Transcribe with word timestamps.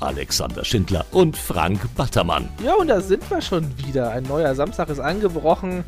Alexander 0.00 0.64
Schindler 0.64 1.04
und 1.12 1.36
Frank 1.36 1.80
Battermann. 1.94 2.48
Ja, 2.64 2.74
und 2.74 2.88
da 2.88 3.00
sind 3.00 3.28
wir 3.30 3.40
schon 3.40 3.76
wieder. 3.78 4.10
Ein 4.10 4.24
neuer 4.24 4.54
Samstag 4.54 4.88
ist 4.88 5.00
angebrochen. 5.00 5.84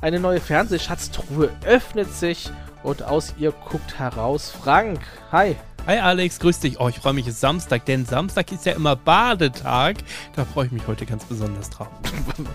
Eine 0.00 0.20
neue 0.20 0.40
Fernsehschatztruhe 0.40 1.50
öffnet 1.66 2.12
sich 2.12 2.50
und 2.82 3.02
aus 3.02 3.34
ihr 3.38 3.52
guckt 3.52 3.98
heraus 3.98 4.50
Frank. 4.50 5.00
Hi. 5.32 5.56
Hi 5.86 5.98
Alex, 5.98 6.38
grüß 6.38 6.60
dich. 6.60 6.80
Oh, 6.80 6.88
ich 6.88 6.98
freue 6.98 7.14
mich, 7.14 7.26
es 7.26 7.34
ist 7.34 7.40
Samstag, 7.40 7.86
denn 7.86 8.04
Samstag 8.04 8.52
ist 8.52 8.66
ja 8.66 8.72
immer 8.72 8.94
Badetag. 8.94 9.96
Da 10.36 10.44
freue 10.44 10.66
ich 10.66 10.72
mich 10.72 10.86
heute 10.86 11.06
ganz 11.06 11.24
besonders 11.24 11.70
drauf. 11.70 11.88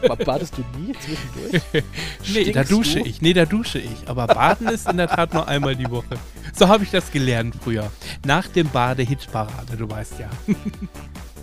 Badest 0.26 0.56
du 0.58 0.64
nie 0.78 0.94
zwischendurch? 0.94 1.84
nee, 2.34 2.52
da 2.52 2.64
dusche 2.64 3.00
du? 3.00 3.06
ich. 3.06 3.22
Nee, 3.22 3.34
da 3.34 3.46
dusche 3.46 3.80
ich. 3.80 4.08
Aber 4.08 4.28
baden 4.28 4.68
ist 4.68 4.88
in 4.88 4.98
der 4.98 5.08
Tat 5.08 5.34
nur 5.34 5.48
einmal 5.48 5.76
die 5.76 5.90
Woche. 5.90 6.20
So 6.54 6.68
habe 6.68 6.84
ich 6.84 6.92
das 6.92 7.12
gelernt 7.12 7.56
früher. 7.64 7.90
Nach 8.24 8.48
dem 8.48 8.70
Bade-Hitparade, 8.70 9.78
du 9.78 9.90
weißt 9.90 10.20
ja. 10.20 10.30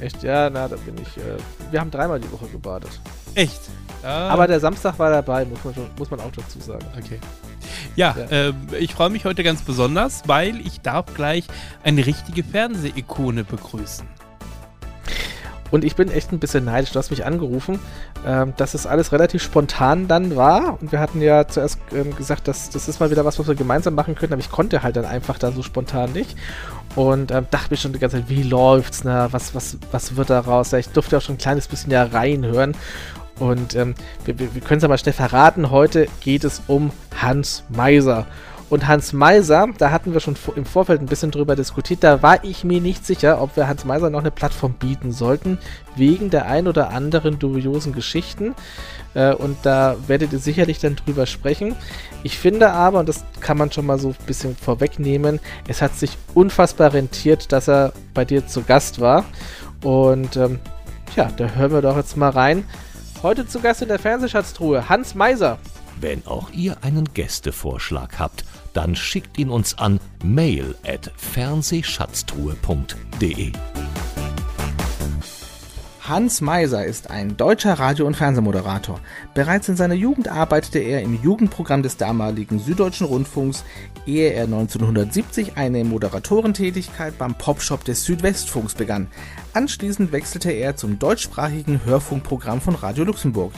Echt? 0.00 0.22
Ja, 0.22 0.48
na, 0.48 0.68
da 0.68 0.76
bin 0.76 0.94
ich. 0.96 1.16
Äh, 1.18 1.38
wir 1.70 1.80
haben 1.80 1.90
dreimal 1.90 2.20
die 2.20 2.30
Woche 2.30 2.46
gebadet. 2.46 3.00
Echt? 3.34 3.60
Ah. 4.02 4.28
Aber 4.28 4.46
der 4.46 4.60
Samstag 4.60 4.98
war 4.98 5.10
dabei, 5.10 5.44
muss 5.44 5.62
man, 5.64 5.74
schon, 5.74 5.86
muss 5.98 6.10
man 6.10 6.20
auch 6.20 6.32
dazu 6.32 6.58
sagen. 6.60 6.84
Okay. 6.98 7.18
Ja, 7.96 8.16
ja. 8.30 8.48
Äh, 8.48 8.52
ich 8.78 8.94
freue 8.94 9.10
mich 9.10 9.24
heute 9.24 9.42
ganz 9.42 9.62
besonders, 9.62 10.22
weil 10.26 10.60
ich 10.66 10.80
darf 10.80 11.06
gleich 11.14 11.44
eine 11.82 12.06
richtige 12.06 12.42
Fernsehikone 12.42 13.44
begrüßen. 13.44 14.06
Und 15.70 15.84
ich 15.84 15.94
bin 15.94 16.10
echt 16.10 16.32
ein 16.32 16.38
bisschen 16.40 16.64
neidisch. 16.64 16.92
Du 16.92 16.98
hast 16.98 17.10
mich 17.10 17.24
angerufen, 17.24 17.78
ähm, 18.26 18.54
dass 18.56 18.74
es 18.74 18.86
alles 18.86 19.12
relativ 19.12 19.42
spontan 19.42 20.08
dann 20.08 20.34
war. 20.34 20.80
Und 20.80 20.90
wir 20.92 20.98
hatten 20.98 21.22
ja 21.22 21.46
zuerst 21.46 21.78
ähm, 21.94 22.14
gesagt, 22.16 22.48
dass 22.48 22.70
das 22.70 22.88
ist 22.88 22.98
mal 22.98 23.10
wieder 23.10 23.24
was, 23.24 23.38
was 23.38 23.46
wir 23.46 23.54
gemeinsam 23.54 23.94
machen 23.94 24.14
können. 24.14 24.32
Aber 24.32 24.40
ich 24.40 24.50
konnte 24.50 24.82
halt 24.82 24.96
dann 24.96 25.04
einfach 25.04 25.38
da 25.38 25.52
so 25.52 25.62
spontan 25.62 26.12
nicht. 26.12 26.36
Und 26.96 27.30
ähm, 27.30 27.46
dachte 27.50 27.68
mir 27.70 27.76
schon 27.76 27.92
die 27.92 28.00
ganze 28.00 28.16
Zeit, 28.16 28.28
wie 28.28 28.42
läuft's? 28.42 29.04
Ne? 29.04 29.28
Was, 29.30 29.54
was, 29.54 29.78
was 29.92 30.16
wird 30.16 30.30
daraus? 30.30 30.72
Ja, 30.72 30.78
ich 30.78 30.88
durfte 30.88 31.16
auch 31.16 31.22
schon 31.22 31.36
ein 31.36 31.38
kleines 31.38 31.68
bisschen 31.68 31.92
ja 31.92 32.02
reinhören. 32.02 32.74
Und 33.40 33.74
ähm, 33.74 33.94
wir, 34.24 34.38
wir 34.38 34.60
können 34.60 34.80
es 34.80 34.88
mal 34.88 34.98
schnell 34.98 35.14
verraten. 35.14 35.70
Heute 35.70 36.06
geht 36.20 36.44
es 36.44 36.62
um 36.68 36.92
Hans 37.20 37.64
Meiser. 37.68 38.26
Und 38.68 38.86
Hans 38.86 39.12
Meiser, 39.12 39.66
da 39.78 39.90
hatten 39.90 40.12
wir 40.12 40.20
schon 40.20 40.36
im 40.54 40.64
Vorfeld 40.64 41.00
ein 41.00 41.06
bisschen 41.06 41.32
drüber 41.32 41.56
diskutiert, 41.56 42.04
da 42.04 42.22
war 42.22 42.44
ich 42.44 42.62
mir 42.62 42.80
nicht 42.80 43.04
sicher, 43.04 43.42
ob 43.42 43.56
wir 43.56 43.66
Hans 43.66 43.84
Meiser 43.84 44.10
noch 44.10 44.20
eine 44.20 44.30
Plattform 44.30 44.74
bieten 44.74 45.10
sollten, 45.10 45.58
wegen 45.96 46.30
der 46.30 46.46
ein 46.46 46.68
oder 46.68 46.90
anderen 46.90 47.40
dubiosen 47.40 47.92
Geschichten. 47.92 48.54
Äh, 49.14 49.34
und 49.34 49.56
da 49.64 49.96
werdet 50.06 50.32
ihr 50.32 50.38
sicherlich 50.38 50.78
dann 50.78 50.94
drüber 50.94 51.26
sprechen. 51.26 51.74
Ich 52.22 52.38
finde 52.38 52.70
aber, 52.70 53.00
und 53.00 53.08
das 53.08 53.24
kann 53.40 53.58
man 53.58 53.72
schon 53.72 53.86
mal 53.86 53.98
so 53.98 54.10
ein 54.10 54.26
bisschen 54.26 54.54
vorwegnehmen, 54.54 55.40
es 55.66 55.82
hat 55.82 55.96
sich 55.96 56.16
unfassbar 56.34 56.92
rentiert, 56.92 57.50
dass 57.50 57.68
er 57.68 57.92
bei 58.14 58.24
dir 58.24 58.46
zu 58.46 58.62
Gast 58.62 59.00
war. 59.00 59.24
Und 59.82 60.36
ähm, 60.36 60.60
ja, 61.16 61.28
da 61.36 61.48
hören 61.48 61.72
wir 61.72 61.82
doch 61.82 61.96
jetzt 61.96 62.16
mal 62.16 62.30
rein. 62.30 62.64
Heute 63.22 63.46
zu 63.46 63.60
Gast 63.60 63.82
in 63.82 63.88
der 63.88 63.98
Fernsehschatztruhe 63.98 64.88
Hans 64.88 65.14
Meiser. 65.14 65.58
Wenn 66.00 66.26
auch 66.26 66.48
ihr 66.52 66.82
einen 66.82 67.04
Gästevorschlag 67.12 68.18
habt, 68.18 68.46
dann 68.72 68.96
schickt 68.96 69.36
ihn 69.36 69.50
uns 69.50 69.76
an 69.76 70.00
mail 70.24 70.74
at 70.86 71.12
fernsehschatztruhe.de. 71.18 73.52
Hans 76.10 76.40
Meiser 76.40 76.84
ist 76.84 77.08
ein 77.08 77.36
deutscher 77.36 77.74
Radio- 77.74 78.04
und 78.04 78.16
Fernsehmoderator. 78.16 78.98
Bereits 79.32 79.68
in 79.68 79.76
seiner 79.76 79.94
Jugend 79.94 80.26
arbeitete 80.26 80.80
er 80.80 81.02
im 81.02 81.22
Jugendprogramm 81.22 81.84
des 81.84 81.98
damaligen 81.98 82.58
Süddeutschen 82.58 83.06
Rundfunks, 83.06 83.62
ehe 84.06 84.32
er 84.32 84.42
1970 84.42 85.56
eine 85.56 85.84
Moderatorentätigkeit 85.84 87.16
beim 87.16 87.36
Popshop 87.36 87.84
des 87.84 88.04
Südwestfunks 88.06 88.74
begann. 88.74 89.06
Anschließend 89.52 90.10
wechselte 90.10 90.50
er 90.50 90.74
zum 90.74 90.98
deutschsprachigen 90.98 91.84
Hörfunkprogramm 91.84 92.60
von 92.60 92.74
Radio 92.74 93.04
Luxemburg. 93.04 93.52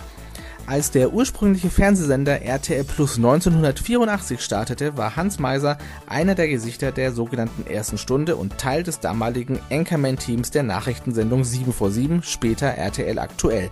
Als 0.67 0.93
der 0.93 1.13
ursprüngliche 1.13 1.71
Fernsehsender 1.71 2.43
RTL 2.43 2.85
Plus 2.85 3.17
1984 3.17 4.41
startete, 4.41 4.97
war 4.97 5.17
Hans 5.17 5.39
Meiser 5.39 5.77
einer 6.07 6.35
der 6.35 6.49
Gesichter 6.49 6.93
der 6.93 7.13
sogenannten 7.13 7.67
ersten 7.67 7.99
Stunde 7.99 8.37
und 8.37 8.59
Teil 8.59 8.85
des 8.85 9.01
damaligen 9.01 9.59
Anchorman-Teams 9.71 10.53
der 10.53 10.63
Nachrichtensendung 10.63 11.43
7 11.43 11.73
vor 11.73 11.91
7, 11.91 12.23
später 12.23 12.69
RTL 12.69 13.19
Aktuell. 13.19 13.71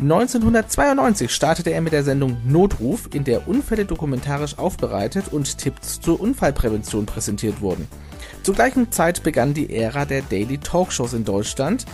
1992 0.00 1.32
startete 1.32 1.70
er 1.70 1.80
mit 1.80 1.92
der 1.92 2.04
Sendung 2.04 2.36
Notruf, 2.44 3.08
in 3.14 3.24
der 3.24 3.48
Unfälle 3.48 3.86
dokumentarisch 3.86 4.58
aufbereitet 4.58 5.32
und 5.32 5.56
Tipps 5.56 6.00
zur 6.00 6.20
Unfallprävention 6.20 7.06
präsentiert 7.06 7.62
wurden. 7.62 7.88
Zur 8.46 8.54
gleichen 8.54 8.92
Zeit 8.92 9.24
begann 9.24 9.54
die 9.54 9.74
Ära 9.74 10.04
der 10.04 10.22
Daily 10.22 10.58
Talkshows 10.58 11.14
in 11.14 11.24
Deutschland 11.24 11.84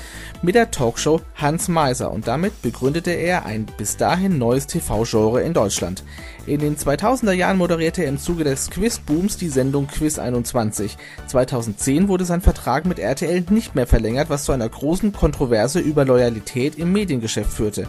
mit 0.43 0.55
der 0.55 0.71
Talkshow 0.71 1.23
Hans 1.35 1.69
Meiser 1.69 2.13
und 2.13 2.29
damit 2.29 2.61
begründete 2.61 3.11
er 3.11 3.47
ein 3.47 3.65
bis 3.79 3.97
dahin 3.97 4.37
neues 4.37 4.67
TV-Genre 4.67 5.41
in 5.41 5.55
Deutschland. 5.55 6.05
In 6.45 6.61
den 6.61 6.77
2000er 6.77 7.33
Jahren 7.33 7.57
moderierte 7.57 8.03
er 8.03 8.11
im 8.11 8.19
Zuge 8.19 8.45
des 8.45 8.69
Quizbooms 8.69 9.39
die 9.39 9.49
Sendung 9.49 9.87
Quiz 9.87 10.19
21. 10.19 10.99
2010 11.27 12.09
wurde 12.09 12.27
sein 12.27 12.43
Vertrag 12.43 12.85
mit 12.85 12.99
RTL 12.99 13.47
nicht 13.49 13.75
mehr 13.75 13.87
verlängert, 13.87 14.29
was 14.29 14.45
zu 14.45 14.53
einer 14.53 14.69
großen 14.69 15.15
Kontroverse 15.15 15.81
über 15.81 16.05
Loyalität 16.05 16.77
im 16.77 16.93
Mediengeschäft 16.93 17.51
führte. 17.51 17.89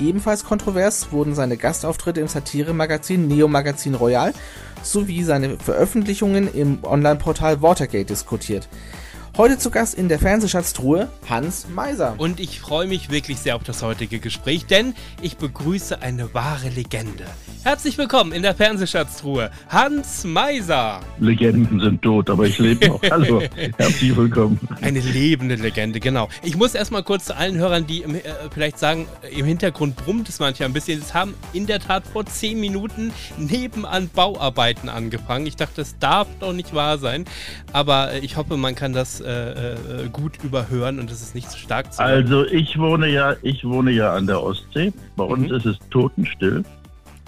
Ebenfalls 0.00 0.44
kontrovers 0.44 1.12
wurden 1.12 1.34
seine 1.34 1.56
Gastauftritte 1.56 2.20
im 2.20 2.28
Satiremagazin 2.28 3.28
Neo 3.28 3.48
Magazin 3.48 3.94
Royal 3.94 4.32
sowie 4.82 5.22
seine 5.22 5.58
Veröffentlichungen 5.58 6.52
im 6.52 6.78
Online-Portal 6.82 7.62
Watergate 7.62 8.10
diskutiert. 8.10 8.68
Heute 9.38 9.56
zu 9.56 9.70
Gast 9.70 9.94
in 9.94 10.10
der 10.10 10.18
Fernsehschatztruhe 10.18 11.08
Hans 11.26 11.66
Meiser. 11.74 12.16
Und 12.18 12.38
ich 12.38 12.60
freue 12.60 12.86
mich 12.86 13.10
wirklich 13.10 13.38
sehr 13.38 13.56
auf 13.56 13.64
das 13.64 13.82
heutige 13.82 14.18
Gespräch, 14.18 14.66
denn 14.66 14.92
ich 15.22 15.38
begrüße 15.38 16.02
eine 16.02 16.34
wahre 16.34 16.68
Legende. 16.68 17.24
Herzlich 17.64 17.96
willkommen 17.96 18.32
in 18.32 18.42
der 18.42 18.54
Fernsehschatztruhe, 18.54 19.50
Hans 19.68 20.24
Meiser. 20.24 21.00
Legenden 21.18 21.80
sind 21.80 22.02
tot, 22.02 22.28
aber 22.28 22.44
ich 22.44 22.58
lebe 22.58 22.88
noch. 22.88 23.00
Hallo, 23.10 23.40
herzlich 23.78 24.14
willkommen. 24.14 24.60
Eine 24.82 25.00
lebende 25.00 25.54
Legende, 25.54 25.98
genau. 25.98 26.28
Ich 26.42 26.56
muss 26.56 26.74
erstmal 26.74 27.02
kurz 27.02 27.26
zu 27.26 27.36
allen 27.36 27.56
Hörern, 27.56 27.86
die 27.86 28.02
im, 28.02 28.16
äh, 28.16 28.20
vielleicht 28.52 28.78
sagen, 28.78 29.06
im 29.30 29.46
Hintergrund 29.46 29.96
brummt 29.96 30.28
es 30.28 30.40
manchmal 30.40 30.68
ein 30.68 30.72
bisschen. 30.74 31.00
Es 31.00 31.14
haben 31.14 31.34
in 31.54 31.66
der 31.66 31.78
Tat 31.78 32.04
vor 32.06 32.26
zehn 32.26 32.60
Minuten 32.60 33.12
nebenan 33.38 34.10
Bauarbeiten 34.10 34.90
angefangen. 34.90 35.46
Ich 35.46 35.56
dachte, 35.56 35.76
das 35.76 35.98
darf 35.98 36.26
doch 36.40 36.52
nicht 36.52 36.74
wahr 36.74 36.98
sein, 36.98 37.24
aber 37.72 38.12
äh, 38.12 38.18
ich 38.18 38.36
hoffe, 38.36 38.58
man 38.58 38.74
kann 38.74 38.92
das 38.92 39.21
äh, 39.24 40.04
äh, 40.04 40.08
gut 40.10 40.42
überhören 40.42 40.98
und 40.98 41.10
es 41.10 41.22
ist 41.22 41.34
nicht 41.34 41.50
zu 41.50 41.58
stark 41.58 41.92
zu 41.92 42.02
hören. 42.02 42.10
Also 42.10 42.46
ich 42.46 42.78
wohne 42.78 43.08
ja, 43.08 43.36
ich 43.42 43.64
wohne 43.64 43.90
ja 43.90 44.14
an 44.14 44.26
der 44.26 44.42
Ostsee. 44.42 44.92
Bei 45.16 45.24
uns 45.24 45.48
mhm. 45.48 45.56
ist 45.56 45.66
es 45.66 45.78
totenstill. 45.90 46.64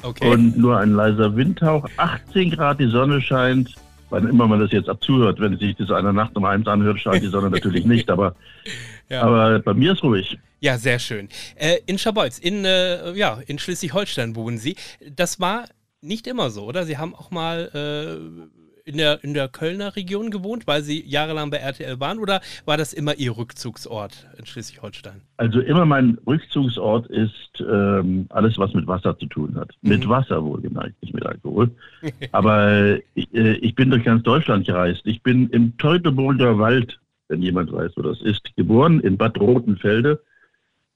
Okay. 0.02 0.30
Und 0.30 0.58
nur 0.58 0.78
ein 0.78 0.92
leiser 0.92 1.34
Windhauch. 1.34 1.88
18 1.96 2.50
Grad, 2.50 2.80
die 2.80 2.88
Sonne 2.88 3.22
scheint. 3.22 3.74
Wann 4.10 4.28
immer 4.28 4.46
man 4.46 4.60
das 4.60 4.70
jetzt 4.70 4.88
abzuhört, 4.88 5.40
wenn 5.40 5.58
sich 5.58 5.74
das 5.76 5.90
einer 5.90 6.12
Nacht 6.12 6.36
um 6.36 6.44
eins 6.44 6.66
anhört, 6.66 7.00
scheint 7.00 7.22
die 7.22 7.28
Sonne 7.28 7.50
natürlich 7.50 7.86
nicht. 7.86 8.10
Aber, 8.10 8.36
ja. 9.08 9.22
aber 9.22 9.60
bei 9.60 9.72
mir 9.72 9.92
ist 9.92 10.02
ruhig. 10.02 10.38
Ja, 10.60 10.78
sehr 10.78 10.98
schön. 10.98 11.28
Äh, 11.56 11.78
in 11.86 11.98
Schabolz, 11.98 12.38
in, 12.38 12.64
äh, 12.64 13.12
ja, 13.12 13.40
in 13.46 13.58
Schleswig-Holstein 13.58 14.36
wohnen 14.36 14.58
Sie. 14.58 14.76
Das 15.10 15.40
war 15.40 15.64
nicht 16.02 16.26
immer 16.26 16.50
so, 16.50 16.64
oder? 16.64 16.84
Sie 16.84 16.98
haben 16.98 17.14
auch 17.14 17.30
mal 17.30 17.70
äh, 17.74 18.63
in 18.84 18.98
der, 18.98 19.24
in 19.24 19.34
der 19.34 19.48
Kölner 19.48 19.96
Region 19.96 20.30
gewohnt, 20.30 20.66
weil 20.66 20.82
Sie 20.82 21.02
jahrelang 21.06 21.50
bei 21.50 21.56
RTL 21.56 21.98
waren 22.00 22.18
oder 22.18 22.40
war 22.64 22.76
das 22.76 22.92
immer 22.92 23.14
Ihr 23.16 23.36
Rückzugsort 23.36 24.28
in 24.38 24.46
Schleswig-Holstein? 24.46 25.22
Also 25.38 25.60
immer 25.60 25.86
mein 25.86 26.18
Rückzugsort 26.26 27.06
ist 27.06 27.60
ähm, 27.60 28.26
alles, 28.28 28.58
was 28.58 28.74
mit 28.74 28.86
Wasser 28.86 29.18
zu 29.18 29.26
tun 29.26 29.56
hat. 29.56 29.70
Mhm. 29.80 29.90
Mit 29.90 30.08
Wasser 30.08 30.44
wohlgemerkt, 30.44 31.00
nicht 31.02 31.14
mit 31.14 31.24
Alkohol. 31.24 31.70
Aber 32.32 32.98
ich, 33.14 33.34
äh, 33.34 33.54
ich 33.54 33.74
bin 33.74 33.90
durch 33.90 34.04
ganz 34.04 34.22
Deutschland 34.22 34.66
gereist. 34.66 35.02
Ich 35.04 35.22
bin 35.22 35.48
im 35.50 35.76
Teutoburger 35.78 36.58
Wald, 36.58 37.00
wenn 37.28 37.42
jemand 37.42 37.72
weiß, 37.72 37.92
wo 37.96 38.02
das 38.02 38.20
ist, 38.20 38.54
geboren, 38.56 39.00
in 39.00 39.16
Bad 39.16 39.40
Rotenfelde. 39.40 40.22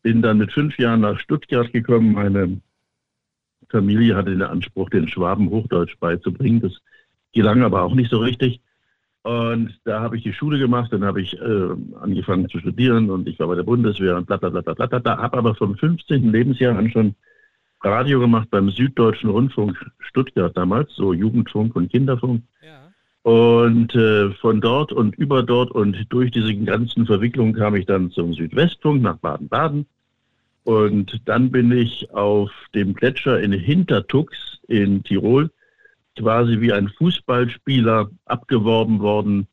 Bin 0.03 0.21
dann 0.21 0.39
mit 0.39 0.53
fünf 0.53 0.79
Jahren 0.79 1.01
nach 1.01 1.19
Stuttgart 1.19 1.73
gekommen. 1.73 2.13
Meine 2.13 2.61
Familie 3.71 4.15
hatte 4.15 4.31
den 4.31 4.43
Anspruch, 4.43 4.91
den 4.91 5.09
Schwaben 5.09 5.49
Hochdeutsch 5.49 5.99
beizubringen. 5.99 6.61
Das 6.61 6.73
gelang 7.33 7.63
aber 7.63 7.83
auch 7.83 7.95
nicht 7.95 8.11
so 8.11 8.19
richtig. 8.19 8.61
Und 9.23 9.79
da 9.85 10.01
habe 10.01 10.17
ich 10.17 10.23
die 10.23 10.33
Schule 10.33 10.59
gemacht, 10.59 10.93
dann 10.93 11.05
habe 11.05 11.21
ich 11.21 11.39
äh, 11.39 11.69
angefangen 12.01 12.49
zu 12.49 12.59
studieren 12.61 13.11
und 13.11 13.29
ich 13.29 13.39
war 13.39 13.49
bei 13.49 13.57
der 13.57 13.63
Bundeswehr 13.63 14.17
und 14.17 14.27
bla 14.27 14.37
bla 14.37 14.49
bla 14.49 14.61
bla 14.63 14.75
bla. 14.75 14.99
bla. 14.99 15.19
Habe 15.19 15.39
aber 15.39 15.55
vom 15.55 15.77
15. 15.77 16.33
Lebensjahr 16.33 16.77
an 16.77 16.91
schon 16.91 17.15
Radio 17.83 18.21
gemacht 18.21 18.49
beim 18.51 18.71
Süddeutschen 18.71 19.31
Rundfunk 19.31 19.77
Stuttgart 19.99 20.57
damals, 20.57 20.95
so 20.95 21.13
Jugendfunk 21.13 21.77
und 21.77 21.91
Kinderfunk. 21.91 22.43
Ja. 22.63 23.31
Und 23.31 23.95
äh, 23.95 24.31
von 24.33 24.61
dort 24.61 24.93
und 24.93 25.17
über 25.17 25.43
dort 25.43 25.73
und 25.73 26.07
durch 26.09 26.31
diese 26.31 26.55
ganzen 26.57 27.05
Verwicklungen 27.05 27.53
kam 27.53 27.75
ich 27.75 27.87
dann 27.87 28.11
zum 28.11 28.33
Südwestfunk 28.33 29.03
nach 29.03 29.19
Baden-Baden. 29.19 29.87
Und 30.65 31.21
dann 31.27 31.51
bin 31.51 31.71
ich 31.73 32.11
auf 32.13 32.51
dem 32.75 32.95
Gletscher 32.95 33.41
in 33.41 33.53
Hintertux 33.53 34.61
in 34.69 35.03
Tirol 35.03 35.51
quasi 36.19 36.61
wie 36.61 36.73
ein 36.73 36.89
Fußballspieler 36.89 38.11
abgeworben 38.27 39.01
worden 39.01 39.47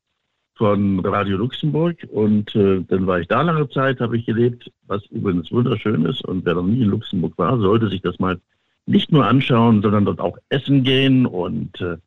von 0.56 1.00
Radio 1.06 1.38
Luxemburg. 1.38 2.08
Und 2.12 2.56
äh, 2.56 2.82
dann 2.88 3.08
war 3.08 3.20
ich 3.20 3.28
da 3.28 3.42
lange 3.42 3.70
Zeit, 3.70 4.00
habe 4.00 4.18
ich 4.18 4.26
gelebt, 4.26 4.72
was 4.88 5.06
übrigens 5.08 5.52
wunderschön 5.52 6.06
ist. 6.06 6.24
Und 6.26 6.46
wer 6.46 6.56
noch 6.56 6.64
nie 6.64 6.82
in 6.82 6.90
Luxemburg 6.90 7.38
war, 7.38 7.60
sollte 7.60 7.90
sich 7.90 8.02
das 8.02 8.20
mal 8.20 8.40
nicht 8.86 9.12
nur 9.12 9.28
anschauen, 9.28 9.82
sondern 9.82 10.06
dort 10.06 10.20
auch 10.20 10.38
essen 10.50 10.84
gehen. 10.84 11.26
Und 11.26 11.80
äh, 11.82 11.98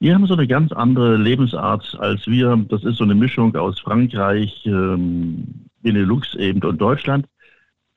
die 0.00 0.14
haben 0.14 0.26
so 0.26 0.34
eine 0.34 0.46
ganz 0.46 0.72
andere 0.72 1.16
Lebensart 1.16 1.96
als 2.00 2.26
wir. 2.26 2.56
Das 2.68 2.84
ist 2.84 2.96
so 2.96 3.04
eine 3.04 3.14
Mischung 3.14 3.54
aus 3.56 3.80
Frankreich, 3.80 4.64
ähm, 4.66 5.66
Benelux 5.82 6.34
eben 6.36 6.62
und 6.62 6.80
Deutschland. 6.80 7.26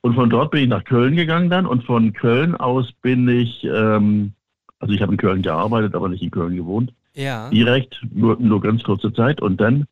Und 0.01 0.15
von 0.15 0.29
dort 0.29 0.51
bin 0.51 0.63
ich 0.63 0.69
nach 0.69 0.83
Köln 0.83 1.15
gegangen 1.15 1.49
dann. 1.49 1.65
Und 1.65 1.83
von 1.83 2.11
Köln 2.13 2.55
aus 2.55 2.91
bin 3.01 3.27
ich, 3.27 3.63
ähm, 3.63 4.33
also 4.81 4.93
ich 4.93 5.01
habe 5.01 5.13
in 5.13 5.17
Köln 5.17 5.41
gearbeitet, 5.41 5.95
aber 5.95 6.09
nicht 6.09 6.23
in 6.23 6.31
Köln 6.31 6.55
gewohnt. 6.55 6.91
Ja. 7.13 7.49
Direkt, 7.49 8.01
nur, 8.13 8.37
nur 8.39 8.61
ganz 8.61 8.83
kurze 8.83 9.13
Zeit. 9.13 9.41
Und 9.41 9.61
dann 9.61 9.85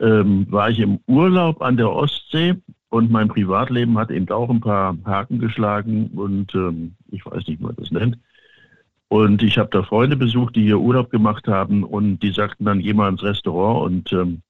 ähm, 0.00 0.46
war 0.50 0.70
ich 0.70 0.80
im 0.80 1.00
Urlaub 1.06 1.62
an 1.62 1.76
der 1.76 1.90
Ostsee 1.90 2.54
und 2.88 3.10
mein 3.10 3.28
Privatleben 3.28 3.98
hat 3.98 4.10
eben 4.10 4.28
auch 4.30 4.50
ein 4.50 4.60
paar 4.60 4.96
Haken 5.04 5.38
geschlagen 5.38 6.10
und 6.14 6.54
ähm, 6.54 6.94
ich 7.10 7.24
weiß 7.26 7.46
nicht, 7.46 7.60
wie 7.60 7.64
man 7.64 7.76
das 7.76 7.90
nennt. 7.90 8.18
Und 9.08 9.42
ich 9.42 9.58
habe 9.58 9.68
da 9.70 9.82
Freunde 9.82 10.16
besucht, 10.16 10.56
die 10.56 10.62
hier 10.62 10.80
Urlaub 10.80 11.10
gemacht 11.10 11.46
haben 11.46 11.84
und 11.84 12.20
die 12.20 12.32
sagten 12.32 12.64
dann, 12.64 12.80
geh 12.80 12.92
mal 12.94 13.10
ins 13.10 13.22
Restaurant 13.22 13.84
und 13.84 14.12
ähm, 14.12 14.42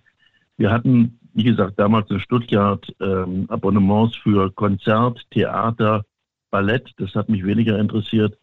Wir 0.57 0.71
hatten, 0.71 1.19
wie 1.33 1.43
gesagt, 1.43 1.79
damals 1.79 2.09
in 2.09 2.19
Stuttgart 2.19 2.85
ähm, 2.99 3.45
Abonnements 3.49 4.17
für 4.17 4.51
Konzert, 4.51 5.21
Theater, 5.31 6.03
Ballett. 6.51 6.91
Das 6.97 7.15
hat 7.15 7.29
mich 7.29 7.45
weniger 7.45 7.79
interessiert. 7.79 8.37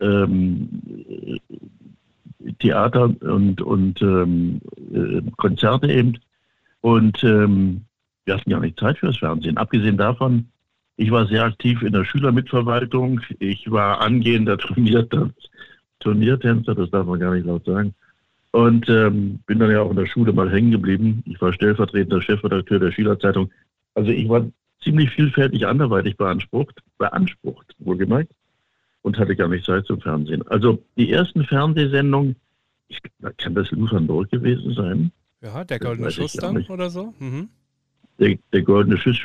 Ähm, 0.00 0.80
Theater 2.58 3.04
und, 3.20 3.60
und 3.60 4.02
ähm, 4.02 4.60
äh, 4.92 5.22
Konzerte 5.36 5.90
eben. 5.90 6.18
Und 6.80 7.22
ähm, 7.24 7.82
wir 8.24 8.34
hatten 8.34 8.50
ja 8.50 8.60
nicht 8.60 8.78
Zeit 8.78 8.98
fürs 8.98 9.18
Fernsehen. 9.18 9.56
Abgesehen 9.56 9.96
davon, 9.96 10.48
ich 10.96 11.10
war 11.10 11.26
sehr 11.26 11.44
aktiv 11.44 11.82
in 11.82 11.92
der 11.92 12.04
Schülermitverwaltung. 12.04 13.20
Ich 13.38 13.70
war 13.70 14.00
angehender 14.00 14.58
Turniertänzer, 14.58 15.34
Turniertänzer, 16.00 16.74
das 16.74 16.90
darf 16.90 17.06
man 17.06 17.20
gar 17.20 17.34
nicht 17.34 17.46
laut 17.46 17.64
sagen. 17.64 17.94
Und 18.52 18.88
ähm, 18.88 19.40
bin 19.46 19.58
dann 19.58 19.70
ja 19.70 19.82
auch 19.82 19.90
in 19.90 19.96
der 19.96 20.06
Schule 20.06 20.32
mal 20.32 20.50
hängen 20.50 20.70
geblieben. 20.70 21.22
Ich 21.26 21.40
war 21.40 21.52
stellvertretender 21.52 22.22
Chefredakteur 22.22 22.78
der 22.78 22.92
Schülerzeitung. 22.92 23.50
Also 23.94 24.10
ich 24.10 24.28
war 24.28 24.46
ziemlich 24.82 25.10
vielfältig 25.10 25.66
anderweitig 25.66 26.16
beansprucht, 26.16 26.80
beansprucht, 26.98 27.74
wohlgemerkt 27.78 28.32
und 29.06 29.16
hatte 29.18 29.36
gar 29.36 29.46
nicht 29.46 29.64
Zeit 29.64 29.86
zum 29.86 30.00
Fernsehen. 30.00 30.42
Also 30.48 30.82
die 30.96 31.12
ersten 31.12 31.44
Fernsehsendungen, 31.44 32.34
ich, 32.88 33.00
kann 33.38 33.54
das 33.54 33.70
Luthernburg 33.70 34.28
gewesen 34.32 34.74
sein? 34.74 35.12
Ja, 35.40 35.62
der 35.62 35.78
goldene 35.78 36.10
Schuss 36.10 36.32
dann 36.32 36.66
oder 36.66 36.90
so? 36.90 37.14
Mhm. 37.20 37.48
Der, 38.18 38.36
der, 38.52 38.62
goldene 38.62 38.98
Schuss, 38.98 39.24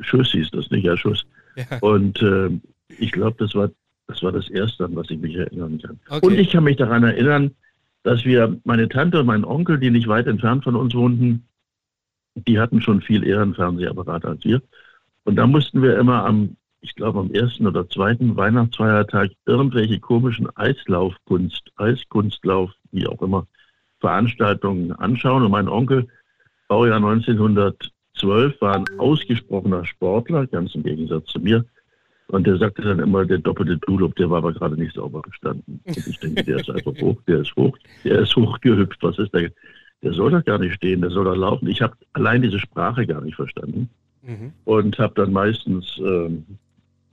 Schuss 0.00 0.32
hieß 0.32 0.50
das 0.50 0.70
nicht, 0.70 0.84
ja 0.84 0.98
Schuss. 0.98 1.24
Ja. 1.56 1.78
Und 1.80 2.20
äh, 2.20 2.50
ich 2.98 3.10
glaube, 3.10 3.36
das 3.38 3.54
war, 3.54 3.70
das 4.06 4.22
war 4.22 4.32
das 4.32 4.50
Erste, 4.50 4.84
an 4.84 4.96
was 4.96 5.08
ich 5.08 5.18
mich 5.18 5.34
erinnern 5.34 5.80
kann. 5.80 5.98
Okay. 6.10 6.26
Und 6.26 6.34
ich 6.34 6.50
kann 6.50 6.64
mich 6.64 6.76
daran 6.76 7.02
erinnern, 7.02 7.52
dass 8.02 8.26
wir, 8.26 8.60
meine 8.64 8.86
Tante 8.90 9.20
und 9.20 9.26
mein 9.26 9.46
Onkel, 9.46 9.78
die 9.78 9.90
nicht 9.90 10.08
weit 10.08 10.26
entfernt 10.26 10.64
von 10.64 10.76
uns 10.76 10.92
wohnten, 10.94 11.46
die 12.34 12.60
hatten 12.60 12.82
schon 12.82 13.00
viel 13.00 13.24
eher 13.24 13.40
einen 13.40 13.54
Fernsehapparat 13.54 14.26
als 14.26 14.44
wir. 14.44 14.60
Und 15.24 15.36
da 15.36 15.46
mussten 15.46 15.80
wir 15.80 15.98
immer 15.98 16.26
am 16.26 16.56
ich 16.82 16.94
glaube 16.96 17.20
am 17.20 17.30
ersten 17.30 17.66
oder 17.66 17.88
zweiten 17.88 18.36
Weihnachtsfeiertag 18.36 19.30
irgendwelche 19.46 20.00
komischen 20.00 20.48
Eislaufkunst, 20.56 21.70
Eiskunstlauf, 21.76 22.72
wie 22.90 23.06
auch 23.06 23.22
immer, 23.22 23.46
Veranstaltungen 24.00 24.92
anschauen. 24.92 25.44
Und 25.44 25.52
mein 25.52 25.68
Onkel, 25.68 26.08
Baujahr 26.68 26.96
1912, 26.96 28.60
war 28.60 28.74
ein 28.74 28.84
ausgesprochener 28.98 29.86
Sportler, 29.86 30.46
ganz 30.48 30.74
im 30.74 30.82
Gegensatz 30.82 31.26
zu 31.26 31.38
mir. 31.38 31.64
Und 32.28 32.46
der 32.46 32.56
sagte 32.56 32.82
dann 32.82 32.98
immer, 32.98 33.24
der 33.24 33.38
doppelte 33.38 33.76
Dulop, 33.78 34.16
der 34.16 34.28
war 34.30 34.38
aber 34.38 34.52
gerade 34.52 34.76
nicht 34.76 34.94
sauber 34.94 35.22
gestanden. 35.22 35.80
Und 35.84 35.96
ich 35.96 36.18
denke, 36.18 36.42
der 36.42 36.56
ist 36.56 36.70
einfach 36.70 36.94
hoch, 37.00 37.16
der 37.28 37.40
ist 37.40 37.54
hoch, 37.56 37.76
der 38.04 38.20
ist 38.20 38.34
hochgehüpft. 38.34 39.02
Was 39.02 39.18
ist 39.18 39.32
der? 39.32 39.50
Der 40.02 40.12
soll 40.14 40.32
doch 40.32 40.44
gar 40.44 40.58
nicht 40.58 40.74
stehen, 40.74 41.00
der 41.00 41.10
soll 41.10 41.26
da 41.26 41.34
laufen. 41.34 41.68
Ich 41.68 41.80
habe 41.80 41.94
allein 42.12 42.42
diese 42.42 42.58
Sprache 42.58 43.06
gar 43.06 43.20
nicht 43.20 43.36
verstanden. 43.36 43.88
Mhm. 44.22 44.52
Und 44.64 44.98
habe 44.98 45.14
dann 45.14 45.32
meistens 45.32 45.96
ähm, 45.98 46.44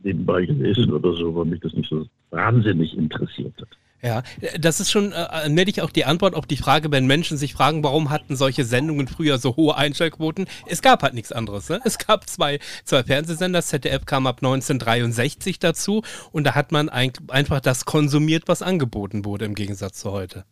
nebenbei 0.04 0.46
gelesen 0.46 0.92
oder 0.92 1.14
so, 1.14 1.36
weil 1.36 1.46
mich 1.46 1.62
das 1.62 1.74
nicht 1.74 1.90
so 1.90 2.06
wahnsinnig 2.32 2.98
interessiert 2.98 3.54
hat. 3.60 3.68
Ja, 4.02 4.24
das 4.58 4.80
ist 4.80 4.92
schon 4.92 5.12
äh, 5.12 5.50
nettig 5.50 5.82
auch 5.82 5.90
die 5.90 6.06
Antwort 6.06 6.34
auf 6.34 6.46
die 6.46 6.56
Frage, 6.56 6.90
wenn 6.90 7.06
Menschen 7.06 7.38
sich 7.38 7.54
fragen, 7.54 7.84
warum 7.84 8.10
hatten 8.10 8.38
solche 8.38 8.64
Sendungen 8.64 9.10
früher 9.10 9.38
so 9.38 9.58
hohe 9.58 9.76
Einschaltquoten? 9.76 10.48
Es 10.68 10.82
gab 10.82 11.04
halt 11.04 11.14
nichts 11.14 11.34
anderes. 11.34 11.70
Ne? 11.70 11.82
Es 11.84 11.98
gab 11.98 12.30
zwei, 12.30 12.60
zwei 12.86 13.04
Fernsehsender, 13.04 13.62
ZDF 13.62 14.06
kam 14.06 14.26
ab 14.26 14.38
1963 14.38 15.60
dazu 15.60 16.02
und 16.32 16.48
da 16.48 16.56
hat 16.56 16.72
man 16.72 16.88
ein, 16.88 17.12
einfach 17.28 17.60
das 17.60 17.84
konsumiert, 17.84 18.44
was 18.48 18.62
angeboten 18.62 19.26
wurde, 19.26 19.44
im 19.44 19.56
Gegensatz 19.56 20.00
zu 20.00 20.12
heute. 20.14 20.46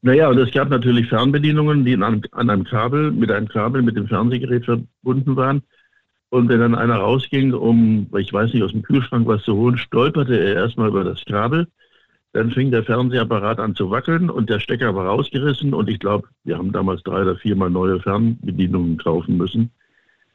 Naja, 0.00 0.28
und 0.28 0.38
es 0.38 0.50
gab 0.52 0.70
natürlich 0.70 1.08
Fernbedienungen, 1.08 1.84
die 1.84 1.94
an, 1.94 2.22
an 2.32 2.48
einem 2.48 2.64
Kabel, 2.64 3.10
mit 3.10 3.30
einem 3.30 3.48
Kabel 3.48 3.82
mit 3.82 3.96
dem 3.96 4.06
Fernsehgerät 4.06 4.64
verbunden 4.64 5.36
waren. 5.36 5.62
Und 6.30 6.48
wenn 6.48 6.60
dann 6.60 6.74
einer 6.74 6.96
rausging, 6.96 7.54
um, 7.54 8.08
ich 8.18 8.32
weiß 8.32 8.52
nicht, 8.52 8.62
aus 8.62 8.72
dem 8.72 8.82
Kühlschrank 8.82 9.26
was 9.26 9.42
zu 9.44 9.56
holen, 9.56 9.78
stolperte 9.78 10.38
er 10.38 10.54
erstmal 10.54 10.88
über 10.88 11.04
das 11.04 11.24
Kabel. 11.24 11.66
Dann 12.32 12.50
fing 12.50 12.70
der 12.70 12.84
Fernsehapparat 12.84 13.58
an 13.58 13.74
zu 13.74 13.90
wackeln 13.90 14.28
und 14.28 14.50
der 14.50 14.60
Stecker 14.60 14.94
war 14.94 15.06
rausgerissen. 15.06 15.72
Und 15.72 15.88
ich 15.88 15.98
glaube, 15.98 16.28
wir 16.44 16.58
haben 16.58 16.72
damals 16.72 17.02
drei 17.02 17.22
oder 17.22 17.36
viermal 17.36 17.70
neue 17.70 18.00
Fernbedienungen 18.00 18.98
kaufen 18.98 19.38
müssen. 19.38 19.70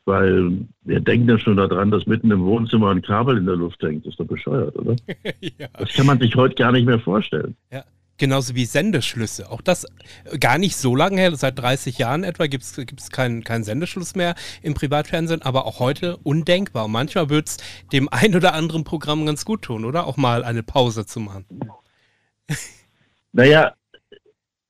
Weil 0.06 0.66
wir 0.82 1.00
denken 1.00 1.30
ja 1.30 1.38
schon 1.38 1.56
daran, 1.56 1.92
dass 1.92 2.08
mitten 2.08 2.32
im 2.32 2.44
Wohnzimmer 2.44 2.90
ein 2.90 3.02
Kabel 3.04 3.38
in 3.38 3.46
der 3.46 3.56
Luft 3.56 3.82
hängt. 3.84 4.06
Das 4.06 4.14
ist 4.14 4.20
doch 4.20 4.26
bescheuert, 4.26 4.76
oder? 4.76 4.96
ja. 5.40 5.68
Das 5.78 5.94
kann 5.94 6.08
man 6.08 6.20
sich 6.20 6.36
heute 6.36 6.56
gar 6.56 6.72
nicht 6.72 6.86
mehr 6.86 7.00
vorstellen. 7.00 7.56
Ja. 7.72 7.84
Genauso 8.24 8.56
wie 8.56 8.64
Sendeschlüsse. 8.64 9.52
Auch 9.52 9.60
das 9.60 9.84
äh, 9.84 10.38
gar 10.38 10.58
nicht 10.58 10.78
so 10.78 10.96
lange 10.96 11.18
her, 11.18 11.36
seit 11.36 11.60
30 11.60 11.98
Jahren 11.98 12.24
etwa 12.24 12.48
gibt 12.48 12.64
es 12.64 13.10
keinen 13.10 13.44
kein 13.44 13.66
Sendeschluss 13.66 14.16
mehr 14.16 14.36
im 14.62 14.76
Privatfernsehen, 14.76 15.42
aber 15.42 15.66
auch 15.66 15.82
heute 15.82 16.16
undenkbar. 16.24 16.86
Und 16.86 16.94
manchmal 16.94 17.30
wird 17.30 17.50
es 17.50 17.58
dem 17.92 18.08
ein 18.10 18.34
oder 18.34 18.54
anderen 18.54 18.86
Programm 18.86 19.26
ganz 19.26 19.44
gut 19.44 19.64
tun, 19.64 19.84
oder? 19.84 20.08
Auch 20.08 20.16
mal 20.16 20.46
eine 20.46 20.64
Pause 20.64 21.06
zu 21.06 21.20
machen. 21.20 21.46
Naja, 23.36 23.74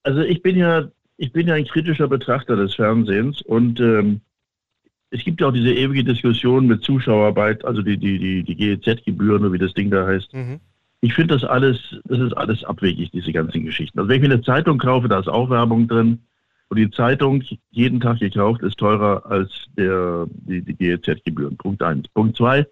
also 0.03 0.21
ich 0.21 0.41
bin 0.41 0.55
ja, 0.55 0.87
ich 1.17 1.33
bin 1.33 1.49
ja 1.49 1.55
ein 1.55 1.65
kritischer 1.65 2.07
Betrachter 2.07 2.55
des 2.55 2.73
Fernsehens 2.75 3.41
und 3.41 3.81
ähm, 3.81 4.21
es 5.09 5.21
gibt 5.25 5.41
ja 5.41 5.47
auch 5.47 5.51
diese 5.51 5.73
ewige 5.73 6.05
Diskussion 6.05 6.65
mit 6.65 6.81
Zuschauerarbeit, 6.81 7.65
also 7.65 7.81
die, 7.81 7.97
die, 7.97 8.19
die, 8.19 8.43
die 8.43 8.55
GEZ-Gebühren, 8.55 9.51
wie 9.51 9.57
das 9.57 9.73
Ding 9.73 9.91
da 9.91 10.07
heißt. 10.07 10.33
Mhm. 10.33 10.61
Ich 11.03 11.13
finde 11.13 11.33
das 11.35 11.43
alles, 11.43 11.79
das 12.05 12.19
ist 12.19 12.33
alles 12.37 12.63
abwegig, 12.63 13.11
diese 13.11 13.33
ganzen 13.33 13.65
Geschichten. 13.65 13.99
Also 13.99 14.09
wenn 14.09 14.15
ich 14.15 14.27
mir 14.27 14.33
eine 14.33 14.41
Zeitung 14.41 14.77
kaufe, 14.77 15.09
da 15.09 15.19
ist 15.19 15.27
auch 15.27 15.49
Werbung 15.49 15.87
drin. 15.87 16.23
Und 16.69 16.77
die 16.77 16.89
Zeitung, 16.89 17.43
jeden 17.71 17.99
Tag 17.99 18.19
gekauft, 18.19 18.61
ist 18.61 18.77
teurer 18.77 19.25
als 19.25 19.51
der, 19.77 20.27
die, 20.29 20.61
die 20.61 20.73
GEZ-Gebühren. 20.73 21.57
Punkt 21.57 21.83
eins. 21.83 22.07
Punkt 22.07 22.37
zwei, 22.37 22.65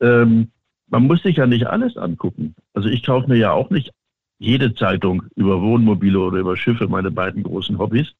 ähm, 0.00 0.48
man 0.88 1.04
muss 1.04 1.22
sich 1.22 1.36
ja 1.36 1.46
nicht 1.46 1.66
alles 1.66 1.96
angucken. 1.96 2.56
Also 2.72 2.88
ich 2.88 3.04
kaufe 3.04 3.28
mir 3.28 3.36
ja 3.36 3.52
auch 3.52 3.70
nicht 3.70 3.92
jede 4.38 4.74
Zeitung 4.74 5.22
über 5.36 5.62
Wohnmobile 5.62 6.18
oder 6.18 6.38
über 6.38 6.56
Schiffe, 6.56 6.88
meine 6.88 7.12
beiden 7.12 7.44
großen 7.44 7.78
Hobbys 7.78 8.12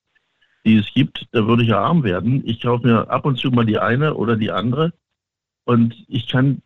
die 0.64 0.76
es 0.76 0.92
gibt, 0.94 1.26
da 1.32 1.46
würde 1.46 1.62
ich 1.62 1.68
ja 1.68 1.80
arm 1.80 2.04
werden. 2.04 2.42
Ich 2.46 2.62
kaufe 2.62 2.86
mir 2.86 3.10
ab 3.10 3.26
und 3.26 3.36
zu 3.36 3.50
mal 3.50 3.66
die 3.66 3.78
eine 3.78 4.14
oder 4.14 4.36
die 4.36 4.50
andere 4.50 4.92
und 5.64 5.94
ich 6.08 6.26
kann, 6.26 6.62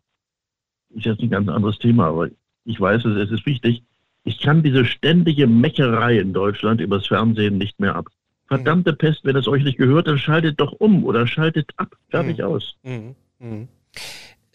ist 0.90 1.06
jetzt 1.06 1.20
ein 1.20 1.30
ganz 1.30 1.48
anderes 1.48 1.78
Thema, 1.78 2.06
aber 2.06 2.28
ich 2.68 2.78
weiß 2.78 3.04
es, 3.06 3.16
es 3.16 3.30
ist 3.30 3.46
wichtig, 3.46 3.82
ich 4.24 4.40
kann 4.40 4.62
diese 4.62 4.84
ständige 4.84 5.46
Meckerei 5.46 6.18
in 6.18 6.34
Deutschland 6.34 6.82
übers 6.82 7.06
Fernsehen 7.06 7.56
nicht 7.56 7.80
mehr 7.80 7.96
ab. 7.96 8.08
Verdammte 8.46 8.92
Pest, 8.92 9.20
wenn 9.24 9.36
es 9.36 9.48
euch 9.48 9.64
nicht 9.64 9.78
gehört, 9.78 10.06
dann 10.06 10.18
schaltet 10.18 10.60
doch 10.60 10.72
um 10.72 11.04
oder 11.04 11.26
schaltet 11.26 11.70
ab. 11.76 11.96
Fertig 12.10 12.38
mhm. 12.38 12.44
aus. 12.44 12.76
Mhm. 12.82 13.14
Mhm. 13.38 13.68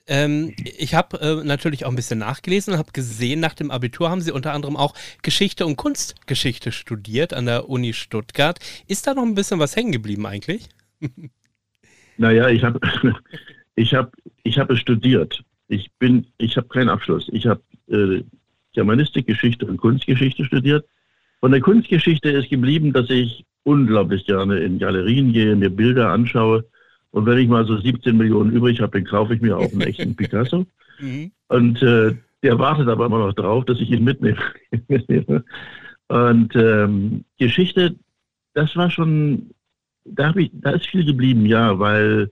Ähm, 0.06 0.54
ich 0.58 0.94
habe 0.94 1.20
äh, 1.22 1.44
natürlich 1.44 1.86
auch 1.86 1.90
ein 1.90 1.96
bisschen 1.96 2.20
nachgelesen 2.20 2.74
und 2.74 2.80
habe 2.80 2.92
gesehen, 2.92 3.40
nach 3.40 3.56
dem 3.56 3.72
Abitur 3.72 4.12
haben 4.12 4.22
Sie 4.22 4.32
unter 4.32 4.54
anderem 4.54 4.76
auch 4.76 4.94
Geschichte 5.24 5.66
und 5.66 5.76
Kunstgeschichte 5.76 6.72
studiert 6.72 7.34
an 7.34 7.46
der 7.46 7.68
Uni 7.70 7.94
Stuttgart. 7.94 8.60
Ist 8.88 9.08
da 9.08 9.16
noch 9.16 9.24
ein 9.24 9.36
bisschen 9.36 9.60
was 9.60 9.76
hängen 9.76 9.92
geblieben 9.92 10.26
eigentlich? 10.28 10.70
naja, 12.18 12.50
ich 12.50 12.64
habe 12.64 12.80
ich 13.76 13.96
hab, 13.96 14.14
ich 14.44 14.60
hab 14.60 14.70
es 14.70 14.80
studiert. 14.80 15.44
Ich 15.68 15.92
bin, 15.98 16.28
ich 16.38 16.58
habe 16.58 16.68
keinen 16.68 16.90
Abschluss. 16.90 17.28
Ich 17.32 17.48
habe 17.48 17.62
äh, 17.94 18.24
Germanistik, 18.74 19.28
Geschichte 19.28 19.66
und 19.66 19.78
Kunstgeschichte 19.78 20.46
studiert. 20.46 20.86
Von 21.40 21.52
der 21.52 21.62
Kunstgeschichte 21.62 22.30
ist 22.30 22.50
geblieben, 22.50 22.94
dass 22.94 23.10
ich 23.10 23.46
unglaublich 23.64 24.26
gerne 24.26 24.60
in 24.60 24.80
Galerien 24.80 25.32
gehe, 25.32 25.56
mir 25.56 25.70
Bilder 25.70 26.10
anschaue 26.10 26.66
und 27.14 27.28
wenn 27.28 27.38
ich 27.38 27.48
mal 27.48 27.66
so 27.66 27.78
17 27.78 28.18
Millionen 28.18 28.52
übrig 28.52 28.82
habe, 28.82 29.00
dann 29.00 29.06
kaufe 29.06 29.36
ich 29.36 29.42
mir 29.42 29.56
auch 29.56 29.72
einen 29.72 29.82
echten 29.82 30.16
Picasso. 30.18 30.66
Mhm. 31.00 31.32
Und 31.48 31.82
äh, 31.84 32.16
der 32.42 32.58
wartet 32.58 32.88
aber 32.88 33.06
immer 33.06 33.20
noch 33.20 33.34
drauf, 33.34 33.66
dass 33.66 33.80
ich 33.80 33.92
ihn 33.92 34.04
mitnehme. 34.04 34.42
und 36.08 36.56
ähm, 36.56 37.24
Geschichte, 37.38 37.96
das 38.56 38.76
war 38.76 38.90
schon, 38.90 39.52
da, 40.06 40.34
ich, 40.36 40.50
da 40.54 40.72
ist 40.72 40.88
viel 40.88 41.06
geblieben, 41.06 41.46
ja, 41.46 41.78
weil 41.78 42.32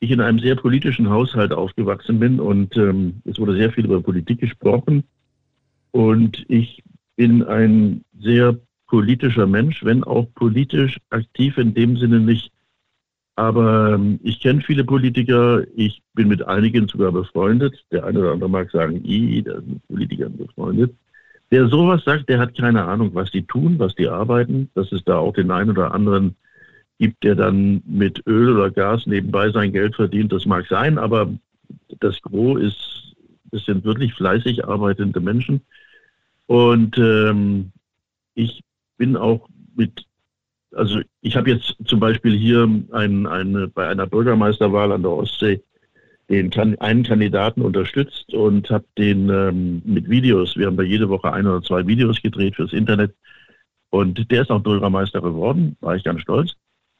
ich 0.00 0.10
in 0.10 0.20
einem 0.20 0.38
sehr 0.38 0.56
politischen 0.56 1.10
Haushalt 1.10 1.52
aufgewachsen 1.52 2.18
bin 2.18 2.40
und 2.40 2.76
ähm, 2.76 3.20
es 3.24 3.38
wurde 3.38 3.54
sehr 3.54 3.72
viel 3.72 3.84
über 3.84 4.00
Politik 4.00 4.40
gesprochen. 4.40 5.04
Und 5.90 6.44
ich 6.48 6.82
bin 7.16 7.42
ein 7.42 8.04
sehr 8.20 8.56
politischer 8.86 9.46
Mensch, 9.46 9.84
wenn 9.84 10.04
auch 10.04 10.26
politisch 10.34 10.98
aktiv 11.10 11.58
in 11.58 11.74
dem 11.74 11.96
Sinne 11.96 12.20
nicht 12.20 12.52
aber 13.38 13.92
ähm, 13.94 14.18
ich 14.24 14.40
kenne 14.40 14.62
viele 14.62 14.82
Politiker, 14.82 15.62
ich 15.76 16.02
bin 16.12 16.26
mit 16.26 16.44
einigen 16.48 16.88
sogar 16.88 17.12
befreundet. 17.12 17.84
Der 17.92 18.04
eine 18.04 18.18
oder 18.18 18.32
andere 18.32 18.50
mag 18.50 18.68
sagen, 18.72 19.04
i, 19.04 19.40
da 19.44 19.60
sind 19.60 19.86
Politiker 19.86 20.28
befreundet. 20.28 20.96
Wer 21.48 21.68
sowas 21.68 22.02
sagt, 22.04 22.28
der 22.28 22.40
hat 22.40 22.58
keine 22.58 22.86
Ahnung, 22.86 23.10
was 23.14 23.30
die 23.30 23.46
tun, 23.46 23.78
was 23.78 23.94
die 23.94 24.08
arbeiten, 24.08 24.70
dass 24.74 24.90
es 24.90 25.04
da 25.04 25.18
auch 25.18 25.34
den 25.34 25.52
einen 25.52 25.70
oder 25.70 25.94
anderen 25.94 26.34
gibt, 26.98 27.22
der 27.24 27.34
dann 27.34 27.82
mit 27.86 28.26
Öl 28.26 28.54
oder 28.56 28.70
Gas 28.70 29.06
nebenbei 29.06 29.50
sein 29.50 29.72
Geld 29.72 29.96
verdient. 29.96 30.32
Das 30.32 30.46
mag 30.46 30.66
sein, 30.68 30.98
aber 30.98 31.30
das 32.00 32.20
Gros 32.22 32.60
ist, 32.60 33.16
das 33.50 33.64
sind 33.64 33.84
wirklich 33.84 34.14
fleißig 34.14 34.66
arbeitende 34.66 35.20
Menschen. 35.20 35.60
Und 36.46 36.96
ähm, 36.98 37.72
ich 38.34 38.62
bin 38.96 39.16
auch 39.16 39.48
mit 39.76 40.06
also 40.74 41.00
ich 41.22 41.34
habe 41.36 41.50
jetzt 41.50 41.76
zum 41.86 41.98
Beispiel 41.98 42.36
hier 42.36 42.68
ein, 42.92 43.26
eine, 43.26 43.68
bei 43.68 43.88
einer 43.88 44.06
Bürgermeisterwahl 44.06 44.92
an 44.92 45.02
der 45.02 45.12
Ostsee 45.12 45.62
den 46.28 46.52
einen 46.80 47.04
Kandidaten 47.04 47.62
unterstützt 47.62 48.34
und 48.34 48.68
habe 48.68 48.84
den 48.98 49.30
ähm, 49.30 49.82
mit 49.84 50.10
Videos, 50.10 50.56
wir 50.56 50.66
haben 50.66 50.76
da 50.76 50.82
jede 50.82 51.08
Woche 51.08 51.32
ein 51.32 51.46
oder 51.46 51.62
zwei 51.62 51.86
Videos 51.86 52.20
gedreht 52.20 52.56
fürs 52.56 52.74
Internet 52.74 53.14
und 53.88 54.30
der 54.30 54.42
ist 54.42 54.50
auch 54.50 54.60
Bürgermeister 54.60 55.22
geworden, 55.22 55.76
war 55.80 55.96
ich 55.96 56.04
ganz 56.04 56.20
stolz. 56.20 56.54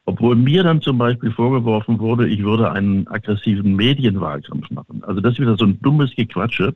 Obwohl 0.08 0.36
mir 0.36 0.62
dann 0.62 0.80
zum 0.80 0.96
Beispiel 0.96 1.30
vorgeworfen 1.30 1.98
wurde, 1.98 2.26
ich 2.26 2.42
würde 2.42 2.72
einen 2.72 3.06
aggressiven 3.08 3.76
Medienwahlkampf 3.76 4.70
machen. 4.70 5.04
Also 5.04 5.20
das 5.20 5.34
ist 5.34 5.40
wieder 5.40 5.58
so 5.58 5.66
ein 5.66 5.78
dummes 5.82 6.16
Gequatsche. 6.16 6.74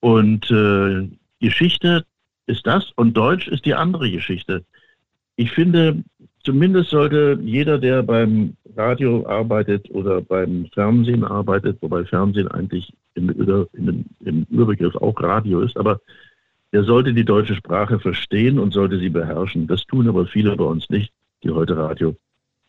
Und 0.00 0.50
äh, 0.50 1.08
Geschichte 1.40 2.04
ist 2.46 2.66
das 2.66 2.92
und 2.96 3.16
Deutsch 3.16 3.48
ist 3.48 3.64
die 3.64 3.72
andere 3.72 4.10
Geschichte. 4.10 4.62
Ich 5.36 5.52
finde, 5.52 6.04
zumindest 6.42 6.90
sollte 6.90 7.38
jeder, 7.42 7.78
der 7.78 8.02
beim 8.02 8.58
Radio 8.76 9.26
arbeitet 9.26 9.88
oder 9.90 10.20
beim 10.20 10.66
Fernsehen 10.74 11.24
arbeitet, 11.24 11.78
wobei 11.80 12.04
Fernsehen 12.04 12.48
eigentlich 12.48 12.92
im, 13.14 13.30
im, 13.72 14.04
im 14.22 14.46
Überbegriff 14.50 14.96
auch 14.96 15.18
Radio 15.18 15.60
ist, 15.60 15.78
aber 15.78 15.98
der 16.74 16.84
sollte 16.84 17.14
die 17.14 17.24
deutsche 17.24 17.54
Sprache 17.54 17.98
verstehen 18.00 18.58
und 18.58 18.74
sollte 18.74 18.98
sie 18.98 19.08
beherrschen. 19.08 19.66
Das 19.66 19.86
tun 19.86 20.06
aber 20.10 20.26
viele 20.26 20.54
bei 20.56 20.64
uns 20.64 20.90
nicht, 20.90 21.10
die 21.42 21.50
heute 21.50 21.78
Radio 21.78 22.14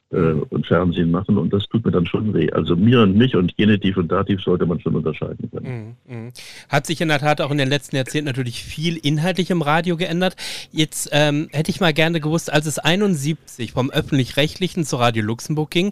und 0.09 0.67
Fernsehen 0.67 1.11
machen 1.11 1.37
und 1.37 1.51
das 1.51 1.67
tut 1.67 1.83
mir 1.83 1.91
dann 1.91 2.05
schon 2.05 2.33
weh. 2.33 2.51
Also 2.51 2.75
mir 2.75 3.01
und 3.01 3.17
mich 3.17 3.35
und 3.35 3.57
Genitiv 3.57 3.97
und 3.97 4.11
Dativ 4.11 4.41
sollte 4.41 4.65
man 4.65 4.79
schon 4.79 4.95
unterscheiden 4.95 5.49
können. 5.49 5.97
Mm, 6.07 6.13
mm. 6.13 6.33
Hat 6.69 6.85
sich 6.85 7.01
in 7.01 7.07
der 7.07 7.19
Tat 7.19 7.41
auch 7.41 7.51
in 7.51 7.57
den 7.57 7.67
letzten 7.67 7.95
Jahrzehnten 7.95 8.27
natürlich 8.27 8.63
viel 8.63 8.97
inhaltlich 8.97 9.49
im 9.49 9.61
Radio 9.61 9.97
geändert. 9.97 10.35
Jetzt 10.71 11.09
ähm, 11.11 11.49
hätte 11.51 11.71
ich 11.71 11.79
mal 11.79 11.93
gerne 11.93 12.19
gewusst, 12.19 12.53
als 12.53 12.67
es 12.67 12.77
71 12.77 13.71
vom 13.71 13.89
öffentlich-rechtlichen 13.89 14.85
zu 14.85 14.97
Radio 14.97 15.23
Luxemburg 15.23 15.71
ging, 15.71 15.91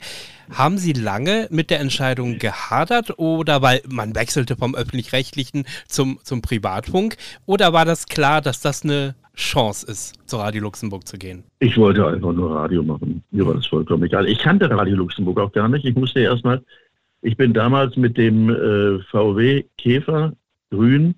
haben 0.52 0.78
Sie 0.78 0.94
lange 0.94 1.48
mit 1.50 1.70
der 1.70 1.80
Entscheidung 1.80 2.38
gehadert 2.38 3.18
oder 3.18 3.62
weil 3.62 3.82
man 3.90 4.16
wechselte 4.16 4.56
vom 4.56 4.76
öffentlich-rechtlichen 4.76 5.66
zum, 5.88 6.20
zum 6.24 6.42
Privatfunk 6.42 7.18
oder 7.46 7.74
war 7.74 7.86
das 7.86 8.06
klar, 8.06 8.42
dass 8.42 8.62
das 8.62 8.84
eine 8.84 9.16
Chance 9.36 9.86
ist, 9.88 10.16
zu 10.28 10.38
Radio 10.38 10.62
Luxemburg 10.64 11.08
zu 11.08 11.18
gehen? 11.18 11.44
Ich 11.60 11.78
wollte 11.78 12.06
einfach 12.06 12.34
nur 12.34 12.56
Radio 12.56 12.84
machen. 12.84 13.24
Mir 13.32 13.46
war 13.46 13.56
das 13.56 13.66
vollkommen 13.66 14.04
egal. 14.04 14.28
Ich 14.28 14.40
kannte 14.40 14.70
Radio 14.70 14.96
Luxemburg 14.96 15.40
auch 15.40 15.52
gar 15.52 15.68
nicht. 15.68 15.86
Ich 15.86 15.96
musste 15.96 16.20
erstmal, 16.20 16.64
ich 17.22 17.36
bin 17.36 17.54
damals 17.54 17.96
mit 17.98 18.18
dem 18.18 18.50
äh, 18.50 19.00
VW 19.10 19.64
Käfer 19.78 20.34
grün 20.70 21.16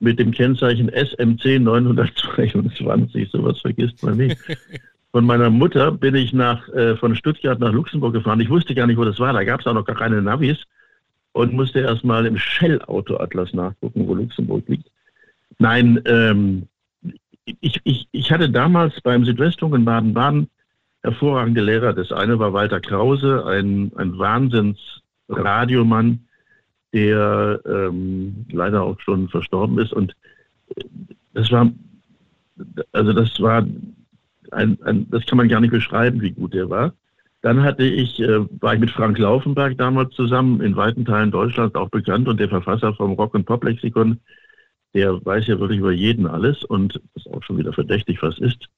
mit 0.00 0.18
dem 0.18 0.30
Kennzeichen 0.30 0.88
SMC 0.90 1.58
922, 1.58 3.30
sowas 3.30 3.60
vergisst 3.60 4.02
man 4.02 4.16
nicht. 4.16 4.38
Von 5.12 5.24
meiner 5.24 5.50
Mutter 5.50 5.90
bin 5.90 6.14
ich 6.14 6.34
nach, 6.34 6.68
äh, 6.68 6.94
von 6.96 7.16
Stuttgart 7.16 7.58
nach 7.58 7.72
Luxemburg 7.72 8.12
gefahren. 8.12 8.40
Ich 8.40 8.50
wusste 8.50 8.74
gar 8.74 8.86
nicht, 8.86 8.98
wo 8.98 9.04
das 9.04 9.18
war. 9.18 9.32
Da 9.32 9.42
gab 9.42 9.60
es 9.60 9.66
auch 9.66 9.72
noch 9.72 9.86
gar 9.86 9.96
keine 9.96 10.20
Navis 10.20 10.58
und 11.32 11.54
musste 11.54 11.80
erstmal 11.80 12.26
im 12.26 12.36
Shell-Auto-Atlas 12.36 13.54
nachgucken, 13.54 14.06
wo 14.06 14.14
Luxemburg 14.14 14.68
liegt. 14.68 14.90
Nein, 15.58 15.98
ähm, 16.04 16.68
ich, 17.60 17.80
ich, 17.84 18.08
ich 18.12 18.32
hatte 18.32 18.50
damals 18.50 19.00
beim 19.00 19.24
Südwestfunk 19.24 19.74
in 19.74 19.84
Baden-Baden 19.84 20.48
hervorragende 21.02 21.62
Lehrer. 21.62 21.92
Das 21.92 22.12
eine 22.12 22.38
war 22.38 22.52
Walter 22.52 22.80
Krause, 22.80 23.44
ein, 23.46 23.92
ein 23.96 24.18
Wahnsinns-Radiomann, 24.18 26.20
der 26.92 27.60
ähm, 27.66 28.46
leider 28.50 28.82
auch 28.82 29.00
schon 29.00 29.28
verstorben 29.28 29.78
ist. 29.78 29.92
Und 29.92 30.14
das 31.34 31.50
war, 31.50 31.70
also 32.92 33.12
das 33.12 33.40
war 33.40 33.66
ein, 34.52 34.78
ein, 34.82 35.08
das 35.10 35.26
kann 35.26 35.38
man 35.38 35.48
gar 35.48 35.60
nicht 35.60 35.70
beschreiben, 35.70 36.20
wie 36.20 36.32
gut 36.32 36.54
der 36.54 36.70
war. 36.70 36.94
Dann 37.42 37.62
hatte 37.62 37.84
ich, 37.84 38.18
äh, 38.18 38.40
war 38.60 38.74
ich 38.74 38.80
mit 38.80 38.90
Frank 38.90 39.16
Laufenberg 39.18 39.78
damals 39.78 40.12
zusammen, 40.14 40.60
in 40.60 40.74
weiten 40.74 41.04
Teilen 41.04 41.30
Deutschlands 41.30 41.76
auch 41.76 41.88
bekannt 41.88 42.26
und 42.26 42.40
der 42.40 42.48
Verfasser 42.48 42.94
vom 42.94 43.12
Rock- 43.12 43.34
und 43.34 43.44
Pop-Lexikon 43.44 44.18
der 44.94 45.24
weiß 45.24 45.46
ja 45.46 45.58
wirklich 45.60 45.80
über 45.80 45.92
jeden 45.92 46.26
alles 46.26 46.64
und 46.64 47.00
ist 47.14 47.28
auch 47.28 47.42
schon 47.42 47.58
wieder 47.58 47.72
verdächtig, 47.72 48.22
was 48.22 48.38
ist. 48.38 48.68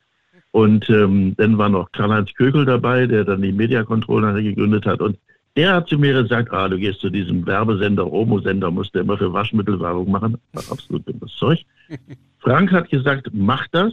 Und 0.52 0.90
ähm, 0.90 1.34
dann 1.36 1.58
war 1.58 1.68
noch 1.68 1.92
Karl-Heinz 1.92 2.34
Kögel 2.34 2.64
dabei, 2.64 3.06
der 3.06 3.24
dann 3.24 3.42
die 3.42 3.52
Mediakontrolle 3.52 4.42
gegründet 4.42 4.84
hat. 4.86 5.00
Und 5.00 5.16
Der 5.56 5.74
hat 5.74 5.88
zu 5.88 5.98
mir 5.98 6.22
gesagt, 6.22 6.52
ah, 6.52 6.68
du 6.68 6.78
gehst 6.78 7.00
zu 7.00 7.10
diesem 7.10 7.46
Werbesender, 7.46 8.04
Homo-Sender, 8.04 8.70
musst 8.70 8.94
du 8.94 9.00
immer 9.00 9.18
für 9.18 9.32
Waschmittelwerbung 9.32 10.10
machen. 10.10 10.36
Absolut 10.54 11.06
dummes 11.08 11.34
Zeug. 11.36 11.64
Frank 12.38 12.72
hat 12.72 12.88
gesagt, 12.90 13.28
mach 13.32 13.66
das, 13.68 13.92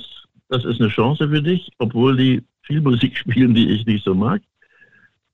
das 0.50 0.66
ist 0.66 0.80
eine 0.80 0.90
Chance 0.90 1.28
für 1.30 1.42
dich, 1.42 1.70
obwohl 1.80 2.16
die 2.16 2.44
viel 2.62 2.82
Musik 2.82 3.18
spielen, 3.18 3.54
die 3.54 3.70
ich 3.70 3.86
nicht 3.86 4.06
so 4.06 4.16
mag. 4.16 4.42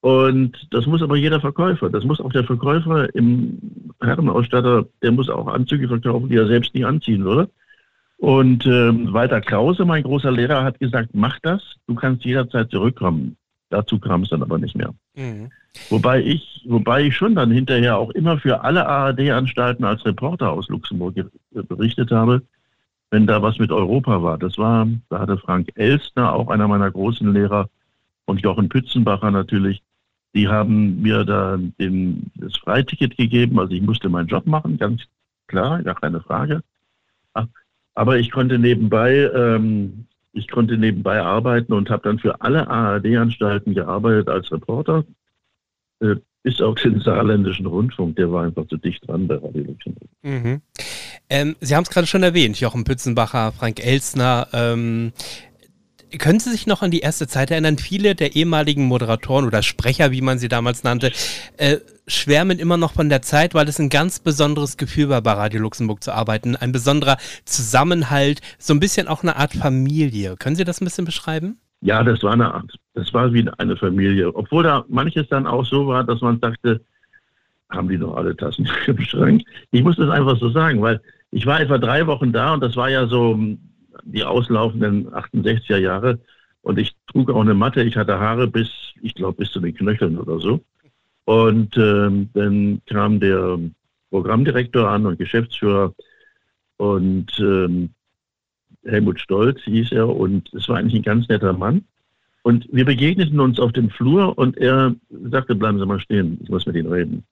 Und 0.03 0.67
das 0.71 0.85
muss 0.85 1.01
aber 1.01 1.15
jeder 1.15 1.39
Verkäufer, 1.39 1.89
das 1.89 2.03
muss 2.03 2.19
auch 2.19 2.33
der 2.33 2.43
Verkäufer 2.43 3.15
im 3.15 3.57
Herrenausstatter, 4.01 4.85
der 5.01 5.13
muss 5.13 5.29
auch 5.29 5.47
Anzüge 5.47 5.87
verkaufen, 5.87 6.27
die 6.27 6.35
er 6.35 6.45
selbst 6.45 6.75
nicht 6.75 6.85
anziehen 6.85 7.23
würde. 7.23 7.49
Und 8.17 8.65
ähm, 8.65 9.13
Walter 9.13 9.39
Krause, 9.39 9.85
mein 9.85 10.03
großer 10.03 10.29
Lehrer, 10.29 10.65
hat 10.65 10.77
gesagt, 10.81 11.11
mach 11.13 11.39
das, 11.39 11.61
du 11.87 11.95
kannst 11.95 12.25
jederzeit 12.25 12.69
zurückkommen. 12.69 13.37
Dazu 13.69 13.97
kam 13.97 14.23
es 14.23 14.29
dann 14.29 14.43
aber 14.43 14.57
nicht 14.57 14.75
mehr. 14.75 14.93
Mhm. 15.15 15.49
Wobei 15.89 16.21
ich, 16.21 16.65
wobei 16.67 17.03
ich 17.03 17.15
schon 17.15 17.35
dann 17.35 17.51
hinterher 17.51 17.97
auch 17.97 18.09
immer 18.09 18.37
für 18.37 18.61
alle 18.61 18.85
ARD-Anstalten 18.85 19.85
als 19.85 20.05
Reporter 20.05 20.51
aus 20.51 20.67
Luxemburg 20.67 21.15
berichtet 21.53 22.11
habe, 22.11 22.41
wenn 23.09 23.25
da 23.25 23.41
was 23.41 23.57
mit 23.57 23.71
Europa 23.71 24.21
war. 24.21 24.37
Das 24.37 24.57
war, 24.57 24.85
da 25.07 25.19
hatte 25.19 25.37
Frank 25.37 25.69
Elstner, 25.75 26.33
auch 26.33 26.49
einer 26.49 26.67
meiner 26.67 26.91
großen 26.91 27.31
Lehrer, 27.33 27.69
und 28.25 28.41
Jochen 28.41 28.69
Pützenbacher 28.69 29.31
natürlich, 29.31 29.81
die 30.33 30.47
haben 30.47 31.01
mir 31.01 31.23
da 31.23 31.57
den, 31.79 32.31
das 32.35 32.55
Freiticket 32.57 33.17
gegeben. 33.17 33.59
Also 33.59 33.73
ich 33.73 33.81
musste 33.81 34.09
meinen 34.09 34.27
Job 34.27 34.45
machen, 34.47 34.77
ganz 34.77 35.03
klar, 35.47 35.81
gar 35.83 35.95
keine 35.95 36.21
Frage. 36.21 36.61
Aber 37.95 38.17
ich 38.17 38.31
konnte 38.31 38.57
nebenbei, 38.57 39.29
ähm, 39.35 40.05
ich 40.31 40.47
konnte 40.49 40.77
nebenbei 40.77 41.21
arbeiten 41.21 41.73
und 41.73 41.89
habe 41.91 42.03
dann 42.03 42.17
für 42.17 42.41
alle 42.41 42.67
ARD-Anstalten 42.67 43.75
gearbeitet 43.75 44.29
als 44.29 44.51
Reporter. 44.51 45.03
Äh, 45.99 46.15
bis 46.41 46.59
auf 46.59 46.75
den 46.75 46.99
saarländischen 46.99 47.65
Rundfunk, 47.65 48.17
der 48.17 48.31
war 48.31 48.43
einfach 48.43 48.67
zu 48.67 48.75
dicht 48.77 49.07
dran 49.07 49.27
bei 49.27 49.35
Radio 49.35 49.63
Luxemburg. 49.63 50.09
Mhm. 50.23 50.61
Ähm, 51.29 51.55
Sie 51.61 51.73
haben 51.73 51.83
es 51.83 51.89
gerade 51.89 52.05
schon 52.05 52.23
erwähnt, 52.23 52.59
Jochen 52.59 52.83
Pützenbacher, 52.83 53.53
Frank 53.53 53.79
Elsner. 53.79 54.47
Ähm, 54.51 55.13
können 56.17 56.39
Sie 56.39 56.51
sich 56.51 56.67
noch 56.67 56.81
an 56.81 56.91
die 56.91 56.99
erste 56.99 57.27
Zeit 57.27 57.51
erinnern? 57.51 57.77
Viele 57.77 58.15
der 58.15 58.35
ehemaligen 58.35 58.85
Moderatoren 58.85 59.45
oder 59.45 59.63
Sprecher, 59.63 60.11
wie 60.11 60.21
man 60.21 60.37
sie 60.37 60.47
damals 60.47 60.83
nannte, 60.83 61.11
äh, 61.57 61.77
schwärmen 62.07 62.59
immer 62.59 62.77
noch 62.77 62.93
von 62.93 63.09
der 63.09 63.21
Zeit, 63.21 63.53
weil 63.53 63.67
es 63.67 63.79
ein 63.79 63.89
ganz 63.89 64.19
besonderes 64.19 64.77
Gefühl 64.77 65.09
war, 65.09 65.21
bei 65.21 65.33
Radio 65.33 65.61
Luxemburg 65.61 66.03
zu 66.03 66.11
arbeiten. 66.11 66.55
Ein 66.55 66.71
besonderer 66.71 67.17
Zusammenhalt, 67.45 68.41
so 68.57 68.73
ein 68.73 68.79
bisschen 68.79 69.07
auch 69.07 69.23
eine 69.23 69.35
Art 69.37 69.53
Familie. 69.53 70.35
Können 70.37 70.55
Sie 70.55 70.63
das 70.63 70.81
ein 70.81 70.85
bisschen 70.85 71.05
beschreiben? 71.05 71.57
Ja, 71.81 72.03
das 72.03 72.23
war 72.23 72.33
eine 72.33 72.53
Art. 72.53 72.71
Das 72.93 73.13
war 73.13 73.33
wie 73.33 73.49
eine 73.57 73.75
Familie. 73.75 74.33
Obwohl 74.35 74.63
da 74.63 74.85
manches 74.87 75.27
dann 75.29 75.47
auch 75.47 75.65
so 75.65 75.87
war, 75.87 76.03
dass 76.03 76.21
man 76.21 76.39
dachte, 76.39 76.81
haben 77.69 77.89
die 77.89 77.97
noch 77.97 78.15
alle 78.15 78.35
Tassen 78.35 78.69
im 78.87 78.99
Schrank? 79.01 79.43
Ich 79.71 79.83
muss 79.83 79.95
das 79.97 80.09
einfach 80.09 80.37
so 80.39 80.49
sagen, 80.49 80.81
weil 80.81 81.01
ich 81.31 81.45
war 81.45 81.59
etwa 81.59 81.77
drei 81.77 82.05
Wochen 82.07 82.31
da 82.31 82.53
und 82.53 82.61
das 82.61 82.75
war 82.75 82.89
ja 82.89 83.07
so 83.07 83.37
die 84.03 84.23
auslaufenden 84.23 85.09
68er 85.09 85.77
Jahre. 85.77 86.19
Und 86.61 86.79
ich 86.79 86.95
trug 87.07 87.29
auch 87.29 87.41
eine 87.41 87.53
Matte. 87.53 87.83
Ich 87.83 87.97
hatte 87.97 88.19
Haare 88.19 88.47
bis, 88.47 88.69
ich 89.01 89.15
glaube, 89.15 89.37
bis 89.37 89.51
zu 89.51 89.59
den 89.59 89.75
Knöcheln 89.75 90.17
oder 90.17 90.39
so. 90.39 90.61
Und 91.25 91.75
ähm, 91.77 92.29
dann 92.33 92.81
kam 92.85 93.19
der 93.19 93.59
Programmdirektor 94.09 94.89
an 94.89 95.05
und 95.05 95.17
Geschäftsführer 95.17 95.93
und 96.77 97.27
ähm, 97.39 97.89
Helmut 98.83 99.19
Stolz 99.19 99.61
hieß 99.61 99.91
er 99.93 100.09
und 100.09 100.53
es 100.53 100.67
war 100.67 100.77
eigentlich 100.77 100.95
ein 100.95 101.03
ganz 101.03 101.27
netter 101.29 101.53
Mann. 101.53 101.85
Und 102.43 102.67
wir 102.71 102.83
begegneten 102.83 103.39
uns 103.39 103.59
auf 103.59 103.71
dem 103.71 103.89
Flur 103.89 104.37
und 104.37 104.57
er 104.57 104.93
sagte, 105.31 105.55
bleiben 105.55 105.79
Sie 105.79 105.85
mal 105.85 106.01
stehen, 106.01 106.39
ich 106.43 106.49
muss 106.49 106.65
mit 106.65 106.75
Ihnen 106.75 106.91
reden. 106.91 107.23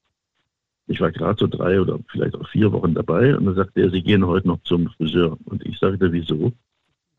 Ich 0.92 1.00
war 1.00 1.12
gerade 1.12 1.40
so 1.40 1.48
drei 1.48 1.80
oder 1.80 2.00
vielleicht 2.12 2.36
auch 2.36 2.48
vier 2.50 2.72
Wochen 2.72 2.94
dabei 2.94 3.36
und 3.36 3.46
dann 3.46 3.56
sagte 3.56 3.82
er, 3.82 3.90
Sie 3.90 4.02
gehen 4.02 4.26
heute 4.26 4.48
noch 4.48 4.62
zum 4.64 4.90
Friseur. 4.90 5.38
Und 5.46 5.66
ich 5.66 5.80
sagte, 5.80 6.12
wieso? 6.12 6.52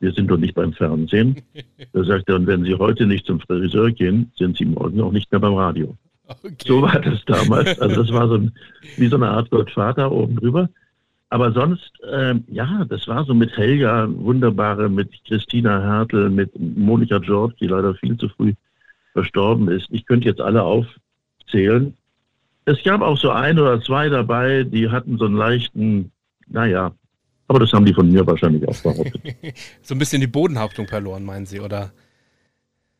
Wir 0.00 0.12
sind 0.12 0.28
doch 0.28 0.36
nicht 0.36 0.54
beim 0.54 0.72
Fernsehen. 0.72 1.42
Da 1.92 2.04
sagte 2.04 2.32
er, 2.32 2.36
und 2.36 2.46
wenn 2.46 2.64
Sie 2.64 2.74
heute 2.74 3.06
nicht 3.06 3.26
zum 3.26 3.40
Friseur 3.40 3.90
gehen, 3.90 4.32
sind 4.36 4.56
Sie 4.56 4.64
morgen 4.64 5.00
auch 5.00 5.12
nicht 5.12 5.30
mehr 5.30 5.40
beim 5.40 5.54
Radio. 5.54 5.96
Okay. 6.26 6.54
So 6.66 6.80
war 6.82 6.98
das 7.00 7.24
damals. 7.26 7.78
Also 7.80 8.02
das 8.02 8.12
war 8.12 8.28
so 8.28 8.34
ein, 8.34 8.52
wie 8.96 9.08
so 9.08 9.16
eine 9.16 9.28
Art 9.28 9.50
Gottvater 9.50 10.10
oben 10.10 10.36
drüber. 10.36 10.68
Aber 11.28 11.52
sonst, 11.52 11.92
äh, 12.02 12.34
ja, 12.48 12.84
das 12.84 13.08
war 13.08 13.24
so 13.24 13.34
mit 13.34 13.56
Helga, 13.56 14.06
wunderbare, 14.08 14.88
mit 14.88 15.10
Christina 15.24 15.80
Hertel, 15.80 16.30
mit 16.30 16.50
Monika 16.58 17.18
George, 17.18 17.54
die 17.60 17.68
leider 17.68 17.94
viel 17.94 18.16
zu 18.16 18.28
früh 18.28 18.52
verstorben 19.12 19.68
ist. 19.68 19.86
Ich 19.90 20.06
könnte 20.06 20.28
jetzt 20.28 20.40
alle 20.40 20.62
aufzählen. 20.62 21.94
Es 22.64 22.82
gab 22.84 23.00
auch 23.00 23.18
so 23.18 23.30
ein 23.30 23.58
oder 23.58 23.80
zwei 23.80 24.08
dabei, 24.08 24.64
die 24.64 24.88
hatten 24.88 25.18
so 25.18 25.24
einen 25.24 25.36
leichten, 25.36 26.12
naja, 26.48 26.92
aber 27.48 27.58
das 27.58 27.72
haben 27.72 27.84
die 27.84 27.94
von 27.94 28.10
mir 28.10 28.26
wahrscheinlich 28.26 28.66
auch 28.68 28.82
behauptet. 28.82 29.20
so 29.82 29.94
ein 29.94 29.98
bisschen 29.98 30.20
die 30.20 30.26
Bodenhaftung 30.26 30.86
verloren, 30.86 31.24
meinen 31.24 31.46
Sie, 31.46 31.60
oder? 31.60 31.92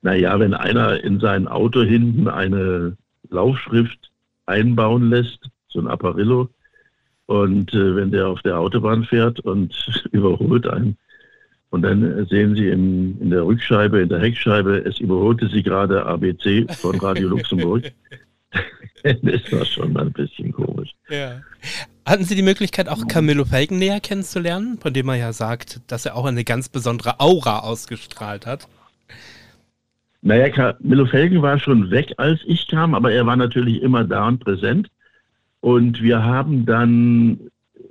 Naja, 0.03 0.39
wenn 0.41 0.53
einer 0.53 1.03
in 1.03 1.21
sein 1.21 1.47
Auto 1.47 1.83
hinten 1.83 2.29
eine 2.29 2.97
Laufschrift 3.31 4.11
einbauen 4.47 5.11
lässt, 5.11 5.49
so 5.69 5.79
ein 5.79 5.87
Apparillo. 5.87 6.49
Und 7.27 7.73
äh, 7.73 7.97
wenn 7.97 8.11
der 8.11 8.27
auf 8.27 8.43
der 8.43 8.59
Autobahn 8.59 9.05
fährt 9.05 9.41
und 9.41 9.75
überholt 10.13 10.67
einen, 10.67 10.97
und 11.71 11.81
dann 11.81 12.27
sehen 12.27 12.55
Sie 12.55 12.69
in, 12.69 13.19
in 13.19 13.31
der 13.31 13.47
Rückscheibe, 13.47 14.03
in 14.03 14.11
der 14.11 14.21
Heckscheibe, 14.21 14.85
es 14.85 15.01
überholte 15.01 15.49
Sie 15.49 15.63
gerade 15.63 16.05
ABC 16.05 16.67
von 16.69 17.01
Radio 17.01 17.29
Luxemburg. 17.29 17.91
das 19.03 19.53
war 19.53 19.65
schon 19.65 19.97
ein 19.97 20.13
bisschen 20.13 20.53
komisch. 20.53 20.91
Ja. 21.09 21.41
Hatten 22.05 22.25
Sie 22.25 22.35
die 22.35 22.43
Möglichkeit, 22.43 22.89
auch 22.89 23.07
Camillo 23.07 23.45
Felgen 23.45 23.79
näher 23.79 24.01
kennenzulernen, 24.01 24.79
von 24.79 24.93
dem 24.93 25.07
man 25.07 25.19
ja 25.19 25.33
sagt, 25.33 25.81
dass 25.87 26.05
er 26.05 26.17
auch 26.17 26.25
eine 26.25 26.45
ganz 26.45 26.69
besondere 26.69 27.21
Aura 27.21 27.61
ausgestrahlt 27.61 28.47
hat? 28.47 28.69
Naja, 30.23 30.75
Milo 30.81 31.07
Felgen 31.07 31.43
war 31.43 31.59
schon 31.59 31.91
weg, 31.91 32.15
als 32.17 32.41
ich 32.47 32.69
kam, 32.69 32.95
aber 32.95 33.13
er 33.13 33.27
war 33.27 33.37
natürlich 33.37 33.83
immer 33.83 34.05
da 34.05 34.29
und 34.29 34.39
präsent. 34.39 34.89
Und 35.61 36.01
wir 36.01 36.23
haben 36.23 36.65
dann, 36.65 37.41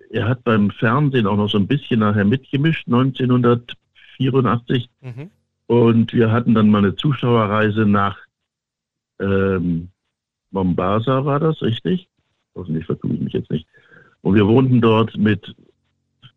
er 0.09 0.29
hat 0.29 0.43
beim 0.45 0.71
Fernsehen 0.71 1.27
auch 1.27 1.35
noch 1.35 1.49
so 1.49 1.57
ein 1.57 1.67
bisschen 1.67 1.99
nachher 1.99 2.23
mitgemischt, 2.23 2.87
1984. 2.87 4.89
Mhm. 5.01 5.29
Und 5.67 6.13
wir 6.13 6.31
hatten 6.31 6.53
dann 6.53 6.69
mal 6.69 6.79
eine 6.79 6.95
Zuschauerreise 6.95 7.85
nach 7.85 8.17
ähm, 9.19 9.89
Mombasa, 10.51 11.25
war 11.25 11.39
das 11.39 11.61
richtig? 11.61 12.07
Hoffentlich 12.55 12.85
vertue 12.85 13.13
ich 13.13 13.21
mich 13.21 13.33
jetzt 13.33 13.51
nicht. 13.51 13.67
Und 14.21 14.35
wir 14.35 14.47
wohnten 14.47 14.81
dort 14.81 15.17
mit, 15.17 15.55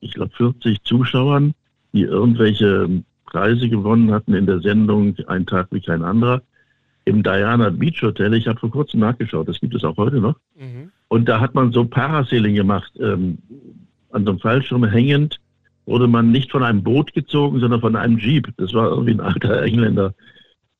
ich 0.00 0.14
glaube, 0.14 0.32
40 0.36 0.82
Zuschauern, 0.82 1.54
die 1.92 2.02
irgendwelche 2.02 3.02
Preise 3.26 3.68
gewonnen 3.68 4.12
hatten 4.12 4.34
in 4.34 4.46
der 4.46 4.60
Sendung 4.60 5.16
Ein 5.26 5.46
Tag 5.46 5.68
wie 5.70 5.80
kein 5.80 6.02
anderer 6.02 6.42
im 7.04 7.22
Diana 7.22 7.70
Beach 7.70 8.02
Hotel. 8.02 8.34
Ich 8.34 8.46
habe 8.46 8.58
vor 8.58 8.70
kurzem 8.70 9.00
nachgeschaut, 9.00 9.48
das 9.48 9.60
gibt 9.60 9.74
es 9.74 9.84
auch 9.84 9.96
heute 9.96 10.20
noch. 10.20 10.36
Mhm. 10.56 10.90
Und 11.08 11.28
da 11.28 11.40
hat 11.40 11.54
man 11.54 11.72
so 11.72 11.84
Parasailing 11.84 12.54
gemacht. 12.54 12.92
Ähm, 12.98 13.38
an 14.10 14.24
so 14.24 14.30
einem 14.30 14.40
Fallschirm 14.40 14.84
hängend 14.84 15.40
wurde 15.86 16.06
man 16.06 16.30
nicht 16.30 16.50
von 16.50 16.62
einem 16.62 16.82
Boot 16.82 17.12
gezogen, 17.12 17.60
sondern 17.60 17.80
von 17.80 17.96
einem 17.96 18.18
Jeep. 18.18 18.48
Das 18.56 18.72
war 18.72 18.88
irgendwie 18.88 19.12
ein 19.12 19.20
alter 19.20 19.62
Engländer, 19.62 20.14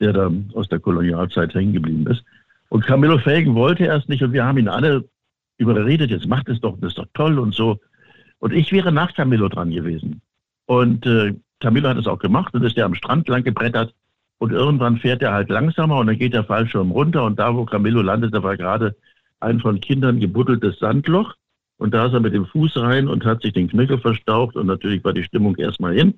der 0.01 0.13
da 0.13 0.31
aus 0.55 0.69
der 0.69 0.81
Kolonialzeit 0.81 1.55
hängen 1.55 1.75
geblieben 1.75 2.07
ist. 2.07 2.25
Und 2.75 2.85
Camillo 2.85 3.19
Felgen 3.19 3.55
wollte 3.55 3.85
erst 3.85 4.09
nicht 4.09 4.25
und 4.25 4.33
wir 4.33 4.45
haben 4.45 4.59
ihn 4.59 4.67
alle 4.67 5.09
überredet, 5.59 6.11
jetzt 6.11 6.27
macht 6.27 6.49
es 6.49 6.61
doch, 6.61 6.77
das 6.81 6.89
ist 6.89 6.99
doch 6.99 7.07
toll 7.15 7.39
und 7.39 7.55
so. 7.55 7.79
Und 8.41 8.53
ich 8.53 8.73
wäre 8.73 8.91
nach 8.91 9.15
Camillo 9.15 9.49
dran 9.49 9.71
gewesen. 9.71 10.21
Und 10.67 11.07
äh, 11.07 11.35
Camillo 11.61 11.89
hat 11.89 11.99
es 11.99 12.09
auch 12.09 12.19
gemacht 12.19 12.53
und 12.53 12.65
ist 12.65 12.77
ja 12.77 12.85
am 12.85 12.97
Strand 12.97 13.29
lang 13.29 13.45
gebrettert 13.45 13.95
und 14.39 14.51
irgendwann 14.51 14.97
fährt 14.97 15.23
er 15.23 15.33
halt 15.33 15.51
langsamer 15.51 15.99
und 15.99 16.09
dann 16.09 16.19
geht 16.19 16.35
der 16.35 16.43
Fallschirm 16.43 16.91
runter 16.91 17.23
und 17.23 17.39
da, 17.39 17.55
wo 17.55 17.65
Camillo 17.65 18.03
landete, 18.03 18.43
war 18.43 18.57
gerade 18.57 18.97
ein 19.39 19.61
von 19.61 19.79
Kindern 19.79 20.19
gebuddeltes 20.19 20.81
Sandloch 20.81 21.37
und 21.77 21.95
da 21.95 22.07
ist 22.07 22.15
er 22.15 22.19
mit 22.19 22.35
dem 22.35 22.47
Fuß 22.47 22.79
rein 22.79 23.07
und 23.07 23.25
hat 23.25 23.43
sich 23.43 23.53
den 23.53 23.69
Knöchel 23.69 24.01
verstaucht 24.01 24.57
und 24.57 24.67
natürlich 24.67 25.05
war 25.05 25.13
die 25.13 25.23
Stimmung 25.23 25.55
erstmal 25.59 25.95
hin. 25.95 26.15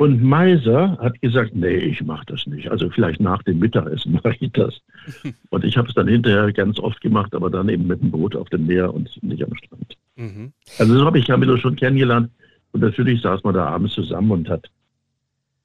Und 0.00 0.22
Meiser 0.22 0.96
hat 0.96 1.20
gesagt, 1.20 1.54
nee, 1.54 1.76
ich 1.76 2.02
mache 2.02 2.24
das 2.24 2.46
nicht. 2.46 2.70
Also 2.70 2.88
vielleicht 2.88 3.20
nach 3.20 3.42
dem 3.42 3.58
Mittagessen 3.58 4.12
mache 4.24 4.34
ich 4.40 4.50
das. 4.52 4.80
Und 5.50 5.62
ich 5.62 5.76
habe 5.76 5.88
es 5.88 5.94
dann 5.94 6.08
hinterher 6.08 6.50
ganz 6.54 6.78
oft 6.78 7.02
gemacht, 7.02 7.34
aber 7.34 7.50
dann 7.50 7.68
eben 7.68 7.86
mit 7.86 8.00
dem 8.00 8.10
Boot 8.10 8.34
auf 8.34 8.48
dem 8.48 8.66
Meer 8.66 8.94
und 8.94 9.22
nicht 9.22 9.44
am 9.44 9.54
Strand. 9.56 9.98
Mhm. 10.16 10.52
Also 10.78 10.98
so 10.98 11.04
habe 11.04 11.18
ich 11.18 11.26
Camillo 11.26 11.58
schon 11.58 11.76
kennengelernt. 11.76 12.30
Und 12.72 12.80
natürlich 12.80 13.20
saß 13.20 13.44
man 13.44 13.52
da 13.52 13.66
abends 13.66 13.92
zusammen 13.92 14.30
und 14.30 14.48
hat, 14.48 14.70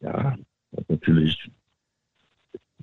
ja, 0.02 0.36
hat 0.76 0.90
natürlich, 0.90 1.50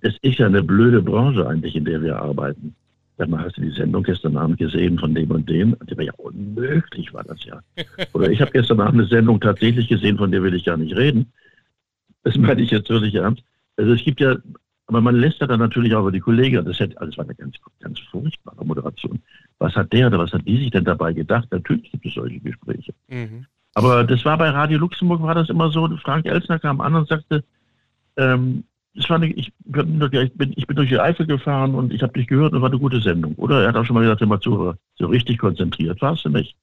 es 0.00 0.16
ist 0.22 0.38
ja 0.38 0.46
eine 0.46 0.62
blöde 0.62 1.02
Branche 1.02 1.46
eigentlich, 1.46 1.76
in 1.76 1.84
der 1.84 2.00
wir 2.00 2.16
arbeiten. 2.16 2.74
Sag 3.22 3.28
mal, 3.28 3.44
hast 3.44 3.56
du 3.56 3.60
die 3.60 3.70
Sendung 3.70 4.02
gestern 4.02 4.36
Abend 4.36 4.58
gesehen 4.58 4.98
von 4.98 5.14
dem 5.14 5.30
und 5.30 5.48
dem? 5.48 5.76
Die 5.88 5.96
war 5.96 6.02
ja 6.02 6.12
unmöglich, 6.16 7.14
war 7.14 7.22
das 7.22 7.44
ja. 7.44 7.60
Oder 8.14 8.28
ich 8.32 8.40
habe 8.40 8.50
gestern 8.50 8.80
Abend 8.80 9.00
eine 9.00 9.08
Sendung 9.08 9.40
tatsächlich 9.40 9.86
gesehen, 9.86 10.18
von 10.18 10.32
der 10.32 10.42
will 10.42 10.54
ich 10.54 10.64
gar 10.64 10.76
nicht 10.76 10.96
reden. 10.96 11.32
Das 12.24 12.36
meine 12.36 12.60
ich 12.60 12.72
jetzt 12.72 12.90
wirklich 12.90 13.14
ernst. 13.14 13.44
Also 13.76 13.92
es 13.92 14.02
gibt 14.02 14.18
ja 14.18 14.38
aber 14.88 15.00
man 15.00 15.14
lässt 15.14 15.40
ja 15.40 15.46
dann 15.46 15.60
natürlich 15.60 15.94
auch 15.94 16.00
über 16.00 16.10
die 16.10 16.18
Kollegen, 16.18 16.64
das, 16.64 16.80
hätte, 16.80 17.00
also 17.00 17.12
das 17.12 17.16
war 17.16 17.24
eine 17.24 17.36
ganz, 17.36 17.54
ganz 17.78 18.00
furchtbare 18.10 18.66
Moderation. 18.66 19.22
Was 19.60 19.76
hat 19.76 19.92
der 19.92 20.08
oder 20.08 20.18
was 20.18 20.32
hat 20.32 20.44
die 20.44 20.58
sich 20.58 20.72
denn 20.72 20.84
dabei 20.84 21.12
gedacht? 21.12 21.46
Natürlich 21.52 21.92
gibt 21.92 22.06
es 22.06 22.14
solche 22.14 22.40
Gespräche. 22.40 22.92
Mhm. 23.06 23.46
Aber 23.74 24.02
das 24.02 24.24
war 24.24 24.36
bei 24.36 24.50
Radio 24.50 24.80
Luxemburg, 24.80 25.22
war 25.22 25.36
das 25.36 25.48
immer 25.48 25.70
so, 25.70 25.88
Frank 25.98 26.26
Elsner 26.26 26.58
kam 26.58 26.80
an 26.80 26.96
und 26.96 27.06
sagte, 27.06 27.44
ähm, 28.16 28.64
das 28.94 29.08
war 29.08 29.16
eine, 29.16 29.28
ich, 29.28 29.52
bin, 29.64 30.02
ich, 30.56 30.66
bin, 30.66 30.76
durch 30.76 30.88
die 30.88 30.98
Eifel 30.98 31.26
gefahren 31.26 31.74
und 31.74 31.92
ich 31.92 32.02
habe 32.02 32.12
dich 32.12 32.26
gehört 32.26 32.52
und 32.52 32.60
war 32.60 32.68
eine 32.68 32.78
gute 32.78 33.00
Sendung. 33.00 33.34
Oder 33.36 33.62
er 33.62 33.68
hat 33.68 33.76
auch 33.76 33.84
schon 33.84 33.94
mal 33.94 34.02
gesagt, 34.02 34.20
immer 34.20 34.40
zu, 34.40 34.74
so 34.96 35.06
richtig 35.06 35.38
konzentriert 35.38 36.00
warst 36.02 36.24
du 36.24 36.28
nicht. 36.28 36.56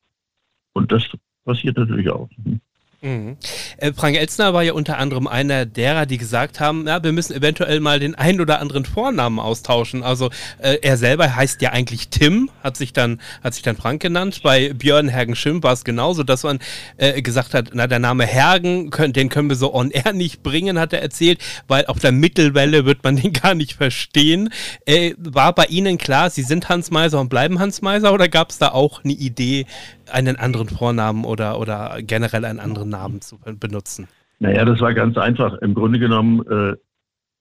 Und 0.73 0.91
das 0.91 1.03
passiert 1.43 1.77
natürlich 1.77 2.09
auch. 2.09 2.29
Hm. 2.43 2.61
Mhm. 3.01 3.37
Äh, 3.77 3.93
Frank 3.93 4.17
Elzner 4.17 4.53
war 4.53 4.61
ja 4.61 4.73
unter 4.73 4.97
anderem 4.97 5.27
einer 5.27 5.65
derer, 5.65 6.05
die 6.05 6.17
gesagt 6.17 6.59
haben, 6.59 6.85
ja, 6.85 7.01
wir 7.01 7.13
müssen 7.13 7.33
eventuell 7.33 7.79
mal 7.79 7.99
den 7.99 8.15
einen 8.15 8.41
oder 8.41 8.59
anderen 8.59 8.83
Vornamen 8.83 9.39
austauschen. 9.39 10.03
Also 10.03 10.29
äh, 10.57 10.79
er 10.81 10.97
selber 10.97 11.33
heißt 11.33 11.61
ja 11.61 11.71
eigentlich 11.71 12.09
Tim, 12.09 12.49
hat 12.61 12.75
sich 12.75 12.91
dann, 12.91 13.21
hat 13.41 13.53
sich 13.53 13.63
dann 13.63 13.77
Frank 13.77 14.01
genannt. 14.01 14.41
Bei 14.43 14.73
Björn 14.73 15.07
Hergen 15.07 15.35
Schimm 15.35 15.63
war 15.63 15.71
es 15.71 15.85
genauso, 15.85 16.23
dass 16.23 16.43
man 16.43 16.59
äh, 16.97 17.21
gesagt 17.21 17.53
hat, 17.53 17.69
na, 17.73 17.87
der 17.87 17.99
Name 17.99 18.25
Hergen, 18.25 18.89
können, 18.89 19.13
den 19.13 19.29
können 19.29 19.47
wir 19.47 19.55
so 19.55 19.73
on 19.73 19.91
air 19.91 20.11
nicht 20.11 20.43
bringen, 20.43 20.77
hat 20.77 20.91
er 20.91 21.01
erzählt, 21.01 21.39
weil 21.69 21.85
auf 21.85 21.99
der 21.99 22.11
Mittelwelle 22.11 22.85
wird 22.85 23.03
man 23.03 23.15
den 23.21 23.31
gar 23.31 23.55
nicht 23.55 23.73
verstehen. 23.73 24.49
Äh, 24.85 25.13
war 25.17 25.55
bei 25.55 25.65
Ihnen 25.65 25.97
klar, 25.97 26.29
Sie 26.29 26.43
sind 26.43 26.67
Hans 26.67 26.91
Meiser 26.91 27.21
und 27.21 27.29
bleiben 27.29 27.59
Hans 27.59 27.81
Meiser 27.81 28.13
oder 28.13 28.27
gab 28.27 28.49
es 28.49 28.57
da 28.57 28.69
auch 28.69 29.05
eine 29.05 29.13
Idee, 29.13 29.65
einen 30.11 30.35
anderen 30.35 30.69
Vornamen 30.69 31.25
oder, 31.25 31.59
oder 31.59 31.99
generell 32.01 32.45
einen 32.45 32.59
anderen 32.59 32.89
Namen 32.89 33.21
zu 33.21 33.39
benutzen? 33.59 34.07
Naja, 34.39 34.65
das 34.65 34.79
war 34.79 34.93
ganz 34.93 35.17
einfach. 35.17 35.55
Im 35.55 35.73
Grunde 35.73 35.99
genommen, 35.99 36.45
äh, 36.47 36.75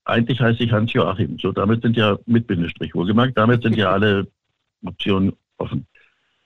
eigentlich 0.05 0.39
heiße 0.39 0.63
ich 0.63 0.71
Hans-Joachim. 0.71 1.37
So, 1.39 1.51
damit 1.51 1.81
sind 1.81 1.95
ja 1.95 2.17
mit 2.25 2.47
Bindestrich 2.47 2.93
wohlgemerkt, 2.93 3.37
damit 3.37 3.63
sind 3.63 3.75
ja 3.75 3.91
alle 3.91 4.27
Optionen 4.85 5.33
offen. 5.57 5.85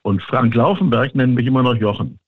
Und 0.02 0.22
Frank 0.22 0.54
Laufenberg 0.54 1.16
nennt 1.16 1.36
mich 1.36 1.48
immer 1.48 1.64
noch 1.64 1.76
Jochen. 1.76 2.20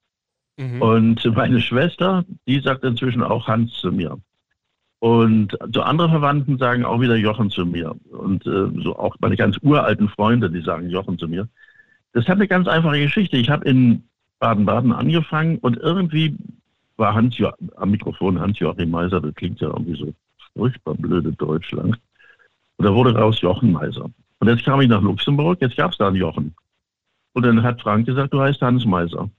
Mhm. 0.57 0.81
Und 0.81 1.35
meine 1.35 1.61
Schwester, 1.61 2.23
die 2.47 2.59
sagt 2.61 2.83
inzwischen 2.83 3.21
auch 3.21 3.47
Hans 3.47 3.73
zu 3.73 3.91
mir. 3.91 4.17
Und 4.99 5.57
so 5.73 5.81
andere 5.81 6.09
Verwandten 6.09 6.57
sagen 6.57 6.85
auch 6.85 7.01
wieder 7.01 7.15
Jochen 7.15 7.49
zu 7.49 7.65
mir. 7.65 7.95
Und 8.09 8.47
äh, 8.47 8.81
so 8.81 8.97
auch 8.97 9.15
meine 9.19 9.35
ganz 9.35 9.57
uralten 9.61 10.09
Freunde, 10.09 10.49
die 10.49 10.61
sagen 10.61 10.89
Jochen 10.89 11.19
zu 11.19 11.27
mir. 11.27 11.47
Das 12.15 12.29
hat 12.29 12.37
eine 12.37 12.47
ganz 12.47 12.65
einfache 12.65 12.97
Geschichte. 12.97 13.35
Ich 13.35 13.49
habe 13.49 13.67
in 13.67 14.01
Baden-Baden 14.39 14.93
angefangen 14.93 15.57
und 15.57 15.75
irgendwie 15.77 16.33
war 16.95 17.13
Hans 17.13 17.35
am 17.75 17.91
Mikrofon 17.91 18.39
Hans-Joachim 18.39 18.89
Meiser, 18.89 19.19
das 19.19 19.35
klingt 19.35 19.59
ja 19.59 19.67
irgendwie 19.67 19.97
so 19.99 20.13
furchtbar 20.53 20.95
blöde 20.95 21.33
Deutschland. 21.33 21.99
Und 22.77 22.85
da 22.85 22.93
wurde 22.93 23.13
raus 23.13 23.41
Jochen 23.41 23.73
Meiser. 23.73 24.09
Und 24.39 24.47
jetzt 24.47 24.63
kam 24.63 24.79
ich 24.79 24.87
nach 24.87 25.01
Luxemburg, 25.01 25.59
jetzt 25.59 25.75
gab 25.75 25.91
es 25.91 25.97
da 25.97 26.07
einen 26.07 26.15
Jochen. 26.15 26.55
Und 27.33 27.43
dann 27.43 27.61
hat 27.61 27.81
Frank 27.81 28.05
gesagt, 28.05 28.33
du 28.33 28.39
heißt 28.39 28.61
Hans 28.61 28.85
Meiser. 28.85 29.29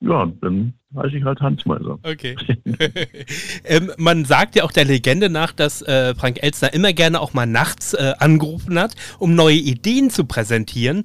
Ja, 0.00 0.32
dann 0.40 0.72
heiße 0.96 1.18
ich 1.18 1.24
halt 1.24 1.38
Hans 1.42 1.66
Meiser. 1.66 1.98
Okay. 2.02 2.34
ähm, 3.64 3.92
man 3.98 4.24
sagt 4.24 4.56
ja 4.56 4.64
auch 4.64 4.72
der 4.72 4.86
Legende 4.86 5.28
nach, 5.28 5.52
dass 5.52 5.82
äh, 5.82 6.14
Frank 6.14 6.42
Elstner 6.42 6.72
immer 6.72 6.94
gerne 6.94 7.20
auch 7.20 7.34
mal 7.34 7.46
nachts 7.46 7.92
äh, 7.92 8.14
angerufen 8.18 8.78
hat, 8.78 8.94
um 9.18 9.34
neue 9.34 9.56
Ideen 9.56 10.08
zu 10.08 10.24
präsentieren. 10.24 11.04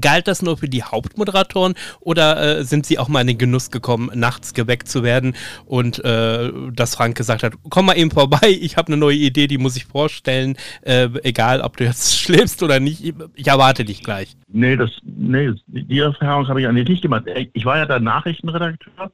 Galt 0.00 0.28
das 0.28 0.42
nur 0.42 0.56
für 0.56 0.68
die 0.68 0.82
Hauptmoderatoren 0.82 1.74
oder 2.00 2.58
äh, 2.60 2.64
sind 2.64 2.86
sie 2.86 2.98
auch 2.98 3.08
mal 3.08 3.20
in 3.20 3.26
den 3.26 3.38
Genuss 3.38 3.70
gekommen, 3.70 4.10
nachts 4.14 4.54
geweckt 4.54 4.88
zu 4.88 5.02
werden 5.02 5.34
und 5.66 6.04
äh, 6.04 6.50
dass 6.72 6.94
Frank 6.94 7.16
gesagt 7.16 7.42
hat, 7.42 7.54
komm 7.68 7.86
mal 7.86 7.98
eben 7.98 8.10
vorbei, 8.10 8.38
ich 8.60 8.76
habe 8.76 8.88
eine 8.88 8.96
neue 8.96 9.16
Idee, 9.16 9.46
die 9.46 9.58
muss 9.58 9.76
ich 9.76 9.84
vorstellen, 9.84 10.56
äh, 10.82 11.08
egal 11.22 11.60
ob 11.60 11.76
du 11.76 11.84
jetzt 11.84 12.14
schläfst 12.18 12.62
oder 12.62 12.80
nicht, 12.80 13.14
ich 13.34 13.46
erwarte 13.46 13.84
dich 13.84 14.02
gleich. 14.02 14.36
Nee, 14.48 14.76
das, 14.76 14.90
nee, 15.02 15.52
die 15.66 15.98
Erfahrung 15.98 16.48
habe 16.48 16.60
ich 16.60 16.66
eigentlich 16.66 16.88
nicht 16.88 17.02
gemacht. 17.02 17.24
Ich 17.52 17.64
war 17.64 17.78
ja 17.78 17.86
da 17.86 17.98
Nachrichtenredakteur 17.98 19.12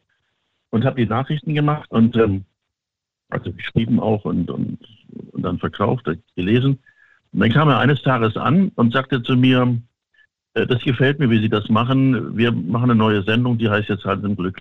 und 0.70 0.84
habe 0.84 1.00
die 1.00 1.06
Nachrichten 1.06 1.54
gemacht 1.54 1.90
und 1.90 2.16
ähm, 2.16 2.44
also 3.30 3.52
geschrieben 3.52 4.00
auch 4.00 4.24
und, 4.24 4.50
und, 4.50 4.78
und 5.32 5.42
dann 5.42 5.58
verkauft, 5.58 6.08
gelesen. 6.34 6.78
Und 7.32 7.40
dann 7.40 7.52
kam 7.52 7.68
er 7.68 7.78
eines 7.78 8.02
Tages 8.02 8.36
an 8.36 8.72
und 8.74 8.92
sagte 8.92 9.22
zu 9.22 9.36
mir, 9.36 9.80
das 10.66 10.82
gefällt 10.82 11.18
mir, 11.18 11.30
wie 11.30 11.40
Sie 11.40 11.48
das 11.48 11.68
machen. 11.68 12.36
Wir 12.36 12.52
machen 12.52 12.90
eine 12.90 12.98
neue 12.98 13.22
Sendung, 13.22 13.58
die 13.58 13.68
heißt 13.68 13.88
jetzt 13.88 14.04
halt 14.04 14.24
im 14.24 14.36
Glück. 14.36 14.60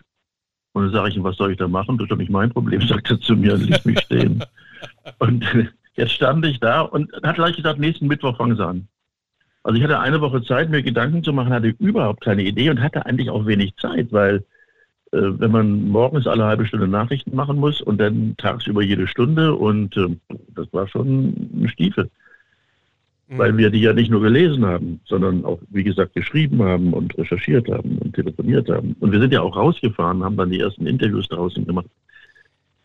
Und 0.74 0.84
dann 0.84 0.92
sage 0.92 1.10
ich 1.10 1.16
ihm, 1.16 1.24
was 1.24 1.38
soll 1.38 1.52
ich 1.52 1.58
da 1.58 1.68
machen? 1.68 1.98
Das 1.98 2.06
ist 2.06 2.12
doch 2.12 2.18
nicht 2.18 2.32
mein 2.32 2.52
Problem, 2.52 2.82
sagt 2.88 3.10
er 3.10 3.20
zu 3.20 3.36
mir, 3.36 3.56
ließ 3.56 3.86
mich 3.86 4.00
stehen. 4.02 4.44
und 5.20 5.46
jetzt 5.96 6.12
stand 6.12 6.46
ich 6.46 6.60
da 6.60 6.82
und 6.82 7.12
hat 7.24 7.36
gleich 7.36 7.56
gesagt, 7.56 7.80
nächsten 7.80 8.08
Mittwoch 8.08 8.38
fangen 8.38 8.58
Sie 8.58 8.66
an. 8.66 8.88
Also 9.64 9.78
ich 9.78 9.84
hatte 9.84 10.00
eine 10.00 10.22
Woche 10.22 10.44
Zeit, 10.44 10.70
mir 10.70 10.82
Gedanken 10.82 11.24
zu 11.24 11.34
machen, 11.34 11.52
hatte 11.52 11.76
überhaupt 11.80 12.22
keine 12.22 12.44
Idee 12.44 12.70
und 12.70 12.82
hatte 12.82 13.06
eigentlich 13.06 13.30
auch 13.30 13.46
wenig 13.46 13.76
Zeit, 13.76 14.12
weil 14.12 14.46
äh, 15.12 15.20
wenn 15.22 15.52
man 15.52 15.90
morgens 15.90 16.26
alle 16.26 16.46
halbe 16.46 16.66
Stunde 16.66 16.88
Nachrichten 16.88 17.36
machen 17.36 17.58
muss 17.58 17.82
und 17.82 18.00
dann 18.00 18.36
tagsüber 18.38 18.82
jede 18.82 19.08
Stunde 19.08 19.56
und 19.56 19.98
äh, 19.98 20.16
das 20.56 20.72
war 20.72 20.88
schon 20.88 21.34
ein 21.54 21.70
Stiefel 21.70 22.10
weil 23.30 23.54
mhm. 23.54 23.58
wir 23.58 23.70
die 23.70 23.82
ja 23.82 23.94
nicht 23.94 24.10
nur 24.10 24.22
gelesen 24.22 24.66
haben, 24.66 25.02
sondern 25.06 25.44
auch, 25.44 25.60
wie 25.70 25.84
gesagt, 25.84 26.14
geschrieben 26.14 26.64
haben 26.64 26.94
und 26.94 27.18
recherchiert 27.18 27.68
haben 27.70 27.98
und 27.98 28.16
telefoniert 28.16 28.70
haben. 28.70 28.96
Und 29.00 29.12
wir 29.12 29.20
sind 29.20 29.34
ja 29.34 29.42
auch 29.42 29.56
rausgefahren, 29.56 30.24
haben 30.24 30.38
dann 30.38 30.50
die 30.50 30.60
ersten 30.60 30.88
Interviews 30.88 31.28
draußen 31.28 31.66
gemacht. 31.66 31.88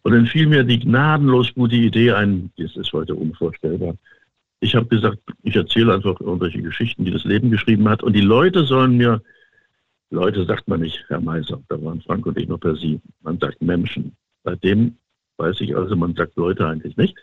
Und 0.02 0.12
dann 0.12 0.26
fiel 0.26 0.48
mir 0.48 0.64
die 0.64 0.81
gnadenlos 0.81 1.55
gute 1.55 1.76
Idee 1.76 2.12
ein, 2.12 2.50
das 2.57 2.76
ist 2.76 2.92
heute 2.92 3.14
unvorstellbar. 3.14 3.94
Ich 4.59 4.74
habe 4.74 4.87
gesagt, 4.87 5.18
ich 5.42 5.55
erzähle 5.55 5.94
einfach 5.94 6.20
irgendwelche 6.20 6.62
Geschichten, 6.62 7.05
die 7.05 7.12
das 7.12 7.24
Leben 7.24 7.50
geschrieben 7.50 7.88
hat. 7.88 8.02
Und 8.02 8.14
die 8.14 8.20
Leute 8.20 8.64
sollen 8.64 8.96
mir, 8.96 9.22
Leute 10.11 10.44
sagt 10.44 10.66
man 10.66 10.81
nicht, 10.81 11.05
Herr 11.09 11.20
Meiser, 11.20 11.61
da 11.68 11.81
waren 11.83 12.00
Frank 12.00 12.26
und 12.26 12.37
ich 12.37 12.48
noch 12.48 12.59
per 12.59 12.76
Sie, 12.76 13.00
man 13.22 13.38
sagt 13.38 13.62
Menschen. 13.62 14.16
Seitdem 14.44 14.96
weiß 15.37 15.61
ich 15.61 15.76
also, 15.76 15.96
man 15.96 16.14
sagt 16.14 16.37
Leute 16.37 16.66
eigentlich 16.66 16.96
nicht. 16.96 17.16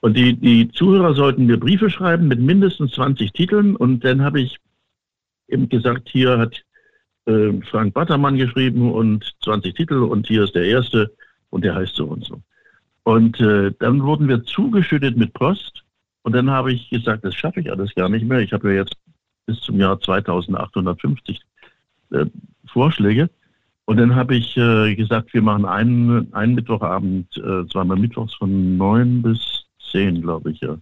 Und 0.00 0.16
die, 0.16 0.34
die 0.36 0.68
Zuhörer 0.70 1.14
sollten 1.14 1.46
mir 1.46 1.58
Briefe 1.58 1.90
schreiben 1.90 2.28
mit 2.28 2.40
mindestens 2.40 2.92
20 2.92 3.32
Titeln. 3.32 3.74
Und 3.76 4.04
dann 4.04 4.22
habe 4.22 4.40
ich 4.40 4.58
eben 5.48 5.68
gesagt, 5.68 6.08
hier 6.08 6.38
hat 6.38 6.62
äh, 7.26 7.52
Frank 7.70 7.94
Battermann 7.94 8.36
geschrieben 8.36 8.92
und 8.92 9.34
20 9.42 9.74
Titel 9.74 10.02
und 10.02 10.26
hier 10.26 10.44
ist 10.44 10.54
der 10.54 10.64
erste 10.64 11.12
und 11.50 11.64
der 11.64 11.74
heißt 11.74 11.96
so 11.96 12.06
und 12.06 12.24
so. 12.24 12.40
Und 13.02 13.40
äh, 13.40 13.72
dann 13.78 14.02
wurden 14.02 14.28
wir 14.28 14.44
zugeschüttet 14.44 15.16
mit 15.16 15.32
Post. 15.32 15.82
Und 16.22 16.34
dann 16.34 16.50
habe 16.50 16.72
ich 16.72 16.90
gesagt, 16.90 17.24
das 17.24 17.34
schaffe 17.34 17.60
ich 17.60 17.70
alles 17.70 17.94
gar 17.94 18.10
nicht 18.10 18.26
mehr. 18.26 18.40
Ich 18.40 18.52
habe 18.52 18.68
ja 18.68 18.80
jetzt 18.80 18.96
bis 19.46 19.60
zum 19.60 19.80
Jahr 19.80 19.98
2850 19.98 21.40
äh, 22.10 22.26
Vorschläge. 22.66 23.30
Und 23.86 23.96
dann 23.96 24.14
habe 24.14 24.36
ich 24.36 24.54
äh, 24.58 24.94
gesagt, 24.94 25.32
wir 25.32 25.40
machen 25.40 25.64
einen, 25.64 26.32
einen 26.34 26.54
Mittwochabend, 26.54 27.34
äh, 27.38 27.66
zweimal 27.68 27.96
Mittwochs 27.96 28.34
von 28.34 28.76
neun 28.76 29.22
bis 29.22 29.57
zehn, 29.90 30.22
glaube 30.22 30.50
ich, 30.50 30.60
ja. 30.60 30.76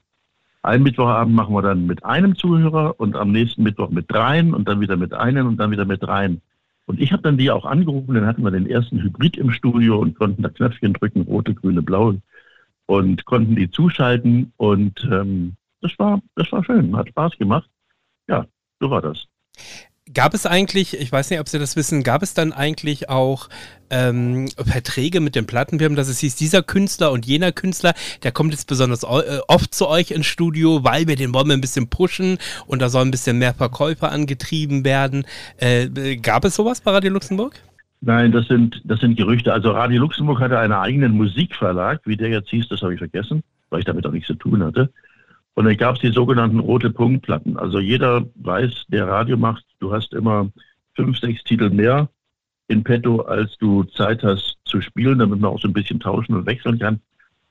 Einen 0.62 0.83
Mittwochabend 0.83 1.35
machen 1.35 1.55
wir 1.55 1.62
dann 1.62 1.87
mit 1.87 2.05
einem 2.05 2.35
Zuhörer 2.35 2.99
und 2.99 3.14
am 3.14 3.31
nächsten 3.31 3.62
Mittwoch 3.62 3.90
mit 3.90 4.11
dreien 4.11 4.53
und 4.53 4.66
dann 4.66 4.81
wieder 4.81 4.97
mit 4.97 5.14
einem 5.14 5.47
und 5.47 5.59
dann 5.59 5.71
wieder 5.71 5.85
mit 5.85 6.03
dreien. 6.03 6.42
Und 6.87 7.01
ich 7.01 7.12
habe 7.12 7.23
dann 7.23 7.37
die 7.37 7.51
auch 7.51 7.64
angerufen, 7.64 8.14
dann 8.14 8.27
hatten 8.27 8.42
wir 8.42 8.51
den 8.51 8.69
ersten 8.69 9.01
Hybrid 9.01 9.37
im 9.37 9.51
Studio 9.53 9.99
und 9.99 10.16
konnten 10.16 10.42
da 10.42 10.49
Knöpfchen 10.49 10.92
drücken, 10.92 11.23
rote, 11.23 11.55
grüne, 11.55 11.83
blaue 11.83 12.21
und 12.87 13.25
konnten 13.25 13.57
die 13.57 13.71
zuschalten 13.71 14.53
und 14.57 15.07
ähm, 15.11 15.57
das 15.83 15.97
war, 15.99 16.21
das 16.35 16.51
war 16.53 16.64
schön, 16.64 16.97
hat 16.97 17.09
Spaß 17.09 17.37
gemacht. 17.38 17.69
Ja, 18.29 18.47
so 18.81 18.90
war 18.90 19.03
das. 19.03 19.27
Gab 20.14 20.35
es 20.35 20.47
eigentlich, 20.47 20.99
ich 20.99 21.11
weiß 21.11 21.31
nicht, 21.31 21.40
ob 21.40 21.49
Sie 21.49 21.59
das 21.59 21.75
wissen, 21.75 22.05
gab 22.05 22.23
es 22.23 22.33
dann 22.33 22.53
eigentlich 22.53 23.09
auch 23.09 23.49
ähm, 23.90 24.49
Verträge 24.57 25.21
mit 25.21 25.35
den 25.35 25.47
Plattenfirmen, 25.47 25.97
dass 25.97 26.09
es 26.09 26.21
hieß, 26.21 26.37
dieser 26.37 26.62
Künstler 26.62 27.11
und 27.11 27.27
jener 27.27 27.51
Künstler, 27.51 27.92
der 28.23 28.31
kommt 28.31 28.53
jetzt 28.53 28.69
besonders 28.69 29.03
äh, 29.03 29.40
oft 29.49 29.75
zu 29.75 29.88
euch 29.88 30.12
ins 30.12 30.27
Studio, 30.27 30.85
weil 30.85 31.09
wir 31.09 31.16
den 31.16 31.35
wollen 31.35 31.49
wir 31.49 31.55
ein 31.55 31.61
bisschen 31.61 31.88
pushen 31.88 32.38
und 32.69 32.81
da 32.83 32.88
sollen 32.88 33.09
ein 33.09 33.11
bisschen 33.11 33.38
mehr 33.38 33.53
Verkäufer 33.53 34.12
angetrieben 34.12 34.85
werden. 34.85 35.27
Äh, 35.57 36.16
gab 36.19 36.45
es 36.45 36.55
sowas 36.55 36.81
bei 36.81 36.92
Radio 36.92 37.11
Luxemburg? 37.12 37.57
Nein, 38.01 38.31
das 38.31 38.47
sind, 38.47 38.81
das 38.85 39.01
sind 39.01 39.16
Gerüchte. 39.16 39.53
Also 39.53 39.73
Radio 39.73 40.01
Luxemburg 40.01 40.38
hatte 40.38 40.59
einen 40.59 40.73
eigenen 40.73 41.12
Musikverlag, 41.12 42.01
wie 42.05 42.16
der 42.16 42.29
jetzt 42.29 42.51
hieß, 42.51 42.69
das 42.69 42.83
habe 42.83 42.92
ich 42.95 42.99
vergessen, 42.99 43.42
weil 43.71 43.81
ich 43.81 43.87
damit 43.87 44.07
auch 44.07 44.12
nichts 44.12 44.29
zu 44.29 44.35
tun 44.35 44.62
hatte. 44.62 44.90
Und 45.57 45.64
dann 45.64 45.77
gab 45.79 45.97
es 45.97 46.03
die 46.03 46.12
sogenannten 46.12 46.61
rote 46.61 46.90
Punktplatten. 46.90 47.57
Also 47.57 47.81
jeder 47.81 48.27
weiß, 48.35 48.85
der 48.88 49.09
Radio 49.09 49.38
macht, 49.38 49.64
du 49.79 49.90
hast 49.90 50.12
immer 50.12 50.51
fünf, 50.95 51.19
sechs 51.19 51.42
Titel 51.45 51.71
mehr 51.71 52.11
in 52.69 52.85
petto, 52.85 53.23
als 53.23 53.57
du 53.57 53.85
Zeit 53.85 54.23
hast 54.23 54.59
zu 54.66 54.83
spielen, 54.83 55.19
damit 55.19 55.40
man 55.40 55.51
auch 55.51 55.61
so 55.61 55.66
ein 55.66 55.73
bisschen 55.73 55.99
tauschen 55.99 56.35
und 56.35 56.45
wechseln 56.45 56.79
kann. 56.79 57.01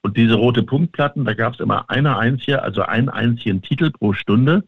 Und 0.04 0.18
diese 0.18 0.36
rote 0.36 0.62
Punktplatten, 0.62 1.26
da 1.26 1.34
gab 1.34 1.56
es 1.56 1.60
immer 1.60 1.90
eine 1.90 2.16
einzige, 2.18 2.62
also 2.62 2.84
einen 2.84 3.10
einzigen 3.10 3.64
Titel 3.64 3.90
pro 3.90 4.14
Stunde, 4.14 4.64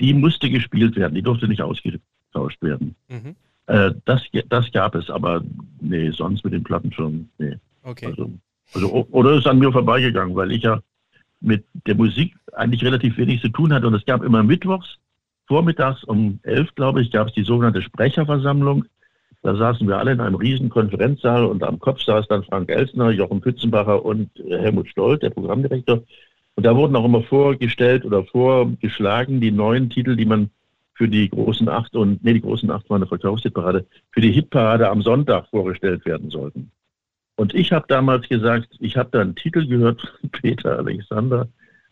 die 0.00 0.14
musste 0.14 0.48
gespielt 0.48 0.96
werden, 0.96 1.14
die 1.14 1.22
durfte 1.22 1.48
nicht 1.48 1.60
ausgetauscht 1.60 2.62
werden. 2.62 2.94
Mhm. 3.08 3.36
Äh, 3.66 3.92
das, 4.06 4.22
das 4.48 4.72
gab 4.72 4.94
es, 4.94 5.10
aber 5.10 5.42
nee, 5.78 6.10
sonst 6.10 6.42
mit 6.42 6.54
den 6.54 6.64
Platten 6.64 6.90
schon, 6.90 7.28
nee. 7.36 7.58
Okay. 7.82 8.06
Also, 8.06 8.32
also, 8.72 9.06
oder 9.10 9.34
ist 9.34 9.46
an 9.46 9.58
mir 9.58 9.70
vorbeigegangen, 9.70 10.34
weil 10.34 10.52
ich 10.52 10.62
ja 10.62 10.80
mit 11.42 11.64
der 11.86 11.94
Musik 11.94 12.34
eigentlich 12.52 12.84
relativ 12.84 13.16
wenig 13.18 13.40
zu 13.40 13.48
tun 13.48 13.72
hatte. 13.72 13.86
Und 13.86 13.94
es 13.94 14.04
gab 14.04 14.22
immer 14.22 14.42
mittwochs, 14.42 14.98
vormittags 15.46 16.04
um 16.04 16.38
elf, 16.42 16.74
glaube 16.74 17.02
ich, 17.02 17.10
gab 17.10 17.28
es 17.28 17.34
die 17.34 17.44
sogenannte 17.44 17.82
Sprecherversammlung. 17.82 18.84
Da 19.42 19.56
saßen 19.56 19.86
wir 19.88 19.98
alle 19.98 20.12
in 20.12 20.20
einem 20.20 20.36
riesen 20.36 20.70
Konferenzsaal 20.70 21.44
und 21.44 21.64
am 21.64 21.80
Kopf 21.80 22.00
saß 22.00 22.28
dann 22.28 22.44
Frank 22.44 22.70
Elsner, 22.70 23.10
Jochen 23.10 23.40
Pützenbacher 23.40 24.04
und 24.04 24.30
Helmut 24.48 24.88
Stoll, 24.88 25.18
der 25.18 25.30
Programmdirektor. 25.30 26.02
Und 26.54 26.66
da 26.66 26.76
wurden 26.76 26.94
auch 26.94 27.04
immer 27.04 27.22
vorgestellt 27.22 28.04
oder 28.04 28.24
vorgeschlagen 28.24 29.40
die 29.40 29.50
neuen 29.50 29.90
Titel, 29.90 30.16
die 30.16 30.26
man 30.26 30.50
für 30.94 31.08
die 31.08 31.28
großen 31.28 31.68
acht 31.68 31.96
und, 31.96 32.22
nee, 32.22 32.34
die 32.34 32.42
großen 32.42 32.70
acht 32.70 32.88
war 32.88 32.96
eine 32.96 33.06
Verkaufshitparade, 33.06 33.86
für 34.10 34.20
die 34.20 34.30
Hitparade 34.30 34.88
am 34.88 35.02
Sonntag 35.02 35.48
vorgestellt 35.48 36.04
werden 36.04 36.30
sollten. 36.30 36.70
Und 37.42 37.56
ich 37.56 37.72
habe 37.72 37.84
damals 37.88 38.28
gesagt, 38.28 38.68
ich 38.78 38.96
habe 38.96 39.08
da 39.10 39.20
einen 39.20 39.34
Titel 39.34 39.66
gehört 39.66 40.00
Peter 40.30 40.78
Alexander, 40.78 41.48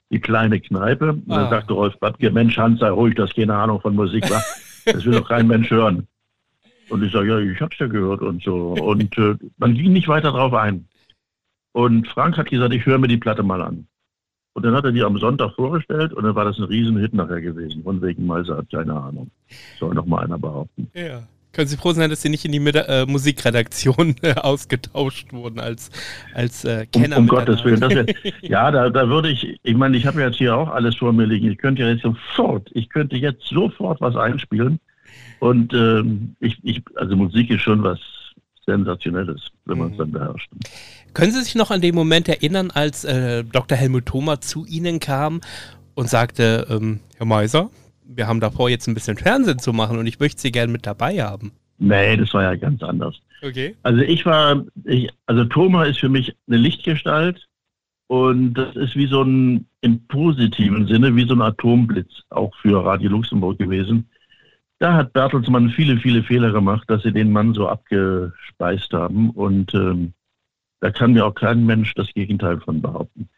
die 0.08 0.20
kleine 0.20 0.60
Kneipe. 0.60 1.10
Und 1.10 1.28
dann 1.28 1.46
ah. 1.46 1.50
sagte 1.50 1.72
Rolf 1.72 1.98
Babke, 1.98 2.30
Mensch, 2.30 2.56
Hans, 2.56 2.78
sei 2.78 2.88
ruhig, 2.88 3.16
das 3.16 3.34
keine 3.34 3.56
Ahnung 3.56 3.80
von 3.80 3.96
Musik, 3.96 4.30
wa? 4.30 4.40
das 4.84 5.04
will 5.04 5.14
doch 5.14 5.28
kein 5.28 5.48
Mensch 5.48 5.68
hören. 5.68 6.06
Und 6.88 7.02
ich 7.02 7.10
sage, 7.10 7.30
ja, 7.30 7.38
ich 7.40 7.60
habe 7.60 7.72
es 7.72 7.80
ja 7.80 7.88
gehört 7.88 8.20
und 8.20 8.44
so. 8.44 8.74
Und 8.74 9.18
äh, 9.18 9.34
man 9.58 9.74
ging 9.74 9.92
nicht 9.92 10.06
weiter 10.06 10.30
drauf 10.30 10.54
ein. 10.54 10.86
Und 11.72 12.06
Frank 12.06 12.38
hat 12.38 12.48
gesagt, 12.48 12.72
ich 12.72 12.86
höre 12.86 12.98
mir 12.98 13.08
die 13.08 13.16
Platte 13.16 13.42
mal 13.42 13.60
an. 13.60 13.88
Und 14.52 14.64
dann 14.64 14.76
hat 14.76 14.84
er 14.84 14.92
die 14.92 15.02
am 15.02 15.18
Sonntag 15.18 15.56
vorgestellt 15.56 16.12
und 16.12 16.22
dann 16.22 16.36
war 16.36 16.44
das 16.44 16.58
ein 16.58 16.64
Riesenhit 16.64 17.12
nachher 17.12 17.40
gewesen. 17.40 17.82
Von 17.82 18.00
wegen 18.02 18.24
Meiser 18.24 18.58
hat 18.58 18.70
keine 18.70 18.94
Ahnung. 18.94 19.32
Soll 19.80 19.94
noch 19.94 20.06
mal 20.06 20.22
einer 20.22 20.38
behaupten. 20.38 20.88
Ja. 20.94 21.24
Können 21.52 21.66
Sie 21.66 21.76
froh 21.76 21.92
sein, 21.92 22.10
dass 22.10 22.22
Sie 22.22 22.28
nicht 22.28 22.44
in 22.44 22.52
die 22.52 22.60
Mit 22.60 22.76
äh, 22.76 23.06
Musikredaktion 23.06 24.14
äh, 24.22 24.34
ausgetauscht 24.34 25.32
wurden 25.32 25.58
als, 25.58 25.90
als 26.34 26.64
äh, 26.64 26.86
Kenner? 26.86 27.16
Um, 27.16 27.24
um 27.24 27.28
Gottes 27.28 27.64
Willen. 27.64 27.80
Wär, 27.80 28.06
ja, 28.42 28.70
da, 28.70 28.88
da 28.88 29.08
würde 29.08 29.30
ich, 29.30 29.58
ich 29.62 29.74
meine, 29.74 29.96
ich 29.96 30.06
habe 30.06 30.20
jetzt 30.20 30.36
hier 30.36 30.56
auch 30.56 30.68
alles 30.68 30.96
vor 30.96 31.12
mir 31.12 31.26
liegen. 31.26 31.50
Ich 31.50 31.58
könnte 31.58 31.82
jetzt 31.82 32.02
sofort, 32.02 32.68
ich 32.72 32.88
könnte 32.88 33.16
jetzt 33.16 33.46
sofort 33.46 34.00
was 34.00 34.14
einspielen. 34.16 34.78
Und 35.40 35.72
ähm, 35.72 36.36
ich, 36.40 36.58
ich, 36.62 36.82
also 36.96 37.16
Musik 37.16 37.50
ist 37.50 37.62
schon 37.62 37.82
was 37.82 37.98
Sensationelles, 38.66 39.48
wenn 39.64 39.78
man 39.78 39.88
es 39.88 39.94
mhm. 39.94 39.98
dann 39.98 40.12
beherrscht. 40.12 40.50
Können 41.14 41.32
Sie 41.32 41.42
sich 41.42 41.54
noch 41.54 41.70
an 41.70 41.80
den 41.80 41.94
Moment 41.94 42.28
erinnern, 42.28 42.70
als 42.70 43.04
äh, 43.04 43.42
Dr. 43.42 43.76
Helmut 43.76 44.06
Thoma 44.06 44.40
zu 44.40 44.64
Ihnen 44.66 45.00
kam 45.00 45.40
und 45.94 46.08
sagte, 46.08 46.66
ähm, 46.70 47.00
Herr 47.16 47.26
Meiser, 47.26 47.70
wir 48.16 48.26
haben 48.26 48.40
davor 48.40 48.68
jetzt 48.68 48.86
ein 48.86 48.94
bisschen 48.94 49.16
Fernsehen 49.16 49.58
zu 49.58 49.72
machen 49.72 49.98
und 49.98 50.06
ich 50.06 50.20
möchte 50.20 50.40
Sie 50.40 50.52
gerne 50.52 50.72
mit 50.72 50.86
dabei 50.86 51.22
haben. 51.22 51.52
Nee, 51.78 52.16
das 52.16 52.34
war 52.34 52.42
ja 52.42 52.56
ganz 52.56 52.82
anders. 52.82 53.20
Okay. 53.42 53.74
Also 53.82 54.02
ich 54.02 54.26
war, 54.26 54.64
ich, 54.84 55.08
also 55.26 55.44
Thoma 55.44 55.84
ist 55.84 55.98
für 55.98 56.10
mich 56.10 56.36
eine 56.46 56.58
Lichtgestalt 56.58 57.48
und 58.06 58.54
das 58.54 58.76
ist 58.76 58.96
wie 58.96 59.06
so 59.06 59.22
ein, 59.22 59.66
im 59.80 60.06
positiven 60.08 60.86
Sinne, 60.86 61.16
wie 61.16 61.26
so 61.26 61.34
ein 61.34 61.40
Atomblitz 61.40 62.22
auch 62.28 62.54
für 62.56 62.84
Radio 62.84 63.10
Luxemburg 63.10 63.58
gewesen. 63.58 64.10
Da 64.78 64.94
hat 64.94 65.14
Bertelsmann 65.14 65.70
viele, 65.70 65.96
viele 65.96 66.22
Fehler 66.22 66.52
gemacht, 66.52 66.84
dass 66.88 67.02
sie 67.02 67.12
den 67.12 67.32
Mann 67.32 67.54
so 67.54 67.68
abgespeist 67.68 68.92
haben 68.92 69.30
und 69.30 69.72
ähm, 69.74 70.12
da 70.80 70.90
kann 70.90 71.12
mir 71.12 71.24
auch 71.24 71.34
kein 71.34 71.64
Mensch 71.64 71.94
das 71.94 72.12
Gegenteil 72.12 72.60
von 72.60 72.82
behaupten. 72.82 73.29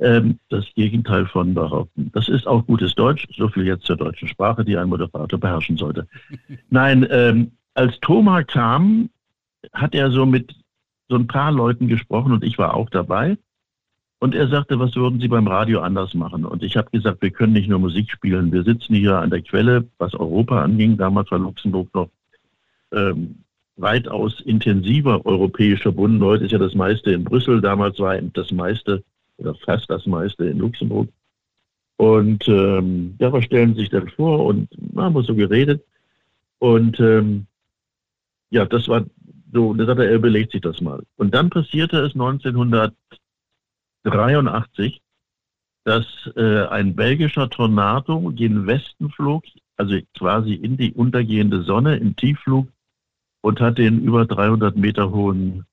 Ähm, 0.00 0.38
das 0.48 0.64
Gegenteil 0.74 1.26
von 1.26 1.52
behaupten. 1.52 2.10
Das 2.14 2.28
ist 2.28 2.46
auch 2.46 2.66
gutes 2.66 2.94
Deutsch. 2.94 3.28
So 3.36 3.48
viel 3.48 3.66
jetzt 3.66 3.84
zur 3.84 3.96
deutschen 3.96 4.28
Sprache, 4.28 4.64
die 4.64 4.78
ein 4.78 4.88
Moderator 4.88 5.38
beherrschen 5.38 5.76
sollte. 5.76 6.08
Nein, 6.70 7.06
ähm, 7.10 7.52
als 7.74 8.00
Thomas 8.00 8.46
kam, 8.46 9.10
hat 9.74 9.94
er 9.94 10.10
so 10.10 10.24
mit 10.24 10.54
so 11.10 11.16
ein 11.16 11.26
paar 11.26 11.52
Leuten 11.52 11.86
gesprochen 11.86 12.32
und 12.32 12.44
ich 12.44 12.56
war 12.56 12.74
auch 12.74 12.88
dabei. 12.88 13.36
Und 14.20 14.34
er 14.34 14.48
sagte, 14.48 14.78
was 14.78 14.96
würden 14.96 15.20
Sie 15.20 15.28
beim 15.28 15.46
Radio 15.46 15.80
anders 15.80 16.14
machen? 16.14 16.46
Und 16.46 16.62
ich 16.62 16.78
habe 16.78 16.90
gesagt, 16.90 17.20
wir 17.20 17.30
können 17.30 17.52
nicht 17.52 17.68
nur 17.68 17.78
Musik 17.78 18.10
spielen. 18.10 18.52
Wir 18.52 18.62
sitzen 18.62 18.94
hier 18.94 19.18
an 19.18 19.30
der 19.30 19.42
Quelle, 19.42 19.86
was 19.98 20.14
Europa 20.14 20.62
anging. 20.62 20.96
Damals 20.96 21.30
war 21.30 21.38
Luxemburg 21.38 21.88
noch 21.94 22.08
ähm, 22.92 23.44
weitaus 23.76 24.40
intensiver 24.40 25.26
europäisch 25.26 25.82
verbunden. 25.82 26.24
Heute 26.24 26.44
ist 26.44 26.52
ja 26.52 26.58
das 26.58 26.74
meiste 26.74 27.12
in 27.12 27.24
Brüssel, 27.24 27.60
damals 27.60 27.98
war 27.98 28.18
das 28.18 28.50
meiste 28.50 29.02
oder 29.40 29.54
fast 29.54 29.88
das 29.90 30.06
meiste 30.06 30.44
in 30.44 30.58
Luxemburg. 30.58 31.08
Und 31.96 32.46
ähm, 32.48 33.16
ja, 33.18 33.32
was 33.32 33.44
stellen 33.44 33.74
Sie 33.74 33.80
sich 33.80 33.90
denn 33.90 34.08
vor? 34.08 34.46
Und 34.46 34.70
na, 34.92 35.02
haben 35.04 35.14
wir 35.14 35.22
so 35.22 35.34
geredet. 35.34 35.84
Und 36.58 36.98
ähm, 37.00 37.46
ja, 38.50 38.64
das 38.64 38.88
war 38.88 39.04
so, 39.52 39.74
da 39.74 39.84
sagte 39.84 40.04
er, 40.04 40.10
er 40.10 40.16
überlegt 40.16 40.52
sich 40.52 40.62
das 40.62 40.80
mal. 40.80 41.02
Und 41.16 41.34
dann 41.34 41.50
passierte 41.50 41.98
es 41.98 42.14
1983, 42.14 45.02
dass 45.84 46.06
äh, 46.36 46.66
ein 46.68 46.94
belgischer 46.94 47.50
Tornado 47.50 48.30
gen 48.34 48.66
Westen 48.66 49.10
flog, 49.10 49.44
also 49.76 49.98
quasi 50.16 50.54
in 50.54 50.76
die 50.76 50.92
untergehende 50.92 51.62
Sonne 51.62 51.96
im 51.96 52.16
Tiefflug 52.16 52.68
und 53.40 53.60
hat 53.60 53.78
den 53.78 54.04
über 54.04 54.26
300 54.26 54.76
Meter 54.76 55.10
hohen 55.10 55.64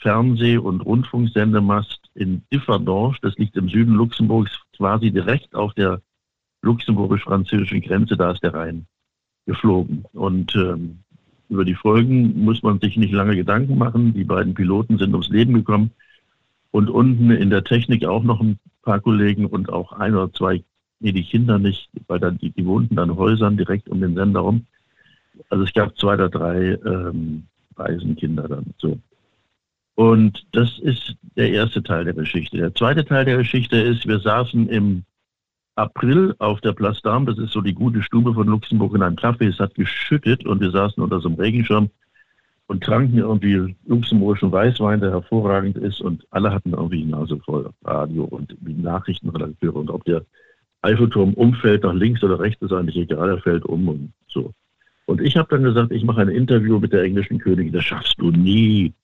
Fernseh- 0.00 0.58
und 0.58 0.80
Rundfunksendemast 0.80 2.10
in 2.14 2.42
Differdange, 2.52 3.16
das 3.22 3.36
liegt 3.36 3.56
im 3.56 3.68
Süden 3.68 3.94
Luxemburgs, 3.94 4.50
quasi 4.76 5.10
direkt 5.10 5.54
auf 5.54 5.74
der 5.74 6.00
luxemburgisch-französischen 6.62 7.80
Grenze, 7.82 8.16
da 8.16 8.32
ist 8.32 8.42
der 8.42 8.54
Rhein 8.54 8.86
geflogen. 9.46 10.04
Und 10.12 10.54
ähm, 10.56 11.00
über 11.48 11.64
die 11.64 11.74
Folgen 11.74 12.44
muss 12.44 12.62
man 12.62 12.80
sich 12.80 12.96
nicht 12.96 13.12
lange 13.12 13.36
Gedanken 13.36 13.76
machen. 13.76 14.14
Die 14.14 14.24
beiden 14.24 14.54
Piloten 14.54 14.98
sind 14.98 15.12
ums 15.12 15.28
Leben 15.28 15.54
gekommen. 15.54 15.90
Und 16.70 16.88
unten 16.88 17.30
in 17.30 17.50
der 17.50 17.64
Technik 17.64 18.04
auch 18.04 18.22
noch 18.22 18.40
ein 18.40 18.58
paar 18.82 19.00
Kollegen 19.00 19.46
und 19.46 19.70
auch 19.70 19.92
ein 19.92 20.14
oder 20.14 20.32
zwei, 20.32 20.62
nee, 21.00 21.12
die 21.12 21.24
Kinder 21.24 21.58
nicht, 21.58 21.90
weil 22.06 22.20
dann, 22.20 22.38
die, 22.38 22.50
die 22.50 22.64
wohnten 22.64 22.94
dann 22.94 23.10
in 23.10 23.16
Häusern 23.16 23.56
direkt 23.56 23.88
um 23.88 24.00
den 24.00 24.14
Sender 24.14 24.40
rum. 24.40 24.66
Also 25.48 25.64
es 25.64 25.72
gab 25.72 25.96
zwei 25.98 26.14
oder 26.14 26.28
drei 26.28 26.78
ähm, 26.86 27.44
Waisenkinder 27.74 28.46
dann. 28.46 28.66
So. 28.78 28.98
Und 30.00 30.46
das 30.52 30.78
ist 30.78 31.14
der 31.36 31.50
erste 31.50 31.82
Teil 31.82 32.06
der 32.06 32.14
Geschichte. 32.14 32.56
Der 32.56 32.74
zweite 32.74 33.04
Teil 33.04 33.26
der 33.26 33.36
Geschichte 33.36 33.76
ist, 33.76 34.08
wir 34.08 34.18
saßen 34.18 34.66
im 34.70 35.04
April 35.74 36.34
auf 36.38 36.62
der 36.62 36.72
Place 36.72 37.04
d'Armes, 37.04 37.26
das 37.26 37.36
ist 37.36 37.52
so 37.52 37.60
die 37.60 37.74
gute 37.74 38.02
Stube 38.02 38.32
von 38.32 38.46
Luxemburg 38.46 38.94
in 38.94 39.02
einem 39.02 39.16
Café, 39.16 39.50
es 39.50 39.58
hat 39.58 39.74
geschüttet 39.74 40.46
und 40.46 40.62
wir 40.62 40.70
saßen 40.70 41.02
unter 41.02 41.20
so 41.20 41.28
einem 41.28 41.36
Regenschirm 41.38 41.90
und 42.66 42.82
tranken 42.82 43.18
irgendwie 43.18 43.76
luxemburgischen 43.84 44.50
Weißwein, 44.50 45.00
der 45.00 45.10
hervorragend 45.10 45.76
ist 45.76 46.00
und 46.00 46.26
alle 46.30 46.50
hatten 46.50 46.72
irgendwie 46.72 47.02
die 47.04 47.10
Nase 47.10 47.38
voll 47.44 47.68
Radio 47.84 48.24
und 48.24 48.56
die 48.58 48.72
Nachrichtenredakteure 48.72 49.76
und 49.76 49.90
ob 49.90 50.02
der 50.06 50.24
Eiffelturm 50.80 51.34
umfällt 51.34 51.82
nach 51.82 51.92
links 51.92 52.24
oder 52.24 52.40
rechts 52.40 52.62
ist 52.62 52.72
eigentlich 52.72 52.96
egal, 52.96 53.28
er 53.28 53.42
fällt 53.42 53.66
um 53.66 53.86
und 53.86 54.12
so. 54.28 54.50
Und 55.04 55.20
ich 55.20 55.36
habe 55.36 55.48
dann 55.50 55.64
gesagt, 55.64 55.92
ich 55.92 56.04
mache 56.04 56.22
ein 56.22 56.30
Interview 56.30 56.78
mit 56.78 56.94
der 56.94 57.02
englischen 57.02 57.38
Königin. 57.38 57.74
Das 57.74 57.84
schaffst 57.84 58.14
du 58.18 58.30
nie. 58.30 58.94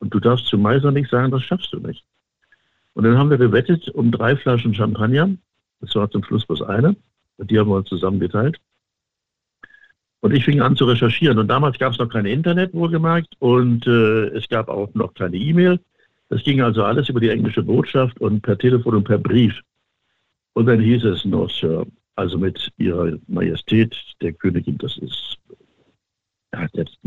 Und 0.00 0.14
du 0.14 0.20
darfst 0.20 0.46
zu 0.46 0.58
Meiser 0.58 0.92
nicht 0.92 1.10
sagen, 1.10 1.30
das 1.30 1.42
schaffst 1.42 1.72
du 1.72 1.78
nicht. 1.78 2.04
Und 2.94 3.04
dann 3.04 3.16
haben 3.16 3.30
wir 3.30 3.38
gewettet 3.38 3.88
um 3.90 4.10
drei 4.10 4.36
Flaschen 4.36 4.74
Champagner. 4.74 5.30
Das 5.80 5.94
war 5.94 6.10
zum 6.10 6.24
Schluss 6.24 6.46
bloß 6.46 6.62
eine. 6.62 6.96
Und 7.36 7.50
die 7.50 7.58
haben 7.58 7.68
wir 7.68 7.76
uns 7.76 7.88
zusammen 7.88 8.18
geteilt. 8.18 8.58
Und 10.20 10.34
ich 10.34 10.44
fing 10.44 10.60
an 10.60 10.76
zu 10.76 10.84
recherchieren. 10.84 11.38
Und 11.38 11.48
damals 11.48 11.78
gab 11.78 11.92
es 11.92 11.98
noch 11.98 12.08
kein 12.08 12.26
Internet, 12.26 12.74
wohlgemerkt. 12.74 13.34
Und 13.38 13.86
äh, 13.86 14.26
es 14.28 14.48
gab 14.48 14.68
auch 14.68 14.92
noch 14.94 15.14
keine 15.14 15.36
E-Mail. 15.36 15.78
Das 16.28 16.42
ging 16.42 16.60
also 16.60 16.84
alles 16.84 17.08
über 17.08 17.20
die 17.20 17.30
englische 17.30 17.62
Botschaft 17.62 18.20
und 18.20 18.42
per 18.42 18.58
Telefon 18.58 18.96
und 18.96 19.04
per 19.04 19.18
Brief. 19.18 19.60
Und 20.54 20.66
dann 20.66 20.80
hieß 20.80 21.04
es 21.04 21.24
noch, 21.24 21.48
Sir, 21.48 21.86
also 22.16 22.36
mit 22.36 22.68
ihrer 22.78 23.16
Majestät, 23.28 23.96
der 24.20 24.32
Königin, 24.32 24.76
das 24.78 24.98
ist, 24.98 25.38
ja, 26.52 26.66
jetzt 26.72 26.98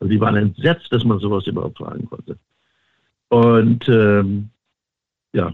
Also 0.00 0.10
die 0.10 0.20
waren 0.20 0.36
entsetzt, 0.36 0.92
dass 0.92 1.04
man 1.04 1.18
sowas 1.18 1.46
überhaupt 1.46 1.78
fragen 1.78 2.06
konnte. 2.06 2.38
Und 3.28 3.88
ähm, 3.88 4.50
ja, 5.32 5.52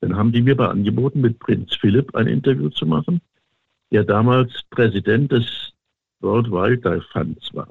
dann 0.00 0.16
haben 0.16 0.32
die 0.32 0.42
mir 0.42 0.56
bei 0.56 0.68
angeboten, 0.68 1.20
mit 1.20 1.38
Prinz 1.38 1.74
Philipp 1.74 2.14
ein 2.14 2.26
Interview 2.26 2.68
zu 2.70 2.86
machen, 2.86 3.20
der 3.90 4.04
damals 4.04 4.62
Präsident 4.70 5.32
des 5.32 5.72
World 6.20 6.50
Wildlife 6.50 7.06
Funds 7.12 7.54
war. 7.54 7.68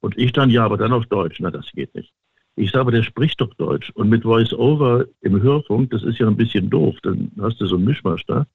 Und 0.00 0.16
ich 0.18 0.32
dann, 0.32 0.50
ja, 0.50 0.64
aber 0.64 0.76
dann 0.76 0.92
auf 0.92 1.06
Deutsch. 1.06 1.38
Na, 1.40 1.50
das 1.50 1.70
geht 1.72 1.94
nicht. 1.94 2.12
Ich 2.54 2.70
sage, 2.70 2.80
aber 2.82 2.92
der 2.92 3.02
spricht 3.02 3.40
doch 3.40 3.52
Deutsch. 3.54 3.90
Und 3.90 4.08
mit 4.08 4.22
Voice-Over 4.22 5.06
im 5.20 5.42
Hörfunk, 5.42 5.90
das 5.90 6.02
ist 6.02 6.18
ja 6.18 6.26
ein 6.26 6.36
bisschen 6.36 6.70
doof. 6.70 6.96
Dann 7.02 7.30
hast 7.40 7.60
du 7.60 7.66
so 7.66 7.76
einen 7.76 7.84
Mischmasch 7.84 8.24
da. 8.26 8.46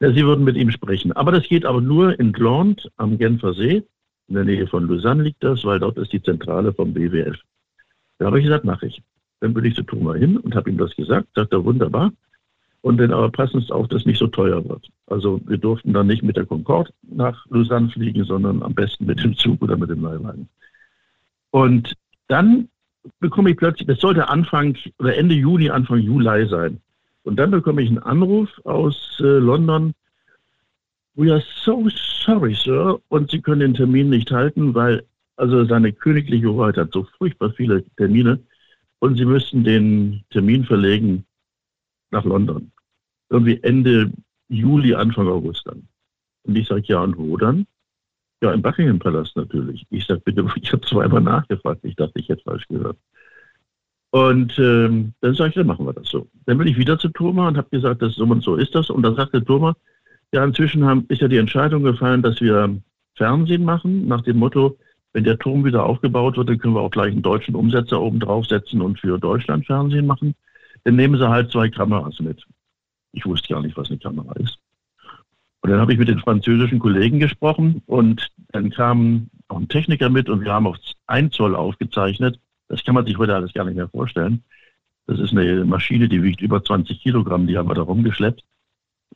Ja, 0.00 0.12
Sie 0.12 0.24
würden 0.24 0.44
mit 0.44 0.56
ihm 0.56 0.70
sprechen. 0.70 1.12
Aber 1.12 1.32
das 1.32 1.48
geht 1.48 1.64
aber 1.64 1.80
nur 1.80 2.18
in 2.18 2.32
Gland 2.32 2.90
am 2.96 3.16
Genfer 3.16 3.54
See. 3.54 3.84
In 4.32 4.36
der 4.36 4.44
Nähe 4.46 4.66
von 4.66 4.88
Lausanne 4.88 5.24
liegt 5.24 5.44
das, 5.44 5.62
weil 5.62 5.78
dort 5.78 5.98
ist 5.98 6.10
die 6.10 6.22
Zentrale 6.22 6.72
vom 6.72 6.94
BWF. 6.94 7.36
Da 8.16 8.24
habe 8.24 8.38
ich 8.38 8.46
gesagt, 8.46 8.64
mache 8.64 8.86
ich. 8.86 9.02
Dann 9.40 9.52
bin 9.52 9.62
ich 9.66 9.74
zu 9.74 9.82
Thomas 9.82 10.16
hin 10.16 10.38
und 10.38 10.54
habe 10.54 10.70
ihm 10.70 10.78
das 10.78 10.96
gesagt. 10.96 11.28
Sagt 11.34 11.52
er, 11.52 11.62
wunderbar. 11.62 12.10
Und 12.80 12.96
dann 12.96 13.12
aber 13.12 13.30
passen 13.30 13.60
Sie 13.60 13.70
auf, 13.70 13.88
dass 13.88 14.06
nicht 14.06 14.18
so 14.18 14.28
teuer 14.28 14.66
wird. 14.66 14.88
Also 15.06 15.38
wir 15.44 15.58
durften 15.58 15.92
dann 15.92 16.06
nicht 16.06 16.22
mit 16.22 16.38
der 16.38 16.46
Concorde 16.46 16.90
nach 17.02 17.44
Lausanne 17.50 17.90
fliegen, 17.90 18.24
sondern 18.24 18.62
am 18.62 18.72
besten 18.72 19.04
mit 19.04 19.22
dem 19.22 19.36
Zug 19.36 19.60
oder 19.60 19.76
mit 19.76 19.90
dem 19.90 20.02
Leihwagen. 20.02 20.48
Und 21.50 21.92
dann 22.28 22.70
bekomme 23.20 23.50
ich 23.50 23.58
plötzlich, 23.58 23.86
das 23.86 24.00
sollte 24.00 24.30
Anfang 24.30 24.78
oder 24.98 25.14
Ende 25.14 25.34
Juni, 25.34 25.68
Anfang 25.68 25.98
Juli 25.98 26.48
sein, 26.48 26.80
Und 27.24 27.36
dann 27.36 27.50
bekomme 27.50 27.82
ich 27.82 27.90
einen 27.90 27.98
Anruf 27.98 28.48
aus 28.64 29.20
äh, 29.20 29.24
London. 29.24 29.92
We 31.14 31.30
are 31.30 31.42
so 31.64 31.88
sorry, 32.24 32.54
Sir. 32.54 33.00
Und 33.08 33.30
Sie 33.30 33.40
können 33.40 33.60
den 33.60 33.74
Termin 33.74 34.08
nicht 34.08 34.30
halten, 34.30 34.74
weil 34.74 35.06
also 35.36 35.64
seine 35.64 35.92
königliche 35.92 36.52
Hoheit 36.52 36.76
hat 36.76 36.92
so 36.92 37.06
furchtbar 37.18 37.52
viele 37.52 37.84
Termine 37.96 38.38
und 39.00 39.16
Sie 39.16 39.24
müssten 39.24 39.64
den 39.64 40.22
Termin 40.30 40.64
verlegen 40.64 41.24
nach 42.10 42.24
London. 42.24 42.70
Irgendwie 43.30 43.58
Ende 43.62 44.12
Juli, 44.48 44.94
Anfang 44.94 45.28
August 45.28 45.66
dann. 45.66 45.88
Und 46.44 46.56
ich 46.56 46.68
sage, 46.68 46.82
ja, 46.86 47.00
und 47.02 47.16
wo 47.16 47.36
dann? 47.36 47.66
Ja, 48.42 48.52
im 48.52 48.62
Buckingham 48.62 48.98
Palast 48.98 49.36
natürlich. 49.36 49.86
Ich 49.90 50.06
sage, 50.06 50.20
bitte, 50.24 50.46
ich 50.60 50.72
habe 50.72 50.86
zweimal 50.86 51.20
nachgefragt. 51.20 51.84
Ich 51.84 51.96
dachte, 51.96 52.18
ich 52.18 52.28
hätte 52.28 52.42
falsch 52.42 52.66
gehört. 52.68 52.98
Und 54.10 54.58
ähm, 54.58 55.14
dann 55.20 55.34
sage 55.34 55.50
ich, 55.50 55.54
dann 55.54 55.66
machen 55.66 55.86
wir 55.86 55.94
das 55.94 56.08
so. 56.08 56.28
Dann 56.44 56.58
bin 56.58 56.66
ich 56.66 56.76
wieder 56.76 56.98
zu 56.98 57.08
Thomas 57.08 57.48
und 57.48 57.56
habe 57.56 57.70
gesagt, 57.70 58.02
das 58.02 58.14
so 58.14 58.24
und 58.24 58.42
so 58.42 58.56
ist 58.56 58.74
das. 58.74 58.90
Und 58.90 59.02
dann 59.02 59.14
sagte 59.14 59.42
Thomas, 59.42 59.74
ja, 60.32 60.44
inzwischen 60.44 60.84
haben, 60.84 61.04
ist 61.08 61.20
ja 61.20 61.28
die 61.28 61.36
Entscheidung 61.36 61.82
gefallen, 61.82 62.22
dass 62.22 62.40
wir 62.40 62.76
Fernsehen 63.16 63.64
machen, 63.64 64.08
nach 64.08 64.22
dem 64.22 64.38
Motto, 64.38 64.78
wenn 65.12 65.24
der 65.24 65.38
Turm 65.38 65.64
wieder 65.64 65.84
aufgebaut 65.84 66.36
wird, 66.36 66.48
dann 66.48 66.58
können 66.58 66.74
wir 66.74 66.80
auch 66.80 66.90
gleich 66.90 67.12
einen 67.12 67.22
deutschen 67.22 67.54
Umsetzer 67.54 68.00
oben 68.00 68.18
draufsetzen 68.18 68.80
und 68.80 68.98
für 68.98 69.18
Deutschland 69.18 69.66
Fernsehen 69.66 70.06
machen. 70.06 70.34
Dann 70.84 70.96
nehmen 70.96 71.18
sie 71.18 71.28
halt 71.28 71.50
zwei 71.52 71.68
Kameras 71.68 72.18
mit. 72.20 72.42
Ich 73.12 73.26
wusste 73.26 73.52
gar 73.52 73.62
nicht, 73.62 73.76
was 73.76 73.90
eine 73.90 73.98
Kamera 73.98 74.32
ist. 74.36 74.58
Und 75.60 75.70
dann 75.70 75.80
habe 75.80 75.92
ich 75.92 75.98
mit 75.98 76.08
den 76.08 76.18
französischen 76.18 76.78
Kollegen 76.78 77.20
gesprochen 77.20 77.82
und 77.86 78.30
dann 78.48 78.70
kam 78.70 79.28
auch 79.48 79.58
ein 79.58 79.68
Techniker 79.68 80.08
mit 80.08 80.28
und 80.28 80.40
wir 80.40 80.52
haben 80.52 80.66
auf 80.66 80.78
1 81.06 81.34
Zoll 81.34 81.54
aufgezeichnet. 81.54 82.40
Das 82.68 82.82
kann 82.82 82.94
man 82.94 83.04
sich 83.04 83.18
heute 83.18 83.34
alles 83.34 83.52
gar 83.52 83.64
nicht 83.64 83.76
mehr 83.76 83.88
vorstellen. 83.88 84.42
Das 85.06 85.20
ist 85.20 85.32
eine 85.32 85.64
Maschine, 85.64 86.08
die 86.08 86.22
wiegt 86.22 86.40
über 86.40 86.64
20 86.64 87.00
Kilogramm, 87.00 87.46
die 87.46 87.58
haben 87.58 87.68
wir 87.68 87.74
da 87.74 87.82
rumgeschleppt. 87.82 88.42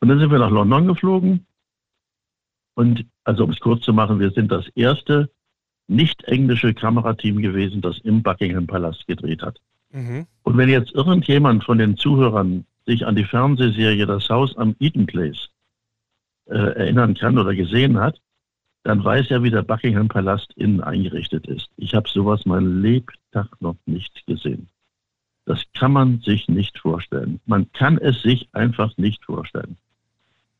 Und 0.00 0.09
dann 0.09 0.18
sind 0.18 0.30
wir 0.30 0.38
nach 0.38 0.50
London 0.50 0.87
geflogen. 0.87 1.46
Und 2.74 3.06
also 3.24 3.44
um 3.44 3.50
es 3.50 3.61
kurz 3.61 3.85
zu 3.85 3.92
machen, 3.92 4.20
wir 4.20 4.30
sind 4.30 4.52
das 4.52 4.68
erste 4.74 5.30
nicht 5.88 6.24
englische 6.24 6.74
Kamerateam 6.74 7.40
gewesen, 7.40 7.80
das 7.80 7.98
im 8.00 8.22
Buckingham 8.22 8.66
Palast 8.66 9.06
gedreht 9.06 9.42
hat. 9.42 9.61
Mhm. 9.90 10.26
Und 10.42 10.56
wenn 10.56 10.68
jetzt 10.68 10.92
irgendjemand 10.92 11.64
von 11.64 11.78
den 11.78 11.96
Zuhörern 11.96 12.66
sich 12.87 13.06
an 13.06 13.16
die 13.16 13.24
Fernsehserie 13.24 14.06
Das 14.06 14.28
Haus 14.28 14.56
am 14.56 14.76
Eden 14.78 15.06
Place 15.06 15.48
äh, 16.46 16.56
erinnern 16.56 17.14
kann 17.14 17.38
oder 17.38 17.54
gesehen 17.54 17.98
hat, 17.98 18.20
dann 18.82 19.02
weiß 19.02 19.30
er, 19.30 19.42
wie 19.42 19.50
der 19.50 19.62
Buckingham 19.62 20.09
Palast 20.09 20.52
innen 20.54 20.80
eingerichtet 20.80 21.46
ist. 21.46 21.68
Ich 21.76 21.94
habe 21.94 22.09
sowas 22.09 22.46
mein 22.46 22.82
Lebtag 22.82 23.48
noch 23.61 23.76
nicht 23.87 24.24
gesehen. 24.26 24.68
Das 25.44 25.62
kann 25.74 25.92
man 25.92 26.20
sich 26.20 26.48
nicht 26.48 26.78
vorstellen. 26.78 27.40
Man 27.46 27.70
kann 27.72 27.98
es 27.98 28.22
sich 28.22 28.48
einfach 28.52 28.96
nicht 28.96 29.24
vorstellen. 29.24 29.76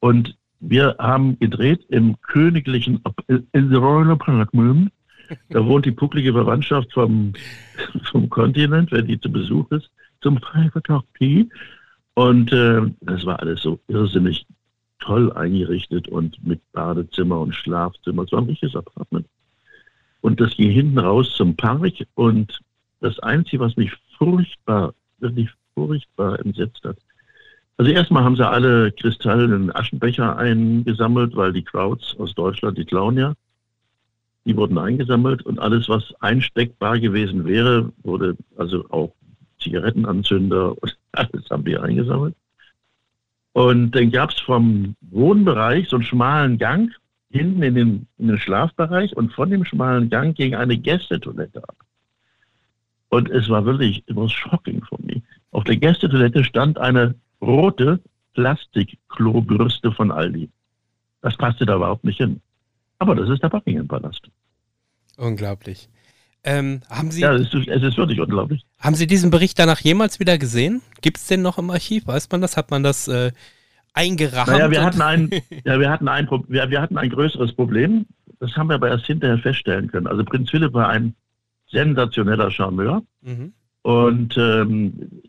Und 0.01 0.37
wir 0.61 0.97
haben 0.99 1.39
gedreht 1.39 1.85
im 1.89 2.21
königlichen, 2.21 3.03
in 3.29 3.71
the 3.71 3.77
Royal 3.77 4.11
Apartment. 4.11 4.91
Da 5.51 5.65
wohnt 5.65 5.87
die 5.87 5.93
pucklige 5.93 6.33
Verwandtschaft 6.33 6.93
vom, 6.93 7.33
vom 8.11 8.29
Kontinent, 8.29 8.93
wenn 8.93 9.07
die 9.07 9.21
zu 9.21 9.31
Besuch 9.31 9.71
ist, 9.73 9.91
zum 10.21 10.37
Private 10.37 11.01
Tea. 11.19 11.49
Und 12.15 12.53
äh, 12.53 12.83
das 13.01 13.27
war 13.27 13.41
alles 13.41 13.63
so 13.63 13.79
irrsinnig 13.89 14.47
toll 15.01 15.33
eingerichtet 15.33 16.09
und 16.09 16.45
mit 16.45 16.61
Badezimmer 16.73 17.41
und 17.41 17.55
Schlafzimmer. 17.55 18.23
Es 18.23 18.33
war 18.33 18.41
ein 18.41 18.47
richtiges 18.47 18.77
Apartment. 18.77 19.27
Und 20.21 20.41
das 20.41 20.57
ging 20.57 20.71
hinten 20.71 20.99
raus 20.99 21.35
zum 21.37 21.55
Park. 21.57 21.93
Und 22.15 22.59
das 23.01 23.19
Einzige, 23.21 23.61
was 23.61 23.77
mich 23.77 23.93
furchtbar, 24.17 24.95
wirklich 25.19 25.51
furchtbar 25.75 26.41
entsetzt 26.41 26.83
hat, 26.85 26.97
also 27.79 27.91
erstmal 27.91 28.25
haben 28.25 28.37
sie 28.37 28.49
alle 28.49 28.91
kristallenen 28.93 29.75
Aschenbecher 29.75 30.37
eingesammelt, 30.37 31.37
weil 31.37 31.53
die 31.53 31.62
Crowds 31.62 32.17
aus 32.19 32.35
Deutschland, 32.35 32.79
die 32.79 32.85
klauen 32.85 33.19
ja. 33.19 33.35
Die 34.47 34.57
wurden 34.57 34.79
eingesammelt 34.79 35.43
und 35.43 35.59
alles, 35.59 35.89
was 35.89 36.15
einsteckbar 36.21 36.99
gewesen 37.01 37.45
wäre, 37.45 37.93
wurde 38.03 38.37
also 38.57 38.89
auch 38.91 39.12
Zigarettenanzünder 39.61 40.81
und 40.81 40.97
alles 41.12 41.51
haben 41.51 41.65
die 41.65 41.77
eingesammelt. 41.77 42.35
Und 43.53 43.91
dann 43.93 44.11
gab 44.11 44.31
es 44.31 44.41
vom 44.41 44.95
Wohnbereich 45.01 45.89
so 45.89 45.97
einen 45.97 46.05
schmalen 46.05 46.59
Gang 46.59 46.93
hinten 47.31 47.62
in 47.62 47.75
den, 47.75 48.07
in 48.19 48.29
den 48.29 48.39
Schlafbereich 48.39 49.17
und 49.17 49.33
von 49.33 49.51
dem 49.51 49.65
schmalen 49.65 50.09
Gang 50.09 50.37
ging 50.37 50.55
eine 50.55 50.79
Gästetoilette 50.79 51.62
ab. 51.62 51.77
Und 53.09 53.31
es 53.31 53.49
war 53.49 53.65
wirklich, 53.65 53.99
it 54.09 54.17
was 54.17 54.33
shocking 54.33 54.83
for 54.85 54.99
me. 55.03 55.23
Auf 55.51 55.65
der 55.65 55.77
Gästetoilette 55.77 56.45
stand 56.45 56.79
eine 56.79 57.15
rote 57.40 58.01
Plastik-Klobürste 58.35 59.92
von 59.92 60.11
Aldi. 60.11 60.51
Das 61.22 61.37
passte 61.37 61.66
da 61.66 61.77
überhaupt 61.77 62.05
nicht 62.05 62.18
hin. 62.18 62.40
Aber 62.99 63.14
das 63.14 63.29
ist 63.29 63.42
der 63.42 63.49
Buckingham-Palast. 63.49 64.29
Unglaublich. 65.16 65.88
Ähm, 66.44 66.83
haben 66.88 67.11
Sie, 67.11 67.22
ja, 67.22 67.33
es 67.35 67.53
ist, 67.53 67.66
es 67.66 67.83
ist, 67.83 67.96
wirklich 67.96 68.20
unglaublich. 68.20 68.64
Haben 68.79 68.94
Sie 68.94 69.09
diesen 69.09 69.31
Bericht 69.31 69.59
danach 69.59 69.81
jemals 69.81 70.20
wieder 70.20 70.38
gesehen? 70.38 70.81
Gibt 71.01 71.16
es 71.16 71.27
den 71.27 71.42
noch 71.42 71.59
im 71.59 71.70
Archiv? 71.70 72.07
Weiß 72.07 72.31
man 72.31 72.40
das? 72.40 72.57
Hat 72.57 72.70
man 72.70 72.85
das 72.85 73.09
äh, 73.09 73.33
eingerahmt? 73.92 74.49
Naja, 74.49 74.70
wir 74.70 74.85
hatten, 74.85 75.03
ein, 75.03 75.31
ja, 75.64 75.81
wir, 75.81 75.90
hatten 75.90 76.07
ein, 76.07 76.29
wir, 76.31 76.70
wir 76.70 76.81
hatten 76.81 76.99
ein 76.99 77.11
größeres 77.11 77.53
Problem. 77.55 78.07
Das 78.38 78.57
haben 78.57 78.68
wir 78.68 78.75
aber 78.75 78.90
erst 78.90 79.07
hinterher 79.07 79.38
feststellen 79.38 79.90
können. 79.90 80.07
Also 80.07 80.25
Prinz 80.25 80.51
Philipp 80.51 80.72
war 80.72 80.88
ein 80.88 81.14
sensationeller 81.68 82.51
Charmeur. 82.51 83.03
Mhm. 83.22 83.53
Und 83.83 84.37
ähm, 84.37 85.22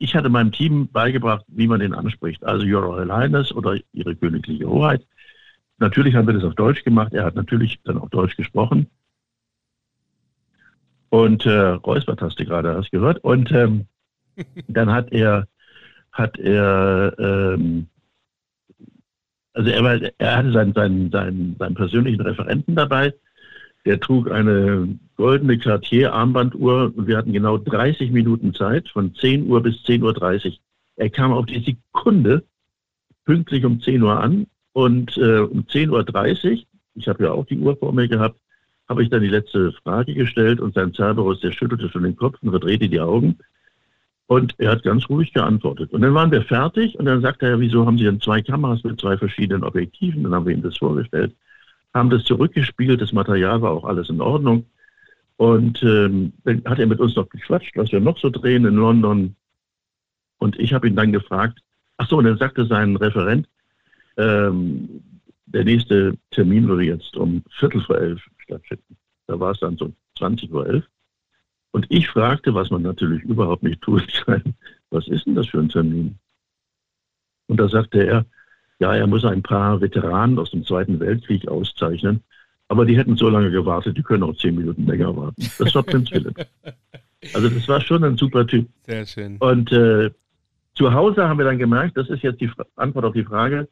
ich 0.00 0.14
hatte 0.14 0.30
meinem 0.30 0.50
Team 0.50 0.88
beigebracht, 0.90 1.44
wie 1.48 1.68
man 1.68 1.80
den 1.80 1.94
anspricht. 1.94 2.42
Also 2.42 2.64
Your 2.64 2.82
Royal 2.82 3.12
Highness 3.12 3.52
oder 3.52 3.76
Ihre 3.92 4.16
königliche 4.16 4.66
Hoheit. 4.66 5.06
Natürlich 5.78 6.14
haben 6.14 6.26
wir 6.26 6.34
das 6.34 6.42
auf 6.42 6.54
Deutsch 6.54 6.82
gemacht. 6.84 7.12
Er 7.12 7.24
hat 7.24 7.34
natürlich 7.34 7.78
dann 7.84 7.98
auch 7.98 8.08
Deutsch 8.08 8.34
gesprochen. 8.34 8.86
Und 11.10 11.44
äh, 11.44 11.50
räuspert 11.50 12.22
hast 12.22 12.40
du 12.40 12.46
gerade, 12.46 12.74
hast 12.76 12.90
gehört. 12.90 13.22
Und 13.22 13.52
ähm, 13.52 13.86
dann 14.68 14.90
hat 14.90 15.12
er, 15.12 15.46
hat 16.12 16.38
er, 16.38 17.14
ähm, 17.18 17.86
also 19.52 19.68
er, 19.68 19.84
war, 19.84 20.00
er 20.16 20.36
hatte 20.36 20.52
seinen, 20.52 20.72
seinen, 20.72 21.10
seinen, 21.10 21.56
seinen 21.58 21.74
persönlichen 21.74 22.22
Referenten 22.22 22.74
dabei. 22.74 23.12
Der 23.84 23.98
trug 23.98 24.30
eine 24.30 24.98
goldene 25.16 25.58
Cartier-Armbanduhr 25.58 26.92
und 26.94 27.06
wir 27.06 27.16
hatten 27.16 27.32
genau 27.32 27.58
30 27.58 28.10
Minuten 28.10 28.54
Zeit, 28.54 28.88
von 28.88 29.14
10 29.14 29.46
Uhr 29.46 29.62
bis 29.62 29.76
10.30 29.84 30.46
Uhr. 30.46 30.52
Er 30.96 31.10
kam 31.10 31.32
auf 31.32 31.46
die 31.46 31.60
Sekunde 31.60 32.44
pünktlich 33.24 33.64
um 33.64 33.80
10 33.80 34.02
Uhr 34.02 34.20
an 34.20 34.46
und 34.72 35.16
äh, 35.16 35.40
um 35.40 35.62
10.30 35.62 36.50
Uhr, 36.50 36.58
ich 36.94 37.08
habe 37.08 37.24
ja 37.24 37.32
auch 37.32 37.46
die 37.46 37.58
Uhr 37.58 37.76
vor 37.76 37.92
mir 37.92 38.08
gehabt, 38.08 38.38
habe 38.88 39.02
ich 39.02 39.08
dann 39.08 39.22
die 39.22 39.28
letzte 39.28 39.72
Frage 39.84 40.14
gestellt 40.14 40.60
und 40.60 40.74
sein 40.74 40.92
Cerberus, 40.92 41.40
der 41.40 41.52
schüttelte 41.52 41.88
schon 41.88 42.02
den 42.02 42.16
Kopf 42.16 42.36
und 42.42 42.50
verdrehte 42.50 42.88
die 42.88 43.00
Augen. 43.00 43.38
Und 44.26 44.54
er 44.58 44.72
hat 44.72 44.82
ganz 44.82 45.08
ruhig 45.08 45.32
geantwortet. 45.32 45.92
Und 45.92 46.02
dann 46.02 46.14
waren 46.14 46.30
wir 46.30 46.42
fertig 46.42 46.98
und 46.98 47.04
dann 47.04 47.20
sagte 47.20 47.46
er, 47.46 47.60
wieso 47.60 47.86
haben 47.86 47.98
Sie 47.98 48.04
denn 48.04 48.20
zwei 48.20 48.42
Kameras 48.42 48.84
mit 48.84 49.00
zwei 49.00 49.16
verschiedenen 49.16 49.64
Objektiven? 49.64 50.22
Dann 50.22 50.34
haben 50.34 50.46
wir 50.46 50.54
ihm 50.54 50.62
das 50.62 50.76
vorgestellt, 50.76 51.34
haben 51.94 52.10
das 52.10 52.24
zurückgespielt, 52.24 53.00
das 53.00 53.12
Material 53.12 53.62
war 53.62 53.72
auch 53.72 53.84
alles 53.84 54.08
in 54.08 54.20
Ordnung. 54.20 54.66
Und 55.36 55.82
ähm, 55.82 56.32
dann 56.44 56.62
hat 56.66 56.78
er 56.78 56.86
mit 56.86 57.00
uns 57.00 57.16
noch 57.16 57.28
gequatscht, 57.28 57.76
was 57.76 57.90
wir 57.92 58.00
noch 58.00 58.18
so 58.18 58.28
drehen 58.30 58.66
in 58.66 58.76
London. 58.76 59.36
Und 60.38 60.58
ich 60.58 60.72
habe 60.72 60.88
ihn 60.88 60.96
dann 60.96 61.12
gefragt, 61.12 61.60
ach 61.96 62.08
so, 62.08 62.18
und 62.18 62.24
dann 62.24 62.38
sagte 62.38 62.66
sein 62.66 62.96
Referent, 62.96 63.48
ähm, 64.16 65.02
der 65.46 65.64
nächste 65.64 66.16
Termin 66.30 66.68
würde 66.68 66.84
jetzt 66.84 67.16
um 67.16 67.42
Viertel 67.50 67.80
vor 67.80 67.98
elf 67.98 68.22
stattfinden. 68.38 68.96
Da 69.26 69.40
war 69.40 69.52
es 69.52 69.60
dann 69.60 69.76
so 69.76 69.92
20.11 70.18 70.50
Uhr. 70.50 70.82
Und 71.72 71.86
ich 71.88 72.08
fragte, 72.08 72.54
was 72.54 72.70
man 72.70 72.82
natürlich 72.82 73.22
überhaupt 73.22 73.62
nicht 73.62 73.80
tun 73.80 74.02
kann, 74.26 74.54
was 74.90 75.08
ist 75.08 75.26
denn 75.26 75.34
das 75.34 75.48
für 75.48 75.58
ein 75.58 75.68
Termin? 75.68 76.18
Und 77.46 77.58
da 77.58 77.68
sagte 77.68 78.06
er, 78.06 78.26
ja, 78.80 78.94
er 78.94 79.06
muss 79.06 79.24
ein 79.24 79.42
paar 79.42 79.80
Veteranen 79.80 80.38
aus 80.38 80.50
dem 80.50 80.64
Zweiten 80.64 80.98
Weltkrieg 80.98 81.46
auszeichnen, 81.46 82.22
aber 82.68 82.84
die 82.84 82.96
hätten 82.96 83.16
so 83.16 83.28
lange 83.28 83.50
gewartet, 83.50 83.96
die 83.96 84.02
können 84.02 84.22
auch 84.22 84.36
zehn 84.36 84.56
Minuten 84.56 84.86
länger 84.86 85.14
warten. 85.16 85.46
Das 85.58 85.74
war 85.74 85.82
Prinz 85.82 86.08
Philipp. 86.08 86.46
Also 87.34 87.50
das 87.50 87.68
war 87.68 87.80
schon 87.82 88.02
ein 88.02 88.16
super 88.16 88.46
Typ. 88.46 88.66
Sehr 88.86 89.04
schön. 89.04 89.36
Und 89.38 89.70
äh, 89.72 90.10
zu 90.74 90.94
Hause 90.94 91.28
haben 91.28 91.38
wir 91.38 91.44
dann 91.44 91.58
gemerkt, 91.58 91.98
das 91.98 92.08
ist 92.08 92.22
jetzt 92.22 92.40
die 92.40 92.50
Antwort 92.76 93.04
auf 93.04 93.12
die 93.12 93.24
Frage, 93.24 93.68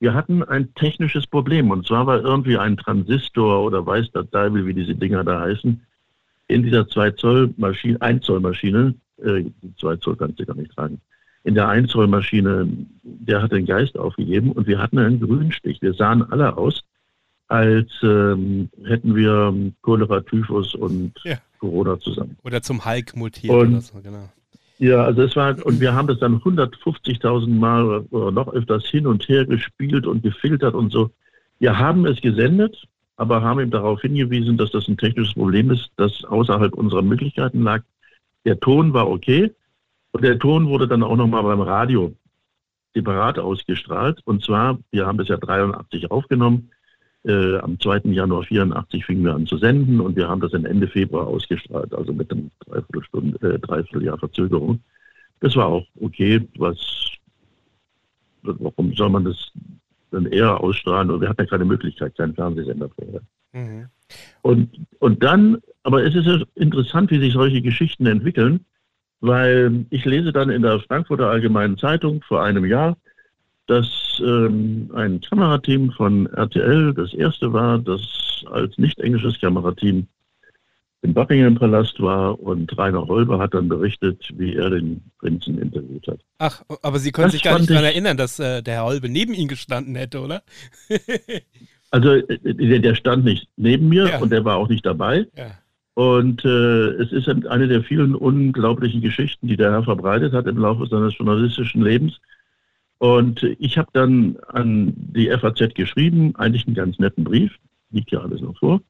wir 0.00 0.14
hatten 0.14 0.42
ein 0.42 0.74
technisches 0.74 1.26
Problem 1.26 1.70
und 1.70 1.86
zwar 1.86 2.06
war 2.06 2.20
irgendwie 2.20 2.58
ein 2.58 2.76
Transistor 2.76 3.64
oder 3.64 3.86
weiß 3.86 4.10
der 4.12 4.28
Teufel, 4.28 4.66
wie 4.66 4.74
diese 4.74 4.94
Dinger 4.94 5.22
da 5.22 5.40
heißen, 5.40 5.80
in 6.48 6.62
dieser 6.62 6.88
2 6.88 7.12
Zoll 7.12 7.54
Maschine, 7.56 8.00
1 8.00 8.24
Zoll 8.24 8.40
Maschine, 8.40 8.94
äh, 9.22 9.44
2 9.78 9.96
Zoll 9.96 10.16
kannst 10.16 10.40
du 10.40 10.46
gar 10.46 10.56
nicht 10.56 10.74
tragen, 10.74 11.00
in 11.48 11.54
der 11.54 11.66
1 11.66 11.90
Zoll 11.90 12.06
Maschine, 12.08 12.68
der 13.02 13.40
hat 13.40 13.52
den 13.52 13.64
Geist 13.64 13.98
aufgegeben 13.98 14.52
und 14.52 14.66
wir 14.66 14.78
hatten 14.78 14.98
einen 14.98 15.18
Grünstich. 15.18 15.80
Wir 15.80 15.94
sahen 15.94 16.22
alle 16.30 16.58
aus, 16.58 16.82
als 17.48 17.90
ähm, 18.02 18.68
hätten 18.84 19.16
wir 19.16 19.54
Cholera, 19.80 20.20
Typhus 20.20 20.74
und 20.74 21.12
ja. 21.24 21.38
Corona 21.58 21.98
zusammen. 21.98 22.36
Oder 22.44 22.60
zum 22.60 22.84
Hulk 22.84 23.16
mutiert 23.16 23.50
oder 23.50 23.80
so, 23.80 23.98
genau. 24.02 24.28
Ja, 24.78 25.04
also 25.04 25.22
es 25.22 25.34
war, 25.36 25.56
und 25.64 25.80
wir 25.80 25.94
haben 25.94 26.06
das 26.06 26.18
dann 26.18 26.38
150.000 26.38 27.48
Mal 27.48 28.00
oder 28.10 28.30
noch 28.30 28.52
öfters 28.52 28.84
hin 28.84 29.06
und 29.06 29.26
her 29.26 29.46
gespielt 29.46 30.06
und 30.06 30.22
gefiltert 30.22 30.74
und 30.74 30.92
so. 30.92 31.10
Wir 31.60 31.78
haben 31.78 32.04
es 32.04 32.20
gesendet, 32.20 32.84
aber 33.16 33.42
haben 33.42 33.60
ihm 33.60 33.70
darauf 33.70 34.02
hingewiesen, 34.02 34.58
dass 34.58 34.70
das 34.70 34.86
ein 34.86 34.98
technisches 34.98 35.32
Problem 35.32 35.70
ist, 35.70 35.90
das 35.96 36.24
außerhalb 36.26 36.74
unserer 36.74 37.02
Möglichkeiten 37.02 37.62
lag. 37.62 37.82
Der 38.44 38.60
Ton 38.60 38.92
war 38.92 39.08
okay 39.08 39.50
und 40.18 40.24
der 40.24 40.38
Ton 40.40 40.66
wurde 40.66 40.88
dann 40.88 41.04
auch 41.04 41.14
nochmal 41.14 41.44
beim 41.44 41.60
Radio 41.60 42.12
separat 42.92 43.38
ausgestrahlt. 43.38 44.20
Und 44.24 44.42
zwar, 44.42 44.76
wir 44.90 45.06
haben 45.06 45.20
es 45.20 45.28
ja 45.28 45.36
83 45.36 46.10
aufgenommen, 46.10 46.70
äh, 47.24 47.58
am 47.58 47.78
2. 47.78 48.00
Januar 48.06 48.42
84 48.42 49.04
fingen 49.04 49.24
wir 49.24 49.36
an 49.36 49.46
zu 49.46 49.58
senden 49.58 50.00
und 50.00 50.16
wir 50.16 50.28
haben 50.28 50.40
das 50.40 50.52
Ende 50.52 50.88
Februar 50.88 51.28
ausgestrahlt, 51.28 51.94
also 51.94 52.12
mit 52.12 52.32
einem 52.32 52.50
Dreiviertelstunde, 52.66 53.48
äh, 53.48 53.58
Dreivierteljahr 53.60 54.18
Verzögerung. 54.18 54.80
Das 55.38 55.54
war 55.54 55.66
auch 55.66 55.86
okay, 56.00 56.44
was, 56.58 57.12
warum 58.42 58.92
soll 58.94 59.10
man 59.10 59.24
das 59.24 59.52
dann 60.10 60.26
eher 60.26 60.58
ausstrahlen? 60.58 61.12
Und 61.12 61.20
wir 61.20 61.28
hatten 61.28 61.42
ja 61.42 61.46
keine 61.46 61.64
Möglichkeit, 61.64 62.16
keinen 62.16 62.34
Fernsehsender 62.34 62.88
vorher. 62.88 63.20
Mhm. 63.52 63.86
Und, 64.42 64.80
und 64.98 65.22
dann, 65.22 65.58
aber 65.84 66.04
es 66.04 66.16
ist 66.16 66.26
ja 66.26 66.40
interessant, 66.56 67.12
wie 67.12 67.20
sich 67.20 67.34
solche 67.34 67.62
Geschichten 67.62 68.06
entwickeln, 68.06 68.64
weil 69.20 69.86
ich 69.90 70.04
lese 70.04 70.32
dann 70.32 70.50
in 70.50 70.62
der 70.62 70.80
Frankfurter 70.80 71.28
Allgemeinen 71.28 71.78
Zeitung 71.78 72.22
vor 72.22 72.42
einem 72.42 72.64
Jahr, 72.64 72.96
dass 73.66 74.20
ähm, 74.24 74.90
ein 74.94 75.20
Kamerateam 75.20 75.92
von 75.92 76.26
RTL 76.26 76.94
das 76.94 77.12
erste 77.14 77.52
war, 77.52 77.78
das 77.78 78.00
als 78.50 78.78
nicht 78.78 78.98
englisches 78.98 79.40
Kamerateam 79.40 80.06
im 81.02 81.14
Buckingham 81.14 81.54
Palast 81.54 82.00
war 82.00 82.40
und 82.40 82.76
Rainer 82.76 83.06
Holber 83.06 83.38
hat 83.38 83.54
dann 83.54 83.68
berichtet, 83.68 84.28
wie 84.34 84.56
er 84.56 84.70
den 84.70 85.00
Prinzen 85.18 85.58
interviewt 85.58 86.08
hat. 86.08 86.20
Ach, 86.38 86.62
aber 86.82 86.98
Sie 86.98 87.12
können 87.12 87.26
das 87.26 87.34
sich 87.34 87.42
gar 87.42 87.58
nicht 87.58 87.70
daran 87.70 87.84
erinnern, 87.84 88.16
dass 88.16 88.40
äh, 88.40 88.62
der 88.62 88.74
Herr 88.74 88.84
Holbe 88.84 89.08
neben 89.08 89.32
Ihnen 89.32 89.48
gestanden 89.48 89.94
hätte, 89.94 90.20
oder? 90.20 90.42
also 91.90 92.14
äh, 92.14 92.80
der 92.80 92.94
stand 92.96 93.24
nicht 93.24 93.48
neben 93.56 93.88
mir 93.88 94.08
ja. 94.08 94.18
und 94.18 94.30
der 94.30 94.44
war 94.44 94.56
auch 94.56 94.68
nicht 94.68 94.84
dabei. 94.84 95.26
Ja. 95.36 95.52
Und 95.98 96.44
äh, 96.44 96.90
es 97.02 97.10
ist 97.10 97.28
eine 97.28 97.66
der 97.66 97.82
vielen 97.82 98.14
unglaublichen 98.14 99.00
Geschichten, 99.00 99.48
die 99.48 99.56
der 99.56 99.72
Herr 99.72 99.82
verbreitet 99.82 100.32
hat 100.32 100.46
im 100.46 100.58
Laufe 100.58 100.86
seines 100.86 101.18
journalistischen 101.18 101.82
Lebens. 101.82 102.20
Und 102.98 103.42
ich 103.42 103.76
habe 103.76 103.88
dann 103.94 104.36
an 104.46 104.92
die 104.94 105.28
FAZ 105.28 105.74
geschrieben, 105.74 106.36
eigentlich 106.36 106.68
einen 106.68 106.76
ganz 106.76 107.00
netten 107.00 107.24
Brief, 107.24 107.52
liegt 107.90 108.12
ja 108.12 108.20
alles 108.20 108.40
noch 108.40 108.56
vor. 108.58 108.80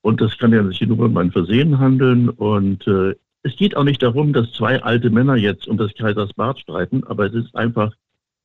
Und 0.00 0.22
das 0.22 0.38
kann 0.38 0.54
ja 0.54 0.66
sich 0.66 0.80
nur 0.80 1.00
um 1.00 1.16
ein 1.18 1.30
Versehen 1.30 1.78
handeln. 1.78 2.30
Und 2.30 2.86
äh, 2.86 3.16
es 3.42 3.54
geht 3.56 3.76
auch 3.76 3.84
nicht 3.84 4.02
darum, 4.02 4.32
dass 4.32 4.50
zwei 4.52 4.82
alte 4.82 5.10
Männer 5.10 5.36
jetzt 5.36 5.68
um 5.68 5.76
das 5.76 5.92
Kaisers 5.92 6.32
Bart 6.32 6.58
streiten, 6.58 7.04
aber 7.04 7.26
es 7.26 7.34
ist 7.34 7.54
einfach 7.54 7.92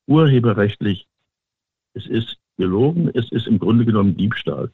urheberrechtlich, 0.05 1.07
es 1.93 2.07
ist 2.07 2.35
gelogen, 2.57 3.09
es 3.13 3.31
ist 3.31 3.47
im 3.47 3.57
Grunde 3.57 3.85
genommen 3.85 4.17
Diebstahl. 4.17 4.69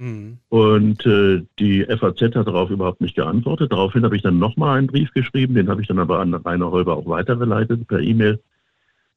Mhm. 0.00 0.38
Und 0.48 1.04
äh, 1.04 1.42
die 1.58 1.84
FAZ 1.84 2.22
hat 2.22 2.46
darauf 2.46 2.70
überhaupt 2.70 3.02
nicht 3.02 3.16
geantwortet. 3.16 3.70
Daraufhin 3.70 4.02
habe 4.02 4.16
ich 4.16 4.22
dann 4.22 4.38
nochmal 4.38 4.78
einen 4.78 4.86
Brief 4.86 5.12
geschrieben, 5.12 5.54
den 5.54 5.68
habe 5.68 5.82
ich 5.82 5.88
dann 5.88 5.98
aber 5.98 6.20
an 6.20 6.32
Rainer 6.32 6.70
Holber 6.70 6.96
auch 6.96 7.06
weitergeleitet 7.06 7.86
per 7.86 8.00
E-Mail 8.00 8.40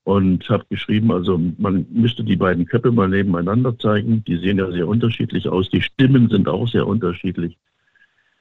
und 0.04 0.48
habe 0.50 0.66
geschrieben, 0.70 1.10
also 1.14 1.40
man 1.58 1.86
müsste 1.90 2.26
die 2.26 2.36
beiden 2.36 2.66
Köpfe 2.66 2.92
mal 2.92 3.08
nebeneinander 3.08 3.80
zeigen. 3.80 4.26
Die 4.26 4.36
sehen 4.38 4.58
ja 4.58 4.70
sehr 4.72 4.86
unterschiedlich 4.86 5.48
aus. 5.48 5.70
Die 5.70 5.82
Stimmen 5.82 6.28
sind 6.28 6.50
auch 6.50 6.68
sehr 6.68 6.86
unterschiedlich. 6.86 7.58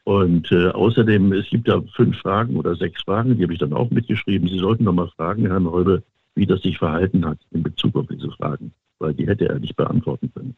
Und 0.02 0.50
äh, 0.50 0.70
außerdem, 0.70 1.32
es 1.34 1.48
gibt 1.48 1.68
ja 1.68 1.80
fünf 1.94 2.18
Fragen 2.18 2.56
oder 2.56 2.74
sechs 2.74 3.04
Fragen, 3.04 3.36
die 3.36 3.44
habe 3.44 3.52
ich 3.52 3.60
dann 3.60 3.72
auch 3.72 3.90
mitgeschrieben. 3.90 4.48
Sie 4.48 4.58
sollten 4.58 4.82
noch 4.82 4.94
mal 4.94 5.12
fragen, 5.16 5.46
Herrn 5.46 5.70
Holbe, 5.70 6.02
wie 6.34 6.46
das 6.46 6.62
sich 6.62 6.76
verhalten 6.76 7.24
hat 7.24 7.38
in 7.52 7.62
Bezug 7.62 7.94
auf 7.94 8.08
diese 8.08 8.32
Fragen, 8.32 8.72
weil 8.98 9.14
die 9.14 9.28
hätte 9.28 9.48
er 9.48 9.60
nicht 9.60 9.76
beantworten 9.76 10.32
können. 10.34 10.56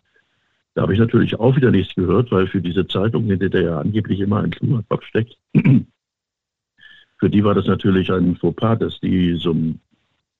Da 0.74 0.82
habe 0.82 0.92
ich 0.92 0.98
natürlich 0.98 1.38
auch 1.38 1.56
wieder 1.56 1.70
nichts 1.70 1.94
gehört, 1.94 2.30
weil 2.32 2.46
für 2.48 2.60
diese 2.60 2.86
Zeitung, 2.86 3.30
in 3.30 3.38
der 3.38 3.62
ja 3.62 3.78
angeblich 3.78 4.20
immer 4.20 4.42
ein 4.42 4.52
Schlummerkopf 4.52 5.04
steckt, 5.04 5.36
für 7.18 7.30
die 7.30 7.44
war 7.44 7.54
das 7.54 7.66
natürlich 7.66 8.10
ein 8.10 8.36
Fauxpas, 8.36 8.78
dass 8.78 9.00
die 9.00 9.36
so 9.36 9.54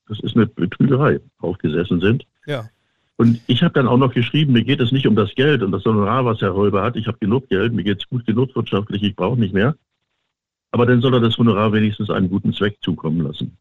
das 0.09 0.21
ist 0.21 0.37
eine 0.37 0.47
Betrügerei, 0.47 1.21
aufgesessen 1.39 2.01
sind. 2.01 2.27
Ja. 2.47 2.69
Und 3.17 3.41
ich 3.47 3.63
habe 3.63 3.75
dann 3.75 3.87
auch 3.87 3.97
noch 3.97 4.13
geschrieben, 4.13 4.53
mir 4.53 4.65
geht 4.65 4.81
es 4.81 4.93
nicht 4.93 5.07
um 5.07 5.15
das 5.15 5.35
Geld 5.35 5.63
und 5.63 5.73
das 5.73 5.85
Honorar, 5.85 6.25
was 6.25 6.41
Herr 6.41 6.55
Holber 6.55 6.83
hat. 6.83 6.97
Ich 6.97 7.07
habe 7.07 7.19
genug 7.19 7.49
Geld, 7.49 7.73
mir 7.73 7.85
geht 7.85 8.01
es 8.01 8.09
gut 8.09 8.27
genug 8.27 8.55
wirtschaftlich, 8.57 9.03
ich 9.03 9.17
brauche 9.17 9.39
nicht 9.39 9.55
mehr. 9.55 9.77
Aber 10.73 10.85
dann 10.85 11.01
soll 11.01 11.15
er 11.15 11.21
das 11.21 11.39
Honorar 11.39 11.73
wenigstens 11.73 12.11
einen 12.11 12.29
guten 12.29 12.53
Zweck 12.53 12.77
zukommen 12.83 13.21
lassen. 13.21 13.57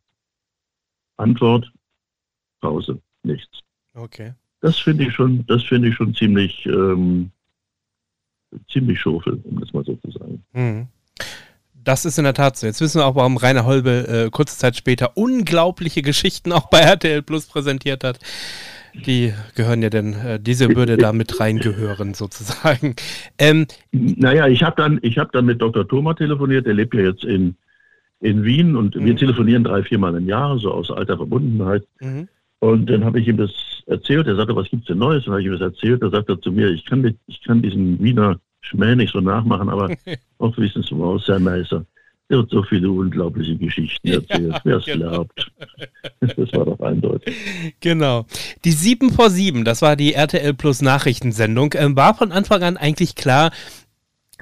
Antwort, 1.17 1.71
Pause, 2.59 2.99
nichts. 3.21 3.59
Okay. 3.93 4.33
Das 4.63 4.79
finde 4.79 5.03
ich 5.03 5.13
schon, 5.13 5.45
das 5.45 5.61
finde 5.63 5.89
ich 5.89 5.95
schon 5.95 6.15
ziemlich, 6.15 6.65
ähm, 6.67 7.31
ziemlich 8.71 8.97
schofel, 8.97 9.37
um 9.43 9.59
das 9.59 9.73
mal 9.73 9.83
so 9.83 9.93
zu 9.95 10.11
sagen. 10.11 10.41
Mhm. 10.53 10.87
Das 11.83 12.05
ist 12.05 12.17
in 12.17 12.23
der 12.23 12.33
Tat 12.33 12.55
so. 12.55 12.65
Jetzt 12.65 12.79
wissen 12.79 13.01
wir 13.01 13.05
auch, 13.05 13.15
warum 13.15 13.35
Rainer 13.35 13.65
Holbe 13.65 14.07
äh, 14.07 14.29
kurze 14.29 14.57
Zeit 14.57 14.77
später 14.77 15.17
unglaubliche 15.17 16.01
Geschichten 16.01 16.53
auch 16.53 16.69
bei 16.69 16.79
RTL 16.79 17.21
Plus 17.23 17.47
präsentiert 17.47 18.05
hat. 18.05 18.19
Die 18.93 19.33
gehören 19.55 19.81
ja 19.81 19.89
denn, 19.89 20.13
äh, 20.13 20.39
diese 20.39 20.73
würde 20.73 20.95
da 20.95 21.11
mit 21.11 21.41
reingehören, 21.41 22.13
sozusagen. 22.13 22.95
Ähm, 23.37 23.67
naja, 23.91 24.47
ich 24.47 24.63
habe 24.63 24.81
dann, 24.81 24.97
hab 25.03 25.33
dann 25.33 25.45
mit 25.45 25.61
Dr. 25.61 25.85
Thoma 25.85 26.13
telefoniert, 26.13 26.65
der 26.67 26.75
lebt 26.75 26.93
ja 26.93 27.01
jetzt 27.01 27.25
in, 27.25 27.57
in 28.21 28.45
Wien 28.45 28.77
und 28.77 28.95
mhm. 28.95 29.03
wir 29.03 29.17
telefonieren 29.17 29.65
drei, 29.65 29.83
viermal 29.83 30.15
im 30.15 30.25
Jahr, 30.29 30.57
so 30.57 30.71
aus 30.71 30.89
alter 30.89 31.17
Verbundenheit. 31.17 31.85
Mhm. 31.99 32.29
Und 32.63 32.89
dann 32.89 33.03
habe 33.03 33.19
ich 33.19 33.27
ihm 33.27 33.35
das 33.35 33.51
erzählt. 33.87 34.25
Er 34.25 34.37
sagte, 34.37 34.55
was 34.55 34.69
gibt 34.69 34.83
es 34.83 34.87
denn 34.87 34.99
Neues? 34.99 35.25
Dann 35.25 35.33
habe 35.33 35.41
ich 35.41 35.47
ihm 35.47 35.51
das 35.51 35.61
erzählt. 35.61 36.01
Da 36.01 36.09
sagt 36.09 36.29
er 36.29 36.39
zu 36.39 36.49
mir, 36.49 36.69
ich 36.69 36.85
kann, 36.85 37.13
ich 37.27 37.43
kann 37.43 37.61
diesen 37.61 38.01
Wiener 38.01 38.39
Schmäh 38.61 38.95
nicht 38.95 39.11
so 39.11 39.19
nachmachen, 39.19 39.67
aber 39.67 39.93
auch 40.37 40.57
wissen 40.57 40.81
Sie 40.81 40.95
mal, 40.95 41.19
Herr 41.25 41.39
Meister, 41.39 41.85
der 42.29 42.39
hat 42.39 42.49
so 42.49 42.63
viele 42.63 42.89
unglaubliche 42.89 43.57
Geschichten 43.57 44.07
erzählt. 44.07 44.53
Ja, 44.53 44.61
Wer 44.63 44.77
es 44.77 44.85
genau. 44.85 45.09
glaubt. 45.09 45.51
Das 46.21 46.53
war 46.53 46.65
doch 46.65 46.79
eindeutig. 46.79 47.35
Genau. 47.81 48.25
Die 48.63 48.71
7 48.71 49.11
vor 49.11 49.29
7, 49.29 49.65
das 49.65 49.81
war 49.81 49.97
die 49.97 50.13
RTL 50.13 50.53
Plus 50.53 50.81
Nachrichtensendung, 50.81 51.73
ähm, 51.75 51.97
war 51.97 52.15
von 52.15 52.31
Anfang 52.31 52.63
an 52.63 52.77
eigentlich 52.77 53.15
klar, 53.15 53.51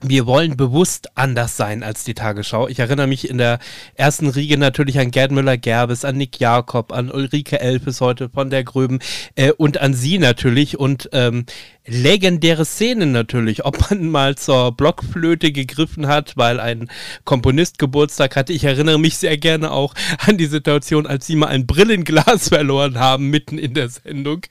wir 0.02 0.26
wollen 0.26 0.58
bewusst 0.58 1.10
anders 1.16 1.58
sein 1.58 1.84
als 1.84 2.04
die 2.04 2.14
Tagesschau. 2.14 2.68
Ich 2.68 2.80
erinnere 2.80 3.08
mich 3.08 3.30
in 3.30 3.38
der 3.38 3.60
ersten 3.96 4.28
Riege 4.30 4.58
natürlich 4.58 5.00
an 5.00 5.12
Gerd 5.12 5.32
Müller-Gerbes, 5.32 6.06
an 6.06 6.18
Nick 6.18 6.40
Jakob, 6.40 6.92
an 6.92 7.12
Ulrike 7.12 7.60
Elpes 7.60 8.02
heute 8.02 8.30
von 8.30 8.50
der 8.50 8.64
Gröben 8.64 9.00
äh, 9.36 9.52
und 9.52 9.80
an 9.80 9.94
Sie 9.94 10.18
natürlich 10.18 10.80
und 10.80 11.10
ähm, 11.14 11.46
legendäre 11.86 12.66
Szenen 12.66 13.12
natürlich, 13.12 13.66
ob 13.66 13.90
man 13.90 14.08
mal 14.12 14.36
zur 14.36 14.72
Blockflöte 14.72 15.52
gegriffen 15.52 16.08
hat, 16.08 16.38
weil 16.38 16.60
ein 16.60 16.90
Komponist 17.26 17.80
Geburtstag 17.80 18.36
hatte. 18.36 18.54
Ich 18.54 18.64
erinnere 18.64 19.00
mich 19.00 19.18
sehr 19.18 19.38
gerne 19.38 19.72
auch 19.72 19.94
an 20.20 20.38
die 20.38 20.46
Situation, 20.46 21.08
als 21.08 21.28
Sie 21.28 21.36
mal 21.36 21.48
ein 21.48 21.66
Brillenglas 21.66 22.50
verloren 22.50 23.00
haben 23.00 23.30
mitten 23.30 23.58
in 23.58 23.74
der 23.74 23.90
Sendung 23.90 24.42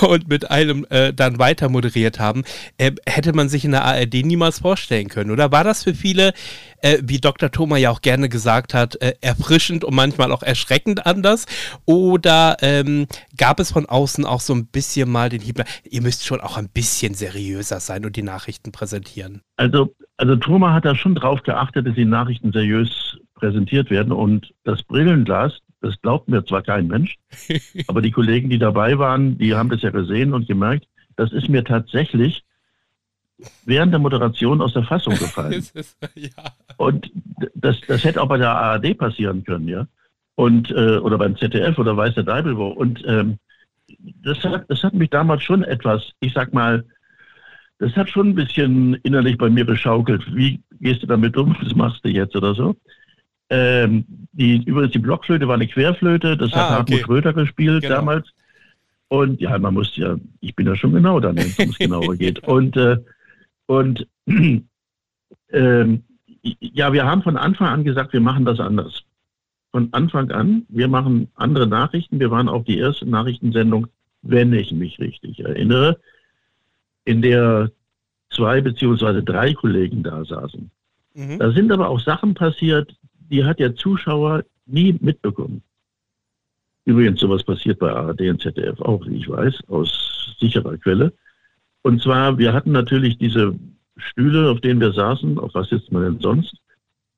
und 0.00 0.28
mit 0.28 0.50
einem 0.50 0.86
äh, 0.90 1.12
dann 1.12 1.38
weiter 1.38 1.68
moderiert 1.68 2.18
haben. 2.18 2.44
Äh, 2.78 2.92
hätte 3.06 3.32
man 3.32 3.48
sich 3.48 3.64
in 3.64 3.72
der 3.72 3.84
ARD 3.84 4.14
niemals 4.24 4.60
vorstellen 4.60 5.08
können, 5.08 5.30
oder? 5.30 5.52
War 5.52 5.64
das 5.64 5.84
für 5.84 5.94
viele 5.94 6.32
äh, 6.82 6.98
wie 7.02 7.18
Dr. 7.18 7.50
Thoma 7.50 7.76
ja 7.76 7.90
auch 7.90 8.00
gerne 8.00 8.28
gesagt 8.28 8.74
hat, 8.74 8.96
äh, 8.96 9.14
erfrischend 9.20 9.84
und 9.84 9.94
manchmal 9.94 10.32
auch 10.32 10.42
erschreckend 10.42 11.06
anders? 11.06 11.46
Oder 11.84 12.56
ähm, 12.62 13.06
gab 13.36 13.60
es 13.60 13.70
von 13.72 13.86
außen 13.86 14.24
auch 14.24 14.40
so 14.40 14.54
ein 14.54 14.66
bisschen 14.66 15.10
mal 15.10 15.28
den 15.28 15.40
Hieb, 15.40 15.62
ihr 15.84 16.02
müsst 16.02 16.24
schon 16.24 16.40
auch 16.40 16.56
ein 16.56 16.69
bisschen 16.72 17.14
seriöser 17.14 17.80
sein 17.80 18.04
und 18.04 18.16
die 18.16 18.22
Nachrichten 18.22 18.72
präsentieren? 18.72 19.42
Also, 19.56 19.94
also 20.16 20.36
Thoma 20.36 20.72
hat 20.72 20.84
da 20.84 20.94
schon 20.94 21.14
drauf 21.14 21.42
geachtet, 21.42 21.86
dass 21.86 21.94
die 21.94 22.04
Nachrichten 22.04 22.52
seriös 22.52 23.18
präsentiert 23.34 23.90
werden 23.90 24.12
und 24.12 24.52
das 24.64 24.82
Brillenglas, 24.82 25.60
das 25.80 26.00
glaubt 26.02 26.28
mir 26.28 26.44
zwar 26.44 26.62
kein 26.62 26.86
Mensch, 26.86 27.16
aber 27.86 28.02
die 28.02 28.10
Kollegen, 28.10 28.50
die 28.50 28.58
dabei 28.58 28.98
waren, 28.98 29.38
die 29.38 29.54
haben 29.54 29.70
das 29.70 29.82
ja 29.82 29.90
gesehen 29.90 30.34
und 30.34 30.46
gemerkt, 30.46 30.86
das 31.16 31.32
ist 31.32 31.48
mir 31.48 31.64
tatsächlich 31.64 32.44
während 33.64 33.92
der 33.92 34.00
Moderation 34.00 34.60
aus 34.60 34.72
der 34.74 34.84
Fassung 34.84 35.14
gefallen. 35.14 35.64
ja. 36.14 36.30
Und 36.76 37.10
das, 37.54 37.80
das 37.86 38.04
hätte 38.04 38.22
auch 38.22 38.28
bei 38.28 38.38
der 38.38 38.50
ARD 38.50 38.96
passieren 38.96 39.44
können, 39.44 39.68
ja. 39.68 39.86
Und, 40.34 40.70
äh, 40.70 40.98
oder 40.98 41.18
beim 41.18 41.36
ZDF 41.36 41.78
oder 41.78 41.96
weiß 41.96 42.14
der 42.14 42.24
Deibel 42.24 42.56
wo. 42.56 42.68
Und 42.68 43.02
ähm, 43.06 43.38
das, 43.98 44.42
hat, 44.44 44.64
das 44.68 44.82
hat 44.82 44.94
mich 44.94 45.10
damals 45.10 45.42
schon 45.42 45.62
etwas, 45.62 46.12
ich 46.20 46.32
sag 46.32 46.52
mal, 46.52 46.84
das 47.78 47.96
hat 47.96 48.10
schon 48.10 48.28
ein 48.28 48.34
bisschen 48.34 48.94
innerlich 49.02 49.38
bei 49.38 49.48
mir 49.48 49.64
beschaukelt. 49.64 50.22
Wie 50.34 50.60
gehst 50.80 51.02
du 51.02 51.06
damit 51.06 51.36
um? 51.36 51.56
Was 51.62 51.74
machst 51.74 52.04
du 52.04 52.08
jetzt 52.10 52.36
oder 52.36 52.54
so? 52.54 52.76
Ähm, 53.48 54.04
die, 54.32 54.62
übrigens, 54.64 54.92
die 54.92 54.98
Blockflöte 54.98 55.48
war 55.48 55.54
eine 55.54 55.66
Querflöte, 55.66 56.36
das 56.36 56.52
hat 56.52 56.58
ah, 56.58 56.70
Hartmut 56.70 56.98
okay. 56.98 57.04
Schröder 57.04 57.32
gespielt 57.32 57.82
genau. 57.82 57.96
damals. 57.96 58.28
Und 59.08 59.40
ja, 59.40 59.58
man 59.58 59.74
muss 59.74 59.96
ja, 59.96 60.16
ich 60.40 60.54
bin 60.54 60.66
ja 60.66 60.76
schon 60.76 60.92
genau 60.92 61.18
dann, 61.18 61.36
wenn 61.36 61.46
es 61.46 61.58
ums 61.58 61.78
Genauere 61.78 62.16
geht. 62.16 62.38
Und 62.46 62.76
äh, 62.76 62.98
und 63.70 64.04
ähm, 65.52 66.02
ja, 66.42 66.92
wir 66.92 67.04
haben 67.04 67.22
von 67.22 67.36
Anfang 67.36 67.68
an 67.68 67.84
gesagt, 67.84 68.12
wir 68.12 68.20
machen 68.20 68.44
das 68.44 68.58
anders. 68.58 69.04
Von 69.72 69.92
Anfang 69.92 70.30
an. 70.30 70.66
Wir 70.68 70.88
machen 70.88 71.28
andere 71.34 71.66
Nachrichten. 71.66 72.20
Wir 72.20 72.30
waren 72.30 72.48
auch 72.48 72.64
die 72.64 72.78
erste 72.78 73.06
Nachrichtensendung, 73.06 73.86
wenn 74.22 74.52
ich 74.52 74.72
mich 74.72 74.98
richtig 74.98 75.40
erinnere, 75.40 75.98
in 77.04 77.22
der 77.22 77.70
zwei 78.30 78.60
beziehungsweise 78.60 79.22
drei 79.22 79.54
Kollegen 79.54 80.02
da 80.02 80.24
saßen. 80.24 80.70
Mhm. 81.14 81.38
Da 81.38 81.50
sind 81.52 81.72
aber 81.72 81.88
auch 81.88 82.00
Sachen 82.00 82.34
passiert, 82.34 82.94
die 83.30 83.44
hat 83.44 83.58
der 83.58 83.74
Zuschauer 83.74 84.44
nie 84.66 84.96
mitbekommen. 85.00 85.62
Übrigens, 86.84 87.20
sowas 87.20 87.44
passiert 87.44 87.78
bei 87.78 87.92
ARD 87.92 88.22
und 88.22 88.40
ZDF 88.40 88.80
auch, 88.80 89.06
wie 89.06 89.16
ich 89.16 89.28
weiß, 89.28 89.68
aus 89.68 90.36
sicherer 90.40 90.76
Quelle. 90.78 91.12
Und 91.82 92.02
zwar, 92.02 92.38
wir 92.38 92.52
hatten 92.52 92.72
natürlich 92.72 93.18
diese 93.18 93.54
Stühle, 93.96 94.50
auf 94.50 94.60
denen 94.60 94.80
wir 94.80 94.92
saßen, 94.92 95.38
auf 95.38 95.54
was 95.54 95.68
sitzt 95.68 95.92
man 95.92 96.02
denn 96.02 96.20
sonst? 96.20 96.54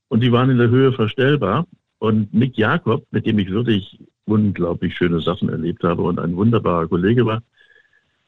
Und 0.09 0.21
die 0.21 0.33
waren 0.33 0.51
in 0.51 0.59
der 0.59 0.69
Höhe 0.69 0.93
verstellbar. 0.93 1.67
Und 2.03 2.35
Nick 2.35 2.59
Jakob, 2.59 3.07
mit 3.13 3.27
dem 3.27 3.39
ich 3.39 3.49
wirklich 3.49 3.97
unglaublich 4.25 4.97
schöne 4.97 5.21
Sachen 5.21 5.49
erlebt 5.49 5.85
habe 5.85 6.03
und 6.03 6.19
ein 6.19 6.35
wunderbarer 6.35 6.89
Kollege 6.89 7.25
war, 7.27 7.45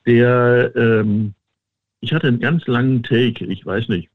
der, 0.07 0.70
ähm, 0.77 1.35
ich 1.99 2.12
hatte 2.12 2.29
einen 2.29 2.39
ganz 2.39 2.68
langen 2.68 3.03
Take, 3.03 3.45
ich 3.45 3.66
weiß 3.66 3.89
nicht, 3.89 4.11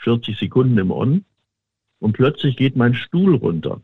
40 0.00 0.36
Sekunden 0.36 0.76
im 0.76 0.90
On 0.90 1.24
und 2.00 2.12
plötzlich 2.12 2.58
geht 2.58 2.76
mein 2.76 2.92
Stuhl 2.92 3.36
runter. 3.36 3.80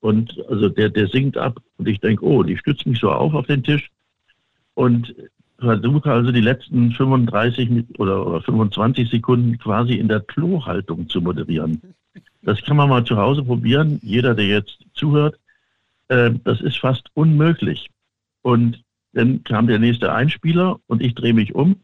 Und 0.00 0.42
also 0.48 0.70
der, 0.70 0.88
der 0.88 1.06
sinkt 1.08 1.36
ab 1.36 1.60
und 1.76 1.86
ich 1.86 2.00
denke, 2.00 2.24
oh, 2.24 2.42
die 2.42 2.56
stützt 2.56 2.86
mich 2.86 3.00
so 3.00 3.12
auf 3.12 3.34
auf 3.34 3.48
den 3.48 3.62
Tisch 3.62 3.90
und 4.72 5.14
versuche 5.58 6.10
also 6.10 6.32
die 6.32 6.40
letzten 6.40 6.92
35 6.92 7.98
oder, 7.98 8.26
oder 8.26 8.40
25 8.40 9.10
Sekunden 9.10 9.58
quasi 9.58 9.92
in 9.92 10.08
der 10.08 10.20
Klohaltung 10.20 11.06
zu 11.10 11.20
moderieren. 11.20 11.82
Das 12.42 12.62
kann 12.62 12.76
man 12.76 12.88
mal 12.88 13.04
zu 13.04 13.16
Hause 13.16 13.42
probieren. 13.42 13.98
Jeder, 14.02 14.34
der 14.34 14.46
jetzt 14.46 14.78
zuhört, 14.94 15.38
äh, 16.08 16.30
das 16.44 16.60
ist 16.60 16.78
fast 16.78 17.08
unmöglich. 17.14 17.88
Und 18.42 18.82
dann 19.12 19.42
kam 19.44 19.66
der 19.66 19.78
nächste 19.78 20.12
Einspieler 20.12 20.78
und 20.86 21.02
ich 21.02 21.14
drehe 21.14 21.34
mich 21.34 21.54
um 21.54 21.76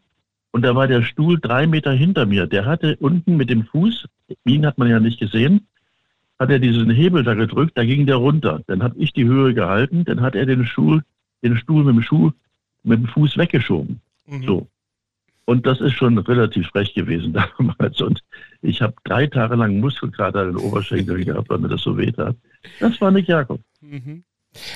und 0.51 0.61
da 0.63 0.75
war 0.75 0.87
der 0.87 1.03
Stuhl 1.03 1.39
drei 1.39 1.67
Meter 1.67 1.91
hinter 1.91 2.25
mir. 2.25 2.47
Der 2.47 2.65
hatte 2.65 2.95
unten 2.99 3.37
mit 3.37 3.49
dem 3.49 3.65
Fuß, 3.65 4.07
ihn 4.45 4.65
hat 4.65 4.77
man 4.77 4.89
ja 4.89 4.99
nicht 4.99 5.19
gesehen, 5.19 5.67
hat 6.39 6.49
er 6.49 6.59
diesen 6.59 6.89
Hebel 6.89 7.23
da 7.23 7.33
gedrückt, 7.33 7.77
da 7.77 7.85
ging 7.85 8.05
der 8.05 8.15
runter. 8.15 8.61
Dann 8.67 8.81
habe 8.81 8.97
ich 8.97 9.13
die 9.13 9.25
Höhe 9.25 9.53
gehalten, 9.53 10.05
dann 10.05 10.21
hat 10.21 10.35
er 10.35 10.45
den 10.45 10.65
Stuhl, 10.65 11.03
den 11.43 11.57
Stuhl 11.57 11.83
mit 11.83 11.95
dem 11.95 12.01
Schuh, 12.01 12.31
mit 12.83 12.99
dem 12.99 13.07
Fuß 13.07 13.37
weggeschoben. 13.37 14.01
Mhm. 14.25 14.43
So. 14.45 14.67
Und 15.47 15.65
das 15.65 15.79
ist 15.79 15.93
schon 15.93 16.17
relativ 16.17 16.67
frech 16.67 16.93
gewesen 16.93 17.33
damals. 17.57 18.01
Und 18.01 18.21
ich 18.61 18.81
habe 18.81 18.93
drei 19.05 19.27
Tage 19.27 19.55
lang 19.55 19.79
Muskelkater 19.79 20.43
in 20.43 20.49
den 20.49 20.57
Oberschenkeln 20.57 21.23
gehabt, 21.25 21.49
weil 21.49 21.59
mir 21.59 21.69
das 21.69 21.81
so 21.81 21.97
weh 21.97 22.11
tat. 22.11 22.35
Das 22.81 22.99
war 22.99 23.11
Nick 23.11 23.29
Jakob. 23.29 23.61
Mhm. 23.79 24.25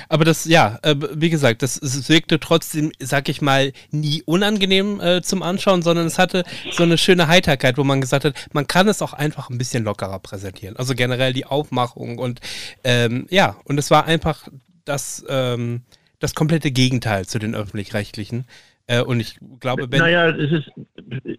Aber 0.08 0.24
das, 0.24 0.46
ja, 0.46 0.78
äh, 0.82 0.94
wie 1.14 1.28
gesagt, 1.28 1.62
das, 1.62 1.78
das, 1.78 2.08
wirkte 2.08 2.40
trotzdem, 2.40 2.90
sag 2.98 3.28
ich 3.28 3.42
mal, 3.42 3.72
nie 3.90 4.22
unangenehm 4.24 5.00
äh, 5.00 5.22
zum 5.22 5.42
Anschauen, 5.42 5.82
sondern 5.82 6.06
es 6.06 6.18
hatte 6.18 6.44
so 6.70 6.84
eine 6.84 6.96
schöne 6.96 7.26
Heiterkeit, 7.28 7.76
wo 7.76 7.84
man 7.84 8.00
gesagt 8.00 8.24
hat, 8.24 8.34
man 8.52 8.66
kann 8.66 8.88
es 8.88 9.02
auch 9.02 9.12
einfach 9.12 9.50
ein 9.50 9.58
bisschen 9.58 9.84
lockerer 9.84 10.20
präsentieren. 10.20 10.76
Also 10.76 10.94
generell 10.94 11.32
die 11.32 11.46
Aufmachung 11.46 12.18
und 12.18 12.40
ähm, 12.84 13.26
ja, 13.28 13.56
und 13.64 13.78
es 13.78 13.90
war 13.90 14.06
einfach 14.06 14.48
das, 14.84 15.24
ähm, 15.28 15.82
das 16.18 16.34
komplette 16.34 16.70
Gegenteil 16.70 17.26
zu 17.26 17.38
den 17.38 17.54
öffentlich-rechtlichen. 17.54 18.46
Äh, 18.86 19.02
und 19.02 19.20
ich 19.20 19.38
glaube, 19.60 19.90
wenn. 19.90 20.00
Naja, 20.00 20.30
es 20.30 20.52
ist, 20.52 20.70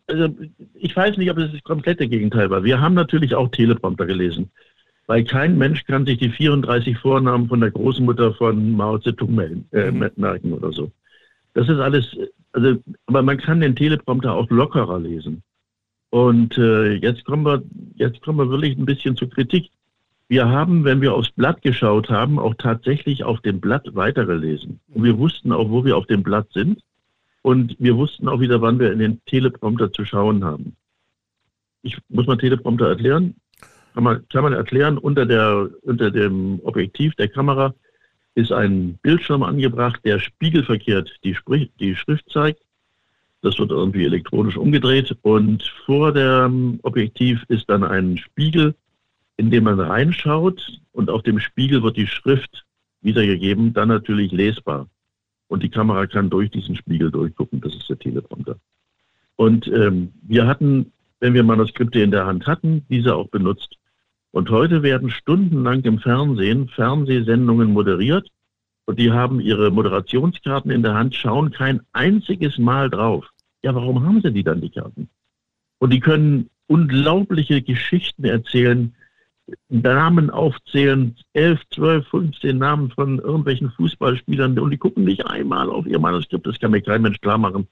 also 0.07 0.29
ich 0.75 0.95
weiß 0.95 1.17
nicht, 1.17 1.29
ob 1.29 1.37
es 1.37 1.51
das 1.51 1.63
komplette 1.63 2.07
Gegenteil 2.07 2.49
war. 2.49 2.63
Wir 2.63 2.79
haben 2.79 2.93
natürlich 2.93 3.35
auch 3.35 3.49
Teleprompter 3.49 4.05
gelesen 4.05 4.49
weil 5.07 5.23
kein 5.23 5.57
Mensch 5.57 5.83
kann 5.85 6.05
sich 6.05 6.17
die 6.17 6.29
34 6.29 6.97
Vornamen 6.97 7.47
von 7.47 7.59
der 7.59 7.71
Großmutter 7.71 8.33
von 8.35 8.71
Mao 8.71 8.97
Zedong 8.97 9.35
melden, 9.35 9.67
äh, 9.71 9.91
mhm. 9.91 10.09
merken 10.15 10.53
oder 10.53 10.71
so. 10.71 10.91
Das 11.53 11.69
ist 11.69 11.79
alles, 11.79 12.15
also, 12.53 12.77
aber 13.05 13.21
man 13.21 13.37
kann 13.37 13.59
den 13.59 13.75
Teleprompter 13.75 14.33
auch 14.33 14.49
lockerer 14.49 14.99
lesen. 14.99 15.43
Und 16.09 16.57
äh, 16.57 16.93
jetzt 16.93 17.25
kommen 17.25 17.45
wir, 17.45 17.63
jetzt 17.95 18.21
kommen 18.21 18.39
wir 18.39 18.49
wirklich 18.49 18.77
ein 18.77 18.85
bisschen 18.85 19.15
zur 19.15 19.29
Kritik. 19.29 19.69
Wir 20.29 20.47
haben, 20.47 20.83
wenn 20.83 21.01
wir 21.01 21.13
aufs 21.13 21.31
Blatt 21.31 21.61
geschaut 21.61 22.09
haben, 22.09 22.39
auch 22.39 22.55
tatsächlich 22.57 23.23
auf 23.23 23.41
dem 23.41 23.59
Blatt 23.59 23.83
weitergelesen. 23.93 24.79
Und 24.93 25.03
wir 25.03 25.17
wussten 25.17 25.51
auch, 25.51 25.69
wo 25.69 25.83
wir 25.83 25.97
auf 25.97 26.07
dem 26.07 26.23
Blatt 26.23 26.47
sind. 26.53 26.81
Und 27.43 27.75
wir 27.77 27.95
wussten 27.95 28.27
auch 28.27 28.39
wieder, 28.39 28.61
wann 28.61 28.79
wir 28.79 28.91
in 28.91 28.99
den 28.99 29.21
Teleprompter 29.25 29.91
zu 29.91 30.05
schauen 30.05 30.43
haben. 30.43 30.75
Ich 31.83 31.97
muss 32.09 32.25
mal 32.25 32.37
Teleprompter 32.37 32.87
erklären 32.87 33.35
kann 33.93 34.03
man, 34.03 34.27
kann 34.29 34.43
man 34.43 34.53
erklären, 34.53 34.97
unter, 34.97 35.25
der, 35.25 35.69
unter 35.83 36.11
dem 36.11 36.59
Objektiv 36.63 37.15
der 37.15 37.27
Kamera 37.27 37.73
ist 38.35 38.51
ein 38.51 38.97
Bildschirm 39.03 39.43
angebracht, 39.43 40.01
der 40.03 40.19
spiegelverkehrt 40.19 41.11
die, 41.23 41.35
Sprich 41.35 41.69
die 41.79 41.95
Schrift 41.95 42.29
zeigt. 42.31 42.61
Das 43.41 43.59
wird 43.59 43.71
irgendwie 43.71 44.05
elektronisch 44.05 44.57
umgedreht 44.57 45.15
und 45.21 45.63
vor 45.85 46.11
dem 46.11 46.79
Objektiv 46.81 47.43
ist 47.49 47.69
dann 47.69 47.83
ein 47.83 48.17
Spiegel, 48.17 48.73
in 49.37 49.51
dem 49.51 49.65
man 49.65 49.79
reinschaut 49.79 50.79
und 50.93 51.09
auf 51.09 51.21
dem 51.23 51.39
Spiegel 51.39 51.83
wird 51.83 51.97
die 51.97 52.07
Schrift 52.07 52.65
wiedergegeben, 53.01 53.73
dann 53.73 53.89
natürlich 53.89 54.31
lesbar. 54.31 54.87
Und 55.54 55.62
die 55.62 55.70
Kamera 55.70 56.08
kann 56.08 56.32
durch 56.32 56.49
diesen 56.49 56.76
Spiegel 56.76 57.12
durchgucken, 57.12 57.62
das 57.62 57.76
ist 57.76 57.88
der 57.88 57.99
Teleprompter. 57.99 58.56
Und 59.36 59.68
ähm, 59.68 60.12
wir 60.24 60.47
hatten, 60.47 60.91
wenn 61.20 61.36
wir 61.36 61.43
Manuskripte 61.43 62.01
in 62.01 62.10
der 62.10 62.26
Hand 62.26 62.47
hatten, 62.47 62.84
diese 62.89 63.14
auch 63.14 63.28
benutzt. 63.28 63.76
Und 64.32 64.49
heute 64.49 64.82
werden 64.82 65.12
stundenlang 65.12 65.82
im 65.82 65.99
Fernsehen 65.99 66.70
Fernsehsendungen 66.70 67.72
moderiert 67.72 68.30
und 68.86 68.97
die 68.97 69.12
haben 69.12 69.39
ihre 69.39 69.70
Moderationskarten 69.70 70.72
in 70.72 70.82
der 70.82 70.95
Hand, 70.95 71.14
schauen 71.14 71.51
kein 71.51 71.82
einziges 71.91 72.58
Mal 72.58 72.89
drauf. 72.89 73.30
Ja, 73.62 73.76
warum 73.76 74.04
haben 74.04 74.22
sie 74.24 74.34
die 74.34 74.43
dann, 74.43 74.60
die 74.60 74.72
Karten? 74.72 75.08
Und 75.78 75.93
die 75.93 75.99
können 75.99 76.49
unglaubliche 76.66 77.62
Geschichten 77.62 78.26
erzählen, 78.26 78.95
Namen 79.69 80.29
aufzählen, 80.29 81.15
11, 81.33 81.61
12, 81.73 82.07
15 82.07 82.57
Namen 82.57 82.91
von 82.91 83.19
irgendwelchen 83.19 83.71
Fußballspielern 83.71 84.57
und 84.57 84.71
die 84.71 84.77
gucken 84.77 85.03
nicht 85.03 85.25
einmal 85.25 85.69
auf 85.69 85.85
ihr 85.85 85.99
Manuskript. 85.99 86.47
Das 86.47 86.59
kann 86.59 86.71
mir 86.71 86.81
kein 86.81 87.01
Mensch 87.01 87.19
klar 87.19 87.37
machen 87.37 87.67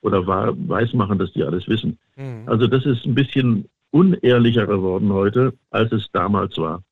oder 0.00 0.26
weiß 0.26 0.94
machen, 0.94 1.18
dass 1.18 1.32
die 1.32 1.44
alles 1.44 1.68
wissen. 1.68 1.98
Mhm. 2.16 2.42
Also 2.46 2.66
das 2.66 2.84
ist 2.84 3.04
ein 3.06 3.14
bisschen 3.14 3.68
unehrlicher 3.90 4.66
geworden 4.66 5.12
heute, 5.12 5.52
als 5.70 5.92
es 5.92 6.08
damals 6.12 6.58
war. 6.58 6.82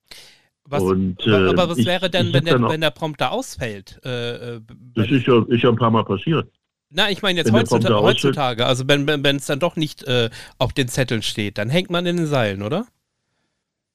Was, 0.64 0.82
und, 0.82 1.26
äh, 1.26 1.48
aber 1.48 1.68
was 1.68 1.78
ich, 1.78 1.86
wäre 1.86 2.08
denn, 2.08 2.32
wenn 2.32 2.44
der, 2.44 2.62
auch, 2.62 2.70
wenn 2.70 2.80
der 2.80 2.90
Prompter 2.90 3.32
ausfällt? 3.32 4.00
Äh, 4.04 4.56
äh 4.56 4.60
das 4.94 5.10
ist 5.10 5.26
ja, 5.26 5.44
ist 5.48 5.62
ja 5.62 5.70
ein 5.70 5.76
paar 5.76 5.90
Mal 5.90 6.04
passiert. 6.04 6.48
Na, 6.90 7.10
ich 7.10 7.22
meine 7.22 7.38
jetzt 7.40 7.52
heutzutage, 7.52 8.00
heutzutage, 8.00 8.66
also 8.66 8.86
wenn 8.86 9.08
es 9.08 9.22
wenn, 9.22 9.40
dann 9.46 9.60
doch 9.60 9.76
nicht 9.76 10.04
äh, 10.04 10.30
auf 10.58 10.72
den 10.72 10.88
Zetteln 10.88 11.22
steht, 11.22 11.58
dann 11.58 11.70
hängt 11.70 11.90
man 11.90 12.06
in 12.06 12.16
den 12.16 12.26
Seilen, 12.26 12.62
oder? 12.62 12.86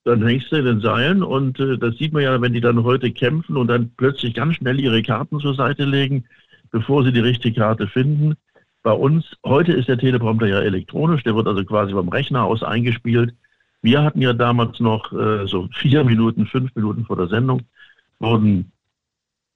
Dann 0.06 0.26
hängst 0.26 0.52
du 0.52 0.58
in 0.58 0.66
den 0.66 0.82
Seilen 0.82 1.24
und 1.24 1.60
äh, 1.60 1.78
das 1.80 1.98
sieht 1.98 2.14
man 2.14 2.22
ja, 2.22 2.40
wenn 2.40 2.54
die 2.54 2.62
dann 2.62 2.84
heute 2.84 3.12
kämpfen 3.12 3.58
und 3.58 3.68
dann 3.68 3.92
plötzlich 3.98 4.36
ganz 4.36 4.56
schnell 4.56 4.80
ihre 4.80 5.02
Karten 5.02 5.40
zur 5.40 5.56
Seite 5.56 5.84
legen, 5.84 6.26
bevor 6.72 7.04
sie 7.04 7.12
die 7.12 7.22
richtige 7.22 7.60
Karte 7.60 7.88
finden. 7.88 8.36
Bei 8.84 8.92
uns, 8.92 9.26
heute 9.44 9.74
ist 9.74 9.88
der 9.88 9.98
Teleprompter 9.98 10.46
ja 10.46 10.60
elektronisch, 10.60 11.24
der 11.24 11.36
wird 11.36 11.48
also 11.48 11.66
quasi 11.66 11.94
vom 11.94 12.10
Rechner 12.10 12.44
aus 12.44 12.62
eingespielt. 12.62 13.34
Wir 13.82 14.04
hatten 14.04 14.22
ja 14.22 14.34
damals 14.34 14.80
noch 14.80 15.12
äh, 15.12 15.48
so 15.48 15.68
vier 15.74 16.04
Minuten, 16.04 16.46
fünf 16.46 16.76
Minuten 16.76 17.06
vor 17.06 17.18
der 17.18 17.28
Sendung, 17.28 17.64
wurden 18.20 18.72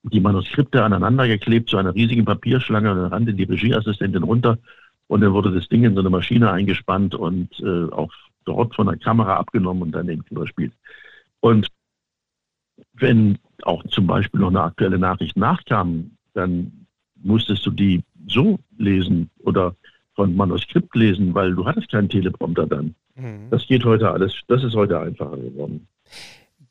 die 0.02 0.20
Manuskripte 0.20 0.84
aneinander 0.84 1.28
geklebt 1.28 1.70
zu 1.70 1.78
einer 1.78 1.94
riesigen 1.94 2.26
Papierschlange 2.26 2.92
und 2.92 2.98
dann 2.98 3.14
rannte 3.14 3.36
die 3.36 3.44
Regieassistentin 3.44 4.24
runter 4.24 4.58
und 5.06 5.22
dann 5.22 5.34
wurde 5.34 5.52
das 5.52 5.68
Ding 5.68 5.84
in 5.84 5.94
so 5.94 6.00
eine 6.00 6.10
Maschine 6.10 6.52
eingespannt 6.52 7.14
und 7.14 7.50
äh, 7.60 7.92
auch 7.92 8.12
dort 8.50 8.76
von 8.76 8.88
der 8.88 8.98
Kamera 8.98 9.38
abgenommen 9.38 9.84
und 9.84 9.92
dann 9.92 10.10
eben 10.10 10.24
überspielt. 10.30 10.74
Und 11.40 11.68
wenn 12.94 13.38
auch 13.64 13.84
zum 13.88 14.08
Beispiel 14.08 14.40
noch 14.40 14.50
eine 14.50 14.64
aktuelle 14.64 14.98
Nachricht 14.98 15.38
nachkam, 15.38 16.12
dann 16.34 16.86
musstest 17.22 17.66
du 17.66 17.72
die 17.72 18.04
so 18.28 18.60
lesen 18.78 19.30
oder 19.40 19.76
von 20.16 20.36
Manuskript 20.36 20.96
lesen, 20.96 21.34
weil 21.34 21.54
du 21.56 21.66
hattest 21.66 21.92
keinen 21.92 22.10
Teleprompter 22.10 22.68
dann. 22.68 22.96
Mhm. 23.16 23.50
Das 23.52 23.68
geht 23.68 23.86
heute 23.86 24.10
alles, 24.10 24.34
das 24.48 24.64
ist 24.64 24.76
heute 24.76 25.00
einfacher 25.00 25.38
geworden. 25.38 25.88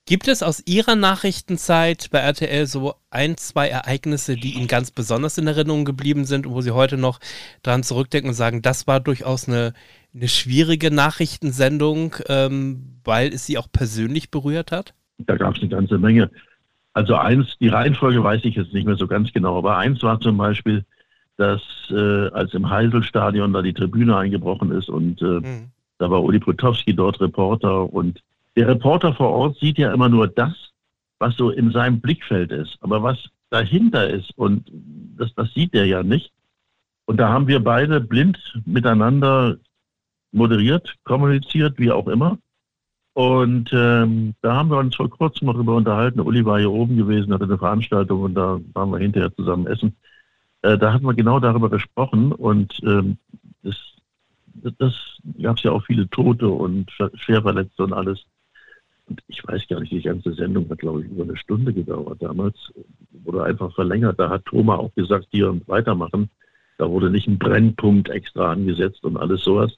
Gibt 0.08 0.26
es 0.26 0.42
aus 0.42 0.62
Ihrer 0.64 0.96
Nachrichtenzeit 0.96 2.08
bei 2.10 2.20
RTL 2.20 2.66
so 2.66 2.94
ein, 3.10 3.36
zwei 3.36 3.68
Ereignisse, 3.68 4.36
die 4.36 4.54
Ihnen 4.54 4.66
ganz 4.66 4.90
besonders 4.90 5.36
in 5.36 5.46
Erinnerung 5.46 5.84
geblieben 5.84 6.24
sind 6.24 6.46
und 6.46 6.54
wo 6.54 6.62
Sie 6.62 6.70
heute 6.70 6.96
noch 6.96 7.20
dran 7.62 7.82
zurückdenken 7.82 8.30
und 8.30 8.34
sagen, 8.34 8.62
das 8.62 8.86
war 8.86 9.00
durchaus 9.00 9.48
eine, 9.48 9.74
eine 10.14 10.28
schwierige 10.28 10.90
Nachrichtensendung, 10.90 12.16
ähm, 12.28 13.00
weil 13.04 13.28
es 13.28 13.46
Sie 13.46 13.58
auch 13.58 13.68
persönlich 13.70 14.30
berührt 14.30 14.72
hat? 14.72 14.94
Da 15.18 15.36
gab 15.36 15.56
es 15.56 15.60
eine 15.60 15.70
ganze 15.70 15.98
Menge. 15.98 16.30
Also 16.92 17.14
eins, 17.14 17.56
die 17.60 17.68
Reihenfolge 17.68 18.22
weiß 18.22 18.44
ich 18.44 18.56
jetzt 18.56 18.72
nicht 18.72 18.86
mehr 18.86 18.96
so 18.96 19.06
ganz 19.06 19.32
genau, 19.32 19.58
aber 19.58 19.76
eins 19.76 20.02
war 20.02 20.20
zum 20.20 20.36
Beispiel, 20.36 20.84
dass 21.36 21.62
äh, 21.90 22.28
als 22.30 22.54
im 22.54 22.68
Heiselstadion 22.68 23.52
da 23.52 23.62
die 23.62 23.72
Tribüne 23.72 24.16
eingebrochen 24.16 24.72
ist 24.72 24.88
und 24.88 25.22
äh, 25.22 25.40
mhm. 25.40 25.70
da 25.98 26.10
war 26.10 26.22
Uli 26.22 26.40
Potowski 26.40 26.94
dort 26.94 27.20
Reporter 27.20 27.92
und 27.92 28.20
der 28.56 28.66
Reporter 28.66 29.14
vor 29.14 29.30
Ort 29.30 29.58
sieht 29.58 29.78
ja 29.78 29.92
immer 29.92 30.08
nur 30.08 30.26
das, 30.26 30.52
was 31.20 31.36
so 31.36 31.50
in 31.50 31.70
seinem 31.70 32.00
Blickfeld 32.00 32.50
ist. 32.50 32.76
Aber 32.80 33.02
was 33.04 33.18
dahinter 33.50 34.08
ist, 34.08 34.36
und 34.36 34.68
das, 35.16 35.32
das 35.34 35.52
sieht 35.54 35.74
er 35.74 35.84
ja 35.84 36.02
nicht. 36.02 36.32
Und 37.04 37.18
da 37.18 37.28
haben 37.28 37.46
wir 37.46 37.60
beide 37.60 38.00
blind 38.00 38.38
miteinander 38.66 39.56
moderiert, 40.32 40.94
kommuniziert, 41.04 41.78
wie 41.78 41.90
auch 41.90 42.08
immer. 42.08 42.38
Und 43.18 43.70
ähm, 43.72 44.34
da 44.42 44.54
haben 44.54 44.70
wir 44.70 44.78
uns 44.78 44.94
vor 44.94 45.10
kurzem 45.10 45.46
noch 45.46 45.54
darüber 45.54 45.74
unterhalten. 45.74 46.20
Uli 46.20 46.44
war 46.44 46.60
hier 46.60 46.70
oben 46.70 46.96
gewesen, 46.96 47.34
hatte 47.34 47.44
eine 47.44 47.58
Veranstaltung 47.58 48.22
und 48.22 48.34
da 48.34 48.60
waren 48.74 48.90
wir 48.90 48.98
hinterher 48.98 49.34
zusammen 49.34 49.66
essen. 49.66 49.96
Äh, 50.62 50.78
da 50.78 50.92
hatten 50.92 51.04
wir 51.04 51.14
genau 51.14 51.40
darüber 51.40 51.68
gesprochen 51.68 52.30
und 52.30 52.78
ähm, 52.84 53.18
das, 53.64 53.74
das 54.78 54.94
gab 55.42 55.56
es 55.56 55.64
ja 55.64 55.72
auch 55.72 55.84
viele 55.84 56.08
Tote 56.10 56.48
und 56.48 56.92
Schwerverletzte 57.14 57.82
und 57.82 57.92
alles. 57.92 58.24
Und 59.08 59.20
ich 59.26 59.44
weiß 59.44 59.66
gar 59.66 59.80
nicht, 59.80 59.90
die 59.90 60.02
ganze 60.02 60.34
Sendung 60.34 60.70
hat, 60.70 60.78
glaube 60.78 61.02
ich, 61.02 61.10
über 61.10 61.24
eine 61.24 61.36
Stunde 61.36 61.72
gedauert 61.72 62.22
damals. 62.22 62.72
Wurde 63.10 63.42
einfach 63.42 63.74
verlängert. 63.74 64.20
Da 64.20 64.28
hat 64.28 64.44
Thomas 64.44 64.78
auch 64.78 64.94
gesagt, 64.94 65.26
hier 65.32 65.60
weitermachen. 65.66 66.30
Da 66.76 66.88
wurde 66.88 67.10
nicht 67.10 67.26
ein 67.26 67.38
Brennpunkt 67.38 68.10
extra 68.10 68.52
angesetzt 68.52 69.02
und 69.02 69.16
alles 69.16 69.42
sowas 69.42 69.76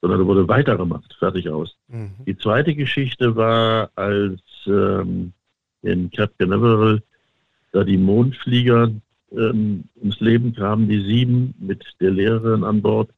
sondern 0.00 0.20
da 0.20 0.26
wurde 0.26 0.48
weitergemacht, 0.48 1.14
fertig 1.18 1.48
aus. 1.50 1.76
Mhm. 1.88 2.10
Die 2.26 2.36
zweite 2.36 2.74
Geschichte 2.74 3.36
war, 3.36 3.90
als 3.94 4.40
ähm, 4.66 5.32
in 5.82 6.10
Cap 6.10 6.32
Canaveral 6.38 7.02
da 7.72 7.84
die 7.84 7.98
Mondflieger 7.98 8.90
ähm, 9.32 9.84
ins 10.02 10.20
Leben 10.20 10.54
kamen, 10.54 10.88
die 10.88 11.02
sieben 11.02 11.54
mit 11.58 11.84
der 12.00 12.10
Lehrerin 12.10 12.64
an 12.64 12.82
Bord. 12.82 13.10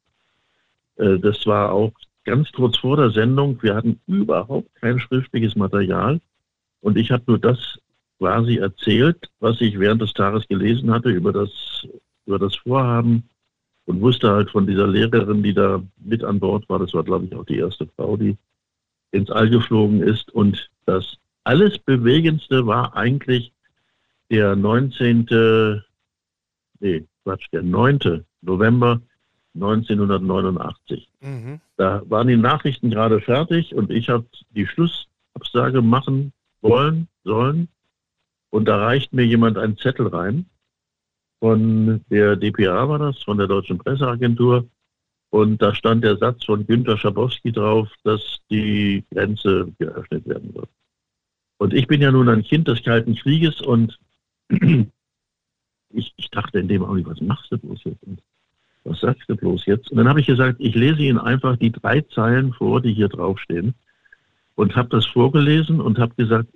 Äh, 0.96 1.18
das 1.18 1.46
war 1.46 1.72
auch 1.72 1.92
ganz 2.24 2.52
kurz 2.52 2.76
vor 2.78 2.96
der 2.96 3.10
Sendung. 3.10 3.62
Wir 3.62 3.74
hatten 3.74 4.00
überhaupt 4.06 4.74
kein 4.76 4.98
schriftliches 4.98 5.56
Material 5.56 6.20
und 6.80 6.98
ich 6.98 7.10
habe 7.10 7.24
nur 7.26 7.38
das 7.38 7.78
quasi 8.18 8.56
erzählt, 8.56 9.30
was 9.40 9.60
ich 9.60 9.78
während 9.78 10.02
des 10.02 10.12
Tages 10.12 10.46
gelesen 10.48 10.92
hatte 10.92 11.10
über 11.10 11.32
das, 11.32 11.50
über 12.26 12.38
das 12.38 12.54
Vorhaben 12.56 13.28
und 13.86 14.00
wusste 14.00 14.30
halt 14.30 14.50
von 14.50 14.66
dieser 14.66 14.86
Lehrerin, 14.86 15.42
die 15.42 15.54
da 15.54 15.82
mit 15.98 16.22
an 16.22 16.40
Bord 16.40 16.68
war, 16.68 16.78
das 16.78 16.94
war 16.94 17.02
glaube 17.02 17.26
ich 17.26 17.34
auch 17.34 17.44
die 17.44 17.58
erste 17.58 17.86
Frau, 17.96 18.16
die 18.16 18.36
ins 19.10 19.30
All 19.30 19.48
geflogen 19.48 20.02
ist. 20.02 20.30
Und 20.30 20.70
das 20.86 21.16
alles 21.44 21.78
Bewegendste 21.78 22.66
war 22.66 22.96
eigentlich 22.96 23.52
der 24.30 24.56
19. 24.56 25.82
Nee, 26.80 27.04
Quatsch, 27.22 27.46
der 27.52 27.62
9. 27.62 28.24
November 28.40 29.00
1989. 29.54 31.08
Mhm. 31.20 31.60
Da 31.76 32.02
waren 32.06 32.28
die 32.28 32.36
Nachrichten 32.36 32.90
gerade 32.90 33.20
fertig 33.20 33.74
und 33.74 33.90
ich 33.90 34.08
habe 34.08 34.24
die 34.50 34.66
Schlussabsage 34.66 35.82
machen 35.82 36.32
wollen, 36.60 37.08
sollen. 37.24 37.68
Und 38.50 38.66
da 38.66 38.76
reicht 38.78 39.12
mir 39.12 39.24
jemand 39.24 39.58
einen 39.58 39.76
Zettel 39.76 40.08
rein 40.08 40.46
von 41.42 42.04
der 42.08 42.36
DPA 42.36 42.88
war 42.88 43.00
das, 43.00 43.20
von 43.24 43.36
der 43.36 43.48
Deutschen 43.48 43.76
Presseagentur. 43.76 44.64
Und 45.30 45.60
da 45.60 45.74
stand 45.74 46.04
der 46.04 46.16
Satz 46.16 46.44
von 46.44 46.64
Günter 46.64 46.96
Schabowski 46.96 47.50
drauf, 47.50 47.88
dass 48.04 48.38
die 48.48 49.04
Grenze 49.10 49.72
geöffnet 49.76 50.24
werden 50.28 50.54
wird. 50.54 50.68
Und 51.58 51.74
ich 51.74 51.88
bin 51.88 52.00
ja 52.00 52.12
nun 52.12 52.28
ein 52.28 52.44
Kind 52.44 52.68
des 52.68 52.84
Kalten 52.84 53.16
Krieges 53.16 53.60
und 53.60 53.98
ich, 54.50 56.14
ich 56.16 56.30
dachte 56.30 56.60
in 56.60 56.68
dem 56.68 56.84
Augenblick, 56.84 57.08
was 57.08 57.20
machst 57.20 57.50
du 57.50 57.58
bloß 57.58 57.80
jetzt? 57.86 58.04
Und 58.04 58.22
was 58.84 59.00
sagst 59.00 59.28
du 59.28 59.34
bloß 59.34 59.66
jetzt? 59.66 59.90
Und 59.90 59.96
dann 59.96 60.08
habe 60.08 60.20
ich 60.20 60.26
gesagt, 60.26 60.58
ich 60.60 60.76
lese 60.76 61.02
Ihnen 61.02 61.18
einfach 61.18 61.56
die 61.56 61.72
drei 61.72 62.02
Zeilen 62.02 62.52
vor, 62.52 62.80
die 62.80 62.92
hier 62.92 63.08
draufstehen. 63.08 63.74
Und 64.54 64.76
habe 64.76 64.90
das 64.90 65.06
vorgelesen 65.06 65.80
und 65.80 65.98
habe 65.98 66.14
gesagt, 66.14 66.46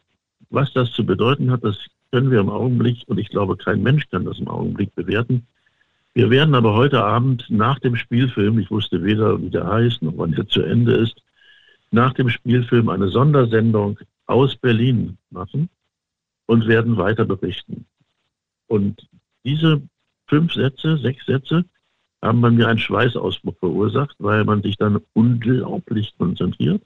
was 0.51 0.73
das 0.75 0.93
zu 0.93 1.05
bedeuten 1.05 1.51
hat, 1.51 1.65
das 1.65 1.77
können 2.13 2.31
wir 2.31 2.41
im 2.41 2.51
Augenblick, 2.51 3.03
und 3.07 3.19
ich 3.19 3.29
glaube, 3.29 3.57
kein 3.57 3.83
Mensch 3.83 4.09
kann 4.11 4.25
das 4.25 4.39
im 4.39 4.49
Augenblick 4.49 4.95
bewerten. 4.95 5.47
Wir 6.15 6.31
werden 6.31 6.55
aber 6.55 6.75
heute 6.75 7.05
Abend 7.05 7.45
nach 7.51 7.79
dem 7.79 7.97
Spielfilm, 7.97 8.59
ich 8.59 8.71
wusste 8.71 9.03
weder, 9.05 9.41
wie 9.43 9.51
der 9.51 9.67
heißt, 9.67 10.03
noch 10.03 10.15
wann 10.17 10.33
der 10.33 10.49
zu 10.49 10.63
Ende 10.63 10.95
ist, 10.95 11.21
nach 11.91 12.15
dem 12.15 12.31
Spielfilm 12.31 12.89
eine 12.89 13.09
Sondersendung 13.09 13.99
aus 14.27 14.57
Berlin 14.57 15.19
machen 15.31 15.69
und 16.47 16.67
werden 16.67 16.97
weiter 16.97 17.25
berichten. 17.25 17.85
Und 18.67 19.09
diese 19.45 19.83
fünf 20.27 20.55
Sätze, 20.55 20.97
sechs 20.99 21.27
Sätze, 21.27 21.65
haben 22.23 22.41
bei 22.41 22.51
mir 22.51 22.69
einen 22.69 22.79
Schweißausbruch 22.79 23.57
verursacht, 23.59 24.17
weil 24.19 24.45
man 24.45 24.63
sich 24.63 24.77
dann 24.77 25.01
unglaublich 25.13 26.15
konzentriert. 26.19 26.83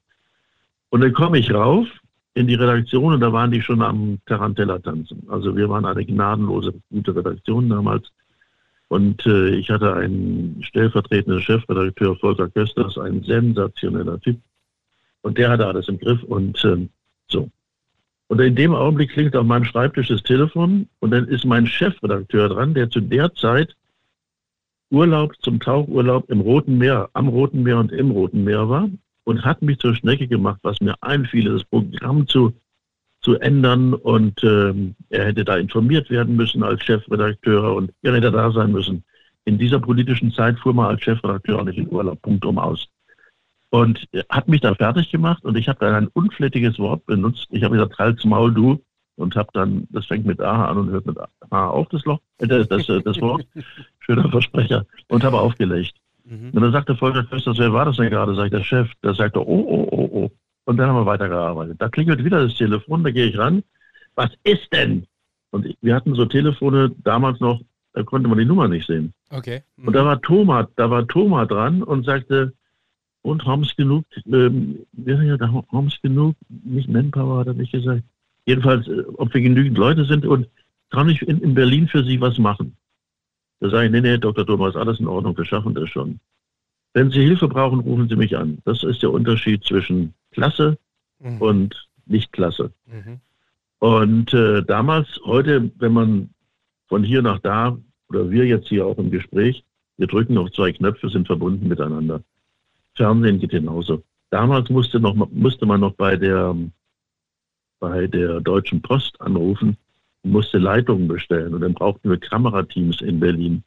Und 0.90 1.02
dann 1.02 1.12
komme 1.12 1.38
ich 1.38 1.52
rauf 1.52 1.86
in 2.34 2.46
die 2.46 2.54
Redaktion 2.54 3.14
und 3.14 3.20
da 3.20 3.32
waren 3.32 3.50
die 3.50 3.62
schon 3.62 3.82
am 3.82 4.18
Tarantella 4.26 4.78
tanzen. 4.78 5.26
Also 5.28 5.56
wir 5.56 5.68
waren 5.68 5.84
eine 5.84 6.04
gnadenlose, 6.04 6.74
gute 6.90 7.14
Redaktion 7.14 7.68
damals. 7.68 8.10
Und 8.88 9.24
äh, 9.26 9.50
ich 9.50 9.70
hatte 9.70 9.94
einen 9.94 10.62
stellvertretenden 10.62 11.42
Chefredakteur, 11.42 12.16
Volker 12.16 12.48
Kösters, 12.48 12.98
ein 12.98 13.22
sensationeller 13.22 14.20
Typ. 14.20 14.40
Und 15.22 15.38
der 15.38 15.50
hatte 15.50 15.66
alles 15.66 15.88
im 15.88 15.98
Griff 15.98 16.22
und 16.24 16.64
äh, 16.64 16.88
so. 17.28 17.48
Und 18.28 18.40
in 18.40 18.54
dem 18.54 18.74
Augenblick 18.74 19.10
klingelt 19.10 19.36
auf 19.36 19.46
meinem 19.46 19.64
Schreibtisch 19.64 20.08
das 20.08 20.22
Telefon 20.22 20.88
und 21.00 21.10
dann 21.10 21.26
ist 21.26 21.44
mein 21.44 21.66
Chefredakteur 21.66 22.48
dran, 22.48 22.74
der 22.74 22.88
zu 22.88 23.00
der 23.00 23.34
Zeit 23.34 23.76
Urlaub 24.90 25.34
zum 25.40 25.60
Tauchurlaub 25.60 26.30
im 26.30 26.40
Roten 26.40 26.78
Meer, 26.78 27.10
am 27.12 27.28
Roten 27.28 27.62
Meer 27.62 27.78
und 27.78 27.92
im 27.92 28.10
Roten 28.12 28.44
Meer 28.44 28.68
war 28.68 28.88
und 29.24 29.44
hat 29.44 29.62
mich 29.62 29.78
zur 29.78 29.94
Schnecke 29.94 30.28
gemacht, 30.28 30.60
was 30.62 30.80
mir 30.80 30.94
einfiel, 31.00 31.52
das 31.52 31.64
Programm 31.64 32.26
zu, 32.26 32.52
zu 33.20 33.38
ändern. 33.38 33.94
Und 33.94 34.42
ähm, 34.42 34.94
er 35.08 35.26
hätte 35.26 35.44
da 35.44 35.56
informiert 35.56 36.10
werden 36.10 36.36
müssen 36.36 36.62
als 36.62 36.82
Chefredakteur 36.84 37.74
und 37.74 37.92
er 38.02 38.14
hätte 38.14 38.30
da 38.30 38.50
sein 38.50 38.72
müssen. 38.72 39.04
In 39.44 39.58
dieser 39.58 39.80
politischen 39.80 40.32
Zeit 40.32 40.58
fuhr 40.58 40.74
man 40.74 40.86
als 40.86 41.02
Chefredakteur 41.02 41.60
auch 41.60 41.64
nicht 41.64 41.78
in 41.78 41.90
Urlaub, 41.90 42.20
Punkt 42.22 42.44
um 42.44 42.58
aus. 42.58 42.88
Und 43.70 44.08
hat 44.28 44.48
mich 44.48 44.60
da 44.60 44.74
fertig 44.74 45.10
gemacht 45.10 45.44
und 45.44 45.56
ich 45.56 45.68
habe 45.68 45.78
dann 45.80 45.94
ein 45.94 46.08
unflätiges 46.08 46.78
Wort 46.78 47.06
benutzt. 47.06 47.46
Ich 47.50 47.62
habe 47.62 47.76
gesagt, 47.76 47.98
halt's 47.98 48.24
Maul, 48.24 48.52
du. 48.52 48.82
Und 49.16 49.36
habe 49.36 49.50
dann, 49.52 49.86
das 49.90 50.06
fängt 50.06 50.24
mit 50.24 50.40
A 50.40 50.64
an 50.64 50.78
und 50.78 50.90
hört 50.90 51.04
mit 51.04 51.18
A 51.50 51.66
auf, 51.66 51.88
das 51.90 52.04
Loch, 52.06 52.20
äh, 52.38 52.46
das, 52.46 52.68
das, 52.68 52.86
das 52.86 53.20
Wort. 53.20 53.46
Schöner 53.98 54.30
Versprecher. 54.30 54.86
Und 55.08 55.24
habe 55.24 55.38
aufgelegt. 55.38 55.94
Mhm. 56.30 56.50
Und 56.52 56.62
dann 56.62 56.72
sagte 56.72 56.96
Volker 56.96 57.24
Kösters, 57.24 57.58
wer 57.58 57.72
war 57.72 57.84
das 57.84 57.96
denn 57.96 58.08
gerade? 58.08 58.34
Sagt 58.34 58.52
der 58.52 58.62
Chef. 58.62 58.88
Der 59.02 59.14
sagte, 59.14 59.40
oh, 59.40 59.64
oh, 59.68 59.88
oh, 59.90 60.10
oh. 60.12 60.30
Und 60.64 60.76
dann 60.76 60.88
haben 60.88 60.96
wir 60.96 61.06
weitergearbeitet. 61.06 61.76
Da 61.80 61.88
klingelt 61.88 62.24
wieder 62.24 62.42
das 62.42 62.54
Telefon, 62.54 63.02
da 63.02 63.10
gehe 63.10 63.26
ich 63.26 63.36
ran. 63.36 63.62
Was 64.14 64.30
ist 64.44 64.72
denn? 64.72 65.06
Und 65.50 65.66
wir 65.80 65.94
hatten 65.94 66.14
so 66.14 66.24
Telefone 66.26 66.92
damals 67.02 67.40
noch, 67.40 67.60
da 67.92 68.04
konnte 68.04 68.28
man 68.28 68.38
die 68.38 68.44
Nummer 68.44 68.68
nicht 68.68 68.86
sehen. 68.86 69.12
Okay. 69.30 69.62
Mhm. 69.76 69.88
Und 69.88 69.94
da 69.94 70.04
war 70.04 70.20
Thomas, 70.20 70.66
da 70.76 70.88
war 70.88 71.06
Thomas 71.08 71.48
dran 71.48 71.82
und 71.82 72.04
sagte, 72.04 72.52
und 73.22 73.44
haben 73.44 73.62
es 73.62 73.74
genug, 73.76 74.04
ähm, 74.32 74.86
ja, 75.04 75.36
da 75.36 75.52
haben 75.52 75.86
es 75.88 76.00
genug, 76.00 76.36
nicht 76.48 76.88
Manpower 76.88 77.40
hat 77.40 77.48
er 77.48 77.54
nicht 77.54 77.72
gesagt. 77.72 78.02
Jedenfalls, 78.46 78.86
äh, 78.88 79.02
ob 79.16 79.34
wir 79.34 79.40
genügend 79.40 79.76
Leute 79.76 80.04
sind 80.04 80.24
und 80.24 80.46
kann 80.90 81.08
ich 81.08 81.20
in, 81.22 81.40
in 81.40 81.54
Berlin 81.54 81.88
für 81.88 82.04
Sie 82.04 82.20
was 82.20 82.38
machen? 82.38 82.76
Da 83.60 83.68
sage 83.68 83.86
ich, 83.86 83.92
nee, 83.92 84.00
nee, 84.00 84.18
Dr. 84.18 84.46
Thomas, 84.46 84.74
alles 84.74 85.00
in 85.00 85.06
Ordnung, 85.06 85.36
wir 85.36 85.44
schaffen 85.44 85.74
das 85.74 85.88
schon. 85.90 86.18
Wenn 86.94 87.10
Sie 87.10 87.22
Hilfe 87.22 87.46
brauchen, 87.46 87.80
rufen 87.80 88.08
Sie 88.08 88.16
mich 88.16 88.36
an. 88.36 88.58
Das 88.64 88.82
ist 88.82 89.02
der 89.02 89.12
Unterschied 89.12 89.62
zwischen 89.64 90.14
Klasse 90.32 90.78
mhm. 91.18 91.40
und 91.40 91.88
Nicht-Klasse. 92.06 92.72
Mhm. 92.86 93.20
Und 93.78 94.34
äh, 94.34 94.62
damals, 94.62 95.08
heute, 95.24 95.70
wenn 95.78 95.92
man 95.92 96.30
von 96.88 97.04
hier 97.04 97.22
nach 97.22 97.38
da, 97.38 97.78
oder 98.08 98.30
wir 98.30 98.44
jetzt 98.44 98.68
hier 98.68 98.86
auch 98.86 98.98
im 98.98 99.10
Gespräch, 99.10 99.62
wir 99.98 100.06
drücken 100.06 100.38
auf 100.38 100.50
zwei 100.52 100.72
Knöpfe, 100.72 101.08
sind 101.08 101.26
verbunden 101.26 101.68
miteinander. 101.68 102.22
Fernsehen 102.94 103.38
geht 103.38 103.50
genauso. 103.50 104.02
Damals 104.30 104.68
musste, 104.70 104.98
noch, 104.98 105.14
musste 105.14 105.66
man 105.66 105.80
noch 105.80 105.92
bei 105.92 106.16
der, 106.16 106.56
bei 107.78 108.06
der 108.06 108.40
Deutschen 108.40 108.82
Post 108.82 109.20
anrufen 109.20 109.76
musste 110.22 110.58
Leitungen 110.58 111.08
bestellen 111.08 111.54
und 111.54 111.60
dann 111.62 111.74
brauchten 111.74 112.10
wir 112.10 112.18
Kamerateams 112.18 113.00
in 113.00 113.20
Berlin. 113.20 113.62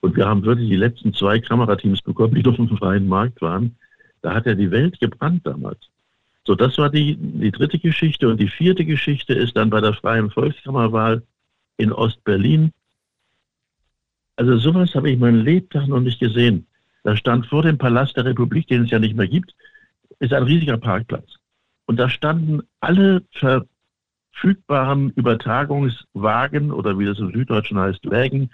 Und 0.00 0.16
wir 0.16 0.26
haben 0.26 0.44
wirklich 0.44 0.68
die 0.68 0.76
letzten 0.76 1.14
zwei 1.14 1.38
Kamerateams 1.38 2.02
bekommen, 2.02 2.34
die 2.34 2.46
auf 2.46 2.56
dem 2.56 2.68
freien 2.68 3.08
Markt 3.08 3.40
waren. 3.40 3.76
Da 4.22 4.34
hat 4.34 4.46
ja 4.46 4.54
die 4.54 4.70
Welt 4.70 5.00
gebrannt 5.00 5.46
damals. 5.46 5.78
So, 6.46 6.54
das 6.54 6.76
war 6.76 6.90
die, 6.90 7.16
die 7.16 7.50
dritte 7.50 7.78
Geschichte. 7.78 8.28
Und 8.28 8.38
die 8.38 8.48
vierte 8.48 8.84
Geschichte 8.84 9.32
ist 9.32 9.56
dann 9.56 9.70
bei 9.70 9.80
der 9.80 9.94
Freien 9.94 10.30
Volkskammerwahl 10.30 11.22
in 11.78 11.90
Ostberlin. 11.90 12.72
Also 14.36 14.58
sowas 14.58 14.94
habe 14.94 15.10
ich 15.10 15.18
meinen 15.18 15.44
Lebtag 15.44 15.86
noch 15.86 16.00
nicht 16.00 16.20
gesehen. 16.20 16.66
Da 17.02 17.16
stand 17.16 17.46
vor 17.46 17.62
dem 17.62 17.78
Palast 17.78 18.16
der 18.16 18.24
Republik, 18.24 18.66
den 18.68 18.84
es 18.84 18.90
ja 18.90 18.98
nicht 18.98 19.16
mehr 19.16 19.28
gibt, 19.28 19.54
ist 20.18 20.32
ein 20.32 20.42
riesiger 20.42 20.76
Parkplatz. 20.76 21.36
Und 21.86 21.98
da 21.98 22.08
standen 22.08 22.62
alle 22.80 23.22
ver 23.32 23.66
verfügbaren 24.34 25.10
Übertragungswagen 25.10 26.72
oder 26.72 26.98
wie 26.98 27.06
das 27.06 27.18
im 27.18 27.32
Süddeutschen 27.32 27.78
heißt, 27.78 28.10
Wägen, 28.10 28.50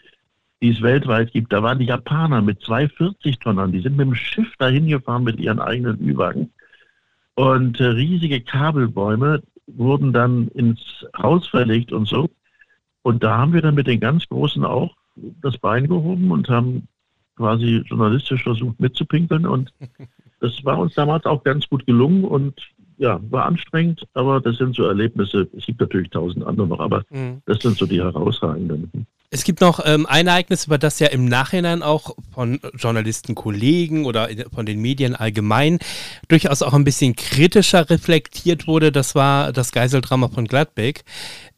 die 0.62 0.70
es 0.70 0.82
weltweit 0.82 1.32
gibt. 1.32 1.52
Da 1.52 1.62
waren 1.62 1.78
die 1.78 1.86
Japaner 1.86 2.42
mit 2.42 2.62
zwei 2.62 2.84
40-Tonnern, 2.84 3.72
die 3.72 3.80
sind 3.80 3.96
mit 3.96 4.06
dem 4.06 4.14
Schiff 4.14 4.54
dahin 4.58 4.86
gefahren 4.86 5.24
mit 5.24 5.38
ihren 5.38 5.60
eigenen 5.60 6.00
Ü-Wagen. 6.00 6.52
Und 7.34 7.80
äh, 7.80 7.84
riesige 7.84 8.40
Kabelbäume, 8.40 9.42
wurden 9.76 10.12
dann 10.12 10.48
ins 10.48 11.06
Haus 11.16 11.46
verlegt 11.46 11.92
und 11.92 12.06
so. 12.06 12.28
Und 13.02 13.22
da 13.22 13.38
haben 13.38 13.52
wir 13.52 13.62
dann 13.62 13.74
mit 13.74 13.86
den 13.86 14.00
ganz 14.00 14.28
Großen 14.28 14.64
auch 14.64 14.94
das 15.42 15.56
Bein 15.58 15.88
gehoben 15.88 16.30
und 16.30 16.48
haben 16.48 16.88
quasi 17.36 17.82
journalistisch 17.86 18.42
versucht 18.42 18.78
mitzupinkeln. 18.80 19.46
Und 19.46 19.72
das 20.40 20.64
war 20.64 20.78
uns 20.78 20.94
damals 20.94 21.24
auch 21.24 21.42
ganz 21.44 21.68
gut 21.68 21.86
gelungen 21.86 22.24
und 22.24 22.60
ja, 23.00 23.18
war 23.30 23.46
anstrengend, 23.46 24.06
aber 24.12 24.42
das 24.42 24.58
sind 24.58 24.76
so 24.76 24.84
Erlebnisse. 24.84 25.48
Es 25.56 25.64
gibt 25.64 25.80
natürlich 25.80 26.10
tausend 26.10 26.44
andere 26.44 26.66
noch, 26.66 26.80
aber 26.80 27.02
mhm. 27.08 27.40
das 27.46 27.60
sind 27.60 27.78
so 27.78 27.86
die 27.86 27.98
herausragenden. 27.98 29.06
Es 29.30 29.44
gibt 29.44 29.62
noch 29.62 29.80
ähm, 29.86 30.04
ein 30.06 30.26
Ereignis, 30.26 30.66
über 30.66 30.76
das 30.76 30.98
ja 30.98 31.06
im 31.06 31.24
Nachhinein 31.24 31.82
auch 31.82 32.14
von 32.34 32.60
Journalisten, 32.74 33.34
Kollegen 33.34 34.04
oder 34.04 34.28
von 34.52 34.66
den 34.66 34.82
Medien 34.82 35.14
allgemein 35.14 35.78
durchaus 36.28 36.60
auch 36.60 36.74
ein 36.74 36.84
bisschen 36.84 37.16
kritischer 37.16 37.88
reflektiert 37.88 38.66
wurde. 38.66 38.92
Das 38.92 39.14
war 39.14 39.52
das 39.52 39.72
Geiseldrama 39.72 40.28
von 40.28 40.46
Gladbeck, 40.46 41.04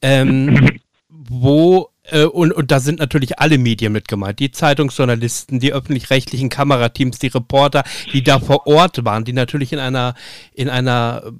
ähm, 0.00 0.68
wo 1.08 1.88
und, 2.26 2.52
und 2.52 2.70
da 2.70 2.80
sind 2.80 2.98
natürlich 2.98 3.38
alle 3.38 3.58
Medien 3.58 3.92
mit 3.92 4.08
gemeint. 4.08 4.40
Die 4.40 4.50
Zeitungsjournalisten, 4.50 5.60
die 5.60 5.72
öffentlich-rechtlichen 5.72 6.48
Kamerateams, 6.48 7.18
die 7.18 7.28
Reporter, 7.28 7.84
die 8.12 8.22
da 8.22 8.40
vor 8.40 8.66
Ort 8.66 9.04
waren, 9.04 9.24
die 9.24 9.32
natürlich 9.32 9.72
in 9.72 9.78
einer, 9.78 10.14
in 10.52 10.68
einer 10.68 11.32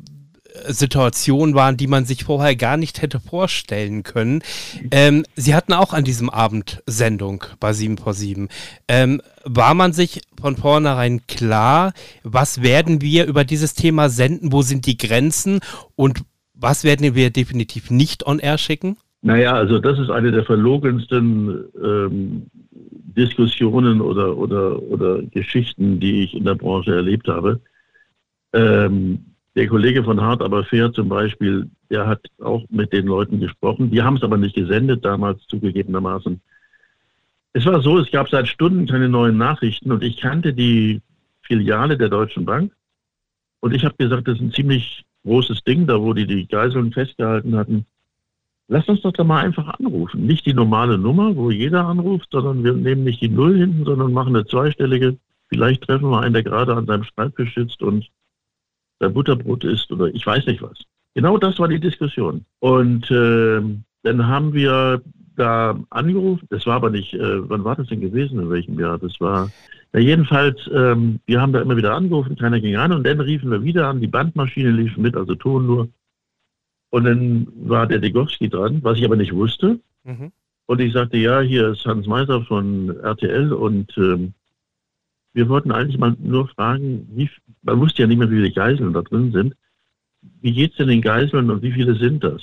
Situation 0.69 1.55
waren, 1.55 1.77
die 1.77 1.87
man 1.87 2.05
sich 2.05 2.25
vorher 2.25 2.57
gar 2.57 2.77
nicht 2.77 3.03
hätte 3.03 3.21
vorstellen 3.21 4.03
können. 4.03 4.43
Ähm, 4.91 5.25
Sie 5.35 5.55
hatten 5.55 5.73
auch 5.73 5.93
an 5.93 6.05
diesem 6.05 6.31
Abend 6.31 6.83
Sendung 6.87 7.45
bei 7.59 7.73
7 7.73 7.99
vor 7.99 8.15
7. 8.15 8.49
Ähm, 8.89 9.23
war 9.45 9.75
man 9.75 9.93
sich 9.93 10.23
von 10.41 10.57
vornherein 10.57 11.27
klar, 11.27 11.93
was 12.23 12.63
werden 12.63 13.01
wir 13.01 13.27
über 13.27 13.45
dieses 13.45 13.75
Thema 13.75 14.09
senden, 14.09 14.53
wo 14.53 14.63
sind 14.63 14.87
die 14.87 14.99
Grenzen 14.99 15.61
und 15.97 16.23
was 16.55 16.85
werden 16.85 17.15
wir 17.15 17.31
definitiv 17.31 17.91
nicht 17.91 18.25
on 18.27 18.39
air 18.39 18.59
schicken? 18.59 18.97
Naja, 19.23 19.55
also 19.55 19.79
das 19.79 20.01
ist 20.01 20.11
eine 20.11 20.33
der 20.33 20.45
verlogensten 20.45 21.65
ähm, 21.81 22.51
Diskussionen 22.73 24.01
oder, 24.01 24.37
oder, 24.37 24.83
oder 24.83 25.23
Geschichten, 25.23 26.01
die 26.01 26.25
ich 26.25 26.35
in 26.35 26.45
der 26.45 26.57
Branche 26.57 26.95
erlebt 26.95 27.29
habe. 27.29 27.61
Ähm, 28.53 29.25
der 29.55 29.69
Kollege 29.69 30.03
von 30.03 30.21
Hart 30.21 30.43
aber 30.43 30.65
fair 30.65 30.93
zum 30.93 31.09
Beispiel, 31.09 31.71
der 31.91 32.07
hat 32.07 32.21
auch 32.41 32.65
mit 32.69 32.93
den 32.93 33.07
Leuten 33.07 33.39
gesprochen. 33.39 33.91
Die 33.91 34.03
haben 34.03 34.17
es 34.17 34.23
aber 34.25 34.39
nicht 34.39 34.57
gesendet, 34.57 35.05
damals 35.05 35.47
zugegebenermaßen. 35.47 36.41
Es 37.53 37.65
war 37.67 37.81
so, 37.81 37.99
es 37.99 38.11
gab 38.11 38.29
seit 38.29 38.49
Stunden 38.49 38.87
keine 38.87 39.09
neuen 39.09 39.37
Nachrichten 39.37 39.93
und 39.93 40.03
ich 40.03 40.17
kannte 40.17 40.53
die 40.53 41.01
Filiale 41.43 41.97
der 41.97 42.09
Deutschen 42.09 42.45
Bank. 42.45 42.73
Und 43.61 43.73
ich 43.73 43.85
habe 43.85 43.95
gesagt, 43.99 44.27
das 44.27 44.37
ist 44.37 44.41
ein 44.41 44.53
ziemlich 44.53 45.05
großes 45.25 45.63
Ding, 45.63 45.87
da 45.87 46.01
wo 46.01 46.13
die 46.13 46.27
die 46.27 46.49
Geiseln 46.49 46.93
festgehalten 46.93 47.55
hatten. 47.55 47.87
Lass 48.69 48.89
uns 48.89 49.03
doch 49.03 49.13
da 49.13 49.25
mal 49.25 49.45
einfach 49.45 49.79
anrufen. 49.79 50.27
Nicht 50.27 50.47
die 50.47 50.55
normale 50.55 50.97
Nummer, 50.99 51.37
wo 51.37 51.51
jeder 51.51 51.87
anruft, 51.87 52.29
sondern 52.31 52.65
wir 52.65 52.73
nehmen 52.73 53.05
nicht 53.05 53.21
die 53.21 53.29
Null 53.29 53.59
hinten, 53.59 53.85
sondern 53.85 54.13
machen 54.13 54.35
eine 54.35 54.47
zweistellige. 54.47 55.19
Vielleicht 55.49 55.83
treffen 55.83 56.11
wir 56.11 56.21
einen, 56.21 56.33
der 56.33 56.43
gerade 56.43 56.75
an 56.75 56.87
seinem 56.87 57.05
Schreibtisch 57.05 57.55
sitzt 57.55 57.83
und 57.83 58.09
sein 59.01 59.13
Butterbrot 59.13 59.65
isst 59.65 59.91
oder 59.91 60.07
ich 60.07 60.27
weiß 60.27 60.47
nicht 60.47 60.63
was. 60.63 60.79
Genau 61.15 61.37
das 61.37 61.59
war 61.59 61.69
die 61.69 61.81
Diskussion. 61.81 62.47
Und 62.61 63.11
äh, 63.11 63.61
dann 64.03 64.27
haben 64.27 64.55
wir 64.55 65.03
da 65.37 65.79
angerufen. 65.91 66.47
Das 66.51 66.67
war 66.67 66.77
aber 66.77 66.91
nicht, 66.91 67.15
äh, 67.15 67.49
wann 67.49 67.65
war 67.65 67.77
das 67.77 67.89
denn 67.89 68.01
gewesen, 68.01 68.41
in 68.41 68.51
welchem 68.51 68.79
Jahr? 68.79 68.99
Das 68.99 69.21
war, 69.21 69.51
ja, 69.93 70.01
jedenfalls, 70.01 70.59
ähm, 70.73 71.21
wir 71.27 71.41
haben 71.41 71.53
da 71.53 71.61
immer 71.61 71.77
wieder 71.77 71.95
angerufen, 71.95 72.37
keiner 72.37 72.61
ging 72.61 72.77
an 72.77 72.93
und 72.93 73.07
dann 73.07 73.21
riefen 73.21 73.51
wir 73.51 73.63
wieder 73.63 73.89
an, 73.89 74.01
die 74.01 74.07
Bandmaschine 74.07 74.71
lief 74.71 74.97
mit, 74.97 75.17
also 75.17 75.35
Ton 75.35 75.67
nur. 75.67 75.89
Und 76.93 77.05
dann 77.05 77.49
war 77.57 77.87
der 77.87 78.01
Degowski 78.01 78.51
dran, 78.51 78.81
was 78.83 78.99
ich 78.99 79.05
aber 79.07 79.17
nicht 79.17 79.35
wusste. 79.35 79.81
Mhm. 80.05 80.31
Und 80.67 80.81
ich 80.83 80.93
sagte, 80.93 81.17
ja, 81.17 81.41
hier 81.41 81.69
ist 81.69 81.87
Hans 81.87 82.07
Meiser 82.07 82.43
von 82.43 82.95
RTL 83.01 83.51
und 83.55 83.97
ähm, 83.97 84.35
wir 85.33 85.49
wollten 85.49 85.73
eigentlich 85.73 85.97
mal 85.97 86.15
nur 86.19 86.49
fragen, 86.49 87.09
wie, 87.15 87.31
man 87.63 87.81
wusste 87.81 88.03
ja 88.03 88.09
nicht 88.09 88.19
mehr, 88.19 88.31
wie 88.31 88.37
viele 88.37 88.53
Geiseln 88.53 88.93
da 88.93 89.01
drin 89.01 89.33
sind. 89.33 89.57
Wie 90.43 90.53
geht 90.53 90.73
es 90.73 90.77
denn 90.77 90.89
den 90.89 91.01
Geiseln 91.01 91.51
und 91.51 91.63
wie 91.63 91.73
viele 91.73 91.95
sind 91.95 92.23
das? 92.23 92.43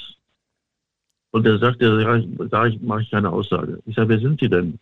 Und 1.29 1.45
er 1.45 1.59
sagte, 1.59 2.01
ja, 2.01 2.17
da 2.47 2.71
mache 2.81 3.03
ich 3.03 3.11
keine 3.11 3.29
Aussage. 3.29 3.79
Ich 3.85 3.95
sage, 3.95 4.09
wer 4.09 4.19
sind 4.19 4.39
Sie 4.39 4.49
denn? 4.49 4.79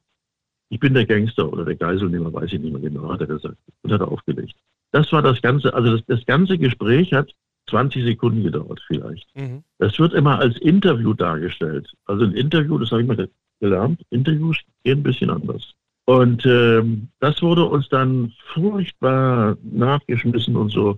Ich 0.70 0.80
bin 0.80 0.93
der 0.93 1.05
Gangster 1.05 1.51
oder 1.51 1.65
der 1.65 1.76
Geiselnehmer, 1.76 2.32
weiß 2.32 2.53
ich 2.53 2.61
nicht 2.61 2.72
mehr 2.72 2.82
genau, 2.82 3.11
hat 3.11 3.20
er 3.20 3.28
gesagt. 3.28 3.57
Und 3.82 3.91
hat 3.91 3.99
er 3.99 4.07
aufgelegt. 4.07 4.55
Das 4.91 5.11
war 5.11 5.22
das 5.22 5.41
Ganze, 5.41 5.74
also 5.74 5.97
das, 5.97 6.05
das 6.05 6.26
ganze 6.26 6.57
Gespräch 6.57 7.11
hat 7.11 7.34
20 7.70 8.03
Sekunden 8.03 8.43
gedauert 8.43 8.82
vielleicht. 8.88 9.28
Mhm. 9.36 9.63
Das 9.78 9.97
wird 9.99 10.13
immer 10.13 10.39
als 10.39 10.57
Interview 10.59 11.13
dargestellt. 11.13 11.91
Also 12.05 12.26
ein 12.26 12.34
Interview, 12.34 12.78
das 12.78 12.91
habe 12.91 13.01
ich 13.01 13.07
mal 13.07 13.30
gelernt, 13.59 14.01
Interviews 14.09 14.57
gehen 14.84 14.99
ein 14.99 15.03
bisschen 15.03 15.30
anders. 15.30 15.74
Und 16.05 16.45
ähm, 16.45 17.09
das 17.20 17.41
wurde 17.41 17.65
uns 17.65 17.89
dann 17.89 18.32
furchtbar 18.53 19.57
nachgeschmissen 19.63 20.55
und 20.55 20.70
so. 20.70 20.97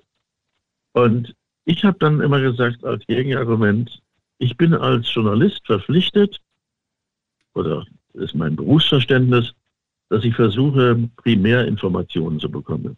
Und 0.94 1.36
ich 1.66 1.84
habe 1.84 1.98
dann 2.00 2.22
immer 2.22 2.40
gesagt 2.40 2.84
als 2.84 3.06
Gegenargument, 3.08 4.02
ich 4.38 4.56
bin 4.56 4.74
als 4.74 5.14
Journalist 5.14 5.66
verpflichtet, 5.66 6.40
oder 7.56 7.86
ist 8.14 8.36
mein 8.36 8.56
Berufsverständnis, 8.56 9.54
dass 10.10 10.24
ich 10.24 10.36
versuche, 10.36 11.10
Primärinformationen 11.18 12.40
zu 12.40 12.50
bekommen. 12.50 12.98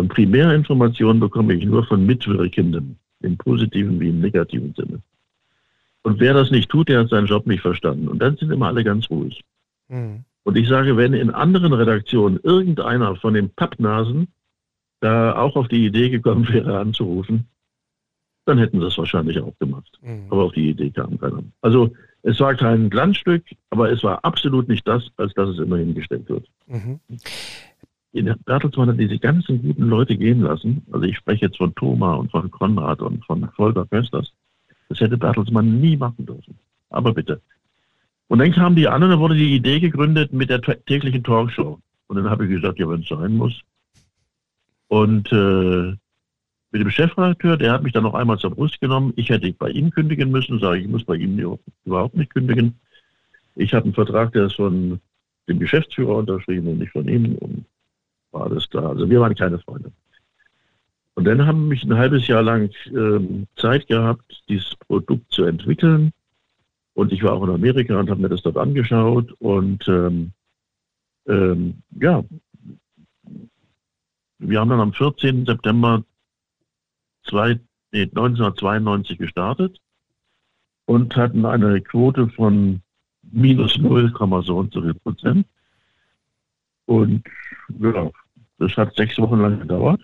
Und 0.00 0.08
Primärinformationen 0.08 1.20
bekomme 1.20 1.52
ich 1.52 1.66
nur 1.66 1.84
von 1.84 2.06
Mitwirkenden, 2.06 2.98
im 3.20 3.36
positiven 3.36 4.00
wie 4.00 4.08
im 4.08 4.20
negativen 4.20 4.72
Sinne. 4.74 5.02
Und 6.02 6.18
wer 6.20 6.32
das 6.32 6.50
nicht 6.50 6.70
tut, 6.70 6.88
der 6.88 7.00
hat 7.00 7.10
seinen 7.10 7.26
Job 7.26 7.46
nicht 7.46 7.60
verstanden. 7.60 8.08
Und 8.08 8.18
dann 8.18 8.34
sind 8.38 8.50
immer 8.50 8.68
alle 8.68 8.82
ganz 8.82 9.10
ruhig. 9.10 9.44
Mhm. 9.88 10.24
Und 10.44 10.56
ich 10.56 10.68
sage, 10.68 10.96
wenn 10.96 11.12
in 11.12 11.28
anderen 11.28 11.74
Redaktionen 11.74 12.40
irgendeiner 12.42 13.14
von 13.16 13.34
den 13.34 13.50
Pappnasen 13.50 14.28
da 15.00 15.36
auch 15.36 15.54
auf 15.54 15.68
die 15.68 15.84
Idee 15.84 16.08
gekommen 16.08 16.48
wäre, 16.48 16.78
anzurufen, 16.78 17.44
dann 18.46 18.56
hätten 18.56 18.80
sie 18.80 18.86
es 18.86 18.96
wahrscheinlich 18.96 19.38
auch 19.38 19.52
gemacht. 19.58 19.98
Mhm. 20.00 20.28
Aber 20.30 20.44
auf 20.44 20.52
die 20.52 20.70
Idee 20.70 20.88
kam 20.88 21.20
keiner. 21.20 21.42
Also 21.60 21.92
es 22.22 22.40
war 22.40 22.54
kein 22.54 22.88
Glanzstück, 22.88 23.44
aber 23.68 23.92
es 23.92 24.02
war 24.02 24.24
absolut 24.24 24.66
nicht 24.66 24.88
das, 24.88 25.10
als 25.18 25.34
dass 25.34 25.50
es 25.50 25.58
immer 25.58 25.76
hingestellt 25.76 26.26
wird. 26.30 26.46
Mhm. 26.68 27.00
Bertelsmann 28.12 28.88
hat 28.88 28.98
diese 28.98 29.18
ganzen 29.18 29.62
guten 29.62 29.88
Leute 29.88 30.16
gehen 30.16 30.40
lassen. 30.40 30.82
Also 30.90 31.06
ich 31.06 31.16
spreche 31.16 31.46
jetzt 31.46 31.58
von 31.58 31.74
Thoma 31.74 32.14
und 32.14 32.30
von 32.30 32.50
Konrad 32.50 33.00
und 33.02 33.24
von 33.24 33.48
Volker 33.56 33.86
Kösters. 33.86 34.32
Das 34.88 35.00
hätte 35.00 35.16
Bertelsmann 35.16 35.80
nie 35.80 35.96
machen 35.96 36.26
dürfen. 36.26 36.58
Aber 36.88 37.14
bitte. 37.14 37.40
Und 38.26 38.40
dann 38.40 38.52
kam 38.52 38.74
die 38.74 38.88
an 38.88 39.02
und 39.02 39.10
dann 39.10 39.20
wurde 39.20 39.36
die 39.36 39.54
Idee 39.54 39.80
gegründet 39.80 40.32
mit 40.32 40.50
der 40.50 40.60
täglichen 40.60 41.22
Talkshow. 41.22 41.78
Und 42.08 42.16
dann 42.16 42.28
habe 42.28 42.44
ich 42.44 42.50
gesagt, 42.50 42.78
ja, 42.78 42.88
wenn 42.88 43.02
es 43.02 43.08
sein 43.08 43.36
muss. 43.36 43.60
Und 44.88 45.30
äh, 45.32 45.94
mit 46.72 46.82
dem 46.82 46.90
Chefredakteur, 46.90 47.56
der 47.56 47.72
hat 47.72 47.82
mich 47.82 47.92
dann 47.92 48.02
noch 48.02 48.14
einmal 48.14 48.38
zur 48.38 48.50
Brust 48.50 48.80
genommen. 48.80 49.12
Ich 49.16 49.28
hätte 49.30 49.52
bei 49.52 49.70
ihm 49.70 49.90
kündigen 49.90 50.30
müssen, 50.30 50.58
sage 50.58 50.78
ich, 50.78 50.84
ich 50.84 50.90
muss 50.90 51.04
bei 51.04 51.16
ihm 51.16 51.38
überhaupt 51.84 52.16
nicht 52.16 52.32
kündigen. 52.32 52.78
Ich 53.56 53.74
habe 53.74 53.84
einen 53.84 53.94
Vertrag, 53.94 54.32
der 54.32 54.46
ist 54.46 54.56
von 54.56 55.00
dem 55.48 55.58
Geschäftsführer 55.58 56.16
unterschrieben 56.16 56.68
und 56.68 56.78
nicht 56.78 56.92
von 56.92 57.08
ihm. 57.08 57.34
Und 57.36 57.64
war 58.32 58.44
alles 58.44 58.68
klar. 58.68 58.90
Also 58.90 59.08
wir 59.08 59.20
waren 59.20 59.34
keine 59.34 59.58
Freunde. 59.58 59.92
Und 61.14 61.24
dann 61.24 61.46
haben 61.46 61.68
mich 61.68 61.84
ein 61.84 61.96
halbes 61.96 62.26
Jahr 62.28 62.42
lang 62.42 62.70
ähm, 62.86 63.46
Zeit 63.56 63.86
gehabt, 63.88 64.42
dieses 64.48 64.74
Produkt 64.76 65.30
zu 65.32 65.44
entwickeln. 65.44 66.12
Und 66.94 67.12
ich 67.12 67.22
war 67.22 67.32
auch 67.32 67.44
in 67.44 67.50
Amerika 67.50 67.98
und 67.98 68.10
habe 68.10 68.22
mir 68.22 68.28
das 68.28 68.42
dort 68.42 68.56
angeschaut. 68.56 69.32
Und 69.38 69.86
ähm, 69.88 70.32
ähm, 71.26 71.82
ja, 72.00 72.24
wir 74.38 74.60
haben 74.60 74.70
dann 74.70 74.80
am 74.80 74.92
14. 74.92 75.44
September 75.44 76.04
zwei, 77.24 77.60
nee, 77.92 78.02
1992 78.02 79.18
gestartet 79.18 79.78
und 80.86 81.14
hatten 81.16 81.44
eine 81.44 81.80
Quote 81.82 82.28
von 82.28 82.80
minus 83.30 83.78
0, 83.78 84.12
so 84.42 84.56
und 84.58 84.72
so 84.72 84.82
viel 84.82 84.94
Prozent. 84.94 85.46
Und 86.86 87.22
ja, 87.78 88.10
das 88.58 88.76
hat 88.76 88.94
sechs 88.96 89.18
Wochen 89.18 89.40
lang 89.40 89.60
gedauert. 89.60 90.00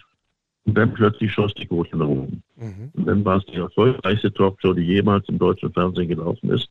Und 0.67 0.77
dann 0.77 0.93
plötzlich 0.93 1.33
schoss 1.33 1.55
die 1.55 1.67
Quote 1.67 1.97
nach 1.97 2.09
oben. 2.09 2.43
Mhm. 2.57 2.91
Und 2.95 3.07
dann 3.07 3.25
war 3.25 3.37
es 3.37 3.47
die 3.47 3.55
erfolgreichste 3.55 4.33
Talkshow, 4.33 4.73
die 4.73 4.83
jemals 4.83 5.29
im 5.29 5.39
deutschen 5.39 5.73
Fernsehen 5.73 6.09
gelaufen 6.09 6.51
ist. 6.51 6.69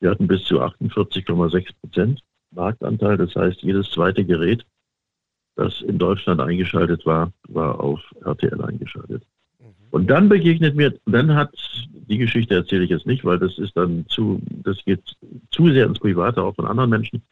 Wir 0.00 0.10
hatten 0.10 0.26
bis 0.26 0.42
zu 0.44 0.62
48,6 0.62 1.68
Prozent 1.80 2.20
Marktanteil. 2.52 3.18
Das 3.18 3.34
heißt, 3.34 3.62
jedes 3.62 3.90
zweite 3.90 4.24
Gerät, 4.24 4.64
das 5.56 5.82
in 5.82 5.98
Deutschland 5.98 6.40
eingeschaltet 6.40 7.04
war, 7.04 7.30
war 7.48 7.78
auf 7.80 8.00
RTL 8.24 8.62
eingeschaltet. 8.62 9.22
Mhm. 9.58 9.66
Und 9.90 10.06
dann 10.08 10.30
begegnet 10.30 10.74
mir, 10.74 10.98
dann 11.04 11.34
hat, 11.34 11.52
die 11.92 12.18
Geschichte 12.18 12.54
erzähle 12.54 12.84
ich 12.84 12.90
jetzt 12.90 13.06
nicht, 13.06 13.24
weil 13.26 13.38
das 13.38 13.58
ist 13.58 13.76
dann 13.76 14.06
zu, 14.08 14.40
das 14.64 14.82
geht 14.86 15.02
zu 15.50 15.70
sehr 15.70 15.86
ins 15.86 15.98
Private, 15.98 16.42
auch 16.42 16.54
von 16.54 16.66
anderen 16.66 16.88
Menschen. 16.88 17.22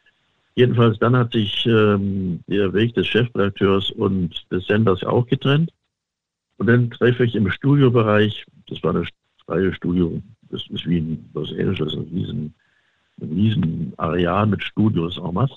Jedenfalls, 0.55 0.99
dann 0.99 1.15
hat 1.15 1.31
sich 1.31 1.65
ähm, 1.65 2.41
der 2.47 2.73
Weg 2.73 2.93
des 2.95 3.07
Chefredakteurs 3.07 3.91
und 3.91 4.45
des 4.51 4.65
Senders 4.67 5.03
auch 5.03 5.25
getrennt. 5.25 5.71
Und 6.57 6.67
dann 6.67 6.89
treffe 6.89 7.23
ich 7.23 7.35
im 7.35 7.49
Studiobereich, 7.49 8.45
das 8.67 8.83
war 8.83 8.93
eine 8.93 9.07
freie 9.45 9.73
Studio. 9.73 10.21
Das 10.49 10.67
ist 10.69 10.85
wie 10.85 10.97
in 10.97 11.29
Los 11.33 11.51
Angeles, 11.51 11.93
ein 11.93 12.07
riesen, 12.11 12.53
ein 13.21 13.29
riesen 13.29 13.93
Areal 13.97 14.47
mit 14.47 14.63
Studios 14.63 15.17
auch 15.17 15.33
was. 15.35 15.51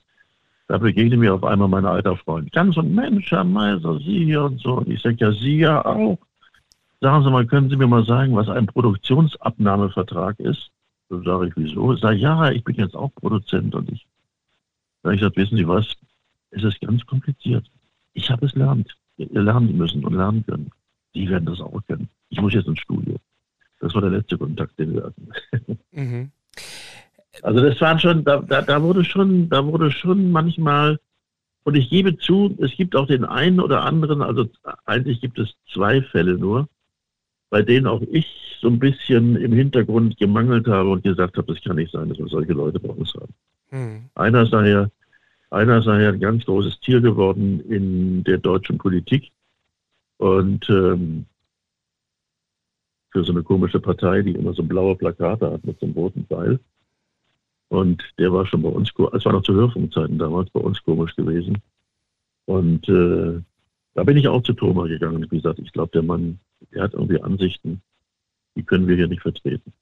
Da 0.68 0.78
begegnet 0.78 1.18
mir 1.18 1.34
auf 1.34 1.44
einmal 1.44 1.68
mein 1.68 1.84
alter 1.84 2.16
Freund. 2.16 2.52
Ganz 2.52 2.76
so, 2.76 2.82
Mensch, 2.82 3.30
Herr 3.30 3.44
Meiser, 3.44 3.98
Sie 3.98 4.24
hier 4.24 4.44
und 4.44 4.60
so. 4.60 4.74
Und 4.74 4.88
ich 4.88 5.02
sage, 5.02 5.16
ja, 5.18 5.32
Sie 5.32 5.58
ja 5.58 5.84
auch. 5.84 6.18
Sagen 7.00 7.24
Sie 7.24 7.30
mal, 7.30 7.44
können 7.46 7.68
Sie 7.68 7.76
mir 7.76 7.88
mal 7.88 8.06
sagen, 8.06 8.36
was 8.36 8.48
ein 8.48 8.66
Produktionsabnahmevertrag 8.66 10.38
ist? 10.38 10.70
Dann 11.08 11.24
sage 11.24 11.48
ich, 11.48 11.52
wieso? 11.56 11.92
Ich 11.92 12.00
sage, 12.00 12.16
ja, 12.16 12.50
ich 12.50 12.62
bin 12.62 12.76
jetzt 12.76 12.94
auch 12.94 13.12
Produzent 13.16 13.74
und 13.74 13.90
ich. 13.90 14.06
Da 15.02 15.08
habe 15.08 15.14
ich 15.14 15.20
gesagt, 15.20 15.36
wissen 15.36 15.56
Sie 15.56 15.66
was? 15.66 15.86
Es 16.50 16.62
ist 16.62 16.80
ganz 16.80 17.04
kompliziert. 17.06 17.64
Ich 18.14 18.30
habe 18.30 18.46
es 18.46 18.54
lernt. 18.54 18.94
Wir 19.16 19.42
lernen 19.42 19.76
müssen 19.76 20.04
und 20.04 20.14
lernen 20.14 20.44
können. 20.46 20.70
Sie 21.14 21.28
werden 21.28 21.46
das 21.46 21.60
auch 21.60 21.80
können. 21.86 22.08
Ich 22.30 22.40
muss 22.40 22.54
jetzt 22.54 22.68
ins 22.68 22.80
Studio. 22.80 23.16
Das 23.80 23.94
war 23.94 24.00
der 24.00 24.10
letzte 24.10 24.38
Kontakt, 24.38 24.78
den 24.78 24.94
wir 24.94 25.04
hatten. 25.04 25.28
Mhm. 25.92 26.30
Also 27.42 27.60
das 27.60 27.80
waren 27.80 27.98
schon, 27.98 28.24
da, 28.24 28.40
da, 28.40 28.62
da 28.62 28.82
wurde 28.82 29.04
schon, 29.04 29.48
da 29.48 29.64
wurde 29.64 29.90
schon 29.90 30.30
manchmal, 30.30 30.98
und 31.64 31.76
ich 31.76 31.88
gebe 31.88 32.16
zu, 32.18 32.56
es 32.60 32.72
gibt 32.76 32.94
auch 32.94 33.06
den 33.06 33.24
einen 33.24 33.60
oder 33.60 33.84
anderen, 33.84 34.22
also 34.22 34.48
eigentlich 34.84 35.20
gibt 35.20 35.38
es 35.38 35.54
zwei 35.72 36.02
Fälle 36.02 36.38
nur, 36.38 36.68
bei 37.50 37.62
denen 37.62 37.86
auch 37.86 38.02
ich 38.10 38.26
so 38.60 38.68
ein 38.68 38.78
bisschen 38.78 39.36
im 39.36 39.52
Hintergrund 39.52 40.16
gemangelt 40.18 40.66
habe 40.66 40.90
und 40.90 41.02
gesagt 41.02 41.36
habe, 41.36 41.52
das 41.52 41.62
kann 41.62 41.76
nicht 41.76 41.92
sein, 41.92 42.08
dass 42.08 42.18
wir 42.18 42.28
solche 42.28 42.52
Leute 42.52 42.78
bei 42.78 42.90
uns 42.90 43.12
haben. 43.14 43.34
Hm. 43.72 44.10
Einer 44.14 44.46
sei 44.46 44.68
ja, 44.68 44.90
einer 45.50 45.82
sei 45.82 46.02
ja 46.02 46.10
ein 46.10 46.20
ganz 46.20 46.44
großes 46.44 46.80
Tier 46.80 47.00
geworden 47.00 47.60
in 47.60 48.22
der 48.22 48.38
deutschen 48.38 48.76
Politik 48.78 49.32
und 50.18 50.68
ähm, 50.68 51.24
für 53.10 53.24
so 53.24 53.32
eine 53.32 53.42
komische 53.42 53.80
Partei, 53.80 54.22
die 54.22 54.32
immer 54.32 54.52
so 54.52 54.62
blaue 54.62 54.94
Plakate 54.94 55.50
hat 55.50 55.64
mit 55.64 55.80
so 55.80 55.86
einem 55.86 55.94
roten 55.94 56.26
Pfeil. 56.26 56.60
Und 57.68 58.02
der 58.18 58.30
war 58.32 58.46
schon 58.46 58.62
bei 58.62 58.68
uns, 58.68 58.90
es 58.90 59.24
war 59.24 59.32
noch 59.32 59.42
zu 59.42 59.54
Hörfunkzeiten 59.54 60.18
damals, 60.18 60.50
bei 60.50 60.60
uns 60.60 60.82
komisch 60.82 61.14
gewesen. 61.16 61.58
Und 62.44 62.86
äh, 62.90 63.40
da 63.94 64.04
bin 64.04 64.18
ich 64.18 64.28
auch 64.28 64.42
zu 64.42 64.52
Thomas 64.52 64.88
gegangen. 64.88 65.26
Wie 65.30 65.36
gesagt, 65.36 65.58
ich 65.58 65.72
glaube, 65.72 65.92
der 65.92 66.02
Mann, 66.02 66.38
der 66.74 66.82
hat 66.82 66.92
irgendwie 66.92 67.22
Ansichten, 67.22 67.80
die 68.54 68.62
können 68.62 68.86
wir 68.86 68.96
hier 68.96 69.08
nicht 69.08 69.22
vertreten 69.22 69.72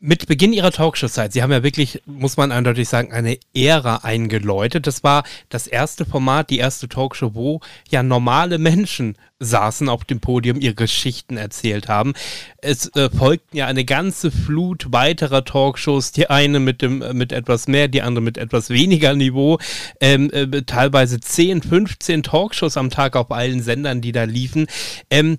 mit 0.00 0.26
Beginn 0.26 0.52
ihrer 0.52 0.70
Talkshow-Zeit, 0.70 1.32
Sie 1.32 1.42
haben 1.42 1.52
ja 1.52 1.62
wirklich, 1.62 2.02
muss 2.06 2.36
man 2.36 2.52
eindeutig 2.52 2.88
sagen, 2.88 3.12
eine 3.12 3.38
Ära 3.54 3.96
eingeläutet. 4.02 4.86
Das 4.86 5.04
war 5.04 5.24
das 5.48 5.66
erste 5.66 6.04
Format, 6.04 6.50
die 6.50 6.58
erste 6.58 6.88
Talkshow, 6.88 7.34
wo 7.34 7.60
ja 7.88 8.02
normale 8.02 8.58
Menschen 8.58 9.16
saßen 9.40 9.88
auf 9.88 10.04
dem 10.04 10.20
Podium, 10.20 10.60
ihre 10.60 10.74
Geschichten 10.74 11.36
erzählt 11.36 11.88
haben. 11.88 12.14
Es 12.58 12.94
äh, 12.96 13.10
folgten 13.10 13.56
ja 13.56 13.66
eine 13.66 13.84
ganze 13.84 14.30
Flut 14.30 14.86
weiterer 14.90 15.44
Talkshows, 15.44 16.12
die 16.12 16.30
eine 16.30 16.60
mit 16.60 16.80
dem 16.80 17.02
äh, 17.02 17.12
mit 17.12 17.32
etwas 17.32 17.68
mehr, 17.68 17.88
die 17.88 18.02
andere 18.02 18.22
mit 18.22 18.38
etwas 18.38 18.70
weniger 18.70 19.14
Niveau, 19.14 19.58
ähm, 20.00 20.30
äh, 20.32 20.62
teilweise 20.62 21.20
10, 21.20 21.62
15 21.62 22.22
Talkshows 22.22 22.76
am 22.76 22.90
Tag 22.90 23.16
auf 23.16 23.30
allen 23.30 23.62
Sendern, 23.62 24.00
die 24.00 24.12
da 24.12 24.24
liefen. 24.24 24.66
Ähm, 25.10 25.38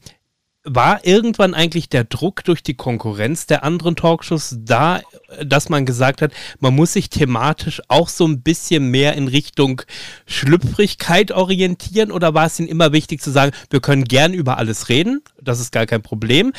war 0.66 1.06
irgendwann 1.06 1.54
eigentlich 1.54 1.90
der 1.90 2.04
Druck 2.04 2.44
durch 2.44 2.64
die 2.64 2.74
Konkurrenz 2.74 3.46
der 3.46 3.64
anderen 3.64 3.96
Talkshows 3.96 4.58
da, 4.60 5.00
dass 5.44 5.70
man 5.70 5.86
gesagt 5.86 6.22
hat, 6.22 6.32
man 6.60 6.76
muss 6.76 6.94
sich 6.94 7.10
thematisch 7.10 7.82
auch 7.88 8.10
so 8.10 8.26
ein 8.26 8.42
bisschen 8.42 8.90
mehr 8.90 9.14
in 9.14 9.28
Richtung 9.28 9.84
Schlüpfrigkeit 10.26 11.32
orientieren? 11.32 12.12
Oder 12.12 12.34
war 12.34 12.48
es 12.48 12.60
Ihnen 12.60 12.68
immer 12.68 12.92
wichtig 12.92 13.22
zu 13.22 13.30
sagen, 13.30 13.52
wir 13.70 13.80
können 13.80 14.04
gern 14.04 14.34
über 14.34 14.58
alles 14.58 14.90
reden, 14.90 15.22
das 15.42 15.60
ist 15.60 15.72
gar 15.72 15.86
kein 15.86 16.02
Problem, 16.02 16.52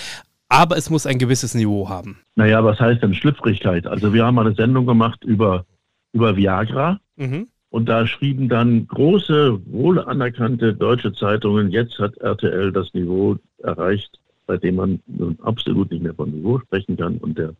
aber 0.48 0.76
es 0.76 0.90
muss 0.90 1.06
ein 1.06 1.18
gewisses 1.18 1.54
Niveau 1.54 1.88
haben? 1.88 2.20
Naja, 2.36 2.64
was 2.64 2.78
heißt 2.78 3.02
denn 3.02 3.14
Schlüpfrigkeit? 3.14 3.86
Also 3.86 4.14
wir 4.14 4.24
haben 4.24 4.38
eine 4.38 4.54
Sendung 4.54 4.86
gemacht 4.86 5.24
über, 5.24 5.66
über 6.12 6.36
Viagra. 6.36 7.00
Mhm. 7.16 7.48
Und 7.70 7.88
da 7.88 8.06
schrieben 8.06 8.48
dann 8.48 8.86
große, 8.86 9.58
wohl 9.66 9.98
anerkannte 9.98 10.72
deutsche 10.72 11.12
Zeitungen, 11.12 11.70
jetzt 11.70 11.98
hat 11.98 12.16
RTL 12.18 12.72
das 12.72 12.94
Niveau 12.94 13.36
erreicht, 13.66 14.18
bei 14.46 14.56
dem 14.56 14.76
man 14.76 15.00
nun 15.06 15.38
absolut 15.42 15.90
nicht 15.90 16.02
mehr 16.02 16.14
von 16.14 16.30
Niveau 16.30 16.58
sprechen 16.60 16.96
kann. 16.96 17.18
Und 17.18 17.36
der, 17.38 17.54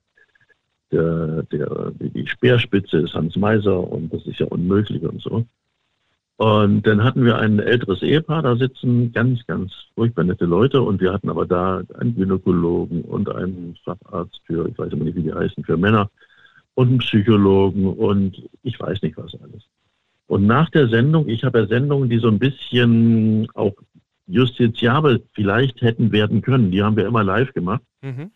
der, 0.92 1.42
der, 1.44 1.92
die 1.98 2.26
Speerspitze 2.26 2.98
ist 2.98 3.14
Hans 3.14 3.36
Meiser 3.36 3.78
und 3.78 4.12
das 4.12 4.24
ist 4.26 4.38
ja 4.38 4.46
unmöglich 4.46 5.02
und 5.02 5.20
so. 5.20 5.44
Und 6.38 6.86
dann 6.86 7.02
hatten 7.02 7.24
wir 7.24 7.38
ein 7.38 7.59
älteres 7.59 8.02
Ehepaar 8.02 8.42
da 8.42 8.57
sitzen, 8.57 9.11
ganz, 9.12 9.46
ganz 9.46 9.72
furchtbar 9.94 10.24
nette 10.24 10.44
Leute. 10.44 10.82
Und 10.82 11.00
wir 11.00 11.12
hatten 11.12 11.30
aber 11.30 11.46
da 11.46 11.82
einen 11.98 12.14
Gynäkologen 12.14 13.02
und 13.02 13.30
einen 13.30 13.76
Facharzt 13.84 14.40
für, 14.44 14.68
ich 14.68 14.78
weiß 14.78 14.92
immer 14.92 15.04
nicht, 15.04 15.16
wie 15.16 15.22
die 15.22 15.32
heißen, 15.32 15.64
für 15.64 15.78
Männer 15.78 16.11
und 16.74 16.88
einen 16.88 16.98
Psychologen 16.98 17.86
und 17.86 18.42
ich 18.62 18.78
weiß 18.78 19.00
nicht 19.00 19.16
was 19.16 19.34
alles. 19.40 19.62
Und 20.26 20.46
nach 20.46 20.68
der 20.70 20.88
Sendung, 20.88 21.28
ich 21.28 21.42
habe 21.44 21.61
ja 21.61 21.66
Sendungen, 21.66 22.11
die 22.11 22.18
so 22.18 22.28
ein 22.28 22.38
bisschen 22.38 23.48
auch 23.54 23.72
justiziabel 24.27 25.22
vielleicht 25.33 25.81
hätten 25.83 26.12
werden 26.12 26.43
können. 26.43 26.70
Die 26.70 26.83
haben 26.83 26.97
wir 26.97 27.07
immer 27.07 27.22
live 27.22 27.53
gemacht. 27.53 27.83
Mhm. 28.03 28.31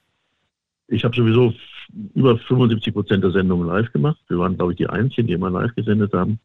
Ich 0.88 1.04
habe 1.04 1.16
sowieso 1.16 1.52
über 2.14 2.38
75 2.38 2.92
Prozent 2.92 3.24
der 3.24 3.32
Sendungen 3.32 3.66
live 3.66 3.92
gemacht. 3.92 4.18
Wir 4.28 4.38
waren, 4.38 4.56
glaube 4.56 4.72
ich, 4.72 4.78
die 4.78 4.88
Einzigen, 4.88 5.28
die 5.28 5.34
immer 5.34 5.50
live 5.50 5.74
gesendet 5.74 6.12
haben. 6.12 6.38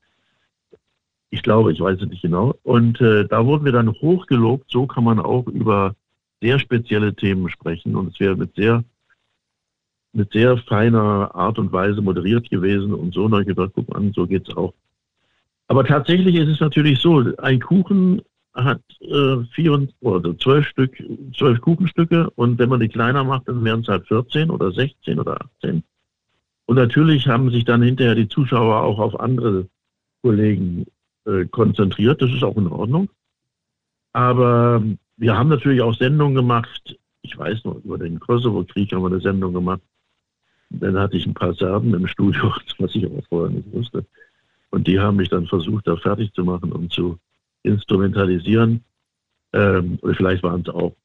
Ich 1.30 1.44
glaube, 1.44 1.72
ich 1.72 1.80
weiß 1.80 2.02
es 2.02 2.08
nicht 2.08 2.22
genau. 2.22 2.56
Und 2.64 3.02
äh, 3.02 3.28
da 3.28 3.46
wurden 3.46 3.66
wir 3.66 3.72
dann 3.72 3.92
hochgelobt. 3.92 4.70
So 4.70 4.88
kann 4.88 5.04
man 5.04 5.20
auch 5.20 5.48
über 5.48 5.96
sehr 6.42 6.60
spezielle 6.60 7.16
Themen 7.16 7.50
sprechen. 7.50 7.96
Und 7.96 8.14
es 8.14 8.20
wäre 8.20 8.36
mit 8.36 8.56
sehr, 8.56 8.84
mit 10.14 10.32
sehr 10.32 10.58
feiner 10.58 11.34
Art 11.36 11.60
und 11.60 11.72
Weise 11.72 12.02
moderiert 12.02 12.50
gewesen. 12.50 12.94
Und 12.94 13.14
so, 13.14 13.28
ich 13.40 13.48
gedacht, 13.48 13.72
guck 13.76 13.90
mal, 13.90 14.12
so 14.14 14.26
geht 14.26 14.48
es 14.48 14.56
auch. 14.56 14.74
Aber 15.68 15.84
tatsächlich 15.84 16.36
ist 16.36 16.50
es 16.50 16.60
natürlich 16.60 17.00
so, 17.00 17.36
ein 17.38 17.60
Kuchen 17.60 18.22
hat 18.56 18.82
äh, 19.02 19.44
vier 19.54 19.88
oder 20.02 20.38
zwölf 20.38 20.66
Stück, 20.68 20.96
zwölf 21.38 21.60
Kuchenstücke 21.62 22.30
und 22.32 22.58
wenn 22.58 22.70
man 22.70 22.80
die 22.80 22.88
kleiner 22.88 23.24
macht, 23.24 23.48
dann 23.48 23.64
wären 23.64 23.82
es 23.82 23.88
halt 23.88 24.08
14 24.08 24.50
oder 24.50 24.72
16 24.72 25.20
oder 25.20 25.38
18. 25.60 25.84
Und 26.66 26.76
natürlich 26.78 27.28
haben 27.28 27.52
sich 27.52 27.66
dann 27.66 27.82
hinterher 27.82 28.16
die 28.16 28.28
Zuschauer 28.28 28.82
auch 28.82 29.00
auf 29.00 29.20
andere 29.20 29.68
Kollegen 30.22 30.86
äh, 31.26 31.46
konzentriert. 31.46 32.22
Das 32.22 32.32
ist 32.32 32.44
auch 32.44 32.58
in 32.58 32.68
Ordnung. 32.68 33.10
Aber 34.14 34.82
wir 35.18 35.38
haben 35.38 35.50
natürlich 35.50 35.82
auch 35.82 35.94
Sendungen 35.94 36.36
gemacht. 36.36 36.98
Ich 37.22 37.38
weiß 37.38 37.66
noch, 37.66 37.84
über 37.84 37.98
den 37.98 38.20
Kosovo-Krieg 38.20 38.92
haben 38.94 39.04
wir 39.04 39.08
eine 39.08 39.20
Sendung 39.20 39.54
gemacht. 39.54 39.82
Dann 40.70 40.98
hatte 40.98 41.18
ich 41.18 41.26
ein 41.26 41.34
paar 41.34 41.54
Serben 41.54 41.94
im 41.94 42.08
Studio, 42.08 42.54
was 42.80 42.96
ich 42.96 43.06
aber 43.06 43.22
vorher 43.30 43.56
nicht 43.56 43.72
wusste. 43.72 44.06
Und 44.72 44.88
die 44.88 45.00
haben 45.00 45.18
mich 45.18 45.30
dann 45.30 45.46
versucht, 45.46 45.88
da 45.88 45.96
fertig 45.98 46.34
zu 46.34 46.44
machen 46.44 46.72
und 46.72 46.92
zu 46.92 47.20
instrumentalisieren. 47.66 48.84
Ähm, 49.54 50.00
oder 50.02 50.16
vielleicht 50.16 50.44
waren 50.44 50.62
es 50.62 50.70
auch 50.70 50.96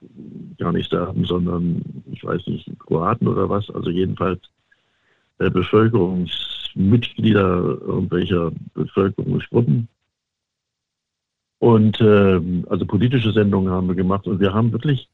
gar 0.58 0.72
nicht 0.72 0.90
Serben, 0.90 1.24
sondern 1.24 1.82
ich 2.10 2.24
weiß 2.24 2.46
nicht, 2.46 2.70
Kroaten 2.78 3.28
oder 3.28 3.48
was. 3.48 3.70
Also 3.70 3.90
jedenfalls 3.90 4.40
äh, 5.38 5.50
Bevölkerungsmitglieder 5.50 7.78
irgendwelcher 7.80 8.52
Bevölkerungsgruppen. 8.74 9.88
Und 11.58 12.00
äh, 12.00 12.40
also 12.68 12.86
politische 12.86 13.32
Sendungen 13.32 13.72
haben 13.72 13.88
wir 13.88 13.94
gemacht 13.94 14.26
und 14.26 14.40
wir 14.40 14.54
haben 14.54 14.72
wirklich, 14.72 15.08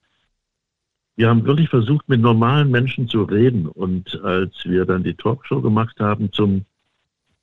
wir 1.16 1.28
haben 1.28 1.44
wirklich 1.44 1.68
versucht, 1.68 2.08
mit 2.08 2.20
normalen 2.20 2.70
Menschen 2.70 3.08
zu 3.08 3.24
reden. 3.24 3.66
Und 3.66 4.20
als 4.22 4.54
wir 4.64 4.84
dann 4.84 5.02
die 5.02 5.14
Talkshow 5.14 5.60
gemacht 5.60 5.98
haben 6.00 6.30
zum 6.32 6.64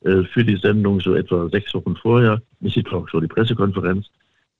für 0.04 0.44
die 0.44 0.58
Sendung 0.58 1.00
so 1.00 1.16
etwa 1.16 1.50
sechs 1.50 1.74
Wochen 1.74 1.96
vorher, 1.96 2.42
nicht 2.60 2.76
die 2.76 2.84
Talkshow, 2.84 3.20
die 3.20 3.28
Pressekonferenz, 3.28 4.10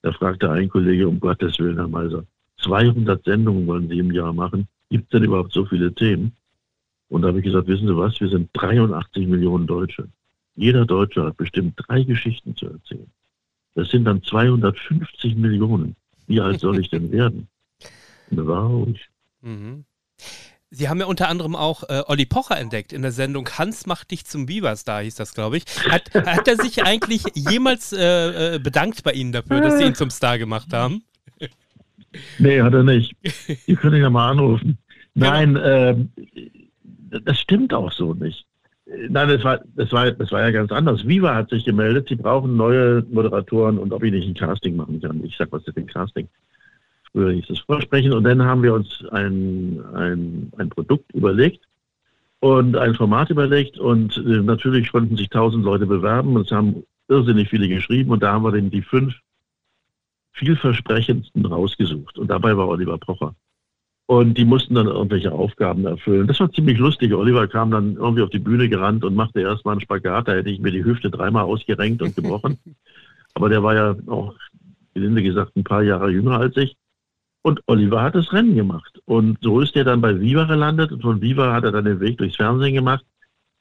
da 0.02 0.12
fragte 0.12 0.50
ein 0.50 0.70
Kollege, 0.70 1.08
um 1.08 1.20
Gottes 1.20 1.60
Willen, 1.60 1.78
Herr 1.78 1.88
Meiser, 1.88 2.26
200 2.62 3.24
Sendungen 3.24 3.68
wollen 3.68 3.90
Sie 3.90 4.00
im 4.00 4.12
Jahr 4.12 4.34
machen. 4.34 4.68
Gibt 4.90 5.06
es 5.06 5.10
denn 5.10 5.24
überhaupt 5.24 5.54
so 5.54 5.66
viele 5.66 5.94
Themen? 5.94 6.34
Und 7.10 7.22
da 7.22 7.30
habe 7.30 7.40
ich 7.40 7.46
gesagt, 7.46 7.68
wissen 7.68 7.88
Sie 7.88 7.98
was, 7.98 8.20
wir 8.20 8.30
sind 8.30 8.50
83 8.54 9.28
Millionen 9.28 9.68
Deutsche. 9.68 10.08
Jeder 10.56 10.86
Deutsche 10.86 11.24
hat 11.24 11.38
bestimmt 11.38 11.74
drei 11.78 12.04
Geschichten 12.04 12.56
zu 12.56 12.68
erzählen. 12.68 13.12
Das 13.76 13.90
sind 13.90 14.06
dann 14.06 14.22
250 14.22 15.36
Millionen. 15.36 15.96
Wie 16.28 16.40
alt 16.40 16.60
soll 16.60 16.80
ich 16.80 16.90
denn 16.90 17.12
werden? 17.12 17.48
Und 18.30 18.38
da 18.38 18.48
war 18.48 18.68
ruhig. 18.68 19.10
Mhm. 19.42 19.84
Sie 20.76 20.90
haben 20.90 21.00
ja 21.00 21.06
unter 21.06 21.30
anderem 21.30 21.56
auch 21.56 21.84
äh, 21.84 22.02
Olli 22.08 22.26
Pocher 22.26 22.58
entdeckt 22.58 22.94
in 22.94 23.04
der 23.04 23.12
Sendung 23.12 23.48
Hans 23.60 23.86
macht 23.86 24.10
dich 24.10 24.26
zum 24.26 24.48
Biberstar, 24.48 25.04
hieß 25.04 25.14
das, 25.14 25.36
glaube 25.36 25.58
ich. 25.58 25.66
Hat, 25.88 26.12
hat 26.16 26.48
er 26.48 26.56
sich 26.56 26.84
eigentlich 26.84 27.24
jemals 27.36 27.94
äh, 27.94 28.56
äh, 28.56 28.60
bedankt 28.60 29.04
bei 29.04 29.12
Ihnen 29.12 29.32
dafür, 29.32 29.62
dass 29.62 29.78
Sie 29.78 29.84
ihn 29.84 29.94
zum 29.94 30.10
Star 30.10 30.40
gemacht 30.40 30.74
haben? 30.74 31.04
Nee, 32.40 32.62
hat 32.62 32.74
er 32.74 32.82
nicht. 32.82 33.16
Die 33.68 33.76
können 33.76 33.98
ihn 33.98 34.02
ja 34.02 34.10
mal 34.10 34.32
anrufen. 34.32 34.80
Genau. 35.14 35.30
Nein, 35.30 35.56
äh, 35.58 35.96
das 37.24 37.40
stimmt 37.40 37.72
auch 37.72 37.92
so 37.92 38.16
nicht. 38.16 38.48
Nein, 39.10 39.30
das 39.30 39.44
war, 39.44 39.62
das, 39.76 39.92
war, 39.92 40.12
das 40.12 40.32
war 40.32 40.42
ja 40.42 40.50
ganz 40.50 40.72
anders. 40.72 41.08
Viva 41.08 41.36
hat 41.36 41.52
sich 41.52 41.66
gemeldet, 41.66 42.10
sie 42.10 42.16
brauchen 42.16 42.58
neue 42.58 43.06
Moderatoren 43.12 43.78
und 43.78 43.94
ob 43.94 44.04
ich 44.04 44.12
nicht 44.12 44.28
ein 44.28 44.34
Casting 44.34 44.76
machen 44.76 45.00
kann. 45.00 45.24
Ich 45.24 45.38
sag, 45.38 45.52
was 45.52 45.66
ist 45.68 45.78
denn 45.78 45.86
Casting? 45.86 46.28
Früher 47.14 47.32
hieß 47.32 47.50
es 47.50 47.60
Vorsprechen. 47.60 48.12
Und 48.12 48.26
dann 48.26 48.44
haben 48.44 48.64
wir 48.64 48.74
uns 48.74 49.06
ein, 49.12 49.82
ein, 49.94 50.52
ein 50.58 50.70
Produkt 50.70 51.14
überlegt 51.14 51.66
und 52.40 52.76
ein 52.76 52.96
Format 52.96 53.30
überlegt. 53.30 53.78
Und 53.78 54.18
äh, 54.18 54.42
natürlich 54.42 54.92
konnten 54.92 55.16
sich 55.16 55.30
tausend 55.30 55.64
Leute 55.64 55.86
bewerben. 55.86 56.36
Und 56.36 56.48
es 56.48 56.52
haben 56.52 56.84
irrsinnig 57.08 57.50
viele 57.50 57.70
geschrieben. 57.70 58.12
Und 58.12 58.22
da 58.22 58.34
haben 58.34 58.44
wir 58.44 58.52
dann 58.52 58.70
die 58.70 58.82
fünf 58.82 59.14
vielversprechendsten 60.34 61.46
rausgesucht. 61.46 62.18
Und 62.18 62.28
dabei 62.28 62.58
war 62.58 62.68
Oliver 62.68 62.98
Pocher. 62.98 63.36
Und 64.06 64.38
die 64.38 64.46
mussten 64.46 64.76
dann 64.76 64.88
irgendwelche 64.88 65.32
Aufgaben 65.32 65.86
erfüllen. 65.86 66.28
Das 66.28 66.40
war 66.40 66.52
ziemlich 66.52 66.78
lustig. 66.78 67.14
Oliver 67.14 67.48
kam 67.48 67.72
dann 67.72 67.96
irgendwie 67.96 68.22
auf 68.22 68.30
die 68.30 68.40
Bühne 68.40 68.68
gerannt 68.68 69.06
und 69.06 69.16
machte 69.16 69.40
erstmal 69.40 69.74
einen 69.74 69.82
Spagat. 69.82 70.28
Da 70.28 70.34
hätte 70.34 70.50
ich 70.50 70.60
mir 70.60 70.72
die 70.72 70.84
Hüfte 70.84 71.10
dreimal 71.10 71.46
ausgerenkt 71.46 72.02
und 72.02 72.16
gebrochen. 72.16 72.58
Aber 73.34 73.50
der 73.50 73.64
war 73.64 73.76
ja 73.76 73.96
auch, 74.08 74.36
gelinde 74.94 75.24
gesagt, 75.24 75.56
ein 75.56 75.64
paar 75.64 75.84
Jahre 75.84 76.12
jünger 76.12 76.38
als 76.38 76.56
ich. 76.58 76.76
Und 77.44 77.62
Oliver 77.68 78.02
hat 78.02 78.16
das 78.16 78.32
Rennen 78.34 78.56
gemacht. 78.56 79.02
Und 79.06 79.38
so 79.42 79.60
ist 79.60 79.76
er 79.76 79.84
dann 79.84 80.02
bei 80.02 80.20
Viva 80.20 80.46
gelandet. 80.46 80.92
Und 80.92 81.02
von 81.02 81.22
Viva 81.22 81.54
hat 81.54 81.66
er 81.66 81.74
dann 81.74 81.86
den 81.86 82.00
Weg 82.00 82.18
durchs 82.18 82.38
Fernsehen 82.38 82.74
gemacht. 82.74 83.06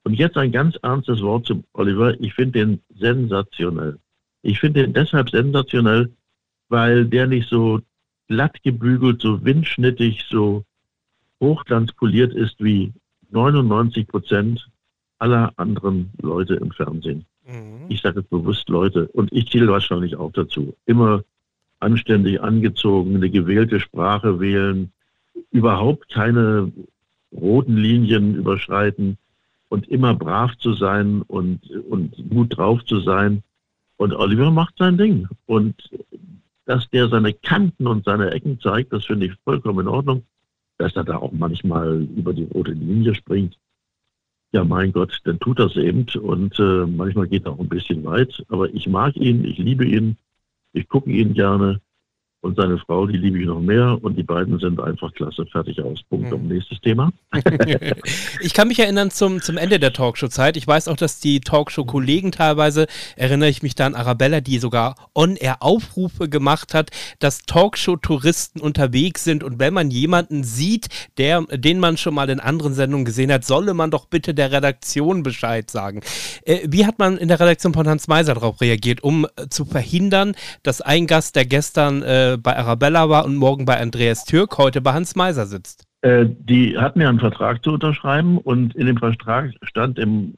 Und 0.04 0.14
jetzt 0.14 0.36
ein 0.36 0.52
ganz 0.52 0.76
ernstes 0.82 1.20
Wort 1.20 1.46
zum 1.46 1.64
Oliver. 1.74 2.18
Ich 2.20 2.32
finde 2.34 2.60
den 2.60 2.82
sensationell. 2.94 3.98
Ich 4.42 4.58
finde 4.60 4.82
den 4.82 4.92
deshalb 4.92 5.30
sensationell, 5.30 6.12
weil 6.68 7.06
der 7.06 7.26
nicht 7.26 7.48
so 7.48 7.80
glatt 8.28 8.62
gebügelt, 8.62 9.20
so 9.20 9.44
windschnittig, 9.44 10.26
so 10.28 10.64
hochglanzpoliert 11.40 12.32
ist 12.34 12.62
wie 12.62 12.92
99 13.30 14.06
Prozent 14.06 14.68
aller 15.18 15.52
anderen 15.56 16.10
Leute 16.20 16.54
im 16.54 16.70
Fernsehen. 16.70 17.26
Mhm. 17.46 17.86
Ich 17.88 18.00
sage 18.00 18.22
bewusst 18.22 18.68
Leute 18.68 19.08
und 19.08 19.32
ich 19.32 19.50
zähle 19.50 19.68
wahrscheinlich 19.68 20.16
auch 20.16 20.32
dazu. 20.32 20.74
Immer 20.86 21.24
anständig 21.82 22.40
angezogen, 22.40 23.16
eine 23.16 23.30
gewählte 23.30 23.80
Sprache 23.80 24.40
wählen, 24.40 24.92
überhaupt 25.50 26.08
keine 26.10 26.72
roten 27.32 27.76
Linien 27.76 28.34
überschreiten 28.34 29.18
und 29.68 29.88
immer 29.88 30.14
brav 30.14 30.56
zu 30.58 30.74
sein 30.74 31.22
und, 31.22 31.70
und 31.88 32.14
gut 32.30 32.56
drauf 32.56 32.84
zu 32.84 33.00
sein. 33.00 33.42
Und 33.96 34.14
Oliver 34.14 34.50
macht 34.50 34.74
sein 34.78 34.98
Ding. 34.98 35.28
Und 35.46 35.90
dass 36.66 36.88
der 36.90 37.08
seine 37.08 37.32
Kanten 37.32 37.86
und 37.86 38.04
seine 38.04 38.30
Ecken 38.30 38.60
zeigt, 38.60 38.92
das 38.92 39.06
finde 39.06 39.26
ich 39.26 39.32
vollkommen 39.44 39.80
in 39.80 39.88
Ordnung. 39.88 40.24
Dass 40.78 40.94
er 40.96 41.04
da 41.04 41.16
auch 41.16 41.32
manchmal 41.32 42.02
über 42.16 42.32
die 42.32 42.44
rote 42.44 42.72
Linie 42.72 43.14
springt. 43.14 43.58
Ja, 44.52 44.64
mein 44.64 44.92
Gott, 44.92 45.18
dann 45.24 45.40
tut 45.40 45.58
das 45.58 45.76
eben. 45.76 46.04
Und 46.20 46.58
äh, 46.58 46.86
manchmal 46.86 47.28
geht 47.28 47.46
er 47.46 47.52
auch 47.52 47.60
ein 47.60 47.68
bisschen 47.68 48.04
weit. 48.04 48.44
Aber 48.48 48.68
ich 48.74 48.86
mag 48.88 49.16
ihn, 49.16 49.44
ich 49.44 49.58
liebe 49.58 49.86
ihn, 49.86 50.16
ich 50.72 50.88
gucke 50.88 51.10
ihn 51.10 51.34
gerne. 51.34 51.80
Und 52.42 52.56
seine 52.56 52.76
Frau, 52.78 53.06
die 53.06 53.16
liebe 53.16 53.38
ich 53.38 53.46
noch 53.46 53.60
mehr. 53.60 53.96
Und 54.02 54.18
die 54.18 54.24
beiden 54.24 54.58
sind 54.58 54.80
einfach 54.80 55.14
klasse. 55.14 55.46
Fertig 55.46 55.80
aus. 55.80 56.00
Punkt. 56.10 56.28
Mhm. 56.32 56.48
Nächstes 56.48 56.80
Thema. 56.80 57.12
ich 58.40 58.52
kann 58.52 58.66
mich 58.66 58.80
erinnern 58.80 59.12
zum, 59.12 59.40
zum 59.40 59.56
Ende 59.56 59.78
der 59.78 59.92
Talkshow-Zeit. 59.92 60.56
Ich 60.56 60.66
weiß 60.66 60.88
auch, 60.88 60.96
dass 60.96 61.20
die 61.20 61.38
Talkshow-Kollegen 61.38 62.32
teilweise, 62.32 62.88
erinnere 63.14 63.48
ich 63.48 63.62
mich 63.62 63.76
da 63.76 63.86
an 63.86 63.94
Arabella, 63.94 64.40
die 64.40 64.58
sogar 64.58 64.96
On-Air-Aufrufe 65.14 66.28
gemacht 66.28 66.74
hat, 66.74 66.90
dass 67.20 67.42
Talkshow-Touristen 67.42 68.60
unterwegs 68.60 69.22
sind. 69.22 69.44
Und 69.44 69.60
wenn 69.60 69.72
man 69.72 69.92
jemanden 69.92 70.42
sieht, 70.42 70.88
der, 71.18 71.42
den 71.42 71.78
man 71.78 71.96
schon 71.96 72.14
mal 72.14 72.28
in 72.28 72.40
anderen 72.40 72.74
Sendungen 72.74 73.04
gesehen 73.04 73.30
hat, 73.30 73.44
solle 73.44 73.72
man 73.72 73.92
doch 73.92 74.06
bitte 74.06 74.34
der 74.34 74.50
Redaktion 74.50 75.22
Bescheid 75.22 75.70
sagen. 75.70 76.00
Äh, 76.44 76.66
wie 76.66 76.86
hat 76.86 76.98
man 76.98 77.18
in 77.18 77.28
der 77.28 77.38
Redaktion 77.38 77.72
von 77.72 77.86
Hans 77.86 78.08
Meiser 78.08 78.34
darauf 78.34 78.60
reagiert, 78.60 79.04
um 79.04 79.26
äh, 79.36 79.48
zu 79.48 79.64
verhindern, 79.64 80.34
dass 80.64 80.80
ein 80.80 81.06
Gast, 81.06 81.36
der 81.36 81.44
gestern 81.44 82.02
äh, 82.02 82.31
bei 82.38 82.56
Arabella 82.56 83.08
war 83.08 83.24
und 83.24 83.36
morgen 83.36 83.64
bei 83.64 83.80
Andreas 83.80 84.24
Türk, 84.24 84.58
heute 84.58 84.80
bei 84.80 84.92
Hans 84.92 85.16
Meiser 85.16 85.46
sitzt? 85.46 85.86
Äh, 86.02 86.26
die 86.28 86.76
hatten 86.78 87.00
ja 87.00 87.08
einen 87.08 87.20
Vertrag 87.20 87.62
zu 87.62 87.72
unterschreiben 87.72 88.38
und 88.38 88.74
in 88.74 88.86
dem 88.86 88.96
Vertrag 88.96 89.52
stand 89.62 89.98
im, 89.98 90.34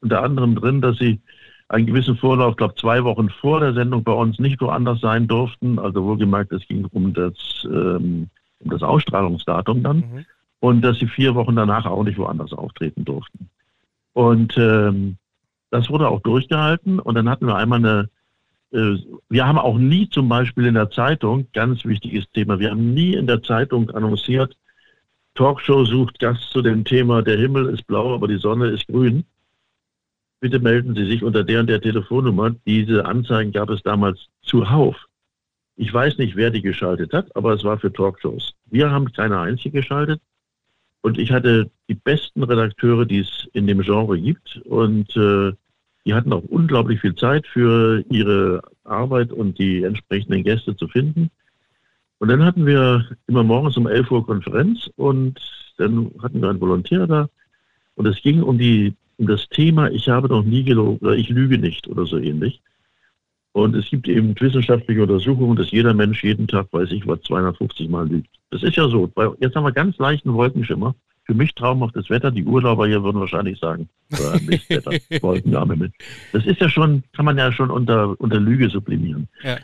unter 0.00 0.22
anderem 0.22 0.54
drin, 0.54 0.80
dass 0.80 0.98
sie 0.98 1.20
einen 1.68 1.86
gewissen 1.86 2.16
Vorlauf, 2.16 2.52
ich 2.52 2.56
glaube 2.58 2.74
zwei 2.76 3.02
Wochen 3.04 3.28
vor 3.30 3.60
der 3.60 3.74
Sendung 3.74 4.04
bei 4.04 4.12
uns 4.12 4.38
nicht 4.38 4.60
woanders 4.60 5.00
sein 5.00 5.26
durften. 5.26 5.78
Also 5.78 6.04
wohlgemerkt, 6.04 6.52
es 6.52 6.66
ging 6.68 6.84
um 6.92 7.12
das, 7.12 7.34
ähm, 7.64 8.28
um 8.60 8.70
das 8.70 8.82
Ausstrahlungsdatum 8.82 9.82
dann. 9.82 9.96
Mhm. 9.98 10.24
Und 10.60 10.82
dass 10.82 10.98
sie 10.98 11.06
vier 11.06 11.34
Wochen 11.34 11.56
danach 11.56 11.86
auch 11.86 12.04
nicht 12.04 12.18
woanders 12.18 12.52
auftreten 12.52 13.04
durften. 13.04 13.50
Und 14.12 14.56
ähm, 14.56 15.16
das 15.70 15.90
wurde 15.90 16.08
auch 16.08 16.20
durchgehalten. 16.20 16.98
Und 16.98 17.14
dann 17.14 17.28
hatten 17.28 17.46
wir 17.46 17.56
einmal 17.56 17.78
eine 17.78 18.00
äh, 18.00 18.06
wir 18.70 19.46
haben 19.46 19.58
auch 19.58 19.78
nie 19.78 20.08
zum 20.08 20.28
Beispiel 20.28 20.66
in 20.66 20.74
der 20.74 20.90
Zeitung, 20.90 21.46
ganz 21.52 21.84
wichtiges 21.84 22.28
Thema, 22.32 22.58
wir 22.58 22.70
haben 22.70 22.94
nie 22.94 23.14
in 23.14 23.26
der 23.26 23.42
Zeitung 23.42 23.90
annonciert, 23.90 24.56
Talkshow 25.36 25.84
sucht 25.84 26.18
Gast 26.18 26.50
zu 26.50 26.62
dem 26.62 26.84
Thema, 26.84 27.22
der 27.22 27.38
Himmel 27.38 27.68
ist 27.68 27.86
blau, 27.86 28.14
aber 28.14 28.26
die 28.26 28.38
Sonne 28.38 28.68
ist 28.68 28.86
grün. 28.86 29.24
Bitte 30.40 30.58
melden 30.58 30.94
Sie 30.94 31.04
sich 31.04 31.22
unter 31.22 31.44
der 31.44 31.60
und 31.60 31.66
der 31.68 31.80
Telefonnummer. 31.80 32.54
Diese 32.66 33.04
Anzeigen 33.04 33.52
gab 33.52 33.70
es 33.70 33.82
damals 33.82 34.28
zuhauf. 34.42 34.96
Ich 35.76 35.92
weiß 35.92 36.16
nicht, 36.18 36.36
wer 36.36 36.50
die 36.50 36.62
geschaltet 36.62 37.12
hat, 37.12 37.34
aber 37.36 37.52
es 37.52 37.64
war 37.64 37.78
für 37.78 37.92
Talkshows. 37.92 38.54
Wir 38.66 38.90
haben 38.90 39.12
keine 39.12 39.38
einzige 39.38 39.80
geschaltet. 39.80 40.20
Und 41.02 41.18
ich 41.18 41.30
hatte 41.30 41.70
die 41.88 41.94
besten 41.94 42.42
Redakteure, 42.42 43.04
die 43.04 43.20
es 43.20 43.46
in 43.52 43.66
dem 43.66 43.82
Genre 43.82 44.18
gibt. 44.18 44.56
Und 44.64 45.14
äh, 45.16 45.52
die 46.06 46.14
hatten 46.14 46.32
auch 46.32 46.44
unglaublich 46.44 47.00
viel 47.00 47.16
Zeit 47.16 47.46
für 47.46 48.04
ihre 48.08 48.62
Arbeit 48.84 49.32
und 49.32 49.58
die 49.58 49.82
entsprechenden 49.82 50.44
Gäste 50.44 50.76
zu 50.76 50.86
finden. 50.86 51.30
Und 52.18 52.28
dann 52.28 52.44
hatten 52.44 52.64
wir 52.64 53.04
immer 53.26 53.42
morgens 53.42 53.76
um 53.76 53.88
11 53.88 54.10
Uhr 54.10 54.24
Konferenz 54.24 54.88
und 54.96 55.40
dann 55.76 56.12
hatten 56.22 56.40
wir 56.40 56.48
einen 56.48 56.60
Volontär 56.60 57.06
da 57.06 57.28
und 57.96 58.06
es 58.06 58.22
ging 58.22 58.42
um, 58.42 58.56
die, 58.56 58.94
um 59.18 59.26
das 59.26 59.48
Thema, 59.48 59.90
ich 59.90 60.08
habe 60.08 60.28
noch 60.28 60.44
nie 60.44 60.62
gelogen 60.62 61.04
oder 61.04 61.16
ich 61.16 61.28
lüge 61.28 61.58
nicht 61.58 61.88
oder 61.88 62.06
so 62.06 62.18
ähnlich. 62.18 62.62
Und 63.52 63.74
es 63.74 63.88
gibt 63.88 64.06
eben 64.06 64.38
wissenschaftliche 64.38 65.02
Untersuchungen, 65.02 65.56
dass 65.56 65.70
jeder 65.70 65.94
Mensch 65.94 66.22
jeden 66.22 66.46
Tag, 66.46 66.68
weiß 66.72 66.92
ich 66.92 67.06
was, 67.06 67.22
250 67.22 67.88
Mal 67.88 68.06
lügt. 68.06 68.28
Das 68.50 68.62
ist 68.62 68.76
ja 68.76 68.86
so. 68.86 69.10
Jetzt 69.40 69.56
haben 69.56 69.64
wir 69.64 69.72
ganz 69.72 69.96
leichten 69.98 70.34
Wolkenschimmer 70.34 70.94
für 71.26 71.34
mich 71.34 71.54
traumhaftes 71.54 72.08
Wetter. 72.08 72.30
Die 72.30 72.44
Urlauber 72.44 72.86
hier 72.86 73.02
würden 73.02 73.20
wahrscheinlich 73.20 73.58
sagen, 73.58 73.88
Mistwetter, 74.46 74.92
Wolkenname 75.20 75.76
mit. 75.76 75.92
Das 76.32 76.46
ist 76.46 76.60
ja 76.60 76.68
schon, 76.68 77.02
kann 77.14 77.24
man 77.24 77.36
ja 77.36 77.52
schon 77.52 77.70
unter, 77.70 78.18
unter 78.20 78.38
Lüge 78.38 78.70
sublimieren. 78.70 79.28
Ja. 79.42 79.58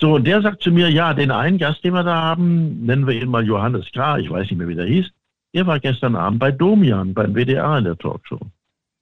So, 0.00 0.16
und 0.16 0.26
der 0.26 0.42
sagt 0.42 0.62
zu 0.62 0.72
mir, 0.72 0.90
ja, 0.90 1.14
den 1.14 1.30
einen 1.30 1.58
Gast, 1.58 1.84
den 1.84 1.94
wir 1.94 2.02
da 2.02 2.20
haben, 2.20 2.84
nennen 2.84 3.06
wir 3.06 3.14
ihn 3.14 3.28
mal 3.28 3.44
Johannes 3.44 3.86
K., 3.92 4.18
ich 4.18 4.30
weiß 4.30 4.50
nicht 4.50 4.58
mehr, 4.58 4.66
wie 4.66 4.74
der 4.74 4.86
hieß, 4.86 5.08
der 5.54 5.66
war 5.66 5.78
gestern 5.78 6.16
Abend 6.16 6.40
bei 6.40 6.50
Domian, 6.50 7.14
beim 7.14 7.34
WDR 7.34 7.78
in 7.78 7.84
der 7.84 7.96
Talkshow. 7.96 8.40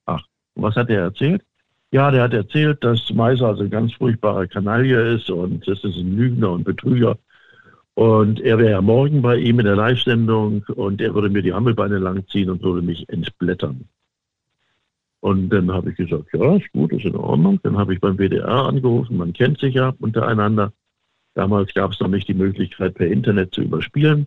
Ach, 0.07 0.23
und 0.55 0.63
was 0.63 0.75
hat 0.75 0.91
er 0.91 1.03
erzählt? 1.03 1.43
Ja, 1.93 2.11
der 2.11 2.25
hat 2.25 2.35
erzählt, 2.35 2.85
dass 2.85 3.11
Meiser 3.13 3.49
also 3.49 3.63
ein 3.63 3.71
ganz 3.71 3.93
furchtbarer 3.95 4.47
Kanaille 4.47 5.15
ist 5.15 5.31
und 5.31 5.67
das 5.67 5.83
ist 5.83 5.97
ein 5.97 6.17
Lügner 6.17 6.51
und 6.51 6.65
Betrüger 6.65 7.17
und 8.01 8.41
er 8.41 8.57
wäre 8.57 8.71
ja 8.71 8.81
morgen 8.81 9.21
bei 9.21 9.37
ihm 9.37 9.59
in 9.59 9.67
der 9.67 9.77
Live-Sendung 9.77 10.65
und 10.75 11.03
er 11.03 11.15
würde 11.15 11.29
mir 11.29 11.43
die 11.43 11.53
Hammelbeine 11.53 11.99
langziehen 11.99 12.49
und 12.49 12.63
würde 12.63 12.81
mich 12.81 13.07
entblättern. 13.11 13.91
Und 15.21 15.51
dann 15.51 15.71
habe 15.71 15.91
ich 15.91 15.97
gesagt, 15.97 16.33
ja, 16.33 16.57
ist 16.57 16.73
gut, 16.73 16.93
ist 16.95 17.05
in 17.05 17.15
Ordnung. 17.15 17.61
Dann 17.63 17.77
habe 17.77 17.93
ich 17.93 18.01
beim 18.01 18.17
WDR 18.17 18.49
angerufen, 18.49 19.19
man 19.19 19.35
kennt 19.35 19.61
sich 19.61 19.75
ja 19.75 19.93
untereinander. 19.99 20.73
Damals 21.35 21.75
gab 21.75 21.93
es 21.93 22.01
noch 22.01 22.09
nicht 22.09 22.27
die 22.27 22.33
Möglichkeit, 22.33 22.95
per 22.95 23.07
Internet 23.07 23.53
zu 23.53 23.61
überspielen. 23.61 24.27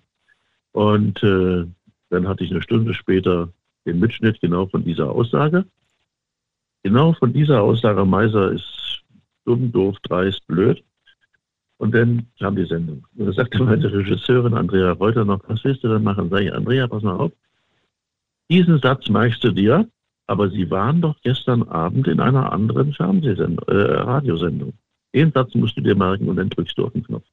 Und 0.73 1.23
äh, 1.23 1.65
dann 2.11 2.27
hatte 2.27 2.43
ich 2.43 2.51
eine 2.51 2.61
Stunde 2.61 2.93
später 2.93 3.49
den 3.87 3.97
Mitschnitt 3.99 4.39
genau 4.39 4.67
von 4.67 4.85
dieser 4.85 5.09
Aussage. 5.09 5.65
Genau 6.83 7.13
von 7.13 7.33
dieser 7.33 7.63
Aussage, 7.63 8.05
Meiser 8.05 8.51
ist 8.51 9.01
dumm, 9.45 9.71
doof, 9.71 9.97
dreist, 10.03 10.45
blöd. 10.45 10.83
Und 11.83 11.93
dann 11.93 12.27
kam 12.39 12.55
die 12.55 12.63
Sendung. 12.63 13.05
Und 13.17 13.25
da 13.25 13.33
sagte 13.33 13.61
meine 13.61 13.91
Regisseurin 13.91 14.53
Andrea 14.53 14.93
Reuter 14.93 15.25
noch, 15.25 15.41
was 15.49 15.65
willst 15.65 15.83
du 15.83 15.89
denn 15.89 16.01
machen? 16.01 16.29
Sag 16.29 16.39
ich, 16.39 16.53
Andrea, 16.53 16.87
pass 16.87 17.03
mal 17.03 17.17
auf. 17.17 17.33
Diesen 18.49 18.79
Satz 18.79 19.09
merkst 19.09 19.43
du 19.43 19.51
dir, 19.51 19.85
aber 20.25 20.49
Sie 20.49 20.71
waren 20.71 21.01
doch 21.01 21.17
gestern 21.23 21.63
Abend 21.63 22.07
in 22.07 22.21
einer 22.21 22.53
anderen 22.53 22.93
Fernsehsendung, 22.93 23.67
äh, 23.67 23.99
Radiosendung. 23.99 24.71
Den 25.13 25.33
Satz 25.33 25.53
musst 25.55 25.75
du 25.75 25.81
dir 25.81 25.93
merken 25.93 26.29
und 26.29 26.37
dann 26.37 26.49
drückst 26.51 26.77
du 26.77 26.85
auf 26.85 26.93
den 26.93 27.03
Knopf. 27.03 27.25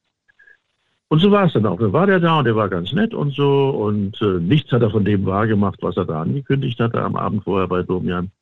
Und 1.06 1.20
so 1.20 1.30
war 1.30 1.46
es 1.46 1.52
dann 1.52 1.66
auch. 1.66 1.78
Dann 1.78 1.92
war 1.92 2.08
der 2.08 2.18
da 2.18 2.40
und 2.40 2.44
der 2.44 2.56
war 2.56 2.68
ganz 2.68 2.92
nett 2.92 3.14
und 3.14 3.32
so 3.32 3.70
und 3.70 4.20
äh, 4.20 4.40
nichts 4.40 4.72
hat 4.72 4.82
er 4.82 4.90
von 4.90 5.04
dem 5.04 5.26
wahrgemacht, 5.26 5.80
was 5.80 5.96
er 5.96 6.06
da 6.06 6.22
angekündigt 6.22 6.80
hatte 6.80 7.00
am 7.00 7.14
Abend 7.14 7.44
vorher 7.44 7.68
bei 7.68 7.84
Domian. 7.84 8.32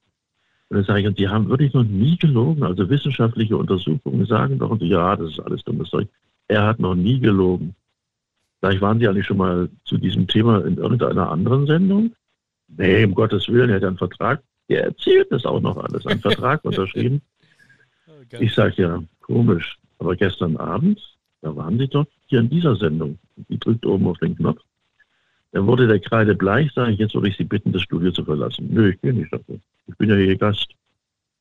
Und 0.71 0.77
dann 0.77 0.85
sage 0.85 1.01
ich, 1.01 1.07
und 1.07 1.19
die 1.19 1.29
haben 1.29 1.49
wirklich 1.49 1.73
noch 1.73 1.85
nie 1.85 2.16
gelogen. 2.19 2.62
Also 2.62 2.89
wissenschaftliche 2.91 3.57
Untersuchungen 3.57 4.27
sagen 4.27 4.59
doch, 4.59 4.71
und 4.71 4.83
ja, 4.83 5.16
das 5.16 5.31
ist 5.31 5.41
alles 5.41 5.64
dummes 5.64 5.89
Zeug. 5.89 6.09
Er 6.49 6.64
hat 6.64 6.79
noch 6.79 6.95
nie 6.95 7.21
gelogen. 7.21 7.75
Vielleicht 8.61 8.81
waren 8.81 8.99
Sie 8.99 9.09
eigentlich 9.09 9.27
schon 9.27 9.39
mal 9.39 9.69
zu 9.85 9.97
diesem 9.97 10.27
Thema 10.27 10.64
in 10.64 10.77
irgendeiner 10.77 11.31
anderen 11.31 11.66
Sendung? 11.66 12.12
Nee, 12.69 13.05
um 13.05 13.14
Gottes 13.14 13.49
Willen, 13.49 13.71
er 13.71 13.77
hat 13.77 13.85
einen 13.85 13.97
Vertrag. 13.97 14.43
Der 14.69 14.85
erzählt 14.85 15.29
das 15.31 15.47
auch 15.47 15.61
noch 15.61 15.77
alles. 15.79 16.07
Ein 16.07 16.21
Vertrag 16.21 16.64
unterschrieben. 16.64 17.23
Ich 18.41 18.53
sage 18.53 18.83
ja, 18.83 19.03
komisch. 19.21 19.79
Aber 19.99 20.14
gestern 20.14 20.59
Abend, 20.59 21.01
da 21.41 21.57
waren 21.57 21.79
Sie 21.79 21.89
doch 21.89 22.05
hier 22.27 22.41
in 22.41 22.51
dieser 22.51 22.77
Sendung. 22.77 23.19
die 23.37 23.59
drückt 23.59 23.87
oben 23.87 24.07
auf 24.07 24.19
den 24.19 24.37
Knopf. 24.37 24.61
Dann 25.53 25.66
wurde 25.66 25.86
der 25.86 26.01
Kreide 26.01 26.34
bleich, 26.34 26.72
sage 26.72 26.92
ich, 26.92 26.99
jetzt 26.99 27.14
würde 27.14 27.28
ich 27.28 27.36
Sie 27.36 27.44
bitten, 27.44 27.72
das 27.72 27.82
Studio 27.82 28.12
zu 28.12 28.24
verlassen. 28.24 28.68
Nö, 28.70 28.90
ich 28.90 29.01
gehe 29.01 29.14
nicht, 29.14 29.32
Ich 29.32 29.96
bin 29.96 30.11
ja 30.11 30.16
hier 30.16 30.36
Gast. 30.36 30.68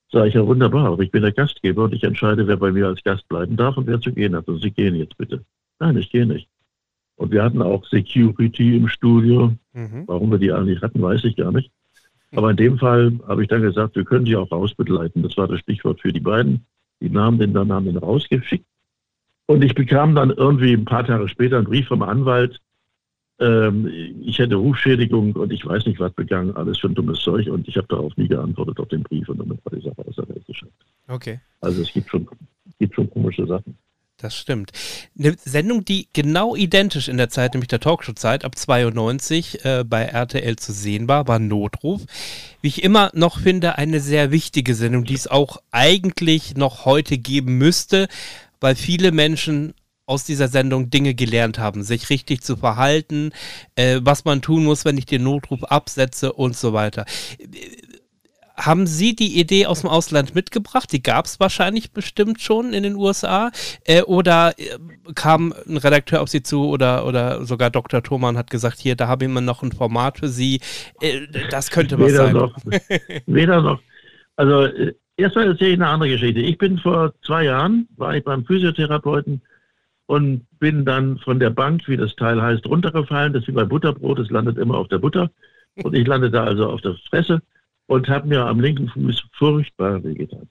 Sage 0.10 0.30
ich, 0.30 0.36
ja 0.36 0.46
wunderbar, 0.46 0.86
aber 0.86 1.04
ich 1.04 1.12
bin 1.12 1.22
der 1.22 1.34
Gastgeber 1.34 1.84
und 1.84 1.94
ich 1.94 2.04
entscheide, 2.04 2.48
wer 2.48 2.56
bei 2.56 2.72
mir 2.72 2.88
als 2.88 3.04
Gast 3.04 3.28
bleiben 3.28 3.58
darf 3.58 3.76
und 3.76 3.88
wer 3.88 4.00
zu 4.00 4.14
gehen 4.14 4.36
hat. 4.36 4.48
Und 4.48 4.62
Sie 4.62 4.72
gehen 4.72 4.96
jetzt 4.96 5.18
bitte. 5.18 5.44
Nein, 5.80 5.98
ich 5.98 6.10
gehe 6.10 6.26
nicht. 6.26 6.48
Und 7.18 7.32
wir 7.32 7.44
hatten 7.44 7.62
auch 7.62 7.86
Security 7.86 8.78
im 8.78 8.88
Studio. 8.88 9.54
Mhm. 9.74 10.04
Warum 10.08 10.32
wir 10.32 10.38
die 10.38 10.54
eigentlich 10.54 10.82
hatten, 10.82 11.02
weiß 11.02 11.26
ich 11.26 11.36
gar 11.36 11.52
nicht. 11.52 11.72
Aber 12.36 12.52
in 12.52 12.58
dem 12.58 12.78
Fall 12.78 13.14
habe 13.28 13.42
ich 13.42 13.50
dann 13.50 13.62
gesagt, 13.62 13.96
wir 13.96 14.06
können 14.06 14.26
die 14.26 14.36
auch 14.36 14.52
rausbegleiten. 14.52 15.24
Das 15.24 15.36
war 15.38 15.48
das 15.48 15.60
Stichwort 15.60 16.02
für 16.02 16.14
die 16.14 16.20
beiden. 16.20 16.66
Die 17.02 17.10
nahmen 17.10 17.40
den 17.40 17.54
dann, 17.54 17.72
haben 17.72 17.86
den 17.86 17.98
rausgeschickt. 17.98 18.66
Und 19.46 19.64
ich 19.64 19.76
bekam 19.76 20.14
dann 20.14 20.32
irgendwie 20.32 20.74
ein 20.74 20.86
paar 20.86 21.06
Tage 21.06 21.28
später 21.30 21.58
einen 21.58 21.68
Brief 21.68 21.88
vom 21.88 22.02
Anwalt, 22.02 22.60
ich 23.40 24.40
hätte 24.40 24.56
Rufschädigung 24.56 25.34
und 25.34 25.54
ich 25.54 25.64
weiß 25.64 25.86
nicht, 25.86 26.00
was 26.00 26.12
begangen, 26.14 26.56
alles 26.56 26.80
für 26.80 26.88
ein 26.88 26.96
dummes 26.96 27.20
Zeug 27.20 27.48
und 27.50 27.68
ich 27.68 27.78
habe 27.78 27.88
darauf 27.88 28.16
nie 28.18 28.28
geantwortet 28.28 28.80
auf 28.80 28.88
den 28.88 29.04
Brief 29.04 29.30
und 29.30 29.38
damit 29.38 29.64
war 29.64 29.78
die 29.78 29.86
Sache 29.86 30.08
aus 30.08 30.16
der 30.16 30.28
Welt 30.30 30.46
geschafft. 30.48 30.72
Okay. 31.08 31.40
Also 31.62 31.84
es 31.84 31.94
gibt 31.94 32.10
schon, 32.10 32.28
gibt 32.80 32.96
schon 32.96 33.10
komische 33.10 33.46
Sachen. 33.46 33.78
Das 34.20 34.36
stimmt. 34.36 34.72
Eine 35.18 35.36
Sendung, 35.38 35.86
die 35.86 36.08
genau 36.12 36.56
identisch 36.56 37.08
in 37.08 37.18
der 37.18 37.30
Zeit, 37.30 37.54
nämlich 37.54 37.68
der 37.68 37.80
Talkshow-Zeit, 37.80 38.44
ab 38.44 38.58
92 38.58 39.64
äh, 39.64 39.84
bei 39.88 40.06
RTL 40.06 40.56
zu 40.56 40.74
sehen 40.74 41.08
war, 41.08 41.28
war 41.28 41.38
Notruf. 41.38 42.02
Wie 42.62 42.68
ich 42.70 42.84
immer 42.84 43.12
noch 43.14 43.40
finde, 43.40 43.78
eine 43.78 44.00
sehr 44.00 44.32
wichtige 44.32 44.74
Sendung, 44.74 45.04
die 45.04 45.14
es 45.14 45.28
auch 45.28 45.62
eigentlich 45.70 46.58
noch 46.58 46.86
heute 46.86 47.20
geben 47.20 47.60
müsste, 47.60 48.08
weil 48.60 48.74
viele 48.74 49.12
Menschen 49.12 49.76
aus 50.08 50.24
dieser 50.24 50.48
Sendung 50.48 50.90
Dinge 50.90 51.14
gelernt 51.14 51.60
haben, 51.60 51.84
sich 51.84 52.10
richtig 52.10 52.42
zu 52.42 52.56
verhalten, 52.56 53.32
äh, 53.76 54.00
was 54.02 54.26
man 54.26 54.42
tun 54.42 54.64
muss, 54.64 54.86
wenn 54.86 54.98
ich 54.98 55.06
den 55.06 55.24
Notruf 55.24 55.64
absetze 55.66 56.34
und 56.34 56.56
so 56.56 56.74
weiter. 56.74 57.06
Haben 58.56 58.88
Sie 58.88 59.16
die 59.16 59.40
Idee 59.40 59.68
aus 59.68 59.82
dem 59.82 59.90
Ausland 59.90 60.34
mitgebracht? 60.34 60.92
Die 60.92 61.04
gab 61.04 61.26
es 61.26 61.40
wahrscheinlich 61.40 61.92
bestimmt 61.92 62.42
schon 62.42 62.74
in 62.74 62.84
den 62.84 62.96
USA. 62.96 63.52
Äh, 63.84 64.02
oder 64.02 64.54
äh, 64.58 64.78
kam 65.14 65.54
ein 65.68 65.78
Redakteur 65.78 66.22
auf 66.22 66.30
Sie 66.30 66.42
zu 66.42 66.68
oder, 66.68 67.06
oder 67.06 67.46
sogar 67.46 67.70
Dr. 67.70 68.02
Thoman 68.02 68.38
hat 68.38 68.50
gesagt, 68.50 68.80
hier, 68.80 68.96
da 68.96 69.08
habe 69.10 69.26
ich 69.26 69.30
immer 69.30 69.42
noch 69.42 69.62
ein 69.62 69.74
Format 69.74 70.20
für 70.20 70.30
Sie. 70.30 70.62
Äh, 71.02 71.28
das 71.52 71.70
könnte 71.70 72.00
was 72.00 72.14
weder 72.14 72.24
sein. 72.24 72.34
Noch, 72.34 72.56
weder 73.28 73.62
noch. 73.62 73.80
Also 74.38 74.64
äh, 74.64 74.96
erstmal 75.18 75.48
erzähle 75.48 75.72
ich 75.72 75.76
eine 75.76 75.88
andere 75.90 76.12
Geschichte. 76.12 76.40
Ich 76.40 76.58
bin 76.58 76.80
vor 76.80 77.14
zwei 77.26 77.44
Jahren, 77.44 77.90
war 77.98 78.16
ich 78.16 78.24
beim 78.24 78.46
Physiotherapeuten 78.46 79.42
und 80.08 80.46
bin 80.60 80.86
dann 80.86 81.20
von 81.20 81.40
der 81.40 81.52
Bank, 81.52 81.88
wie 81.88 81.98
das 81.98 82.16
Teil 82.16 82.42
heißt, 82.42 82.66
runtergefallen. 82.66 83.34
Das 83.34 83.44
ist 83.44 83.50
wie 83.50 83.54
bei 83.54 83.66
Butterbrot, 83.66 84.20
es 84.20 84.32
landet 84.32 84.58
immer 84.58 84.78
auf 84.78 84.88
der 84.88 84.98
Butter. 84.98 85.30
Und 85.84 85.94
ich 85.94 86.08
landete 86.08 86.42
also 86.42 86.72
auf 86.72 86.82
der 86.82 86.96
Fresse 87.08 87.40
und 87.86 88.10
habe 88.10 88.28
mir 88.28 88.48
am 88.48 88.60
linken 88.60 88.90
Fuß 88.90 89.26
furchtbar 89.34 90.04
wehgetan. 90.04 90.48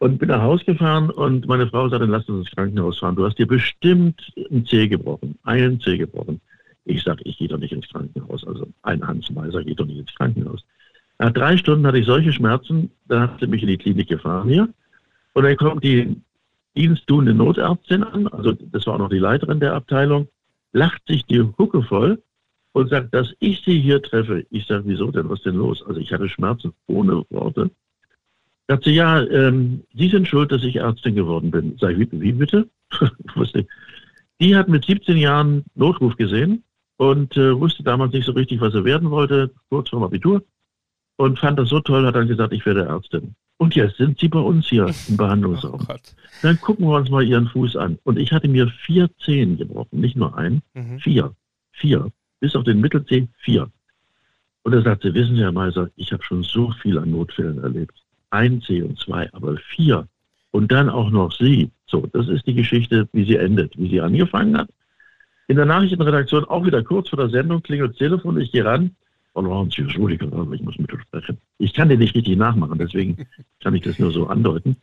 Und 0.00 0.18
bin 0.18 0.30
nach 0.30 0.42
Hause 0.42 0.64
gefahren 0.64 1.10
und 1.10 1.46
meine 1.46 1.68
Frau 1.68 1.88
sagte, 1.88 2.06
lass 2.06 2.28
uns 2.28 2.46
ins 2.46 2.56
Krankenhaus 2.56 2.98
fahren. 2.98 3.14
Du 3.14 3.24
hast 3.24 3.38
dir 3.38 3.46
bestimmt 3.46 4.32
einen 4.50 4.66
Zeh 4.66 4.88
gebrochen, 4.88 5.38
einen 5.44 5.80
Zeh 5.80 5.96
gebrochen. 5.96 6.40
Ich 6.84 7.04
sage, 7.04 7.22
ich 7.24 7.38
gehe 7.38 7.46
doch 7.46 7.58
nicht 7.58 7.72
ins 7.72 7.88
Krankenhaus. 7.88 8.44
Also 8.44 8.66
ein 8.82 9.06
Hans 9.06 9.30
Meiser 9.30 9.62
geht 9.62 9.78
doch 9.78 9.86
nicht 9.86 9.98
ins 9.98 10.14
Krankenhaus. 10.14 10.64
Nach 11.18 11.32
drei 11.32 11.56
Stunden 11.56 11.86
hatte 11.86 11.98
ich 11.98 12.06
solche 12.06 12.32
Schmerzen, 12.32 12.90
dann 13.06 13.22
hat 13.22 13.40
sie 13.40 13.46
mich 13.46 13.62
in 13.62 13.68
die 13.68 13.78
Klinik 13.78 14.08
gefahren 14.08 14.48
hier. 14.48 14.68
Und 15.34 15.44
dann 15.44 15.56
kommt 15.56 15.84
die 15.84 16.16
diensttuende 16.78 17.34
Notärztin 17.34 18.04
an, 18.04 18.28
also 18.28 18.52
das 18.52 18.86
war 18.86 18.94
auch 18.94 18.98
noch 18.98 19.10
die 19.10 19.18
Leiterin 19.18 19.58
der 19.58 19.74
Abteilung, 19.74 20.28
lacht 20.72 21.02
sich 21.08 21.24
die 21.26 21.42
Hucke 21.42 21.82
voll 21.82 22.22
und 22.72 22.88
sagt, 22.88 23.12
dass 23.12 23.34
ich 23.40 23.62
sie 23.64 23.80
hier 23.80 24.00
treffe. 24.00 24.46
Ich 24.50 24.66
sage, 24.66 24.84
wieso 24.86 25.10
denn, 25.10 25.28
was 25.28 25.42
denn 25.42 25.56
los? 25.56 25.82
Also 25.86 25.98
ich 25.98 26.12
hatte 26.12 26.28
Schmerzen 26.28 26.72
ohne 26.86 27.24
Worte. 27.30 27.70
Sagt 28.68 28.84
sie, 28.84 28.92
ja, 28.92 29.22
ähm, 29.22 29.82
Sie 29.92 30.08
sind 30.08 30.28
schuld, 30.28 30.52
dass 30.52 30.62
ich 30.62 30.76
Ärztin 30.76 31.16
geworden 31.16 31.50
bin. 31.50 31.76
Sag 31.80 31.98
ich, 31.98 32.12
wie, 32.12 32.20
wie 32.20 32.32
bitte? 32.32 32.68
die 34.40 34.56
hat 34.56 34.68
mit 34.68 34.84
17 34.84 35.16
Jahren 35.16 35.64
Notruf 35.74 36.16
gesehen 36.16 36.62
und 36.96 37.36
äh, 37.36 37.58
wusste 37.58 37.82
damals 37.82 38.12
nicht 38.12 38.26
so 38.26 38.32
richtig, 38.32 38.60
was 38.60 38.74
er 38.74 38.84
werden 38.84 39.10
wollte, 39.10 39.50
kurz 39.68 39.88
vorm 39.88 40.04
Abitur. 40.04 40.44
Und 41.16 41.40
fand 41.40 41.58
das 41.58 41.70
so 41.70 41.80
toll, 41.80 42.06
hat 42.06 42.14
dann 42.14 42.28
gesagt, 42.28 42.52
ich 42.52 42.64
werde 42.64 42.84
Ärztin. 42.84 43.34
Und 43.58 43.74
jetzt 43.74 43.96
sind 43.96 44.18
Sie 44.18 44.28
bei 44.28 44.38
uns 44.38 44.68
hier 44.68 44.92
im 45.08 45.16
Behandlungsraum. 45.16 45.86
Oh 45.90 45.96
dann 46.42 46.60
gucken 46.60 46.86
wir 46.86 46.96
uns 46.96 47.10
mal 47.10 47.24
Ihren 47.24 47.48
Fuß 47.48 47.76
an. 47.76 47.98
Und 48.04 48.18
ich 48.18 48.32
hatte 48.32 48.48
mir 48.48 48.68
vier 48.68 49.10
Zehen 49.18 49.58
gebrochen, 49.58 50.00
nicht 50.00 50.16
nur 50.16 50.36
ein, 50.38 50.62
mhm. 50.74 51.00
vier. 51.00 51.34
Vier. 51.72 52.10
Bis 52.38 52.54
auf 52.54 52.62
den 52.62 52.80
Mittelzeh, 52.80 53.26
vier. 53.38 53.68
Und 54.62 54.72
er 54.72 54.82
sagte, 54.82 55.12
wissen 55.12 55.34
Sie, 55.34 55.42
Herr 55.42 55.52
Meiser, 55.52 55.90
ich 55.96 56.12
habe 56.12 56.22
schon 56.22 56.44
so 56.44 56.70
viel 56.82 56.98
an 56.98 57.10
Notfällen 57.10 57.62
erlebt. 57.62 57.94
Ein 58.30 58.62
Zeh 58.62 58.82
und 58.82 58.98
zwei, 59.00 59.28
aber 59.32 59.56
vier. 59.56 60.06
Und 60.52 60.70
dann 60.70 60.88
auch 60.88 61.10
noch 61.10 61.32
Sie. 61.32 61.70
So, 61.86 62.06
das 62.12 62.28
ist 62.28 62.46
die 62.46 62.54
Geschichte, 62.54 63.08
wie 63.12 63.24
sie 63.24 63.36
endet, 63.36 63.76
wie 63.76 63.88
sie 63.88 64.00
angefangen 64.00 64.56
hat. 64.56 64.68
In 65.48 65.56
der 65.56 65.64
Nachrichtenredaktion 65.64 66.44
auch 66.44 66.64
wieder 66.64 66.84
kurz 66.84 67.08
vor 67.08 67.18
der 67.18 67.30
Sendung 67.30 67.62
klingelt 67.62 67.92
das 67.92 67.98
Telefon, 67.98 68.40
ich 68.40 68.52
gehe 68.52 68.64
ran 68.64 68.94
Sie 69.70 69.82
Entschuldigung, 69.82 70.32
aber 70.32 70.52
ich 70.52 70.62
muss 70.62 70.78
mit 70.78 70.90
dir 70.90 71.00
sprechen. 71.00 71.38
Ich 71.58 71.72
kann 71.72 71.88
den 71.88 71.98
nicht 71.98 72.14
richtig 72.14 72.36
nachmachen, 72.36 72.78
deswegen 72.78 73.16
kann 73.62 73.74
ich 73.74 73.82
das 73.82 73.98
nur 73.98 74.10
so 74.10 74.26
andeuten. 74.26 74.76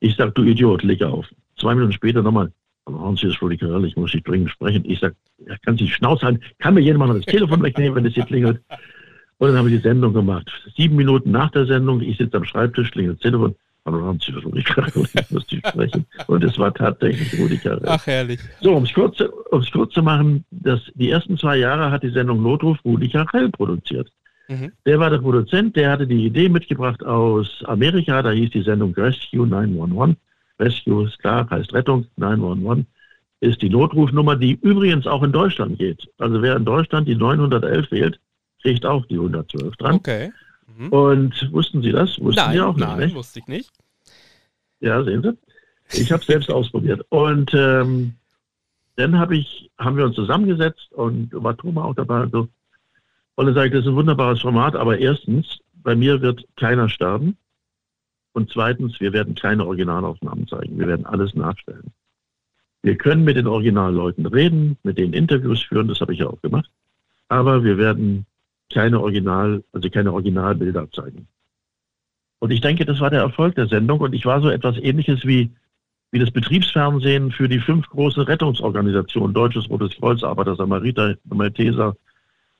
Ich 0.00 0.16
sage, 0.16 0.32
du 0.32 0.42
Idiot, 0.42 0.82
leg 0.82 1.02
auf. 1.02 1.26
Zwei 1.58 1.74
Minuten 1.74 1.92
später 1.92 2.22
nochmal, 2.22 2.52
Hans, 2.86 3.22
ist 3.24 3.38
ich 3.42 3.96
muss 3.96 4.12
dich 4.12 4.22
dringend 4.22 4.50
sprechen. 4.50 4.84
Ich 4.84 5.00
sage, 5.00 5.16
er 5.44 5.58
kann 5.58 5.76
sich 5.76 5.94
Schnauz 5.94 6.22
halten, 6.22 6.40
kann 6.58 6.74
mir 6.74 6.80
jemand 6.80 7.12
mal 7.12 7.18
das 7.18 7.26
Telefon 7.26 7.62
wegnehmen, 7.62 7.94
wenn 7.96 8.06
es 8.06 8.14
hier 8.14 8.24
klingelt. 8.24 8.60
Und 9.38 9.48
dann 9.48 9.56
haben 9.56 9.66
wir 9.68 9.76
die 9.76 9.82
Sendung 9.82 10.12
gemacht. 10.12 10.50
Sieben 10.76 10.96
Minuten 10.96 11.30
nach 11.30 11.50
der 11.50 11.66
Sendung, 11.66 12.00
ich 12.00 12.16
sitze 12.16 12.36
am 12.36 12.44
Schreibtisch, 12.44 12.90
klingelt 12.90 13.16
das 13.16 13.22
Telefon. 13.22 13.54
Haben 13.86 14.18
Sie 14.20 14.32
Rudi 14.32 14.62
Carell, 14.62 15.06
ich 15.14 15.30
muss 15.30 15.46
dich 15.46 15.60
sprechen. 15.66 16.06
Und 16.26 16.42
es 16.44 16.58
war 16.58 16.74
tatsächlich 16.74 17.38
Rudi 17.38 17.56
Carell. 17.56 17.86
Ach, 17.86 18.06
herrlich. 18.06 18.40
So, 18.60 18.74
um 18.74 18.84
es 18.84 18.92
kurz, 18.92 19.22
kurz 19.72 19.92
zu 19.94 20.02
machen, 20.02 20.44
das, 20.50 20.80
die 20.94 21.10
ersten 21.10 21.38
zwei 21.38 21.58
Jahre 21.58 21.90
hat 21.90 22.02
die 22.02 22.10
Sendung 22.10 22.42
Notruf 22.42 22.78
Rudi 22.84 23.08
Carell 23.08 23.48
produziert. 23.50 24.10
Mhm. 24.48 24.72
Der 24.84 24.98
war 24.98 25.10
der 25.10 25.18
Produzent, 25.18 25.76
der 25.76 25.90
hatte 25.90 26.06
die 26.06 26.26
Idee 26.26 26.48
mitgebracht 26.48 27.04
aus 27.04 27.62
Amerika, 27.66 28.22
da 28.22 28.30
hieß 28.30 28.50
die 28.50 28.62
Sendung 28.62 28.94
Rescue 28.94 29.46
911. 29.46 30.16
Rescue 30.58 31.06
ist 31.06 31.18
klar, 31.18 31.48
heißt 31.50 31.72
Rettung, 31.72 32.06
911 32.16 32.86
ist 33.40 33.60
die 33.62 33.68
Notrufnummer, 33.68 34.36
die 34.36 34.58
übrigens 34.62 35.06
auch 35.06 35.22
in 35.22 35.32
Deutschland 35.32 35.78
geht. 35.78 36.08
Also 36.18 36.40
wer 36.42 36.56
in 36.56 36.64
Deutschland 36.64 37.06
die 37.06 37.14
911 37.14 37.90
wählt, 37.90 38.20
kriegt 38.62 38.86
auch 38.86 39.04
die 39.06 39.16
112 39.16 39.76
dran. 39.76 39.94
Okay. 39.96 40.32
Mhm. 40.76 40.88
Und 40.88 41.52
wussten 41.52 41.82
Sie 41.82 41.92
das? 41.92 42.18
Wussten 42.20 42.40
nein, 42.40 42.52
Sie 42.52 42.60
auch 42.60 42.76
nicht? 42.76 42.86
Nein, 42.86 43.14
wusste 43.14 43.40
ich 43.40 43.46
nicht. 43.46 43.70
Ja, 44.80 45.02
sehen 45.02 45.22
Sie. 45.22 46.00
Ich 46.00 46.12
habe 46.12 46.20
es 46.20 46.26
selbst 46.26 46.50
ausprobiert. 46.50 47.04
Und 47.08 47.52
ähm, 47.54 48.14
dann 48.96 49.18
hab 49.18 49.30
ich, 49.30 49.70
haben 49.78 49.96
wir 49.96 50.04
uns 50.04 50.16
zusammengesetzt 50.16 50.92
und 50.92 51.30
war 51.32 51.56
Thomas 51.56 51.84
auch 51.84 51.94
dabei. 51.94 52.22
Und, 52.22 52.32
so. 52.32 52.48
und 53.36 53.46
er 53.46 53.54
sagt, 53.54 53.74
das 53.74 53.82
ist 53.82 53.88
ein 53.88 53.96
wunderbares 53.96 54.40
Format, 54.40 54.74
aber 54.74 54.98
erstens, 54.98 55.60
bei 55.74 55.94
mir 55.94 56.20
wird 56.20 56.44
keiner 56.56 56.88
sterben. 56.88 57.36
Und 58.32 58.50
zweitens, 58.50 59.00
wir 59.00 59.12
werden 59.12 59.34
keine 59.34 59.64
Originalaufnahmen 59.64 60.46
zeigen. 60.46 60.78
Wir 60.78 60.88
werden 60.88 61.06
alles 61.06 61.34
nachstellen. 61.34 61.92
Wir 62.82 62.96
können 62.96 63.24
mit 63.24 63.36
den 63.36 63.46
Originalleuten 63.46 64.26
reden, 64.26 64.76
mit 64.82 64.98
denen 64.98 65.14
Interviews 65.14 65.62
führen, 65.62 65.88
das 65.88 66.00
habe 66.00 66.12
ich 66.12 66.20
ja 66.20 66.28
auch 66.28 66.40
gemacht. 66.42 66.70
Aber 67.28 67.64
wir 67.64 67.78
werden 67.78 68.26
keine 68.72 69.00
Original, 69.00 69.62
also 69.72 69.88
keine 69.90 70.12
Originalbilder 70.12 70.90
zeigen. 70.90 71.26
Und 72.38 72.50
ich 72.50 72.60
denke, 72.60 72.84
das 72.84 73.00
war 73.00 73.10
der 73.10 73.20
Erfolg 73.20 73.54
der 73.54 73.68
Sendung 73.68 74.00
und 74.00 74.12
ich 74.12 74.26
war 74.26 74.40
so 74.40 74.50
etwas 74.50 74.76
ähnliches 74.78 75.24
wie, 75.24 75.50
wie 76.10 76.18
das 76.18 76.30
Betriebsfernsehen 76.30 77.32
für 77.32 77.48
die 77.48 77.60
fünf 77.60 77.88
großen 77.88 78.22
Rettungsorganisationen, 78.22 79.34
Deutsches 79.34 79.68
Rotes 79.70 79.96
Kreuz, 79.96 80.22
Arbeiter 80.22 80.54
Samariter, 80.56 81.16
Malteser, 81.24 81.96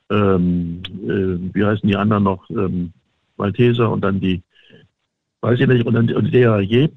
ähm, 0.09 0.81
äh, 1.03 1.53
wie 1.53 1.65
heißen 1.65 1.87
die 1.87 1.95
anderen 1.95 2.23
noch, 2.23 2.49
ähm, 2.49 2.93
Malteser 3.37 3.91
und 3.91 4.01
dann 4.01 4.19
die, 4.19 4.41
weiß 5.41 5.59
ich 5.59 5.67
nicht, 5.67 5.85
und 5.85 5.93
dann 5.93 6.11
und 6.11 6.33
DRG. 6.33 6.89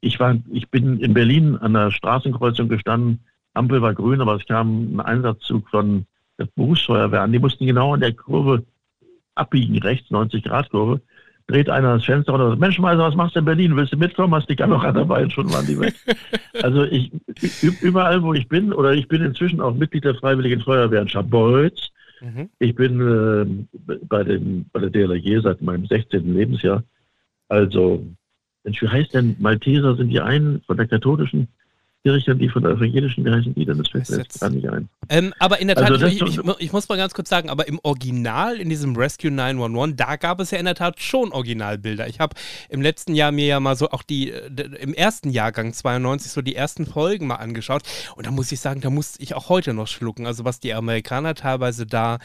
Ich 0.00 0.18
war, 0.18 0.36
ich 0.50 0.68
bin 0.70 0.98
in 1.00 1.14
Berlin 1.14 1.56
an 1.56 1.74
der 1.74 1.90
Straßenkreuzung 1.90 2.68
gestanden, 2.68 3.20
Ampel 3.54 3.82
war 3.82 3.94
grün, 3.94 4.20
aber 4.20 4.36
es 4.36 4.46
kam 4.46 4.94
ein 4.94 5.00
Einsatzzug 5.00 5.68
von 5.68 6.06
der 6.38 6.46
Berufsfeuerwehr 6.54 7.22
an. 7.22 7.32
Die 7.32 7.38
mussten 7.38 7.66
genau 7.66 7.94
an 7.94 8.00
der 8.00 8.12
Kurve 8.12 8.64
abbiegen, 9.34 9.78
rechts, 9.78 10.10
90 10.10 10.44
Grad 10.44 10.70
Kurve. 10.70 11.00
Dreht 11.46 11.70
einer 11.70 11.94
das 11.94 12.04
Fenster 12.04 12.32
runter 12.32 12.44
und 12.44 12.50
sagt, 12.52 12.60
Mensch, 12.60 12.78
Meiser, 12.78 13.04
was 13.04 13.14
machst 13.14 13.34
du 13.34 13.38
in 13.38 13.46
Berlin? 13.46 13.74
Willst 13.74 13.92
du 13.92 13.96
mitkommen? 13.96 14.34
Hast 14.34 14.50
die 14.50 14.56
Kamera 14.56 14.92
dabei 14.92 15.22
und 15.22 15.32
schon 15.32 15.50
waren 15.52 15.66
die 15.66 15.78
weg. 15.78 15.94
Also 16.62 16.82
ich, 16.84 17.12
überall, 17.82 18.20
wo 18.22 18.34
ich 18.34 18.48
bin, 18.48 18.72
oder 18.72 18.92
ich 18.92 19.06
bin 19.06 19.22
inzwischen 19.22 19.60
auch 19.60 19.74
Mitglied 19.74 20.04
der 20.04 20.16
Freiwilligen 20.16 20.60
Feuerwehr 20.60 21.02
in 21.02 21.08
Scharbeutz. 21.08 21.90
Mhm. 22.20 22.50
Ich 22.58 22.74
bin 22.74 23.00
äh, 23.00 23.96
bei, 24.08 24.24
dem, 24.24 24.66
bei 24.72 24.80
der 24.80 24.90
DLRG 24.90 25.40
seit 25.40 25.62
meinem 25.62 25.86
16. 25.86 26.34
Lebensjahr. 26.34 26.82
Also, 27.48 28.04
wie 28.64 28.88
heißt 28.88 29.14
denn, 29.14 29.36
Malteser 29.38 29.94
sind 29.94 30.08
die 30.08 30.20
einen 30.20 30.62
von 30.62 30.76
der 30.76 30.88
katholischen 30.88 31.48
Kirchen, 32.04 32.38
die 32.38 32.48
von 32.48 32.62
der 32.62 32.72
evangelischen, 32.72 33.28
heißen 33.28 33.54
die 33.54 33.64
denn? 33.64 33.78
Das 33.78 33.88
fällt 33.88 34.08
mir 34.10 34.18
jetzt 34.18 34.40
gar 34.40 34.50
nicht 34.50 34.68
ein. 34.68 34.88
Ähm, 35.08 35.34
aber 35.38 35.60
in 35.60 35.68
der 35.68 35.76
Tat, 35.76 35.90
Also 35.90 36.06
ich, 36.06 36.22
ich, 36.22 36.40
ich 36.58 36.72
muss 36.72 36.88
mal 36.88 36.96
ganz 36.96 37.12
kurz 37.12 37.28
sagen, 37.28 37.50
aber 37.50 37.66
im 37.66 37.80
Original, 37.82 38.56
in 38.60 38.68
diesem 38.68 38.96
Rescue 38.96 39.30
911, 39.30 39.96
da 39.96 40.16
gab 40.16 40.40
es 40.40 40.50
ja 40.50 40.58
in 40.58 40.64
der 40.64 40.74
Tat 40.74 41.00
schon 41.00 41.32
Originalbilder. 41.32 42.06
Ich 42.08 42.20
habe 42.20 42.36
im 42.68 42.82
letzten 42.82 43.14
Jahr 43.14 43.32
mir 43.32 43.46
ja 43.46 43.60
mal 43.60 43.76
so 43.76 43.90
auch 43.90 44.02
die, 44.02 44.30
äh, 44.30 44.48
im 44.80 44.94
ersten 44.94 45.30
Jahrgang 45.30 45.72
92 45.72 46.30
so 46.30 46.40
die 46.40 46.54
ersten 46.54 46.86
Folgen 46.86 47.26
mal 47.26 47.36
angeschaut 47.36 47.82
und 48.16 48.26
da 48.26 48.30
muss 48.30 48.52
ich 48.52 48.60
sagen, 48.60 48.80
da 48.80 48.90
musste 48.90 49.22
ich 49.22 49.34
auch 49.34 49.48
heute 49.48 49.74
noch 49.74 49.88
schlucken. 49.88 50.26
Also 50.26 50.44
was 50.44 50.60
die 50.60 50.74
Amerikaner 50.74 51.34
teilweise 51.34 51.84
da 51.84 52.18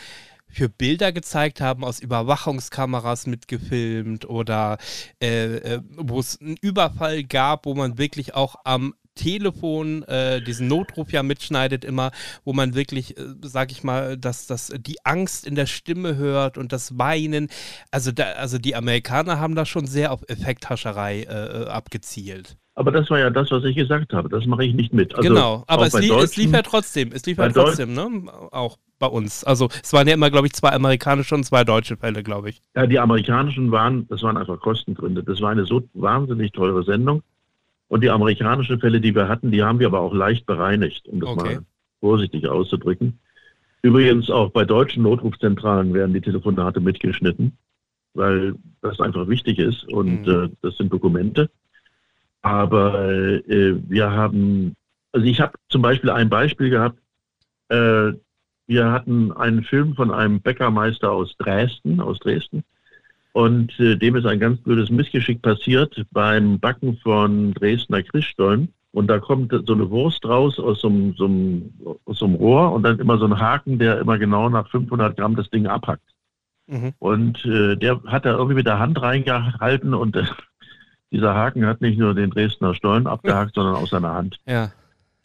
für 0.53 0.69
Bilder 0.69 1.11
gezeigt 1.11 1.61
haben, 1.61 1.83
aus 1.83 1.99
Überwachungskameras 1.99 3.25
mitgefilmt 3.25 4.29
oder 4.29 4.77
äh, 5.21 5.55
äh, 5.55 5.81
wo 5.97 6.19
es 6.19 6.39
einen 6.39 6.57
Überfall 6.61 7.23
gab, 7.23 7.65
wo 7.65 7.73
man 7.73 7.97
wirklich 7.97 8.35
auch 8.35 8.55
am 8.63 8.93
Telefon 9.15 10.03
äh, 10.03 10.41
diesen 10.41 10.67
Notruf 10.67 11.11
ja 11.11 11.23
mitschneidet 11.23 11.85
immer, 11.85 12.11
wo 12.43 12.53
man 12.53 12.75
wirklich, 12.75 13.17
äh, 13.17 13.21
sag 13.41 13.71
ich 13.71 13.83
mal, 13.83 14.17
dass 14.17 14.47
das 14.47 14.73
die 14.77 14.97
Angst 15.05 15.45
in 15.45 15.55
der 15.55 15.65
Stimme 15.65 16.15
hört 16.15 16.57
und 16.57 16.71
das 16.71 16.97
Weinen. 16.97 17.49
Also 17.91 18.11
da, 18.11 18.23
also 18.33 18.57
die 18.57 18.75
Amerikaner 18.75 19.39
haben 19.39 19.55
da 19.55 19.65
schon 19.65 19.85
sehr 19.85 20.11
auf 20.11 20.21
Effekthascherei 20.27 21.21
äh, 21.21 21.63
äh, 21.63 21.67
abgezielt. 21.67 22.57
Aber 22.75 22.91
das 22.91 23.09
war 23.11 23.19
ja 23.19 23.29
das, 23.29 23.51
was 23.51 23.63
ich 23.65 23.75
gesagt 23.75 24.13
habe. 24.13 24.29
Das 24.29 24.45
mache 24.45 24.65
ich 24.65 24.73
nicht 24.73 24.93
mit. 24.93 25.13
Also 25.13 25.29
genau, 25.29 25.63
aber 25.67 25.85
es, 25.85 25.99
lief, 25.99 26.11
es 26.11 26.37
lief 26.37 26.51
ja 26.51 26.63
trotzdem, 26.63 27.11
es 27.11 27.23
lief 27.25 27.37
ja 27.37 27.49
trotzdem, 27.49 27.93
ne? 27.93 28.23
Auch 28.51 28.77
bei 28.97 29.05
uns. 29.05 29.43
Also 29.43 29.69
es 29.83 29.93
waren 29.93 30.07
ja 30.07 30.15
immer, 30.15 30.31
glaube 30.31 30.47
ich, 30.47 30.53
zwei 30.53 30.71
amerikanische 30.71 31.35
und 31.35 31.43
zwei 31.43 31.63
deutsche 31.63 31.97
Fälle, 31.97 32.23
glaube 32.23 32.49
ich. 32.49 32.61
Ja, 32.75 32.87
die 32.87 32.97
amerikanischen 32.97 33.71
waren, 33.71 34.07
das 34.07 34.23
waren 34.23 34.37
einfach 34.37 34.59
Kostengründe. 34.59 35.23
Das 35.23 35.39
war 35.41 35.51
eine 35.51 35.65
so 35.65 35.83
wahnsinnig 35.93 36.51
teure 36.51 36.83
Sendung. 36.83 37.21
Und 37.87 38.01
die 38.03 38.09
amerikanischen 38.09 38.79
Fälle, 38.79 38.99
die 39.01 39.13
wir 39.13 39.27
hatten, 39.27 39.51
die 39.51 39.63
haben 39.63 39.79
wir 39.79 39.87
aber 39.87 39.99
auch 39.99 40.13
leicht 40.13 40.45
bereinigt, 40.45 41.07
um 41.07 41.19
das 41.19 41.29
Okay. 41.29 41.55
mal 41.55 41.65
vorsichtig 41.99 42.47
auszudrücken. 42.47 43.19
Übrigens 43.81 44.29
auch 44.29 44.49
bei 44.51 44.65
deutschen 44.65 45.03
Notrufzentralen 45.03 45.93
werden 45.93 46.13
die 46.13 46.21
Telefonate 46.21 46.79
mitgeschnitten, 46.79 47.57
weil 48.13 48.55
das 48.81 48.99
einfach 48.99 49.27
wichtig 49.27 49.59
ist 49.59 49.83
und 49.91 50.25
Mhm. 50.25 50.33
äh, 50.33 50.49
das 50.61 50.77
sind 50.77 50.91
Dokumente. 50.91 51.49
Aber 52.41 53.09
äh, 53.09 53.75
wir 53.87 54.11
haben, 54.11 54.75
also 55.11 55.25
ich 55.25 55.39
habe 55.39 55.53
zum 55.69 55.81
Beispiel 55.81 56.09
ein 56.09 56.29
Beispiel 56.29 56.69
gehabt, 56.69 56.99
äh, 57.69 58.13
wir 58.67 58.91
hatten 58.91 59.31
einen 59.33 59.63
Film 59.63 59.95
von 59.95 60.11
einem 60.11 60.41
Bäckermeister 60.41 61.11
aus 61.11 61.35
Dresden, 61.37 61.99
aus 61.99 62.19
Dresden, 62.19 62.63
und 63.33 63.77
äh, 63.79 63.95
dem 63.97 64.15
ist 64.15 64.25
ein 64.25 64.39
ganz 64.39 64.61
blödes 64.61 64.89
Missgeschick 64.89 65.41
passiert 65.41 66.05
beim 66.11 66.59
Backen 66.59 66.97
von 66.97 67.53
Dresdner 67.55 68.03
Christstollen. 68.03 68.71
Und 68.91 69.07
da 69.07 69.17
kommt 69.17 69.51
so 69.65 69.73
eine 69.73 69.89
Wurst 69.89 70.23
raus 70.23 70.59
aus 70.59 70.81
so, 70.81 70.87
einem, 70.87 71.15
so, 71.15 71.25
einem, 71.25 71.73
aus 72.05 72.19
so 72.19 72.25
einem 72.25 72.35
Rohr 72.35 72.71
und 72.71 72.83
dann 72.83 72.99
immer 72.99 73.17
so 73.17 73.25
ein 73.25 73.39
Haken, 73.39 73.79
der 73.79 73.99
immer 73.99 74.19
genau 74.19 74.49
nach 74.49 74.69
500 74.69 75.17
Gramm 75.17 75.35
das 75.35 75.49
Ding 75.49 75.65
abhackt. 75.65 76.07
Mhm. 76.67 76.93
Und 76.99 77.43
äh, 77.43 77.75
der 77.75 78.03
hat 78.05 78.25
da 78.25 78.33
irgendwie 78.33 78.53
mit 78.53 78.67
der 78.67 78.77
Hand 78.77 79.01
reingehalten 79.01 79.95
und 79.95 80.15
äh, 80.15 80.25
dieser 81.11 81.33
Haken 81.33 81.65
hat 81.65 81.81
nicht 81.81 81.97
nur 81.97 82.13
den 82.13 82.29
Dresdner 82.29 82.75
Stollen 82.75 83.07
abgehackt, 83.07 83.55
sondern 83.55 83.75
aus 83.75 83.89
seiner 83.89 84.13
Hand. 84.13 84.37
Ja. 84.45 84.71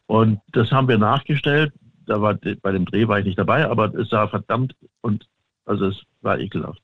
Und 0.06 0.40
das 0.52 0.72
haben 0.72 0.88
wir 0.88 0.96
nachgestellt. 0.96 1.74
Da 2.06 2.22
war 2.22 2.38
bei 2.62 2.72
dem 2.72 2.86
Dreh 2.86 3.06
war 3.06 3.18
ich 3.18 3.26
nicht 3.26 3.38
dabei, 3.38 3.68
aber 3.68 3.94
es 3.94 4.08
sah 4.08 4.28
verdammt 4.28 4.74
und 5.02 5.26
also 5.66 5.88
es 5.88 6.02
war 6.22 6.38
ekelhaft. 6.38 6.80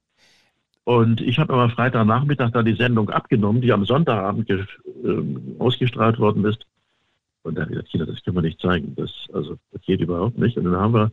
Und 0.85 1.23
ich 1.23 1.39
habe 1.39 1.52
aber 1.55 1.70
Freitagnachmittag 1.70 2.51
da 2.51 2.62
die 2.62 2.74
Sendung 2.74 3.09
abgenommen, 3.09 3.62
die 3.62 3.73
am 3.73 3.86
Sonntagabend 3.86 4.51
ähm, 5.02 5.56
ausgestrahlt 5.59 6.19
worden 6.19 6.44
ist. 6.44 6.66
Und 7.43 7.56
da 7.56 7.62
habe 7.62 7.73
ich 7.73 7.77
gesagt, 7.77 7.90
Kinder, 7.90 8.06
das 8.06 8.23
können 8.23 8.36
wir 8.36 8.43
nicht 8.43 8.61
zeigen. 8.61 8.94
Das, 8.97 9.11
also, 9.32 9.56
das 9.73 9.82
geht 9.82 10.01
überhaupt 10.01 10.39
nicht. 10.39 10.59
Und 10.59 10.65
dann 10.65 10.77
haben 10.77 10.94
wir, 10.94 11.12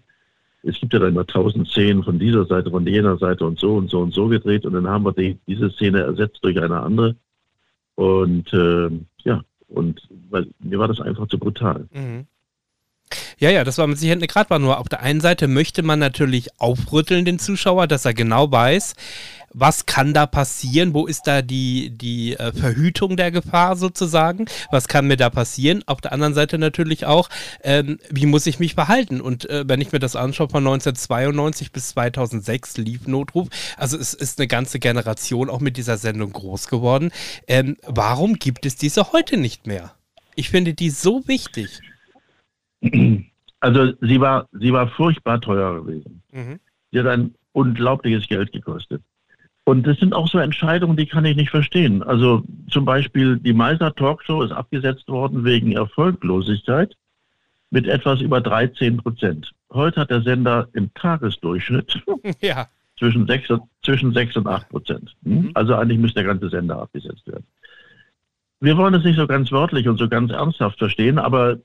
es 0.64 0.80
gibt 0.80 0.94
ja 0.94 1.00
dann 1.00 1.10
immer 1.10 1.26
tausend 1.26 1.70
Szenen 1.70 2.04
von 2.04 2.20
dieser 2.20 2.46
Seite, 2.46 2.70
von 2.70 2.86
jener 2.86 3.18
Seite 3.18 3.46
und 3.46 3.60
so 3.60 3.76
und 3.76 3.90
so 3.90 4.02
und 4.02 4.14
so 4.14 4.28
gedreht. 4.28 4.66
Und 4.66 4.74
dann 4.74 4.88
haben 4.88 5.06
wir 5.06 5.14
die, 5.14 5.40
diese 5.48 5.72
Szene 5.72 6.02
ersetzt 6.02 6.40
durch 6.44 6.62
eine 6.62 6.82
andere. 6.82 7.16
Und 7.96 8.54
ähm, 8.54 9.06
ja, 9.24 9.42
und 9.70 10.02
weil 10.30 10.48
mir 10.60 10.80
war 10.80 10.90
das 10.90 11.00
einfach 11.00 11.28
zu 11.28 11.40
brutal. 11.40 11.88
Mhm. 11.94 12.28
Ja, 13.40 13.50
ja, 13.50 13.64
das 13.64 13.78
war 13.78 13.88
mit 13.88 14.00
Sicherheit 14.00 14.20
eine 14.20 14.28
Gratwanderung. 14.28 14.72
Nur 14.72 14.80
auf 14.80 14.90
der 14.90 15.02
einen 15.02 15.22
Seite 15.22 15.48
möchte 15.48 15.84
man 15.84 16.00
natürlich 16.00 16.50
aufrütteln 16.60 17.26
den 17.26 17.40
Zuschauer, 17.40 17.88
dass 17.88 18.06
er 18.06 18.14
genau 18.14 18.52
weiß, 18.52 18.96
was 19.54 19.86
kann 19.86 20.14
da 20.14 20.26
passieren, 20.26 20.94
wo 20.94 21.08
ist 21.08 21.24
da 21.26 21.42
die, 21.42 21.90
die 21.92 22.38
äh, 22.38 22.54
Verhütung 22.54 23.18
der 23.18 23.32
Gefahr 23.32 23.76
sozusagen, 23.76 24.46
was 24.72 24.88
kann 24.88 25.08
mir 25.08 25.18
da 25.18 25.30
passieren. 25.30 25.84
Auf 25.86 26.02
der 26.02 26.14
anderen 26.14 26.34
Seite 26.34 26.58
natürlich 26.58 27.06
auch, 27.06 27.30
ähm, 27.64 28.00
wie 28.10 28.26
muss 28.26 28.48
ich 28.48 28.60
mich 28.60 28.76
verhalten. 28.76 29.22
Und 29.22 29.50
äh, 29.50 29.64
wenn 29.68 29.82
ich 29.82 29.92
mir 29.92 30.00
das 30.00 30.16
anschaue, 30.16 30.50
von 30.50 30.66
1992 30.66 31.72
bis 31.72 31.90
2006 31.90 32.78
lief 32.78 33.08
Notruf, 33.08 33.50
also 33.78 33.98
es 33.98 34.14
ist 34.14 34.40
eine 34.40 34.48
ganze 34.48 34.80
Generation 34.80 35.50
auch 35.50 35.60
mit 35.60 35.78
dieser 35.78 35.98
Sendung 35.98 36.32
groß 36.32 36.68
geworden. 36.68 37.12
Ähm, 37.48 37.78
warum 37.86 38.36
gibt 38.36 38.66
es 38.66 38.76
diese 38.76 39.12
heute 39.12 39.38
nicht 39.38 39.68
mehr? 39.68 39.94
Ich 40.36 40.50
finde 40.50 40.74
die 40.74 40.90
so 40.90 41.28
wichtig. 41.28 41.82
Also 43.60 43.94
sie 44.02 44.20
war, 44.20 44.48
sie 44.54 44.74
war 44.74 44.88
furchtbar 44.88 45.40
teuer 45.40 45.82
gewesen. 45.84 46.24
Mhm. 46.32 46.60
Sie 46.92 47.00
hat 47.00 47.08
ein 47.08 47.36
unglaubliches 47.54 48.28
Geld 48.28 48.52
gekostet. 48.52 49.04
Und 49.64 49.86
das 49.86 50.00
sind 50.00 50.14
auch 50.14 50.28
so 50.28 50.40
Entscheidungen, 50.40 50.98
die 50.98 51.06
kann 51.06 51.26
ich 51.26 51.36
nicht 51.36 51.52
verstehen. 51.52 52.02
Also 52.02 52.44
zum 52.70 52.86
Beispiel 52.86 53.38
die 53.38 53.54
Meiser 53.54 53.94
Talkshow 53.94 54.42
ist 54.42 54.52
abgesetzt 54.52 55.08
worden 55.08 55.44
wegen 55.44 55.74
Erfolglosigkeit 55.74 56.96
mit 57.70 57.88
etwas 57.88 58.22
über 58.22 58.42
13 58.42 58.98
Prozent. 58.98 59.52
Heute 59.72 60.02
hat 60.02 60.10
der 60.10 60.24
Sender 60.24 60.68
im 60.74 60.94
Tagesdurchschnitt 60.96 62.02
Ja. 62.42 62.68
zwischen 62.98 63.28
6 63.28 63.50
und, 63.52 63.64
zwischen 63.84 64.14
6 64.14 64.38
und 64.38 64.48
8 64.48 64.70
Prozent. 64.70 65.16
Hm? 65.24 65.34
Mhm. 65.34 65.52
Also 65.54 65.76
eigentlich 65.76 66.00
müsste 66.00 66.24
der 66.24 66.34
ganze 66.34 66.50
Sender 66.50 66.82
abgesetzt 66.82 67.26
werden. 67.28 67.46
Wir 68.60 68.78
wollen 68.78 68.94
es 68.96 69.04
nicht 69.04 69.18
so 69.18 69.28
ganz 69.28 69.52
wörtlich 69.52 69.88
und 69.88 69.98
so 69.98 70.10
ganz 70.10 70.32
ernsthaft 70.32 70.80
verstehen, 70.80 71.18
aber 71.18 71.60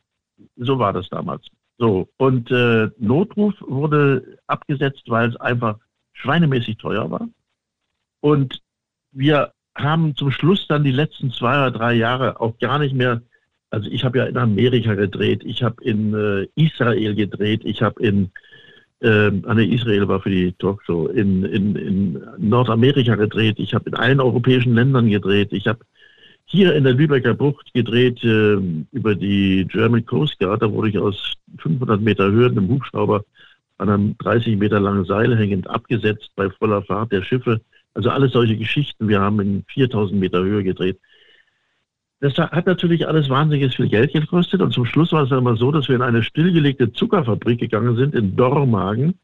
so 0.56 0.78
war 0.78 0.92
das 0.92 1.08
damals. 1.08 1.46
So, 1.78 2.08
und 2.16 2.50
äh, 2.50 2.88
Notruf 2.98 3.54
wurde 3.60 4.38
abgesetzt, 4.46 5.04
weil 5.08 5.28
es 5.28 5.36
einfach 5.36 5.78
schweinemäßig 6.14 6.78
teuer 6.78 7.10
war. 7.10 7.28
Und 8.20 8.62
wir 9.12 9.52
haben 9.74 10.14
zum 10.16 10.30
Schluss 10.30 10.66
dann 10.68 10.84
die 10.84 10.92
letzten 10.92 11.30
zwei 11.30 11.54
oder 11.54 11.70
drei 11.70 11.94
Jahre 11.94 12.40
auch 12.40 12.58
gar 12.58 12.78
nicht 12.78 12.94
mehr, 12.94 13.20
also 13.70 13.90
ich 13.90 14.04
habe 14.04 14.18
ja 14.18 14.24
in 14.24 14.38
Amerika 14.38 14.94
gedreht, 14.94 15.42
ich 15.44 15.62
habe 15.62 15.82
in 15.84 16.14
äh, 16.14 16.46
Israel 16.54 17.14
gedreht, 17.14 17.60
ich 17.64 17.82
habe 17.82 18.02
in, 18.02 18.30
nee, 19.02 19.74
Israel 19.74 20.08
war 20.08 20.22
für 20.22 20.30
die 20.30 20.52
Talkshow, 20.52 21.08
in, 21.08 21.44
in, 21.44 21.76
in 21.76 22.26
Nordamerika 22.38 23.14
gedreht, 23.16 23.58
ich 23.58 23.74
habe 23.74 23.90
in 23.90 23.94
allen 23.94 24.20
europäischen 24.20 24.74
Ländern 24.74 25.10
gedreht, 25.10 25.52
ich 25.52 25.66
habe 25.66 25.80
hier 26.46 26.74
in 26.74 26.84
der 26.84 26.94
Lübecker 26.94 27.34
Bucht 27.34 27.72
gedreht 27.74 28.22
äh, 28.24 28.54
über 28.92 29.14
die 29.14 29.66
German 29.70 30.06
Coast 30.06 30.38
Guard. 30.38 30.62
Da 30.62 30.72
wurde 30.72 30.88
ich 30.88 30.98
aus 30.98 31.34
500 31.58 32.00
Meter 32.00 32.30
Höhe 32.30 32.48
mit 32.48 32.58
einem 32.58 32.68
Hubschrauber 32.68 33.24
an 33.78 33.90
einem 33.90 34.18
30 34.18 34.56
Meter 34.56 34.80
langen 34.80 35.04
Seil 35.04 35.36
hängend 35.36 35.68
abgesetzt 35.68 36.30
bei 36.36 36.48
voller 36.48 36.82
Fahrt 36.82 37.12
der 37.12 37.22
Schiffe. 37.22 37.60
Also 37.94 38.10
alles 38.10 38.32
solche 38.32 38.56
Geschichten. 38.56 39.08
Wir 39.08 39.20
haben 39.20 39.40
in 39.40 39.64
4000 39.68 40.18
Meter 40.18 40.42
Höhe 40.42 40.62
gedreht. 40.62 40.98
Das 42.20 42.38
hat 42.38 42.66
natürlich 42.66 43.06
alles 43.06 43.28
wahnsinnig 43.28 43.76
viel 43.76 43.88
Geld 43.88 44.12
gekostet. 44.12 44.62
Und 44.62 44.72
zum 44.72 44.86
Schluss 44.86 45.12
war 45.12 45.24
es 45.24 45.28
dann 45.28 45.40
immer 45.40 45.56
so, 45.56 45.70
dass 45.70 45.88
wir 45.88 45.96
in 45.96 46.02
eine 46.02 46.22
stillgelegte 46.22 46.92
Zuckerfabrik 46.92 47.60
gegangen 47.60 47.96
sind 47.96 48.14
in 48.14 48.36
Dormagen. 48.36 49.18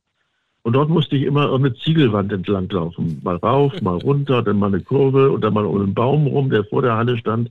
Und 0.65 0.75
dort 0.75 0.89
musste 0.89 1.17
ich 1.17 1.25
immer 1.25 1.53
eine 1.53 1.75
Ziegelwand 1.75 2.33
entlang 2.33 2.69
laufen. 2.71 3.21
Mal 3.25 3.37
rauf, 3.37 3.81
mal 3.83 3.97
runter, 3.99 4.43
dann 4.43 4.59
mal 4.59 4.69
eine 4.69 4.81
Kurve 4.81 5.31
und 5.33 5.43
dann 5.43 5.55
mal 5.55 5.65
um 5.67 5.81
einen 5.81 5.95
Baum 5.95 6.27
rum, 6.29 6.51
der 6.51 6.65
vor 6.65 6.83
der 6.83 6.97
Halle 6.97 7.19
stand. 7.19 7.51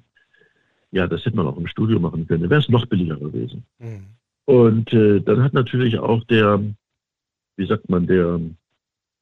Ja, 0.91 1.07
das 1.07 1.25
hätte 1.25 1.35
man 1.35 1.47
auch 1.47 1.57
im 1.57 1.67
Studio 1.67 1.99
machen 1.99 2.25
können. 2.27 2.49
Wäre 2.49 2.61
es 2.61 2.69
noch 2.69 2.85
billiger 2.85 3.17
gewesen. 3.17 3.63
Mhm. 3.79 4.05
Und 4.45 4.93
äh, 4.93 5.19
dann 5.19 5.43
hat 5.43 5.53
natürlich 5.53 5.99
auch 5.99 6.23
der, 6.25 6.61
wie 7.57 7.65
sagt 7.65 7.89
man, 7.89 8.07
der, 8.07 8.39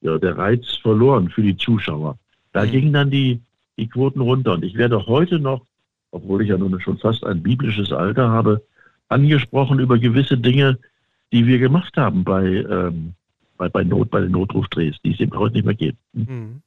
ja, 0.01 0.17
der 0.17 0.37
Reiz 0.37 0.75
verloren 0.81 1.29
für 1.29 1.41
die 1.41 1.57
Zuschauer. 1.57 2.17
Da 2.53 2.65
Mhm. 2.65 2.71
gingen 2.71 2.93
dann 2.93 3.09
die, 3.11 3.39
die 3.77 3.87
Quoten 3.87 4.21
runter. 4.21 4.53
Und 4.53 4.63
ich 4.63 4.75
werde 4.75 5.05
heute 5.07 5.39
noch, 5.39 5.65
obwohl 6.11 6.41
ich 6.43 6.49
ja 6.49 6.57
nun 6.57 6.79
schon 6.79 6.97
fast 6.99 7.23
ein 7.23 7.41
biblisches 7.41 7.91
Alter 7.91 8.29
habe, 8.29 8.63
angesprochen 9.09 9.79
über 9.79 9.97
gewisse 9.97 10.37
Dinge, 10.37 10.77
die 11.31 11.45
wir 11.45 11.57
gemacht 11.59 11.97
haben 11.97 12.23
bei, 12.23 12.45
ähm, 12.45 13.13
bei, 13.59 13.69
bei, 13.69 13.83
Not, 13.83 14.09
bei 14.09 14.21
den 14.21 14.31
Notrufdrehs, 14.31 14.95
die 15.03 15.13
es 15.13 15.19
eben 15.19 15.37
heute 15.37 15.53
nicht 15.53 15.65
mehr 15.65 15.75
gibt. 15.75 15.99
Mhm. 16.13 16.61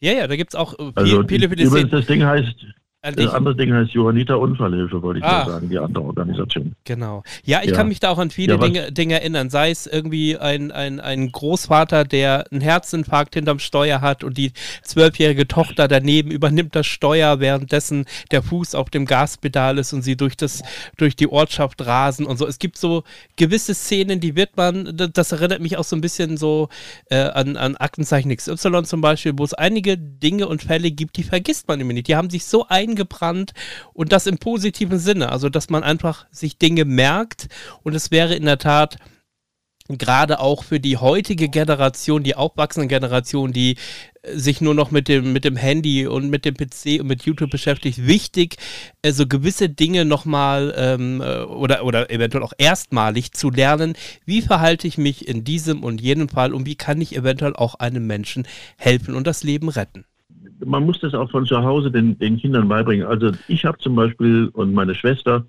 Ja, 0.00 0.12
ja, 0.12 0.26
da 0.26 0.34
gibt 0.34 0.50
es 0.50 0.54
auch 0.56 0.72
äh, 0.74 0.84
viel, 0.84 0.92
Also 0.94 1.24
viele, 1.28 1.48
viele 1.48 1.64
übrigens, 1.64 1.90
das 1.90 2.06
Ding 2.06 2.24
heißt, 2.24 2.66
das 3.14 3.34
andere 3.34 3.54
Ding 3.54 3.72
heißt 3.72 3.92
Johanniter 3.92 4.38
Unfallhilfe, 4.38 5.02
wollte 5.02 5.20
ich 5.20 5.24
ah. 5.24 5.44
mal 5.44 5.52
sagen, 5.52 5.68
die 5.68 5.78
andere 5.78 6.04
Organisation. 6.04 6.74
Genau. 6.84 7.22
Ja, 7.44 7.60
ich 7.62 7.70
ja. 7.70 7.76
kann 7.76 7.88
mich 7.88 8.00
da 8.00 8.10
auch 8.10 8.18
an 8.18 8.30
viele 8.30 8.54
ja, 8.54 8.60
Dinge, 8.60 8.92
Dinge, 8.92 9.14
erinnern. 9.20 9.50
Sei 9.50 9.70
es 9.70 9.86
irgendwie 9.86 10.36
ein, 10.36 10.72
ein, 10.72 11.00
ein 11.00 11.30
Großvater, 11.30 12.04
der 12.04 12.46
einen 12.50 12.60
Herzinfarkt 12.60 13.34
hinterm 13.34 13.58
Steuer 13.58 14.00
hat 14.00 14.24
und 14.24 14.36
die 14.36 14.52
zwölfjährige 14.82 15.46
Tochter 15.46 15.88
daneben 15.88 16.30
übernimmt 16.30 16.74
das 16.74 16.86
Steuer, 16.86 17.40
währenddessen 17.40 18.06
der 18.30 18.42
Fuß 18.42 18.74
auf 18.74 18.90
dem 18.90 19.06
Gaspedal 19.06 19.78
ist 19.78 19.92
und 19.92 20.02
sie 20.02 20.16
durch, 20.16 20.36
das, 20.36 20.62
durch 20.96 21.16
die 21.16 21.28
Ortschaft 21.28 21.84
rasen 21.86 22.26
und 22.26 22.38
so. 22.38 22.46
Es 22.46 22.58
gibt 22.58 22.78
so 22.78 23.04
gewisse 23.36 23.74
Szenen, 23.74 24.20
die 24.20 24.36
wird 24.36 24.56
man, 24.56 24.96
das 24.96 25.32
erinnert 25.32 25.60
mich 25.60 25.76
auch 25.76 25.84
so 25.84 25.96
ein 25.96 26.00
bisschen 26.00 26.36
so 26.36 26.68
äh, 27.10 27.18
an, 27.18 27.56
an 27.56 27.76
Aktenzeichen 27.76 28.34
XY 28.34 28.82
zum 28.84 29.00
Beispiel, 29.00 29.32
wo 29.36 29.44
es 29.44 29.54
einige 29.54 29.96
Dinge 29.96 30.48
und 30.48 30.62
Fälle 30.62 30.90
gibt, 30.90 31.16
die 31.16 31.22
vergisst 31.22 31.68
man 31.68 31.80
immer 31.80 31.92
nicht. 31.92 32.08
Die 32.08 32.16
haben 32.16 32.30
sich 32.30 32.44
so 32.44 32.66
ein 32.68 32.95
eingebrannt 32.96 33.52
und 33.92 34.12
das 34.12 34.26
im 34.26 34.38
positiven 34.38 34.98
Sinne. 34.98 35.30
Also, 35.30 35.48
dass 35.48 35.70
man 35.70 35.82
einfach 35.82 36.26
sich 36.30 36.58
Dinge 36.58 36.84
merkt 36.84 37.48
und 37.82 37.94
es 37.94 38.10
wäre 38.10 38.34
in 38.34 38.46
der 38.46 38.58
Tat 38.58 38.96
gerade 39.88 40.40
auch 40.40 40.64
für 40.64 40.80
die 40.80 40.96
heutige 40.96 41.48
Generation, 41.48 42.24
die 42.24 42.34
aufwachsende 42.34 42.88
Generation, 42.88 43.52
die 43.52 43.76
äh, 44.22 44.36
sich 44.36 44.60
nur 44.60 44.74
noch 44.74 44.90
mit 44.90 45.06
dem, 45.06 45.32
mit 45.32 45.44
dem 45.44 45.54
Handy 45.54 46.08
und 46.08 46.28
mit 46.28 46.44
dem 46.44 46.56
PC 46.56 47.00
und 47.00 47.06
mit 47.06 47.22
YouTube 47.22 47.50
beschäftigt, 47.50 48.04
wichtig, 48.04 48.56
äh, 49.02 49.12
so 49.12 49.28
gewisse 49.28 49.68
Dinge 49.68 50.04
nochmal 50.04 50.74
ähm, 50.76 51.20
äh, 51.20 51.42
oder, 51.42 51.84
oder 51.84 52.10
eventuell 52.10 52.42
auch 52.42 52.52
erstmalig 52.58 53.30
zu 53.30 53.48
lernen, 53.48 53.94
wie 54.24 54.42
verhalte 54.42 54.88
ich 54.88 54.98
mich 54.98 55.28
in 55.28 55.44
diesem 55.44 55.84
und 55.84 56.00
jenem 56.00 56.28
Fall 56.28 56.52
und 56.52 56.66
wie 56.66 56.74
kann 56.74 57.00
ich 57.00 57.14
eventuell 57.14 57.54
auch 57.54 57.76
einem 57.76 58.08
Menschen 58.08 58.48
helfen 58.76 59.14
und 59.14 59.24
das 59.24 59.44
Leben 59.44 59.68
retten 59.68 60.04
man 60.64 60.84
muss 60.84 61.00
das 61.00 61.14
auch 61.14 61.30
von 61.30 61.46
zu 61.46 61.62
Hause 61.62 61.90
den, 61.90 62.18
den 62.18 62.38
Kindern 62.38 62.68
beibringen. 62.68 63.06
Also 63.06 63.32
ich 63.48 63.64
habe 63.64 63.78
zum 63.78 63.94
Beispiel 63.94 64.48
und 64.52 64.72
meine 64.72 64.94
Schwester, 64.94 65.46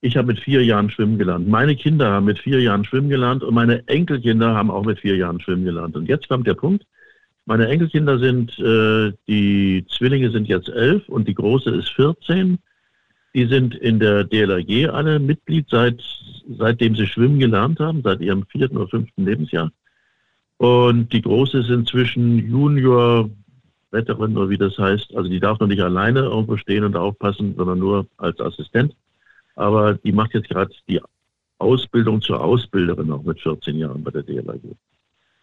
ich 0.00 0.16
habe 0.16 0.28
mit 0.28 0.38
vier 0.38 0.64
Jahren 0.64 0.90
schwimmen 0.90 1.18
gelernt. 1.18 1.48
Meine 1.48 1.74
Kinder 1.74 2.10
haben 2.10 2.26
mit 2.26 2.38
vier 2.38 2.60
Jahren 2.60 2.84
schwimmen 2.84 3.08
gelernt 3.08 3.42
und 3.42 3.54
meine 3.54 3.86
Enkelkinder 3.88 4.54
haben 4.54 4.70
auch 4.70 4.84
mit 4.84 5.00
vier 5.00 5.16
Jahren 5.16 5.40
schwimmen 5.40 5.64
gelernt. 5.64 5.96
Und 5.96 6.08
jetzt 6.08 6.28
kommt 6.28 6.46
der 6.46 6.54
Punkt. 6.54 6.84
Meine 7.46 7.66
Enkelkinder 7.68 8.18
sind, 8.18 8.58
äh, 8.58 9.12
die 9.26 9.84
Zwillinge 9.88 10.30
sind 10.30 10.48
jetzt 10.48 10.68
elf 10.68 11.08
und 11.08 11.26
die 11.26 11.34
große 11.34 11.70
ist 11.70 11.88
14. 11.90 12.58
Die 13.34 13.46
sind 13.46 13.74
in 13.74 13.98
der 13.98 14.24
DLRG 14.24 14.88
alle 14.88 15.18
Mitglied 15.18 15.66
seit, 15.68 16.02
seitdem 16.58 16.94
sie 16.94 17.06
schwimmen 17.06 17.38
gelernt 17.38 17.80
haben, 17.80 18.02
seit 18.02 18.20
ihrem 18.20 18.44
vierten 18.46 18.76
oder 18.76 18.88
fünften 18.88 19.24
Lebensjahr. 19.24 19.72
Und 20.58 21.12
die 21.12 21.22
große 21.22 21.58
ist 21.58 21.70
inzwischen 21.70 22.50
Junior 22.50 23.30
Retterin 23.92 24.36
oder 24.36 24.50
wie 24.50 24.58
das 24.58 24.76
heißt. 24.78 25.14
Also 25.14 25.28
die 25.28 25.40
darf 25.40 25.58
noch 25.60 25.66
nicht 25.66 25.82
alleine 25.82 26.20
irgendwo 26.20 26.56
stehen 26.56 26.84
und 26.84 26.96
aufpassen, 26.96 27.54
sondern 27.56 27.78
nur 27.78 28.06
als 28.16 28.40
Assistent. 28.40 28.94
Aber 29.54 29.94
die 29.94 30.12
macht 30.12 30.34
jetzt 30.34 30.48
gerade 30.48 30.72
die 30.88 31.00
Ausbildung 31.58 32.20
zur 32.20 32.42
Ausbilderin 32.42 33.10
auch 33.12 33.22
mit 33.22 33.40
14 33.40 33.76
Jahren 33.76 34.04
bei 34.04 34.10
der 34.10 34.22
DLAG. 34.22 34.60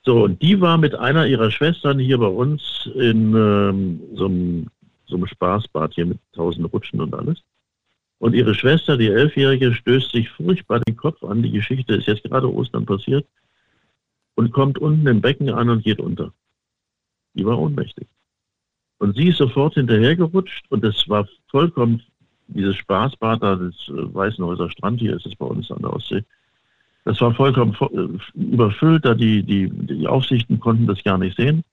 So, 0.04 0.24
und 0.24 0.42
die 0.42 0.62
war 0.62 0.78
mit 0.78 0.96
einer 0.96 1.26
ihrer 1.26 1.50
Schwestern 1.50 2.00
hier 2.00 2.20
bei 2.20 2.28
uns 2.28 2.90
in 2.94 3.34
ähm, 3.36 4.02
so, 4.14 4.26
einem, 4.26 4.68
so 5.08 5.16
einem 5.16 5.28
Spaßbad 5.28 5.96
hier 5.96 6.06
mit 6.06 6.20
tausend 6.34 6.72
Rutschen 6.72 7.02
und 7.02 7.14
alles. 7.16 7.42
Und 8.20 8.34
ihre 8.34 8.56
Schwester, 8.56 8.98
die 8.98 9.10
Elfjährige, 9.10 9.74
stößt 9.74 10.12
sich 10.12 10.30
furchtbar 10.30 10.80
den 10.82 10.96
Kopf 10.96 11.24
an. 11.24 11.44
Die 11.44 11.52
Geschichte 11.52 11.96
ist 11.96 12.08
jetzt 12.08 12.24
gerade 12.24 12.52
Ostern 12.52 12.86
passiert 12.86 13.26
und 14.36 14.52
kommt 14.52 14.78
unten 14.78 15.08
im 15.08 15.22
Becken 15.22 15.50
an 15.50 15.70
und 15.70 15.84
geht 15.84 16.00
unter. 16.00 16.32
Die 17.34 17.46
war 17.46 17.60
ohnmächtig. 17.60 18.08
Und 18.98 19.16
sie 19.16 19.30
ist 19.30 19.38
sofort 19.38 19.74
hinterhergerutscht 19.74 20.66
und 20.70 20.84
das 20.84 21.08
war 21.10 21.28
vollkommen, 21.50 22.02
dieses 22.48 22.76
Spaßbad 22.78 23.42
da, 23.42 23.56
das 23.56 23.74
äh, 23.90 24.14
Weißenhäuser 24.14 24.70
Strand, 24.70 25.00
hier 25.00 25.16
ist 25.16 25.26
es 25.26 25.36
bei 25.36 25.46
uns 25.46 25.72
an 25.72 25.82
der 25.82 25.94
Ostsee, 25.94 26.24
das 27.06 27.22
war 27.22 27.34
vollkommen 27.34 27.78
äh, 27.80 28.40
überfüllt, 28.40 29.06
da 29.06 29.14
die, 29.14 29.44
die, 29.44 29.70
die 29.70 30.08
Aufsichten 30.08 30.60
konnten 30.60 30.88
das 30.88 31.04
gar 31.04 31.18
nicht 31.18 31.38
sehen. 31.38 31.64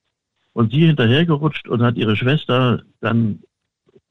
Und 0.53 0.73
sie 0.73 0.87
hinterhergerutscht 0.87 1.67
und 1.69 1.83
hat 1.83 1.97
ihre 1.97 2.15
Schwester 2.15 2.83
dann 3.01 3.41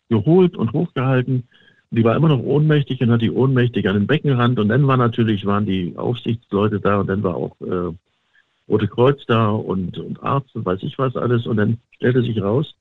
geholt 0.09 0.57
und 0.57 0.73
hochgehalten. 0.73 1.47
Die 1.91 2.03
war 2.03 2.15
immer 2.15 2.29
noch 2.29 2.39
ohnmächtig 2.39 3.01
und 3.01 3.11
hat 3.11 3.21
die 3.21 3.29
ohnmächtig 3.29 3.87
an 3.87 3.93
den 3.95 4.07
Beckenrand. 4.07 4.59
Und 4.59 4.69
dann 4.69 4.87
war 4.87 4.97
natürlich, 4.97 5.45
waren 5.45 5.67
die 5.67 5.95
Aufsichtsleute 5.95 6.79
da 6.79 7.01
und 7.01 7.07
dann 7.07 7.21
war 7.21 7.35
auch 7.35 7.55
äh, 7.61 7.93
Rote 8.67 8.87
Kreuz 8.87 9.23
da 9.27 9.49
und, 9.49 9.99
und 9.99 10.23
Arzt 10.23 10.55
und 10.55 10.65
weiß 10.65 10.81
ich 10.81 10.97
was 10.97 11.15
alles. 11.15 11.45
Und 11.45 11.57
dann 11.57 11.77
stellte 11.91 12.23
sich 12.23 12.41
raus, 12.41 12.73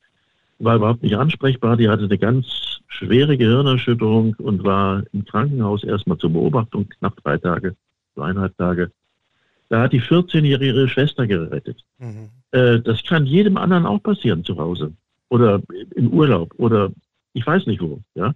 war 0.61 0.77
überhaupt 0.77 1.03
nicht 1.03 1.17
ansprechbar. 1.17 1.77
Die 1.77 1.89
hatte 1.89 2.05
eine 2.05 2.19
ganz 2.19 2.81
schwere 2.87 3.37
Gehirnerschütterung 3.37 4.35
und 4.39 4.63
war 4.63 5.03
im 5.13 5.25
Krankenhaus 5.25 5.83
erstmal 5.85 6.19
zur 6.19 6.31
Beobachtung, 6.31 6.89
knapp 6.89 7.17
drei 7.23 7.39
Tage, 7.39 7.77
zweieinhalb 8.15 8.57
Tage. 8.57 8.91
Da 9.69 9.83
hat 9.83 9.93
die 9.93 10.03
14-jährige 10.03 10.67
ihre 10.67 10.89
Schwester 10.89 11.27
gerettet. 11.27 11.85
Mhm. 11.99 12.29
Äh, 12.53 12.81
das 12.81 13.03
kann 13.05 13.27
jedem 13.27 13.57
anderen 13.57 13.87
auch 13.87 14.03
passieren 14.03 14.45
zu 14.45 14.59
Hause 14.59 14.93
oder 15.29 15.63
im 15.95 16.09
Urlaub 16.13 16.53
oder 16.59 16.91
ich 17.33 17.47
weiß 17.47 17.67
nicht 17.67 17.81
wo. 17.81 18.01
Ja? 18.15 18.35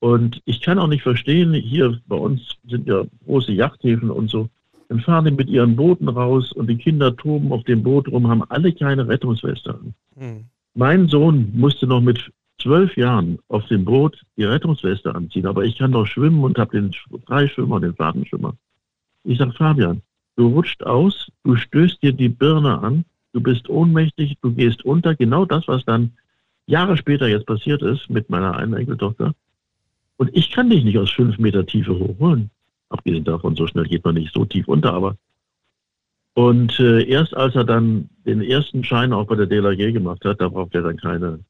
Und 0.00 0.40
ich 0.44 0.60
kann 0.60 0.78
auch 0.78 0.88
nicht 0.88 1.02
verstehen, 1.02 1.52
hier 1.52 2.00
bei 2.06 2.16
uns 2.16 2.56
sind 2.66 2.88
ja 2.88 3.04
große 3.26 3.52
Yachthäfen 3.52 4.10
und 4.10 4.30
so, 4.30 4.48
dann 4.88 5.00
fahren 5.00 5.24
die 5.24 5.30
mit 5.30 5.48
ihren 5.48 5.76
Booten 5.76 6.08
raus 6.08 6.52
und 6.52 6.68
die 6.68 6.76
Kinder 6.76 7.14
toben 7.16 7.52
auf 7.52 7.64
dem 7.64 7.82
Boot 7.82 8.08
rum, 8.08 8.28
haben 8.28 8.44
alle 8.48 8.72
keine 8.72 9.06
Rettungsweste 9.06 9.74
an. 9.74 9.94
Mhm. 10.14 10.44
Mein 10.78 11.08
Sohn 11.08 11.52
musste 11.54 11.86
noch 11.86 12.02
mit 12.02 12.30
zwölf 12.60 12.98
Jahren 12.98 13.38
auf 13.48 13.66
dem 13.68 13.86
Boot 13.86 14.20
die 14.36 14.44
Rettungsweste 14.44 15.14
anziehen, 15.14 15.46
aber 15.46 15.64
ich 15.64 15.78
kann 15.78 15.92
doch 15.92 16.06
schwimmen 16.06 16.44
und 16.44 16.58
habe 16.58 16.76
den 16.78 16.94
Freischwimmer, 17.24 17.80
den 17.80 17.94
Fahrtenschwimmer. 17.94 18.54
Ich 19.24 19.38
sage, 19.38 19.52
Fabian, 19.52 20.02
du 20.36 20.48
rutscht 20.48 20.82
aus, 20.82 21.32
du 21.44 21.56
stößt 21.56 22.02
dir 22.02 22.12
die 22.12 22.28
Birne 22.28 22.78
an, 22.78 23.06
du 23.32 23.40
bist 23.40 23.70
ohnmächtig, 23.70 24.36
du 24.42 24.52
gehst 24.52 24.84
unter. 24.84 25.14
Genau 25.14 25.46
das, 25.46 25.66
was 25.66 25.82
dann 25.86 26.12
Jahre 26.66 26.98
später 26.98 27.26
jetzt 27.26 27.46
passiert 27.46 27.80
ist 27.80 28.10
mit 28.10 28.28
meiner 28.28 28.54
einen 28.54 28.74
Enkeltochter. 28.74 29.34
Und 30.18 30.28
ich 30.34 30.50
kann 30.50 30.68
dich 30.68 30.84
nicht 30.84 30.98
aus 30.98 31.10
fünf 31.10 31.38
Meter 31.38 31.64
Tiefe 31.64 31.98
hochholen. 31.98 32.50
Abgesehen 32.90 33.24
davon, 33.24 33.56
so 33.56 33.66
schnell 33.66 33.84
geht 33.84 34.04
man 34.04 34.16
nicht 34.16 34.34
so 34.34 34.44
tief 34.44 34.68
unter, 34.68 34.92
aber 34.92 35.16
und 36.36 36.78
äh, 36.80 37.02
erst 37.08 37.34
als 37.34 37.54
er 37.54 37.64
dann 37.64 38.10
den 38.26 38.42
ersten 38.42 38.84
Schein 38.84 39.14
auch 39.14 39.26
bei 39.26 39.36
der 39.36 39.46
DLRG 39.46 39.94
gemacht 39.94 40.22
hat, 40.22 40.38
da 40.38 40.50
braucht 40.50 40.74
er 40.74 40.82
dann 40.82 40.98
keine, 40.98 41.40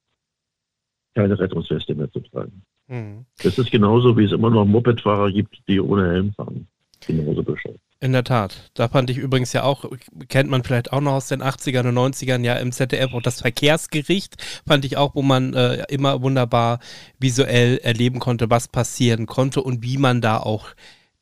keine 1.16 1.36
Rettungsweste 1.36 1.92
mehr 1.96 2.08
zu 2.12 2.20
tragen. 2.20 2.62
Mhm. 2.86 3.26
Das 3.42 3.58
ist 3.58 3.72
genauso, 3.72 4.16
wie 4.16 4.22
es 4.22 4.30
immer 4.30 4.48
noch 4.48 4.64
Mopedfahrer 4.64 5.32
gibt, 5.32 5.60
die 5.66 5.80
ohne 5.80 6.08
Helm 6.08 6.32
fahren. 6.34 6.68
Genauso 7.04 7.42
bescheuert. 7.42 7.80
In 7.98 8.12
der 8.12 8.22
Tat. 8.22 8.70
Da 8.74 8.86
fand 8.86 9.10
ich 9.10 9.18
übrigens 9.18 9.52
ja 9.52 9.64
auch, 9.64 9.86
kennt 10.28 10.50
man 10.50 10.62
vielleicht 10.62 10.92
auch 10.92 11.00
noch 11.00 11.14
aus 11.14 11.26
den 11.26 11.42
80ern 11.42 11.88
und 11.88 11.98
90ern, 11.98 12.44
ja 12.44 12.54
im 12.54 12.70
ZDF 12.70 13.12
auch 13.12 13.22
das 13.22 13.40
Verkehrsgericht, 13.40 14.36
fand 14.64 14.84
ich 14.84 14.96
auch, 14.96 15.16
wo 15.16 15.22
man 15.22 15.52
äh, 15.54 15.82
immer 15.88 16.22
wunderbar 16.22 16.78
visuell 17.18 17.78
erleben 17.78 18.20
konnte, 18.20 18.50
was 18.50 18.68
passieren 18.68 19.26
konnte 19.26 19.62
und 19.62 19.82
wie 19.82 19.98
man 19.98 20.20
da 20.20 20.38
auch 20.38 20.68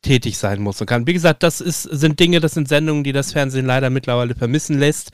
tätig 0.05 0.37
sein 0.37 0.61
muss 0.61 0.79
und 0.79 0.87
kann. 0.87 1.07
Wie 1.07 1.13
gesagt, 1.13 1.43
das 1.43 1.61
ist, 1.61 1.83
sind 1.83 2.19
Dinge, 2.19 2.39
das 2.39 2.53
sind 2.53 2.67
Sendungen, 2.67 3.03
die 3.03 3.11
das 3.11 3.31
Fernsehen 3.31 3.65
leider 3.65 3.89
mittlerweile 3.89 4.35
vermissen 4.35 4.77
lässt. 4.77 5.11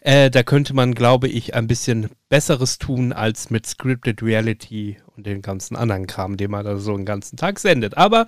Äh, 0.00 0.30
da 0.30 0.44
könnte 0.44 0.74
man, 0.74 0.94
glaube 0.94 1.28
ich, 1.28 1.54
ein 1.54 1.66
bisschen 1.66 2.08
Besseres 2.28 2.78
tun 2.78 3.12
als 3.12 3.50
mit 3.50 3.66
Scripted 3.66 4.22
Reality 4.22 4.98
und 5.16 5.26
den 5.26 5.42
ganzen 5.42 5.76
anderen 5.76 6.06
Kram, 6.06 6.36
den 6.36 6.52
man 6.52 6.64
da 6.64 6.78
so 6.78 6.94
einen 6.94 7.04
ganzen 7.04 7.36
Tag 7.36 7.58
sendet. 7.58 7.96
Aber 7.96 8.26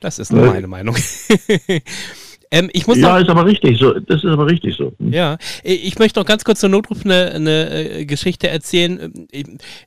das 0.00 0.18
ist 0.18 0.32
nur 0.32 0.46
meine 0.46 0.66
Meinung. 0.66 0.96
Ähm, 2.52 2.68
ich 2.74 2.86
muss 2.86 2.98
ja, 2.98 3.14
noch, 3.14 3.20
ist 3.22 3.30
aber 3.30 3.46
richtig 3.46 3.78
so. 3.78 3.94
Das 3.94 4.22
ist 4.22 4.30
aber 4.30 4.46
richtig 4.46 4.76
so. 4.76 4.92
Hm. 4.98 5.10
Ja, 5.10 5.38
ich 5.64 5.98
möchte 5.98 6.20
noch 6.20 6.26
ganz 6.26 6.44
kurz 6.44 6.60
zur 6.60 6.68
Notruf 6.68 6.98
eine, 7.02 7.32
eine 7.32 7.70
äh, 7.70 8.04
Geschichte 8.04 8.48
erzählen. 8.48 9.26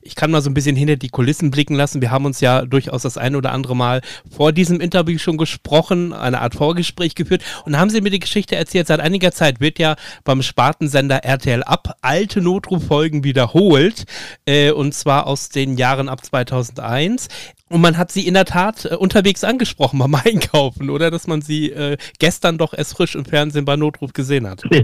Ich 0.02 0.16
kann 0.16 0.32
mal 0.32 0.42
so 0.42 0.50
ein 0.50 0.54
bisschen 0.54 0.74
hinter 0.74 0.96
die 0.96 1.08
Kulissen 1.08 1.52
blicken 1.52 1.76
lassen. 1.76 2.02
Wir 2.02 2.10
haben 2.10 2.24
uns 2.24 2.40
ja 2.40 2.66
durchaus 2.66 3.02
das 3.02 3.18
ein 3.18 3.36
oder 3.36 3.52
andere 3.52 3.76
Mal 3.76 4.00
vor 4.28 4.50
diesem 4.50 4.80
Interview 4.80 5.16
schon 5.18 5.36
gesprochen, 5.36 6.12
eine 6.12 6.40
Art 6.40 6.56
Vorgespräch 6.56 7.14
geführt. 7.14 7.44
Und 7.64 7.78
haben 7.78 7.88
sie 7.88 8.00
mir 8.00 8.10
die 8.10 8.18
Geschichte 8.18 8.56
erzählt. 8.56 8.88
Seit 8.88 8.98
einiger 8.98 9.30
Zeit 9.30 9.60
wird 9.60 9.78
ja 9.78 9.94
beim 10.24 10.42
Spartensender 10.42 11.18
RTL 11.18 11.62
ab 11.62 11.96
alte 12.02 12.40
Notruffolgen 12.40 13.22
wiederholt. 13.22 14.06
Äh, 14.44 14.72
und 14.72 14.92
zwar 14.92 15.28
aus 15.28 15.50
den 15.50 15.76
Jahren 15.76 16.08
ab 16.08 16.24
2001. 16.24 17.28
Und 17.68 17.80
man 17.80 17.98
hat 17.98 18.12
sie 18.12 18.26
in 18.26 18.34
der 18.34 18.44
Tat 18.44 18.84
äh, 18.84 18.94
unterwegs 18.94 19.42
angesprochen 19.42 19.98
beim 19.98 20.14
Einkaufen, 20.24 20.88
oder? 20.88 21.10
Dass 21.10 21.26
man 21.26 21.42
sie 21.42 21.70
äh, 21.70 21.96
gestern 22.18 22.55
doch 22.58 22.74
erst 22.74 22.96
frisch 22.96 23.14
im 23.14 23.24
Fernsehen 23.24 23.64
bei 23.64 23.76
Notruf 23.76 24.12
gesehen 24.12 24.48
hat. 24.48 24.62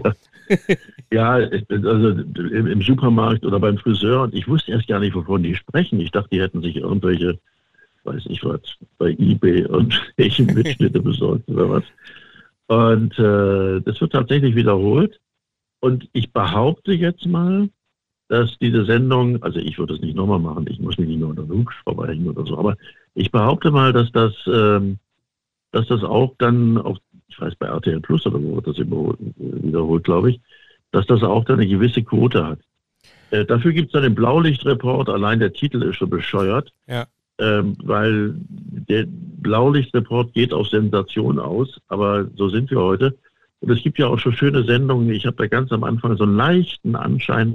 Ja. 1.12 1.38
ja, 1.40 1.48
also 1.70 2.08
im 2.08 2.82
Supermarkt 2.82 3.46
oder 3.46 3.58
beim 3.58 3.78
Friseur 3.78 4.22
und 4.22 4.34
ich 4.34 4.48
wusste 4.48 4.72
erst 4.72 4.88
gar 4.88 4.98
nicht, 4.98 5.14
wovon 5.14 5.42
die 5.42 5.54
sprechen. 5.54 6.00
Ich 6.00 6.10
dachte, 6.10 6.28
die 6.32 6.42
hätten 6.42 6.60
sich 6.60 6.76
irgendwelche, 6.76 7.38
weiß 8.04 8.24
ich 8.26 8.44
was, 8.44 8.60
bei 8.98 9.10
Ebay 9.10 9.60
irgendwelche 9.60 10.42
Mitschnitte 10.52 11.00
besorgt 11.00 11.48
oder 11.48 11.70
was. 11.70 11.84
Und 12.66 13.18
äh, 13.18 13.80
das 13.82 14.00
wird 14.00 14.12
tatsächlich 14.12 14.54
wiederholt. 14.54 15.20
Und 15.80 16.08
ich 16.12 16.32
behaupte 16.32 16.92
jetzt 16.92 17.24
mal, 17.24 17.68
dass 18.28 18.56
diese 18.60 18.84
Sendung, 18.86 19.42
also 19.42 19.58
ich 19.58 19.78
würde 19.78 19.94
es 19.94 20.00
nicht 20.00 20.16
nochmal 20.16 20.38
machen, 20.38 20.66
ich 20.68 20.80
muss 20.80 20.96
mich 20.96 21.08
nicht 21.08 21.20
nur 21.20 21.30
unter 21.30 21.46
Hubschrauber 21.46 22.08
hängen 22.08 22.28
oder 22.28 22.46
so, 22.46 22.58
aber 22.58 22.76
ich 23.14 23.30
behaupte 23.30 23.70
mal, 23.70 23.92
dass 23.92 24.10
das, 24.12 24.32
ähm, 24.46 24.98
dass 25.70 25.86
das 25.88 26.02
auch 26.02 26.34
dann, 26.38 26.78
auch, 26.78 26.98
ich 27.32 27.40
weiß 27.40 27.54
bei 27.56 27.66
RTL 27.66 28.00
Plus 28.00 28.26
oder 28.26 28.40
wo 28.42 28.56
wird 28.56 28.66
das 28.66 28.78
wiederholt, 28.78 30.04
glaube 30.04 30.30
ich, 30.30 30.40
dass 30.92 31.06
das 31.06 31.22
auch 31.22 31.44
dann 31.44 31.58
eine 31.60 31.68
gewisse 31.68 32.02
Quote 32.02 32.46
hat. 32.46 32.58
Äh, 33.30 33.44
dafür 33.46 33.72
gibt 33.72 33.86
es 33.88 33.92
dann 33.92 34.02
den 34.02 34.14
Blaulichtreport, 34.14 35.08
allein 35.08 35.38
der 35.40 35.52
Titel 35.52 35.82
ist 35.82 35.96
schon 35.96 36.10
bescheuert, 36.10 36.72
Ja. 36.86 37.06
ähm, 37.38 37.76
weil 37.82 38.34
der 38.88 39.06
Blaulichtreport 39.08 40.34
geht 40.34 40.52
auf 40.52 40.68
Sensation 40.68 41.38
aus, 41.38 41.80
aber 41.88 42.26
so 42.36 42.48
sind 42.50 42.70
wir 42.70 42.80
heute. 42.80 43.16
Und 43.60 43.70
es 43.70 43.82
gibt 43.82 43.98
ja 43.98 44.08
auch 44.08 44.18
schon 44.18 44.34
schöne 44.34 44.64
Sendungen. 44.64 45.08
Ich 45.10 45.24
habe 45.24 45.36
da 45.36 45.46
ganz 45.46 45.70
am 45.72 45.84
Anfang 45.84 46.16
so 46.16 46.24
einen 46.24 46.36
leichten 46.36 46.96
Anschein 46.96 47.54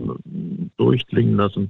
durchklingen 0.78 1.36
lassen. 1.36 1.70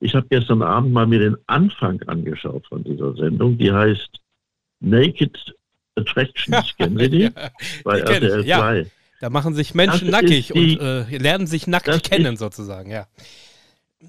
Ich 0.00 0.14
habe 0.14 0.26
gestern 0.30 0.62
Abend 0.62 0.92
mal 0.92 1.06
mir 1.06 1.18
den 1.18 1.36
Anfang 1.48 2.00
angeschaut 2.06 2.66
von 2.68 2.84
dieser 2.84 3.14
Sendung. 3.16 3.58
Die 3.58 3.72
heißt 3.72 4.10
Naked 4.80 5.54
Attractions. 5.96 6.74
Kennen 6.78 6.98
Sie 6.98 7.08
die? 7.10 7.22
Ja, 7.22 7.30
Bei 7.84 8.00
die 8.00 8.12
RTL 8.12 8.44
ja. 8.46 8.58
2. 8.58 8.86
Da 9.20 9.30
machen 9.30 9.54
sich 9.54 9.74
Menschen 9.74 10.10
Das 10.10 10.22
nackig 10.22 10.48
die- 10.54 10.76
und 10.78 10.80
äh, 10.86 11.16
lernen 11.18 11.46
sich 11.46 11.66
nackt 11.66 11.88
das 11.88 12.02
kennen, 12.02 12.34
ist- 12.34 12.40
sozusagen, 12.40 12.90
ja. 12.90 13.06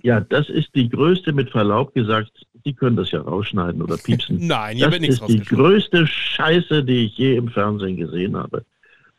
Ja, 0.03 0.19
das 0.19 0.49
ist 0.49 0.75
die 0.75 0.89
größte, 0.89 1.31
mit 1.31 1.49
Verlaub 1.51 1.93
gesagt, 1.93 2.31
Sie 2.65 2.73
können 2.73 2.95
das 2.97 3.11
ja 3.11 3.21
rausschneiden 3.21 3.81
oder 3.81 3.95
piepsen. 3.97 4.37
Nein, 4.47 4.75
hier 4.75 4.85
Das 4.87 4.91
wird 4.93 5.01
nichts 5.03 5.19
ist 5.21 5.27
die 5.29 5.39
größte 5.39 6.05
Scheiße, 6.05 6.83
die 6.83 7.05
ich 7.05 7.17
je 7.17 7.35
im 7.37 7.47
Fernsehen 7.49 7.95
gesehen 7.95 8.35
habe. 8.35 8.65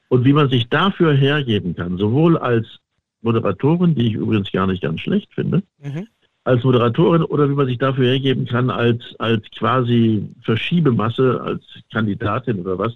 Und 0.08 0.24
wie 0.24 0.32
man 0.34 0.50
sich 0.50 0.68
dafür 0.68 1.14
hergeben 1.14 1.74
kann, 1.74 1.96
sowohl 1.96 2.36
als 2.36 2.66
Moderatorin, 3.22 3.94
die 3.94 4.08
ich 4.08 4.12
übrigens 4.14 4.52
gar 4.52 4.66
nicht 4.66 4.82
ganz 4.82 5.00
schlecht 5.00 5.32
finde, 5.32 5.62
Mhm. 5.82 6.08
Als 6.46 6.62
Moderatorin 6.62 7.24
oder 7.24 7.50
wie 7.50 7.54
man 7.54 7.66
sich 7.66 7.78
dafür 7.78 8.06
hergeben 8.06 8.46
kann 8.46 8.70
als, 8.70 9.02
als 9.18 9.42
quasi 9.58 10.28
Verschiebemasse, 10.42 11.40
als 11.42 11.62
Kandidatin 11.92 12.60
oder 12.60 12.78
was, 12.78 12.92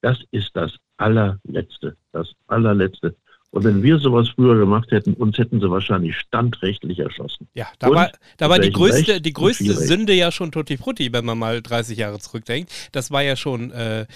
das 0.00 0.18
ist 0.32 0.50
das 0.54 0.72
allerletzte. 0.96 1.96
Das 2.10 2.32
allerletzte. 2.48 3.14
Und 3.50 3.64
wenn 3.64 3.82
wir 3.82 3.98
sowas 3.98 4.28
früher 4.28 4.58
gemacht 4.58 4.90
hätten, 4.90 5.14
uns 5.14 5.38
hätten 5.38 5.60
sie 5.60 5.70
wahrscheinlich 5.70 6.16
standrechtlich 6.16 6.98
erschossen. 6.98 7.48
Ja, 7.54 7.68
da 7.78 7.88
Und 7.88 7.94
war, 7.94 8.10
da 8.36 8.50
war 8.50 8.58
die 8.58 8.72
größte, 8.72 9.12
Recht 9.12 9.26
die 9.26 9.32
größte. 9.32 9.72
Sünde 9.74 10.12
ja 10.12 10.30
schon 10.32 10.50
Tutti 10.50 10.76
Frutti, 10.76 11.12
wenn 11.12 11.24
man 11.24 11.38
mal 11.38 11.62
30 11.62 11.96
Jahre 11.96 12.18
zurückdenkt. 12.18 12.70
Das 12.92 13.10
war 13.10 13.22
ja 13.22 13.36
schon 13.36 13.70
äh, 13.70 14.06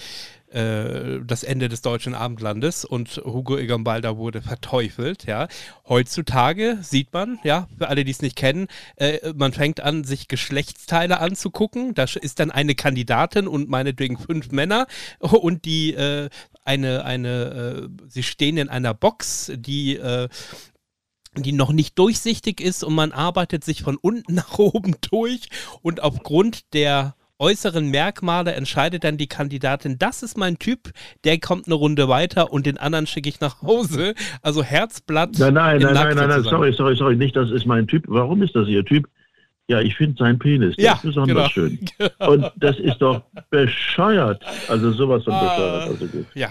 äh, 0.53 1.21
das 1.25 1.43
Ende 1.43 1.69
des 1.69 1.81
deutschen 1.81 2.13
Abendlandes 2.13 2.85
und 2.85 3.21
Hugo 3.25 3.57
Egon 3.57 3.85
wurde 3.85 4.41
verteufelt, 4.41 5.25
ja. 5.25 5.47
Heutzutage 5.87 6.77
sieht 6.81 7.11
man, 7.13 7.39
ja, 7.43 7.67
für 7.77 7.89
alle, 7.89 8.03
die 8.03 8.11
es 8.11 8.21
nicht 8.21 8.35
kennen, 8.35 8.67
äh, 8.95 9.33
man 9.33 9.53
fängt 9.53 9.81
an, 9.81 10.03
sich 10.03 10.27
Geschlechtsteile 10.27 11.19
anzugucken. 11.19 11.93
Da 11.93 12.03
ist 12.03 12.39
dann 12.39 12.51
eine 12.51 12.75
Kandidatin 12.75 13.47
und 13.47 13.69
meinetwegen 13.69 14.17
fünf 14.17 14.51
Männer 14.51 14.87
und 15.19 15.65
die 15.65 15.93
äh, 15.93 16.29
eine, 16.65 17.03
eine, 17.03 17.29
äh, 17.29 17.89
sie 18.07 18.23
stehen 18.23 18.57
in 18.57 18.69
einer 18.69 18.93
Box, 18.93 19.51
die 19.55 19.95
äh, 19.95 20.29
die 21.35 21.51
noch 21.51 21.71
nicht 21.71 21.97
durchsichtig 21.97 22.61
ist 22.61 22.83
und 22.83 22.93
man 22.93 23.11
arbeitet 23.11 23.63
sich 23.63 23.81
von 23.81 23.97
unten 23.97 24.35
nach 24.35 24.59
oben 24.59 24.95
durch 25.01 25.49
und 25.81 26.03
aufgrund 26.03 26.73
der 26.73 27.15
äußeren 27.39 27.89
Merkmale 27.89 28.53
entscheidet 28.53 29.03
dann 29.03 29.17
die 29.17 29.27
Kandidatin, 29.27 29.97
das 29.99 30.23
ist 30.23 30.37
mein 30.37 30.59
Typ, 30.59 30.91
der 31.23 31.39
kommt 31.39 31.65
eine 31.67 31.75
Runde 31.75 32.07
weiter 32.07 32.51
und 32.53 32.65
den 32.65 32.77
anderen 32.77 33.07
schicke 33.07 33.29
ich 33.29 33.39
nach 33.41 33.61
Hause. 33.61 34.13
Also 34.41 34.63
Herzblatt. 34.63 35.31
Nein, 35.39 35.53
nein, 35.55 35.77
in 35.77 35.83
nein, 35.83 35.93
nein, 35.93 36.15
nein, 36.15 36.29
nein, 36.29 36.43
sorry, 36.43 36.73
sorry, 36.73 36.95
sorry, 36.95 37.15
nicht, 37.15 37.35
das 37.35 37.51
ist 37.51 37.65
mein 37.65 37.87
Typ. 37.87 38.05
Warum 38.07 38.41
ist 38.43 38.55
das 38.55 38.67
Ihr 38.67 38.85
Typ? 38.85 39.07
Ja, 39.67 39.79
ich 39.79 39.95
finde 39.95 40.17
seinen 40.17 40.39
Penis, 40.39 40.75
der 40.75 40.85
Ja, 40.85 40.93
ist 40.95 41.03
besonders 41.03 41.35
genau. 41.35 41.47
schön. 41.49 41.79
Und 42.19 42.51
das 42.57 42.77
ist 42.79 42.97
doch 42.99 43.23
bescheuert. 43.49 44.43
Also 44.67 44.91
sowas 44.91 45.23
von 45.23 45.33
Ah. 45.33 45.39
bescheuert. 45.49 45.87
Also 45.89 46.07
gut. 46.07 46.25
Ja. 46.35 46.49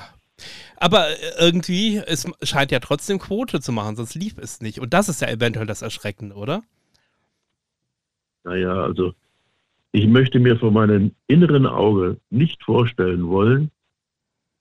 Aber 0.76 1.09
äh, 1.10 1.14
irgendwie, 1.38 1.98
es 1.98 2.26
scheint 2.42 2.72
ja 2.72 2.80
trotzdem 2.80 3.18
Quote 3.18 3.60
zu 3.60 3.70
machen, 3.70 3.96
sonst 3.96 4.14
lief 4.14 4.38
es 4.38 4.60
nicht. 4.62 4.80
Und 4.80 4.94
das 4.94 5.09
ist 5.09 5.20
ja 5.20 5.28
eventuell 5.28 5.66
das 5.66 5.82
Erschreckende, 5.82 6.34
oder? 6.34 6.62
Naja, 8.44 8.72
also 8.82 9.14
ich 9.93 10.06
möchte 10.06 10.40
mir 10.40 10.56
vor 10.56 10.73
meinem 10.73 11.12
inneren 11.27 11.66
Auge 11.66 12.16
nicht 12.31 12.62
vorstellen 12.64 13.28
wollen, 13.28 13.70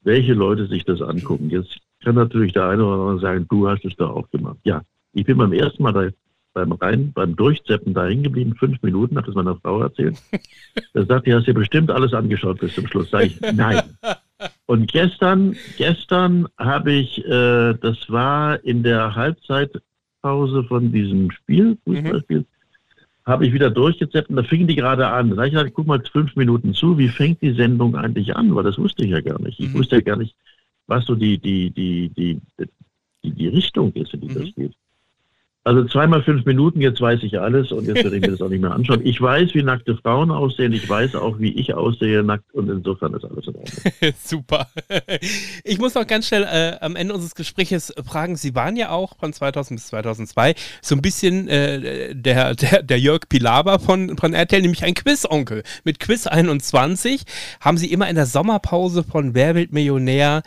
welche 0.03 0.33
Leute 0.33 0.67
sich 0.67 0.83
das 0.83 1.01
angucken. 1.01 1.49
Jetzt 1.49 1.79
kann 2.03 2.15
natürlich 2.15 2.53
der 2.53 2.67
eine 2.67 2.83
oder 2.85 3.01
andere 3.01 3.19
sagen, 3.19 3.47
du 3.49 3.67
hast 3.67 3.85
es 3.85 3.95
doch 3.95 4.09
auch 4.09 4.29
gemacht. 4.29 4.57
Ja, 4.63 4.81
ich 5.13 5.25
bin 5.25 5.37
beim 5.37 5.53
ersten 5.53 5.83
Mal 5.83 5.93
da, 5.93 6.09
beim 6.53 6.73
Rein, 6.73 7.13
beim 7.13 7.35
Durchzeppen 7.35 7.93
da 7.93 8.05
hängen 8.05 8.23
geblieben, 8.23 8.55
fünf 8.55 8.81
Minuten, 8.81 9.17
hat 9.17 9.27
es 9.27 9.35
meiner 9.35 9.55
Frau 9.55 9.81
erzählt. 9.81 10.21
Da 10.93 11.05
sagt 11.05 11.27
die, 11.27 11.33
hast 11.33 11.47
dir 11.47 11.53
bestimmt 11.53 11.91
alles 11.91 12.13
angeschaut 12.13 12.59
bis 12.59 12.75
zum 12.75 12.87
Schluss. 12.87 13.09
Sag 13.09 13.25
ich, 13.25 13.39
nein. 13.41 13.81
Und 14.65 14.89
gestern, 14.89 15.55
gestern 15.77 16.47
habe 16.57 16.93
ich, 16.93 17.25
äh, 17.25 17.73
das 17.73 18.09
war 18.09 18.63
in 18.63 18.83
der 18.83 19.15
Halbzeitpause 19.15 20.63
von 20.63 20.91
diesem 20.93 21.29
Spiel, 21.31 21.77
Fußballspiel, 21.83 22.45
habe 23.25 23.45
ich 23.45 23.53
wieder 23.53 23.69
durchgezappt 23.69 24.29
und 24.29 24.35
da 24.35 24.43
fingen 24.43 24.67
die 24.67 24.75
gerade 24.75 25.07
an. 25.07 25.29
Da 25.29 25.37
habe 25.37 25.47
ich 25.47 25.53
gesagt, 25.53 25.73
guck 25.73 25.87
mal 25.87 26.01
fünf 26.11 26.35
Minuten 26.35 26.73
zu, 26.73 26.97
wie 26.97 27.09
fängt 27.09 27.41
die 27.41 27.53
Sendung 27.53 27.95
eigentlich 27.95 28.35
an? 28.35 28.53
Weil 28.55 28.63
das 28.63 28.77
wusste 28.77 29.03
ich 29.05 29.11
ja 29.11 29.21
gar 29.21 29.39
nicht. 29.41 29.59
Ich 29.59 29.69
Mhm. 29.69 29.77
wusste 29.77 29.95
ja 29.97 30.01
gar 30.01 30.17
nicht, 30.17 30.35
was 30.87 31.05
so 31.05 31.15
die, 31.15 31.37
die, 31.37 31.69
die, 31.71 32.09
die, 32.09 32.39
die, 33.23 33.31
die 33.31 33.47
Richtung 33.47 33.93
ist, 33.93 34.13
in 34.13 34.21
die 34.21 34.33
das 34.33 34.47
Mhm. 34.47 34.53
geht. 34.55 34.73
Also 35.63 35.85
zweimal 35.85 36.23
fünf 36.23 36.43
Minuten, 36.45 36.81
jetzt 36.81 36.99
weiß 36.99 37.19
ich 37.21 37.39
alles 37.39 37.71
und 37.71 37.85
jetzt 37.85 38.03
werde 38.03 38.15
ich 38.15 38.21
mir 38.21 38.31
das 38.31 38.41
auch 38.41 38.49
nicht 38.49 38.61
mehr 38.61 38.71
anschauen. 38.71 39.01
Ich 39.05 39.21
weiß, 39.21 39.53
wie 39.53 39.61
nackte 39.61 39.95
Frauen 39.95 40.31
aussehen, 40.31 40.73
ich 40.73 40.89
weiß 40.89 41.13
auch, 41.13 41.37
wie 41.37 41.51
ich 41.51 41.75
aussehe 41.75 42.23
nackt 42.23 42.51
und 42.53 42.67
insofern 42.67 43.13
ist 43.13 43.25
alles 43.25 43.45
in 43.45 43.55
Ordnung. 43.55 44.13
Super. 44.23 44.67
Ich 45.63 45.77
muss 45.77 45.93
noch 45.93 46.07
ganz 46.07 46.27
schnell 46.27 46.47
äh, 46.51 46.83
am 46.83 46.95
Ende 46.95 47.13
unseres 47.13 47.35
Gespräches 47.35 47.93
fragen, 48.03 48.37
Sie 48.37 48.55
waren 48.55 48.75
ja 48.75 48.89
auch 48.89 49.15
von 49.19 49.33
2000 49.33 49.79
bis 49.79 49.87
2002 49.89 50.55
so 50.81 50.95
ein 50.95 51.01
bisschen 51.03 51.47
äh, 51.47 52.15
der, 52.15 52.55
der, 52.55 52.81
der 52.81 52.99
Jörg 52.99 53.29
Pilawa 53.29 53.77
von, 53.77 54.17
von 54.17 54.33
RTL, 54.33 54.63
nämlich 54.63 54.83
ein 54.83 54.95
Quiz-Onkel. 54.95 55.61
Mit 55.83 55.99
Quiz 55.99 56.25
21 56.25 57.21
haben 57.59 57.77
Sie 57.77 57.91
immer 57.91 58.09
in 58.09 58.15
der 58.15 58.25
Sommerpause 58.25 59.03
von 59.03 59.35
Wer 59.35 59.53
wird 59.53 59.71
Millionär 59.73 60.41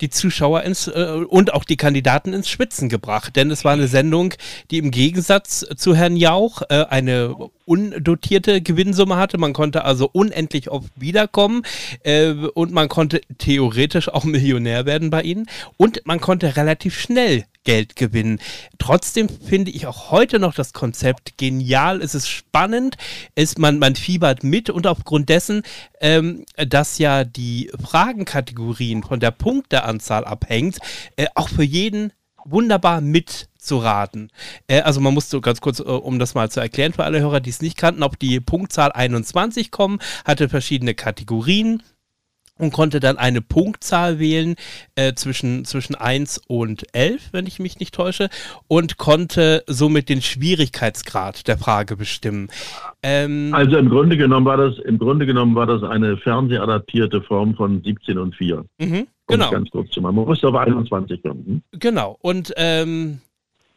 die 0.00 0.10
Zuschauer 0.10 0.62
ins 0.62 0.88
äh, 0.88 1.24
und 1.28 1.54
auch 1.54 1.64
die 1.64 1.76
Kandidaten 1.76 2.32
ins 2.32 2.48
Schwitzen 2.48 2.88
gebracht. 2.88 3.36
Denn 3.36 3.50
es 3.50 3.64
war 3.64 3.72
eine 3.72 3.88
Sendung, 3.88 4.34
die 4.70 4.78
im 4.78 4.90
Gegensatz 4.90 5.66
zu 5.76 5.94
Herrn 5.94 6.16
Jauch 6.16 6.62
äh, 6.68 6.84
eine 6.88 7.34
undotierte 7.66 8.62
Gewinnsumme 8.62 9.16
hatte. 9.16 9.36
Man 9.38 9.52
konnte 9.52 9.84
also 9.84 10.08
unendlich 10.10 10.70
oft 10.70 10.90
wiederkommen 10.96 11.62
äh, 12.04 12.30
und 12.30 12.72
man 12.72 12.88
konnte 12.88 13.20
theoretisch 13.38 14.08
auch 14.08 14.24
Millionär 14.24 14.86
werden 14.86 15.10
bei 15.10 15.22
ihnen 15.22 15.46
und 15.76 16.00
man 16.06 16.20
konnte 16.20 16.56
relativ 16.56 16.98
schnell 16.98 17.44
Geld 17.64 17.96
gewinnen. 17.96 18.40
Trotzdem 18.78 19.28
finde 19.28 19.72
ich 19.72 19.86
auch 19.86 20.10
heute 20.10 20.38
noch 20.38 20.54
das 20.54 20.72
Konzept 20.72 21.36
genial. 21.36 22.00
Es 22.00 22.14
ist 22.14 22.28
spannend, 22.28 22.96
es, 23.34 23.58
man, 23.58 23.78
man 23.78 23.96
fiebert 23.96 24.44
mit 24.44 24.70
und 24.70 24.86
aufgrund 24.86 25.28
dessen, 25.28 25.62
ähm, 26.00 26.46
dass 26.56 26.98
ja 26.98 27.24
die 27.24 27.70
Fragenkategorien 27.78 29.02
von 29.02 29.20
der 29.20 29.32
Punkteanzahl 29.32 30.24
abhängt, 30.24 30.78
äh, 31.16 31.26
auch 31.34 31.48
für 31.48 31.64
jeden 31.64 32.12
wunderbar 32.44 33.00
mitzuraten. 33.66 34.30
Äh, 34.68 34.80
also 34.80 35.00
man 35.00 35.14
musste 35.14 35.40
ganz 35.40 35.60
kurz, 35.60 35.80
äh, 35.80 35.84
um 35.84 36.18
das 36.18 36.34
mal 36.34 36.50
zu 36.50 36.60
erklären 36.60 36.92
für 36.92 37.04
alle 37.04 37.20
Hörer, 37.20 37.40
die 37.40 37.50
es 37.50 37.62
nicht 37.62 37.76
kannten, 37.76 38.02
auf 38.02 38.16
die 38.16 38.40
Punktzahl 38.40 38.92
21 38.92 39.70
kommen, 39.70 39.98
hatte 40.24 40.48
verschiedene 40.48 40.94
Kategorien 40.94 41.82
und 42.58 42.72
konnte 42.72 43.00
dann 43.00 43.18
eine 43.18 43.42
Punktzahl 43.42 44.18
wählen 44.18 44.54
äh, 44.94 45.12
zwischen, 45.12 45.66
zwischen 45.66 45.94
1 45.94 46.40
und 46.48 46.86
11, 46.94 47.28
wenn 47.32 47.46
ich 47.46 47.58
mich 47.58 47.80
nicht 47.80 47.94
täusche, 47.94 48.30
und 48.66 48.96
konnte 48.96 49.62
somit 49.66 50.08
den 50.08 50.22
Schwierigkeitsgrad 50.22 51.48
der 51.48 51.58
Frage 51.58 51.96
bestimmen. 51.96 52.48
Ähm, 53.02 53.50
Also 53.52 53.76
im 53.76 53.90
Grunde 53.90 54.16
genommen 54.16 54.46
war 54.46 54.56
das, 54.56 54.78
im 54.78 54.98
Grunde 54.98 55.26
genommen 55.26 55.54
war 55.54 55.66
das 55.66 55.82
eine 55.82 56.16
fernsehadaptierte 56.16 57.20
Form 57.20 57.54
von 57.54 57.82
17 57.82 58.16
und 58.16 58.34
4. 58.34 58.58
Um 58.58 58.66
mhm, 58.78 58.94
es 58.94 59.06
genau. 59.26 59.50
ganz 59.50 59.68
kurz 59.68 59.90
zu 59.90 60.00
machen. 60.00 60.16
Man 60.16 60.24
musste 60.24 60.48
auf 60.48 60.54
21 60.54 61.22
kommen. 61.22 61.44
Hm? 61.46 61.62
Genau. 61.78 62.16
Und 62.22 62.54
ähm, 62.56 63.18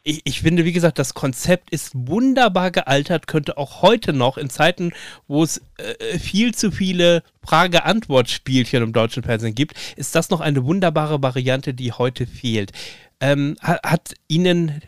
ich, 0.02 0.22
ich 0.24 0.40
finde, 0.40 0.64
wie 0.64 0.72
gesagt, 0.72 0.98
das 0.98 1.14
Konzept 1.14 1.70
ist 1.70 1.92
wunderbar 1.94 2.70
gealtert, 2.70 3.26
könnte 3.26 3.58
auch 3.58 3.82
heute 3.82 4.12
noch 4.12 4.38
in 4.38 4.48
Zeiten, 4.48 4.92
wo 5.28 5.42
es 5.42 5.60
äh, 5.76 6.18
viel 6.18 6.54
zu 6.54 6.70
viele 6.70 7.22
Frage-Antwort-Spielchen 7.44 8.82
im 8.82 8.92
deutschen 8.92 9.22
Fernsehen 9.22 9.54
gibt, 9.54 9.74
ist 9.96 10.14
das 10.14 10.30
noch 10.30 10.40
eine 10.40 10.64
wunderbare 10.64 11.22
Variante, 11.22 11.74
die 11.74 11.92
heute 11.92 12.26
fehlt. 12.26 12.72
Ähm, 13.20 13.56
hat, 13.60 13.82
hat 13.84 14.14
Ihnen 14.28 14.80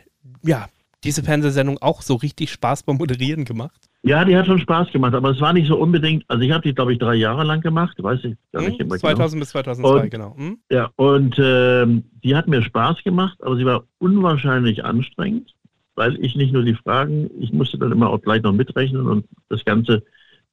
ja 0.42 0.68
diese 1.04 1.22
Fernsehsendung 1.22 1.78
auch 1.78 2.02
so 2.02 2.14
richtig 2.14 2.50
Spaß 2.50 2.84
beim 2.84 2.96
Moderieren 2.96 3.44
gemacht? 3.44 3.91
Ja, 4.04 4.24
die 4.24 4.36
hat 4.36 4.46
schon 4.46 4.58
Spaß 4.58 4.90
gemacht, 4.90 5.14
aber 5.14 5.30
es 5.30 5.40
war 5.40 5.52
nicht 5.52 5.68
so 5.68 5.76
unbedingt, 5.76 6.24
also 6.26 6.42
ich 6.42 6.50
habe 6.50 6.62
die, 6.66 6.74
glaube 6.74 6.92
ich, 6.92 6.98
drei 6.98 7.14
Jahre 7.14 7.44
lang 7.44 7.60
gemacht, 7.60 8.02
weiß 8.02 8.18
ich 8.24 8.34
gar 8.52 8.62
nicht 8.62 8.80
Hm? 8.80 8.86
immer 8.86 8.98
2000 8.98 9.40
bis 9.40 9.50
2002, 9.50 10.02
Und- 10.02 10.10
genau. 10.10 10.36
Hm? 10.36 10.58
genau. 10.68 10.82
Ja, 10.82 10.90
und 10.96 11.36
ähm, 11.38 12.04
die 12.24 12.34
hat 12.34 12.48
mir 12.48 12.62
Spaß 12.62 13.04
gemacht, 13.04 13.38
aber 13.42 13.56
sie 13.56 13.64
war 13.64 13.84
unwahrscheinlich 13.98 14.84
anstrengend. 14.84 15.54
weil 15.94 16.16
ich 16.24 16.34
nicht 16.36 16.54
nur 16.54 16.64
die 16.64 16.72
Fragen, 16.74 17.30
ich 17.38 17.52
musste 17.52 17.76
dann 17.76 17.92
immer 17.92 18.08
auch 18.08 18.22
gleich 18.22 18.40
noch 18.42 18.52
mitrechnen 18.54 19.06
und 19.06 19.26
das 19.50 19.62
Ganze, 19.62 20.02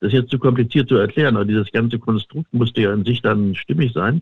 das 0.01 0.09
ist 0.09 0.13
jetzt 0.13 0.31
zu 0.31 0.37
kompliziert 0.37 0.89
zu 0.89 0.95
erklären, 0.97 1.37
aber 1.37 1.45
dieses 1.45 1.71
ganze 1.71 1.97
Konstrukt 1.97 2.53
musste 2.53 2.81
ja 2.81 2.93
in 2.93 3.05
sich 3.05 3.21
dann 3.21 3.55
stimmig 3.55 3.93
sein. 3.93 4.21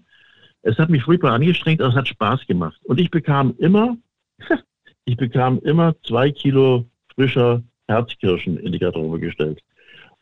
Es 0.61 0.77
hat 0.77 0.89
mich 0.91 1.01
furchtbar 1.03 1.33
angestrengt, 1.33 1.81
aber 1.81 1.89
es 1.89 1.95
hat 1.95 2.07
Spaß 2.07 2.45
gemacht. 2.45 2.79
Und 2.83 2.99
ich 2.99 3.09
bekam 3.09 3.55
immer, 3.57 3.97
ich 5.05 5.17
bekam 5.17 5.57
immer 5.63 5.95
zwei 6.03 6.29
Kilo 6.31 6.85
frischer 7.15 7.63
Herzkirschen 7.87 8.57
in 8.57 8.71
die 8.71 8.79
Garderobe 8.79 9.19
gestellt. 9.19 9.61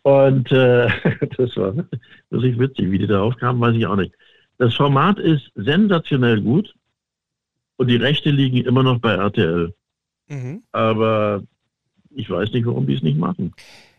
Und 0.04 0.52
äh, 0.52 0.88
das 1.38 1.58
war 1.58 1.74
wirklich 2.30 2.60
witzig. 2.60 2.92
Wie 2.92 3.00
die 3.00 3.08
darauf 3.08 3.36
kamen, 3.38 3.60
weiß 3.60 3.76
ich 3.76 3.86
auch 3.86 3.96
nicht. 3.96 4.14
Das 4.58 4.76
Format 4.76 5.20
ist 5.20 5.52
sensationell 5.56 6.42
gut 6.42 6.74
und 7.78 7.88
die 7.90 7.98
Rechte 7.98 8.30
liegen 8.30 8.58
immer 8.58 8.84
noch 8.84 9.00
bei 9.00 9.14
RTL. 9.14 9.74
Mhm. 10.28 10.64
Aber 10.72 11.44
ich 12.12 12.30
weiß 12.30 12.52
nicht, 12.54 12.66
warum 12.66 12.88
die 12.88 12.96
es 12.96 13.04
nicht 13.04 13.18
machen. 13.18 13.54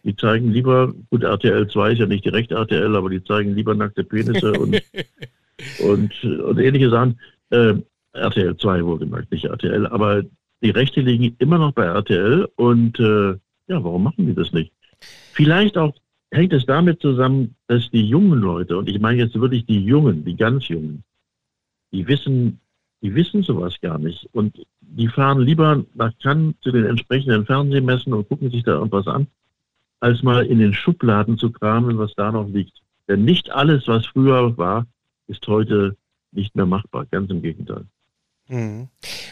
Die 0.05 0.16
zeigen 0.16 0.52
lieber, 0.52 0.94
gut, 1.10 1.24
RTL 1.24 1.68
2 1.68 1.93
ist 1.93 1.98
ja 1.98 2.06
nicht 2.06 2.24
direkt 2.24 2.52
RTL, 2.52 2.94
aber 2.94 3.10
die 3.10 3.22
zeigen 3.24 3.55
lieber 3.55 3.74
nackte 3.74 4.05
Penisse 4.05 4.52
und, 4.52 4.80
und, 5.80 6.24
und 6.24 6.59
ähnliche 6.59 6.90
Sachen. 6.90 7.20
Äh, 7.51 7.74
RTL 8.12 8.56
2 8.56 8.84
wohlgemerkt, 8.84 9.30
nicht 9.30 9.44
RTL, 9.44 9.86
aber 9.88 10.22
die 10.62 10.70
Rechte 10.70 11.01
liegen 11.01 11.36
immer 11.38 11.59
noch 11.59 11.72
bei 11.72 11.84
RTL 11.84 12.48
und 12.56 12.98
äh, 12.98 13.34
ja, 13.68 13.82
warum 13.82 14.05
machen 14.05 14.26
die 14.26 14.34
das 14.34 14.52
nicht? 14.52 14.72
Vielleicht 15.32 15.76
auch 15.76 15.94
hängt 16.30 16.52
es 16.52 16.66
damit 16.66 17.01
zusammen, 17.01 17.55
dass 17.66 17.90
die 17.90 18.06
jungen 18.06 18.40
Leute, 18.40 18.76
und 18.76 18.88
ich 18.88 19.01
meine 19.01 19.18
jetzt 19.18 19.38
wirklich 19.38 19.66
die 19.66 19.84
Jungen, 19.84 20.24
die 20.24 20.36
ganz 20.36 20.68
Jungen, 20.68 21.02
die 21.93 22.06
wissen, 22.06 22.60
die 23.02 23.14
wissen 23.14 23.43
sowas 23.43 23.80
gar 23.80 23.98
nicht. 23.98 24.28
Und 24.32 24.59
die 24.80 25.09
fahren 25.09 25.40
lieber 25.40 25.84
nach 25.94 26.12
Cannes 26.22 26.55
zu 26.62 26.72
den 26.72 26.84
entsprechenden 26.84 27.47
Fernsehmessen 27.47 28.12
und 28.12 28.28
gucken 28.28 28.51
sich 28.51 28.64
da 28.64 28.72
irgendwas 28.72 29.06
an, 29.06 29.26
als 30.01 30.22
mal 30.22 30.44
in 30.47 30.59
den 30.59 30.74
Schubladen 30.74 31.38
zu 31.38 31.51
kramen, 31.51 31.98
was 31.98 32.14
da 32.14 32.32
noch 32.32 32.48
liegt. 32.48 32.82
Denn 33.09 33.24
nicht 33.24 33.51
alles, 33.51 33.86
was 33.86 34.06
früher 34.06 34.56
war, 34.56 34.86
ist 35.28 35.47
heute 35.47 35.97
nicht 36.32 36.55
mehr 36.55 36.66
machbar. 36.66 37.06
Ganz 37.06 37.30
im 37.30 37.43
Gegenteil. 37.43 37.86
Mhm. 38.48 38.89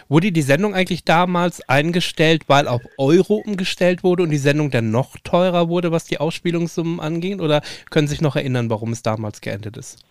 Wurde 0.09 0.33
die 0.33 0.43
Sendung 0.43 0.75
eigentlich 0.75 1.05
damals 1.05 1.67
eingestellt, 1.69 2.45
weil 2.49 2.67
auf 2.67 2.83
Euro 2.99 3.37
umgestellt 3.37 4.03
wurde 4.03 4.25
und 4.25 4.31
die 4.31 4.39
Sendung 4.39 4.71
dann 4.71 4.91
noch 4.91 5.17
teurer 5.23 5.69
wurde, 5.69 5.93
was 5.93 6.05
die 6.05 6.19
Ausspielungssummen 6.19 7.01
angeht? 7.01 7.41
Oder 7.41 7.63
können 7.91 8.09
Sie 8.09 8.13
sich 8.13 8.23
noch 8.23 8.37
erinnern, 8.37 8.71
warum 8.71 8.93
es 8.93 9.03
damals 9.03 9.41
geendet 9.41 9.77
ist? 9.77 10.05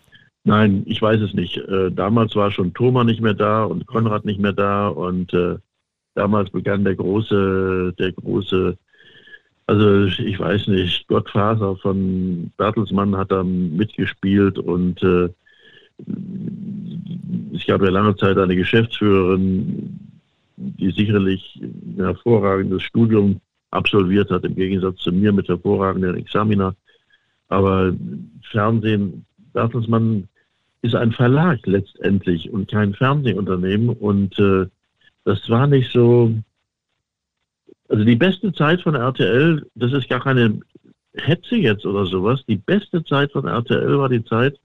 Nein, 0.46 0.84
ich 0.86 1.02
weiß 1.02 1.22
es 1.22 1.34
nicht. 1.34 1.58
Äh, 1.58 1.92
damals 1.92 2.36
war 2.36 2.52
schon 2.52 2.74
Thoma 2.74 3.04
nicht 3.04 3.22
mehr 3.22 3.34
da 3.34 3.64
und 3.64 3.86
Konrad 3.88 4.26
nicht 4.26 4.40
mehr 4.40 4.54
da 4.54 4.88
und 4.88 5.34
äh, 5.34 5.56
damals 6.16 6.50
begann 6.50 6.84
der 6.84 6.96
große, 6.96 7.94
der 7.98 8.12
große, 8.12 8.78
also 9.68 10.06
ich 10.06 10.40
weiß 10.40 10.68
nicht, 10.68 11.08
Gottfaser 11.08 11.78
von 11.78 12.52
Bertelsmann 12.58 13.16
hat 13.16 13.32
da 13.32 13.44
mitgespielt 13.44 14.60
und 14.60 15.02
äh, 15.02 15.30
es 17.64 17.68
gab 17.68 17.82
ja 17.82 17.90
lange 17.90 18.14
Zeit 18.18 18.38
eine 18.38 18.58
Geschäftsführerin, 18.58 19.98
die 20.58 20.92
sicherlich 20.92 21.62
ein 21.62 21.96
hervorragendes 21.98 22.84
Studium 22.84 23.40
absolviert 23.72 24.30
hat, 24.32 24.44
im 24.44 24.56
Gegensatz 24.56 24.98
zu 25.00 25.14
mir 25.14 25.32
mit 25.32 25.48
hervorragenden 25.48 26.18
Examina. 26.18 26.76
Aber 27.48 27.94
Fernsehen, 28.52 29.26
Bertelsmann 29.54 30.28
ist 30.82 30.94
ein 30.94 31.14
Verlag 31.14 31.66
letztendlich 31.66 32.52
und 32.52 32.70
kein 32.70 32.94
Fernsehunternehmen. 32.94 33.90
Und 33.90 34.38
äh, 34.38 34.66
das 35.24 35.50
war 35.50 35.66
nicht 35.66 35.90
so. 35.92 36.34
Also 37.88 38.04
die 38.04 38.16
beste 38.18 38.52
Zeit 38.52 38.82
von 38.82 38.96
RTL, 38.96 39.66
das 39.76 39.94
ist 39.94 40.10
gar 40.10 40.20
keine 40.20 40.60
Hetze 41.16 41.56
jetzt 41.56 41.86
oder 41.86 42.06
sowas. 42.06 42.44
Die 42.46 42.58
beste 42.58 43.06
Zeit 43.06 43.32
von 43.32 43.48
RTL 43.48 43.98
war 43.98 44.10
die 44.10 44.26
Zeit, 44.26 44.60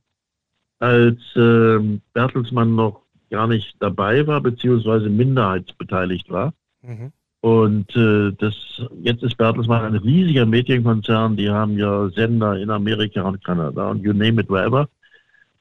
als 0.78 1.18
äh, 1.36 1.78
Bertelsmann 2.12 2.74
noch 2.74 3.02
gar 3.30 3.46
nicht 3.46 3.76
dabei 3.80 4.26
war, 4.26 4.40
beziehungsweise 4.40 5.08
minderheitsbeteiligt 5.08 6.30
war. 6.30 6.54
Mhm. 6.82 7.12
Und 7.40 7.94
äh, 7.94 8.32
das, 8.32 8.54
jetzt 9.02 9.22
ist 9.22 9.36
Bertelsmann 9.36 9.84
ein 9.84 9.94
riesiger 9.94 10.46
Medienkonzern, 10.46 11.36
die 11.36 11.50
haben 11.50 11.78
ja 11.78 12.08
Sender 12.10 12.56
in 12.58 12.70
Amerika 12.70 13.22
und 13.22 13.44
Kanada 13.44 13.90
und 13.90 14.02
you 14.02 14.12
name 14.12 14.40
it 14.40 14.50
wherever. 14.50 14.88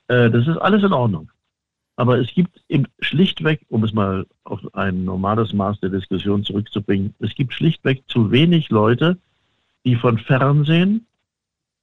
Äh, 0.07 0.31
das 0.31 0.48
ist 0.48 0.57
alles 0.57 0.84
in 0.84 0.94
Ordnung. 0.94 1.30
Aber 1.98 2.19
es 2.19 2.30
gibt 2.34 2.64
eben 2.69 2.85
schlichtweg, 2.99 3.61
um 3.69 3.84
es 3.84 3.91
mal 3.91 4.26
auf 4.44 4.60
ein 4.73 5.03
normales 5.03 5.52
Maß 5.53 5.80
der 5.80 5.89
Diskussion 5.89 6.44
zurückzubringen, 6.44 7.14
es 7.19 7.34
gibt 7.35 7.53
schlichtweg 7.53 8.03
zu 8.07 8.31
wenig 8.31 8.69
Leute, 8.69 9.18
die 9.84 9.95
von 9.95 10.18
Fernsehen 10.19 11.07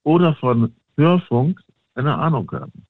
oder 0.05 0.35
von 0.35 0.73
Hörfunk 0.97 1.61
eine 1.95 2.17
Ahnung 2.17 2.51
haben. 2.53 2.85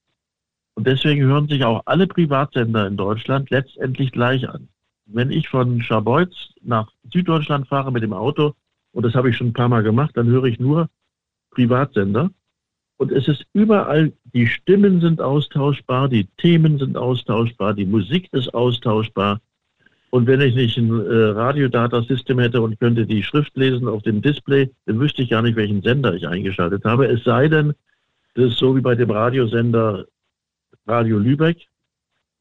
Und 0.74 0.86
deswegen 0.86 1.22
hören 1.22 1.48
sich 1.48 1.64
auch 1.64 1.82
alle 1.86 2.06
Privatsender 2.06 2.86
in 2.86 2.96
Deutschland 2.96 3.51
letztendlich 3.51 4.12
gleich 4.12 4.48
an. 4.48 4.68
Wenn 5.06 5.30
ich 5.30 5.48
von 5.48 5.80
Scharbeutz 5.82 6.34
nach 6.62 6.90
Süddeutschland 7.12 7.68
fahre 7.68 7.92
mit 7.92 8.02
dem 8.02 8.12
Auto, 8.12 8.55
und 8.92 9.05
das 9.05 9.14
habe 9.14 9.30
ich 9.30 9.36
schon 9.36 9.48
ein 9.48 9.52
paar 9.52 9.68
Mal 9.68 9.82
gemacht, 9.82 10.16
dann 10.16 10.26
höre 10.26 10.44
ich 10.44 10.59
nur 10.59 10.88
Privatsender. 11.51 12.30
Und 12.96 13.12
es 13.12 13.28
ist 13.28 13.44
überall, 13.52 14.12
die 14.32 14.46
Stimmen 14.46 15.01
sind 15.01 15.20
austauschbar, 15.20 16.09
die 16.09 16.26
Themen 16.38 16.78
sind 16.78 16.96
austauschbar, 16.96 17.74
die 17.74 17.86
Musik 17.86 18.28
ist 18.32 18.55
austauschbar. 18.55 19.40
Und 20.10 20.28
wenn 20.28 20.40
ich 20.40 20.55
nicht 20.55 20.78
ein 20.78 20.90
äh, 20.90 21.24
Radiodatasystem 21.30 22.38
hätte 22.38 22.62
und 22.62 22.78
könnte 22.78 23.05
die 23.05 23.24
Schrift 23.24 23.56
lesen 23.56 23.88
auf 23.88 24.02
dem 24.05 24.22
Display, 24.22 24.70
dann 24.86 25.01
wüsste 25.01 25.22
ich 25.22 25.30
gar 25.30 25.42
nicht, 25.42 25.56
welchen 25.56 25.82
Sender 25.82 26.14
ich 26.14 26.28
eingeschaltet 26.28 26.84
habe. 26.84 27.06
Es 27.06 27.24
sei 27.24 27.48
denn, 27.48 27.74
das 28.34 28.52
ist 28.52 28.59
so 28.59 28.76
wie 28.76 28.80
bei 28.80 28.94
dem 28.94 29.10
Radiosender 29.10 30.06
Radio 30.86 31.19
Lübeck. 31.19 31.66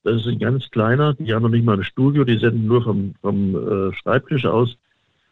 Das 0.03 0.17
ist 0.17 0.27
ein 0.27 0.39
ganz 0.39 0.69
kleiner, 0.69 1.13
die 1.13 1.33
haben 1.33 1.43
noch 1.43 1.49
nicht 1.49 1.63
mal 1.63 1.77
ein 1.77 1.83
Studio, 1.83 2.25
die 2.25 2.37
senden 2.37 2.67
nur 2.67 2.83
vom, 2.83 3.15
vom 3.21 3.55
äh, 3.55 3.93
Schreibtisch 3.95 4.45
aus. 4.45 4.75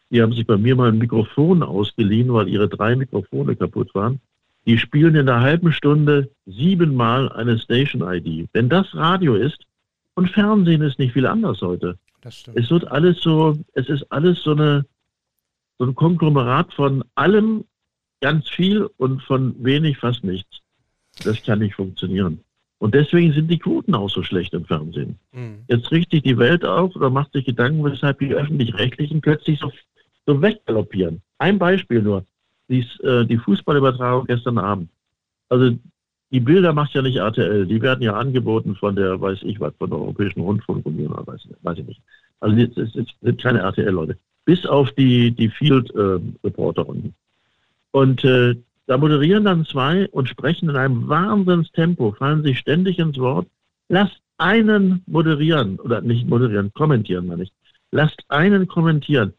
Die 0.10 0.22
haben 0.22 0.34
sich 0.34 0.48
bei 0.48 0.58
mir 0.58 0.76
mal 0.76 0.90
ein 0.90 0.98
Mikrofon 0.98 1.62
ausgeliehen, 1.64 2.34
weil 2.34 2.48
ihre 2.48 2.70
drei 2.70 2.96
Mikrofone 2.96 3.56
kaputt 3.56 3.94
waren. 3.96 4.20
Die 4.66 4.78
spielen 4.78 5.16
in 5.16 5.28
einer 5.28 5.42
halben 5.42 5.74
Stunde 5.74 6.30
siebenmal 6.46 7.32
eine 7.32 7.58
Station-ID. 7.58 8.50
Wenn 8.54 8.70
das 8.70 8.94
Radio 8.96 9.36
ist 9.36 9.66
und 10.14 10.30
Fernsehen 10.30 10.82
ist 10.82 11.00
nicht 11.00 11.14
viel 11.14 11.26
anders 11.26 11.62
heute. 11.62 11.98
Es 12.54 12.70
wird 12.70 12.88
alles 12.88 13.22
so, 13.22 13.58
es 13.74 13.90
ist 13.90 14.10
alles 14.12 14.42
so 14.44 14.52
eine, 14.52 14.86
so 15.80 15.86
ein 15.86 15.96
Konglomerat 15.96 16.74
von 16.74 17.04
allem 17.16 17.66
ganz 18.22 18.48
viel 18.50 18.88
und 18.98 19.22
von 19.24 19.56
wenig 19.64 19.98
fast 19.98 20.24
nichts. 20.24 20.60
Das 21.24 21.42
kann 21.44 21.60
nicht 21.60 21.76
funktionieren. 21.76 22.42
Und 22.82 22.96
deswegen 22.96 23.32
sind 23.32 23.52
die 23.52 23.60
Quoten 23.60 23.94
auch 23.94 24.10
so 24.10 24.24
schlecht 24.24 24.56
im 24.56 24.66
Fernsehen. 24.66 25.20
Mhm. 25.34 25.60
Jetzt 25.68 25.92
richtet 25.92 26.12
sich 26.14 26.24
die 26.24 26.40
Welt 26.40 26.66
auf 26.66 26.96
oder 26.96 27.12
macht 27.12 27.32
sich 27.32 27.46
Gedanken, 27.46 27.84
weshalb 27.84 28.18
die 28.18 28.34
Öffentlich-Rechtlichen 28.34 29.22
plötzlich 29.22 29.60
so, 29.60 29.72
so 30.26 30.42
weggaloppieren. 30.42 31.22
Ein 31.38 31.60
Beispiel 31.60 32.02
nur, 32.02 32.26
dies, 32.70 33.00
äh, 33.02 33.24
die 33.28 33.38
Fußballübertragung 33.38 34.26
gestern 34.26 34.58
Abend. 34.58 34.90
Also 35.50 35.78
die 36.32 36.40
Bilder 36.40 36.74
macht 36.74 36.96
ja 36.96 37.04
nicht 37.04 37.18
RTL, 37.18 37.68
die 37.68 37.80
werden 37.84 38.02
ja 38.02 38.16
angeboten 38.16 38.76
von 38.76 38.96
der, 38.96 39.22
weiß 39.22 39.44
ich 39.44 39.60
was, 39.60 39.76
von 39.78 39.92
der 39.92 40.00
Europäischen 40.00 40.42
Rundfunkunion, 40.42 41.14
weiß, 41.28 41.50
weiß 41.62 41.78
ich 41.78 41.86
nicht. 41.86 42.02
Also 42.40 42.58
es 42.58 42.94
sind 43.22 43.40
keine 43.40 43.60
RTL-Leute. 43.60 44.18
Bis 44.46 44.66
auf 44.66 44.92
die, 44.94 45.30
die 45.30 45.50
Field-Reporter 45.50 46.88
äh, 46.90 47.12
Und 47.92 48.24
äh, 48.24 48.56
da 48.92 48.98
moderieren 48.98 49.46
dann 49.46 49.66
zwei 49.66 50.10
und 50.10 50.28
sprechen 50.28 50.68
in 50.68 50.76
einem 50.76 51.08
Wahnsinnstempo, 51.08 52.12
fallen 52.12 52.44
sich 52.44 52.60
ständig 52.60 53.00
ins 53.00 53.18
Wort. 53.18 53.48
Lasst 53.88 54.20
einen 54.38 55.02
moderieren, 55.08 55.80
oder 55.80 56.02
nicht 56.02 56.28
moderieren, 56.28 56.74
kommentieren 56.74 57.28
meine 57.28 57.44
ich. 57.44 57.54
Lasst 57.92 58.22
einen 58.28 58.68
kommentieren. 58.68 59.34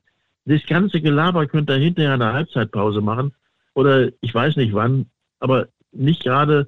Das 0.46 0.64
ganze 0.64 1.02
Gelaber 1.02 1.46
könnt 1.46 1.68
ihr 1.68 1.76
hinterher 1.76 2.14
eine 2.14 2.32
Halbzeitpause 2.32 3.02
machen 3.02 3.34
oder 3.74 4.08
ich 4.22 4.34
weiß 4.34 4.56
nicht 4.56 4.72
wann, 4.72 5.04
aber 5.38 5.68
nicht 5.92 6.22
gerade, 6.22 6.66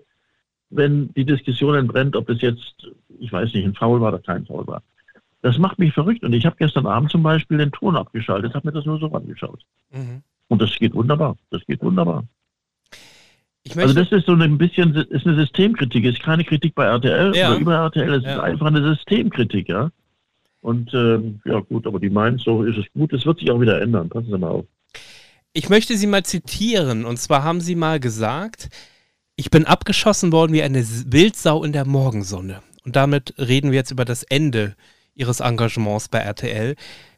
wenn 0.68 1.10
die 1.14 1.24
Diskussion 1.24 1.76
entbrennt, 1.76 2.16
ob 2.16 2.28
es 2.28 2.42
jetzt, 2.42 2.86
ich 3.18 3.32
weiß 3.32 3.54
nicht, 3.54 3.64
ein 3.64 3.74
Foul 3.74 4.02
war 4.02 4.12
oder 4.12 4.22
kein 4.22 4.44
Foul 4.44 4.66
war. 4.66 4.82
Das 5.40 5.56
macht 5.56 5.78
mich 5.78 5.94
verrückt 5.94 6.22
und 6.22 6.34
ich 6.34 6.44
habe 6.44 6.56
gestern 6.58 6.86
Abend 6.86 7.10
zum 7.10 7.22
Beispiel 7.22 7.56
den 7.56 7.72
Ton 7.72 7.96
abgeschaltet, 7.96 8.52
habe 8.52 8.68
mir 8.68 8.72
das 8.72 8.84
nur 8.84 8.98
so 8.98 9.10
angeschaut. 9.10 9.62
Mhm. 9.90 10.20
Und 10.48 10.60
das 10.60 10.76
geht 10.78 10.92
wunderbar. 10.92 11.38
Das 11.48 11.64
geht 11.64 11.82
wunderbar 11.82 12.24
also 13.76 13.94
das 13.94 14.12
ist 14.12 14.26
so 14.26 14.32
ein 14.32 14.58
bisschen 14.58 14.94
ist 14.94 15.26
eine 15.26 15.36
Systemkritik, 15.36 16.04
ist 16.04 16.22
keine 16.22 16.44
Kritik 16.44 16.74
bei 16.74 16.84
RTL 16.84 17.34
ja. 17.34 17.50
oder 17.50 17.58
über 17.58 17.74
RTL, 17.76 18.14
es 18.14 18.24
ja. 18.24 18.34
ist 18.34 18.40
einfach 18.40 18.66
eine 18.66 18.82
Systemkritik, 18.82 19.68
ja. 19.68 19.90
Und 20.60 20.92
ähm, 20.94 21.40
ja 21.44 21.60
gut, 21.60 21.86
aber 21.86 21.98
die 22.00 22.10
meinen, 22.10 22.38
so 22.38 22.62
ist 22.62 22.78
es 22.78 22.86
gut, 22.94 23.12
es 23.12 23.26
wird 23.26 23.38
sich 23.38 23.50
auch 23.50 23.60
wieder 23.60 23.80
ändern, 23.80 24.08
passen 24.08 24.30
Sie 24.30 24.38
mal 24.38 24.48
auf. 24.48 24.66
Ich 25.52 25.68
möchte 25.68 25.96
Sie 25.96 26.06
mal 26.06 26.24
zitieren, 26.24 27.04
und 27.04 27.18
zwar 27.18 27.42
haben 27.42 27.60
Sie 27.60 27.74
mal 27.74 28.00
gesagt, 28.00 28.68
ich 29.36 29.50
bin 29.50 29.66
abgeschossen 29.66 30.32
worden 30.32 30.52
wie 30.52 30.62
eine 30.62 30.84
Wildsau 30.84 31.64
in 31.64 31.72
der 31.72 31.86
Morgensonne. 31.86 32.62
Und 32.84 32.96
damit 32.96 33.34
reden 33.38 33.70
wir 33.70 33.78
jetzt 33.78 33.90
über 33.90 34.04
das 34.04 34.22
Ende 34.22 34.74
Ihres 35.14 35.40
Engagements 35.40 36.08
bei 36.08 36.18
RTL. 36.18 36.76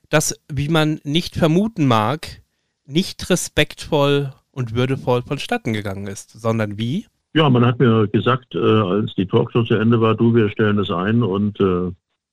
das, 0.09 0.39
wie 0.53 0.69
man 0.69 1.01
nicht 1.03 1.35
vermuten 1.35 1.87
mag, 1.87 2.43
nicht 2.85 3.31
respektvoll 3.31 4.33
und 4.57 4.75
würdevoll 4.75 5.21
vonstatten 5.21 5.75
gegangen 5.75 6.07
ist, 6.07 6.31
sondern 6.31 6.79
wie? 6.79 7.07
Ja, 7.35 7.51
man 7.51 7.67
hat 7.67 7.79
mir 7.79 8.09
gesagt, 8.09 8.55
äh, 8.55 8.59
als 8.59 9.15
die 9.15 9.27
Talkshow 9.27 9.63
zu 9.65 9.75
Ende 9.75 10.01
war, 10.01 10.15
du, 10.15 10.35
wir 10.35 10.49
stellen 10.49 10.79
das 10.79 10.91
ein 10.91 11.23
und 11.23 11.61
äh, 11.61 11.93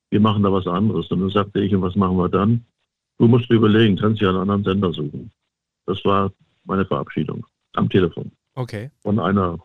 wir 0.10 0.20
machen 0.22 0.44
da 0.44 0.54
was 0.54 0.66
anderes. 0.66 1.12
Und 1.12 1.20
dann 1.20 1.30
sagte 1.30 1.60
ich, 1.60 1.76
und 1.76 1.82
was 1.82 1.96
machen 1.96 2.16
wir 2.16 2.30
dann? 2.30 2.64
Du 3.18 3.28
musst 3.28 3.50
dir 3.50 3.56
überlegen, 3.56 3.98
kannst 3.98 4.22
ja 4.22 4.30
einen 4.30 4.38
anderen 4.38 4.64
Sender 4.64 4.94
suchen. 4.94 5.32
Das 5.86 6.04
war 6.06 6.32
meine 6.64 6.86
Verabschiedung 6.86 7.46
am 7.74 7.90
Telefon. 7.90 8.32
Okay. 8.56 8.90
Von 9.02 9.20
einer. 9.20 9.60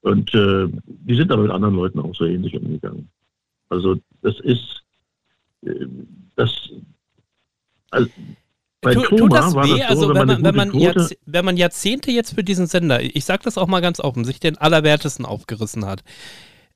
Und 0.00 0.34
äh, 0.34 0.66
die 0.86 1.14
sind 1.14 1.30
aber 1.30 1.42
mit 1.42 1.52
anderen 1.52 1.76
Leuten 1.76 2.00
auch 2.00 2.14
so 2.14 2.24
ähnlich 2.24 2.56
umgegangen. 2.56 3.08
Also 3.68 3.96
das 4.22 4.40
ist 4.40 4.82
äh, 5.64 5.86
das. 6.34 6.50
Also, 7.92 8.10
bei 8.82 8.94
tut, 8.94 9.06
tut 9.16 9.32
das 9.32 9.54
weh? 9.54 9.78
Das 9.78 9.98
so, 9.98 10.08
also 10.08 10.14
wenn, 10.14 10.26
man, 10.26 10.44
wenn, 10.44 10.54
man 10.54 10.70
Quote, 10.70 11.08
wenn 11.24 11.44
man 11.44 11.56
Jahrzehnte 11.56 12.10
jetzt 12.10 12.34
für 12.34 12.44
diesen 12.44 12.66
Sender, 12.66 13.00
ich 13.00 13.24
sage 13.24 13.42
das 13.44 13.56
auch 13.56 13.68
mal 13.68 13.80
ganz 13.80 14.00
offen, 14.00 14.24
sich 14.24 14.40
den 14.40 14.58
Allerwertesten 14.58 15.24
aufgerissen 15.24 15.86
hat. 15.86 16.02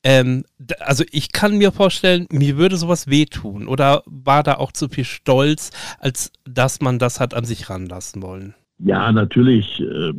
Ähm, 0.05 0.45
also 0.79 1.05
ich 1.11 1.33
kann 1.33 1.59
mir 1.59 1.73
vorstellen, 1.73 2.27
mir 2.31 2.57
würde 2.57 2.77
sowas 2.77 3.09
wehtun. 3.09 3.67
Oder 3.67 4.05
war 4.07 4.45
da 4.45 4.55
auch 4.55 4.71
zu 4.71 4.89
viel 4.89 5.05
Stolz, 5.05 5.73
als 5.99 6.31
dass 6.45 6.81
man 6.81 7.01
das 7.01 7.19
hat 7.19 7.35
an 7.35 7.45
sich 7.45 7.69
ranlassen 7.69 8.23
wollen? 8.23 8.55
Ja, 8.79 9.11
natürlich. 9.11 9.81
Äh, 9.81 10.13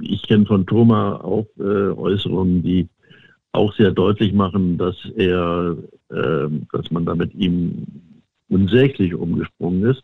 ich 0.00 0.22
kenne 0.22 0.46
von 0.46 0.64
Thomas 0.64 1.20
auch 1.22 1.46
äh, 1.58 1.62
Äußerungen, 1.62 2.62
die 2.62 2.88
auch 3.50 3.74
sehr 3.74 3.90
deutlich 3.90 4.32
machen, 4.32 4.78
dass 4.78 4.96
er, 5.16 5.76
äh, 6.10 6.48
dass 6.72 6.90
man 6.92 7.04
da 7.04 7.16
mit 7.16 7.34
ihm 7.34 7.84
unsäglich 8.48 9.14
umgesprungen 9.14 9.90
ist. 9.90 10.02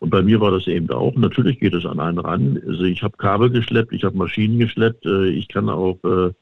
Und 0.00 0.10
bei 0.10 0.22
mir 0.22 0.40
war 0.40 0.52
das 0.52 0.66
eben 0.66 0.90
auch. 0.90 1.14
Natürlich 1.16 1.58
geht 1.58 1.74
es 1.74 1.84
an 1.84 1.98
einen 1.98 2.18
ran. 2.18 2.60
Also 2.66 2.84
ich 2.84 3.02
habe 3.02 3.16
Kabel 3.16 3.50
geschleppt, 3.50 3.92
ich 3.92 4.04
habe 4.04 4.16
Maschinen 4.16 4.58
geschleppt, 4.58 5.04
äh, 5.06 5.28
ich 5.28 5.48
kann 5.48 5.68
auch 5.68 5.98
äh, 6.04 6.32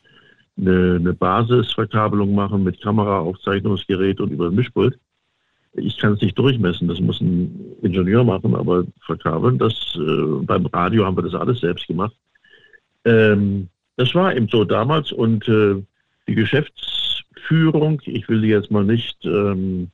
eine, 0.58 0.96
eine 0.96 1.14
Basisverkabelung 1.14 2.34
machen 2.34 2.64
mit 2.64 2.80
Kamera, 2.82 3.20
Aufzeichnungsgerät 3.20 4.20
und 4.20 4.30
über 4.30 4.50
Mischpult. 4.50 4.98
Ich 5.74 5.98
kann 5.98 6.14
es 6.14 6.22
nicht 6.22 6.38
durchmessen, 6.38 6.88
das 6.88 7.00
muss 7.00 7.20
ein 7.20 7.54
Ingenieur 7.82 8.24
machen, 8.24 8.54
aber 8.54 8.84
verkabeln, 9.04 9.58
das 9.58 9.74
äh, 9.96 10.44
beim 10.44 10.66
Radio 10.66 11.04
haben 11.04 11.16
wir 11.16 11.22
das 11.22 11.34
alles 11.34 11.60
selbst 11.60 11.86
gemacht. 11.86 12.14
Ähm, 13.04 13.68
das 13.96 14.14
war 14.14 14.34
eben 14.34 14.48
so 14.48 14.64
damals 14.64 15.10
und 15.10 15.46
die 15.46 16.34
Geschäftsführung, 16.34 18.02
ich 18.04 18.28
will 18.28 18.42
die 18.42 18.48
jetzt 18.48 18.70
mal 18.70 18.84
nicht 18.84 19.16
ähm, 19.24 19.90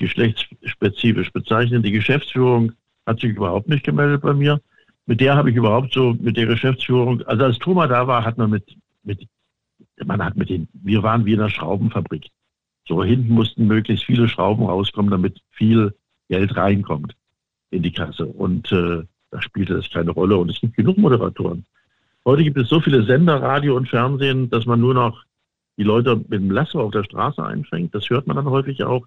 geschlechtsspezifisch 0.00 1.30
bezeichnen. 1.32 1.82
Die 1.82 1.92
Geschäftsführung 1.92 2.72
hat 3.06 3.20
sich 3.20 3.30
überhaupt 3.36 3.68
nicht 3.68 3.84
gemeldet 3.84 4.22
bei 4.22 4.34
mir. 4.34 4.60
Mit 5.06 5.20
der 5.20 5.36
habe 5.36 5.50
ich 5.50 5.56
überhaupt 5.56 5.92
so, 5.92 6.16
mit 6.20 6.36
der 6.36 6.46
Geschäftsführung, 6.46 7.22
also 7.22 7.44
als 7.44 7.58
Thomas 7.58 7.88
da 7.88 8.06
war, 8.06 8.24
hat 8.24 8.38
man 8.38 8.50
mit, 8.50 8.64
mit 9.04 9.28
man 10.04 10.24
hat 10.24 10.36
mit 10.36 10.48
den, 10.48 10.68
wir 10.72 11.02
waren 11.02 11.24
wie 11.24 11.34
in 11.34 11.40
einer 11.40 11.50
Schraubenfabrik. 11.50 12.28
So 12.86 13.04
hinten 13.04 13.32
mussten 13.32 13.66
möglichst 13.66 14.04
viele 14.04 14.28
Schrauben 14.28 14.64
rauskommen, 14.64 15.10
damit 15.10 15.40
viel 15.50 15.94
Geld 16.28 16.56
reinkommt 16.56 17.14
in 17.70 17.82
die 17.82 17.92
Kasse. 17.92 18.26
Und 18.26 18.70
äh, 18.72 19.04
da 19.30 19.42
spielte 19.42 19.74
das 19.74 19.90
keine 19.90 20.10
Rolle. 20.10 20.36
Und 20.36 20.50
es 20.50 20.60
gibt 20.60 20.76
genug 20.76 20.98
Moderatoren. 20.98 21.64
Heute 22.24 22.42
gibt 22.42 22.58
es 22.58 22.68
so 22.68 22.80
viele 22.80 23.04
Sender, 23.04 23.40
Radio 23.40 23.76
und 23.76 23.88
Fernsehen, 23.88 24.50
dass 24.50 24.66
man 24.66 24.80
nur 24.80 24.94
noch 24.94 25.24
die 25.76 25.84
Leute 25.84 26.16
mit 26.16 26.32
dem 26.32 26.50
Lasso 26.50 26.80
auf 26.80 26.92
der 26.92 27.04
Straße 27.04 27.44
einfängt. 27.44 27.94
Das 27.94 28.08
hört 28.10 28.26
man 28.26 28.36
dann 28.36 28.50
häufig 28.50 28.82
auch 28.84 29.06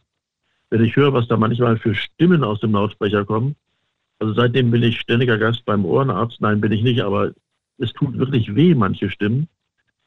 wenn 0.70 0.84
ich 0.84 0.96
höre, 0.96 1.14
was 1.14 1.28
da 1.28 1.38
manchmal 1.38 1.78
für 1.78 1.96
Stimmen 1.96 2.44
aus 2.44 2.60
dem 2.60 2.72
Lautsprecher 2.72 3.26
kommen. 3.26 3.56
Also 4.20 4.34
seitdem 4.34 4.72
bin 4.72 4.84
ich 4.84 5.00
ständiger 5.00 5.38
Gast 5.38 5.66
beim 5.66 5.86
Ohrenarzt. 5.86 6.42
Nein, 6.42 6.62
bin 6.62 6.72
ich 6.72 6.84
nicht, 6.84 7.02
aber 7.02 7.32
es 7.78 7.94
tut 7.94 8.18
wirklich 8.18 8.56
weh, 8.56 8.74
manche 8.74 9.10
Stimmen. 9.10 9.48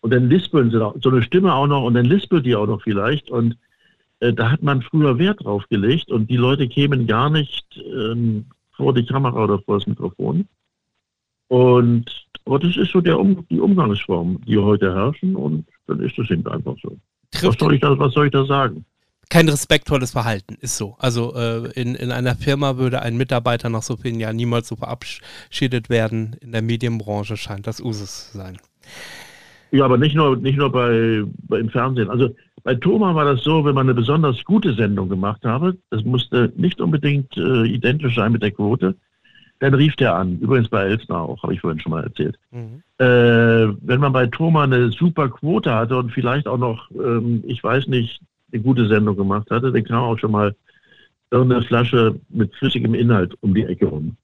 Und 0.00 0.12
dann 0.12 0.28
lispeln 0.28 0.70
sie 0.70 0.84
auch, 0.84 0.94
so 1.00 1.10
eine 1.10 1.22
Stimme 1.22 1.54
auch 1.54 1.66
noch 1.66 1.82
und 1.82 1.94
dann 1.94 2.04
lispelt 2.04 2.46
die 2.46 2.56
auch 2.56 2.66
noch 2.66 2.82
vielleicht. 2.82 3.30
Und 3.30 3.56
äh, 4.20 4.32
da 4.32 4.50
hat 4.50 4.62
man 4.62 4.82
früher 4.82 5.18
Wert 5.18 5.44
drauf 5.44 5.64
gelegt 5.68 6.10
und 6.10 6.30
die 6.30 6.36
Leute 6.36 6.68
kämen 6.68 7.06
gar 7.06 7.30
nicht 7.30 7.66
ähm, 7.76 8.46
vor 8.72 8.94
die 8.94 9.04
Kamera 9.04 9.44
oder 9.44 9.58
vor 9.60 9.78
das 9.78 9.86
Mikrofon. 9.86 10.46
Und 11.48 12.26
aber 12.46 12.60
das 12.60 12.76
ist 12.76 12.92
so 12.92 13.00
der 13.00 13.18
um, 13.18 13.44
die 13.50 13.58
Umgangsform, 13.58 14.40
die 14.46 14.56
heute 14.56 14.94
herrschen 14.94 15.34
und 15.34 15.66
dann 15.88 16.00
ist 16.00 16.16
das 16.16 16.30
eben 16.30 16.46
einfach 16.46 16.76
so. 16.80 16.96
Was 17.42 17.56
soll, 17.58 17.74
ich 17.74 17.80
da, 17.80 17.98
was 17.98 18.14
soll 18.14 18.26
ich 18.26 18.32
da 18.32 18.44
sagen? 18.44 18.84
Kein 19.28 19.48
respektvolles 19.48 20.12
Verhalten, 20.12 20.56
ist 20.60 20.76
so. 20.76 20.96
Also 20.98 21.34
äh, 21.34 21.70
in, 21.72 21.94
in 21.94 22.12
einer 22.12 22.36
Firma 22.36 22.76
würde 22.76 23.02
ein 23.02 23.16
Mitarbeiter 23.16 23.68
nach 23.68 23.82
so 23.82 23.96
vielen 23.96 24.20
Jahren 24.20 24.36
niemals 24.36 24.68
so 24.68 24.76
verabschiedet 24.76 25.90
werden. 25.90 26.36
In 26.40 26.52
der 26.52 26.62
Medienbranche 26.62 27.36
scheint 27.36 27.66
das 27.66 27.80
Usus 27.80 28.30
zu 28.30 28.38
sein. 28.38 28.58
Ja, 29.72 29.84
aber 29.84 29.98
nicht 29.98 30.14
nur, 30.14 30.36
nicht 30.36 30.56
nur 30.56 30.70
bei, 30.70 31.22
bei 31.48 31.58
im 31.58 31.70
Fernsehen. 31.70 32.08
Also 32.08 32.34
bei 32.62 32.74
Thomas 32.76 33.14
war 33.14 33.24
das 33.24 33.42
so, 33.42 33.64
wenn 33.64 33.74
man 33.74 33.86
eine 33.86 33.94
besonders 33.94 34.42
gute 34.44 34.74
Sendung 34.74 35.08
gemacht 35.08 35.44
habe, 35.44 35.76
das 35.90 36.04
musste 36.04 36.52
nicht 36.56 36.80
unbedingt 36.80 37.36
äh, 37.36 37.64
identisch 37.64 38.14
sein 38.14 38.32
mit 38.32 38.42
der 38.42 38.52
Quote, 38.52 38.94
dann 39.58 39.74
rief 39.74 39.96
der 39.96 40.14
an. 40.14 40.38
Übrigens 40.38 40.68
bei 40.68 40.84
Elsner 40.84 41.20
auch, 41.20 41.42
habe 41.42 41.54
ich 41.54 41.60
vorhin 41.60 41.80
schon 41.80 41.92
mal 41.92 42.04
erzählt. 42.04 42.38
Mhm. 42.52 42.82
Äh, 42.98 43.74
wenn 43.80 44.00
man 44.00 44.12
bei 44.12 44.26
Thomas 44.26 44.64
eine 44.64 44.90
super 44.90 45.28
Quote 45.28 45.74
hatte 45.74 45.96
und 45.96 46.12
vielleicht 46.12 46.46
auch 46.46 46.58
noch, 46.58 46.90
ähm, 46.92 47.42
ich 47.46 47.62
weiß 47.62 47.86
nicht, 47.88 48.20
eine 48.52 48.62
gute 48.62 48.86
Sendung 48.89 49.16
gemacht 49.16 49.51
hatte, 49.51 49.73
dann 49.73 49.85
kam 49.85 50.05
auch 50.05 50.18
schon 50.18 50.32
mal 50.32 50.55
irgendeine 51.31 51.62
Flasche 51.62 52.18
mit 52.28 52.55
flüssigem 52.55 52.94
Inhalt 52.94 53.35
um 53.40 53.55
die 53.55 53.64
Ecke 53.64 53.86
rum. 53.86 54.16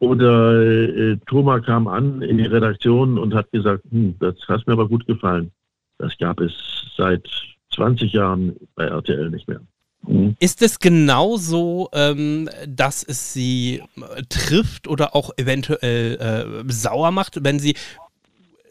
Oder 0.00 0.60
äh, 0.60 1.16
Thomas 1.26 1.64
kam 1.64 1.86
an 1.86 2.22
in 2.22 2.38
die 2.38 2.46
Redaktion 2.46 3.18
und 3.18 3.34
hat 3.34 3.50
gesagt, 3.52 3.84
hm, 3.90 4.16
das 4.18 4.34
hat 4.48 4.66
mir 4.66 4.72
aber 4.72 4.88
gut 4.88 5.06
gefallen. 5.06 5.52
Das 5.98 6.18
gab 6.18 6.40
es 6.40 6.52
seit 6.96 7.28
20 7.74 8.12
Jahren 8.12 8.56
bei 8.74 8.86
RTL 8.86 9.30
nicht 9.30 9.46
mehr. 9.46 9.60
Mhm. 10.06 10.34
Ist 10.40 10.62
es 10.62 10.80
genauso, 10.80 11.88
ähm, 11.92 12.48
dass 12.66 13.04
es 13.04 13.32
sie 13.32 13.82
äh, 13.96 14.22
trifft 14.28 14.88
oder 14.88 15.14
auch 15.14 15.30
eventuell 15.36 16.16
äh, 16.66 16.72
sauer 16.72 17.12
macht, 17.12 17.44
wenn 17.44 17.60
sie 17.60 17.76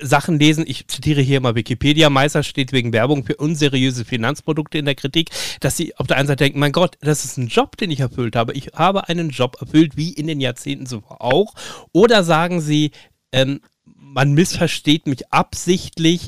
Sachen 0.01 0.39
lesen, 0.39 0.65
ich 0.67 0.87
zitiere 0.87 1.21
hier 1.21 1.41
mal 1.41 1.55
Wikipedia, 1.55 2.09
Meister 2.09 2.43
steht 2.43 2.71
wegen 2.71 2.93
Werbung 2.93 3.23
für 3.23 3.35
unseriöse 3.35 4.05
Finanzprodukte 4.05 4.77
in 4.77 4.85
der 4.85 4.95
Kritik, 4.95 5.29
dass 5.59 5.77
sie 5.77 5.95
auf 5.97 6.07
der 6.07 6.17
einen 6.17 6.27
Seite 6.27 6.43
denken, 6.43 6.59
mein 6.59 6.71
Gott, 6.71 6.97
das 7.01 7.25
ist 7.25 7.37
ein 7.37 7.47
Job, 7.47 7.77
den 7.77 7.91
ich 7.91 7.99
erfüllt 7.99 8.35
habe. 8.35 8.53
Ich 8.53 8.71
habe 8.73 9.07
einen 9.07 9.29
Job 9.29 9.57
erfüllt, 9.61 9.97
wie 9.97 10.13
in 10.13 10.27
den 10.27 10.41
Jahrzehnten 10.41 10.85
zuvor 10.85 11.21
auch. 11.21 11.53
Oder 11.91 12.23
sagen 12.23 12.61
sie, 12.61 12.91
ähm, 13.31 13.61
man 13.85 14.33
missversteht 14.33 15.07
mich 15.07 15.31
absichtlich, 15.31 16.27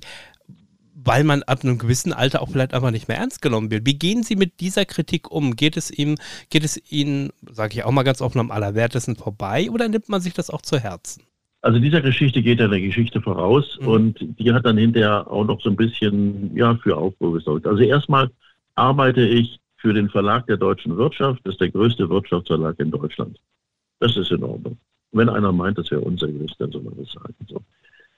weil 1.05 1.23
man 1.23 1.43
ab 1.43 1.63
einem 1.63 1.77
gewissen 1.77 2.13
Alter 2.13 2.41
auch 2.41 2.49
vielleicht 2.49 2.73
einfach 2.73 2.91
nicht 2.91 3.07
mehr 3.07 3.17
ernst 3.17 3.41
genommen 3.41 3.71
wird. 3.71 3.85
Wie 3.85 3.95
gehen 3.95 4.23
Sie 4.23 4.35
mit 4.35 4.59
dieser 4.61 4.85
Kritik 4.85 5.31
um? 5.31 5.55
Geht 5.55 5.75
es 5.75 5.91
ihm, 5.91 6.15
geht 6.49 6.63
es 6.63 6.79
Ihnen, 6.89 7.31
sage 7.51 7.73
ich 7.73 7.83
auch 7.83 7.91
mal 7.91 8.03
ganz 8.03 8.21
offen, 8.21 8.39
am 8.39 8.51
allerwertesten 8.51 9.15
vorbei 9.15 9.69
oder 9.69 9.89
nimmt 9.89 10.07
man 10.07 10.21
sich 10.21 10.33
das 10.33 10.49
auch 10.49 10.61
zu 10.61 10.79
Herzen? 10.79 11.23
Also 11.63 11.79
dieser 11.79 12.01
Geschichte 12.01 12.43
geht 12.43 12.59
ja 12.59 12.67
der 12.67 12.81
Geschichte 12.81 13.21
voraus 13.21 13.79
mhm. 13.79 13.87
und 13.87 14.17
die 14.37 14.51
hat 14.51 14.65
dann 14.65 14.77
hinterher 14.77 15.25
auch 15.31 15.45
noch 15.45 15.61
so 15.61 15.69
ein 15.69 15.77
bisschen 15.77 16.55
ja, 16.57 16.75
für 16.75 16.97
Aufruhr 16.97 17.33
gesorgt. 17.33 17.65
Also 17.65 17.81
erstmal 17.81 18.29
arbeite 18.75 19.25
ich 19.25 19.59
für 19.77 19.93
den 19.93 20.09
Verlag 20.09 20.45
der 20.47 20.57
deutschen 20.57 20.97
Wirtschaft. 20.97 21.39
Das 21.45 21.53
ist 21.53 21.61
der 21.61 21.71
größte 21.71 22.09
Wirtschaftsverlag 22.09 22.77
in 22.79 22.91
Deutschland. 22.91 23.39
Das 23.99 24.17
ist 24.17 24.29
in 24.31 24.43
Ordnung. 24.43 24.77
Wenn 25.13 25.29
einer 25.29 25.53
meint, 25.53 25.77
das 25.77 25.89
wäre 25.89 26.01
unseriös, 26.01 26.51
dann 26.59 26.69
soll 26.71 26.81
man 26.83 26.97
das 26.97 27.13
sagen. 27.13 27.33
So. 27.47 27.61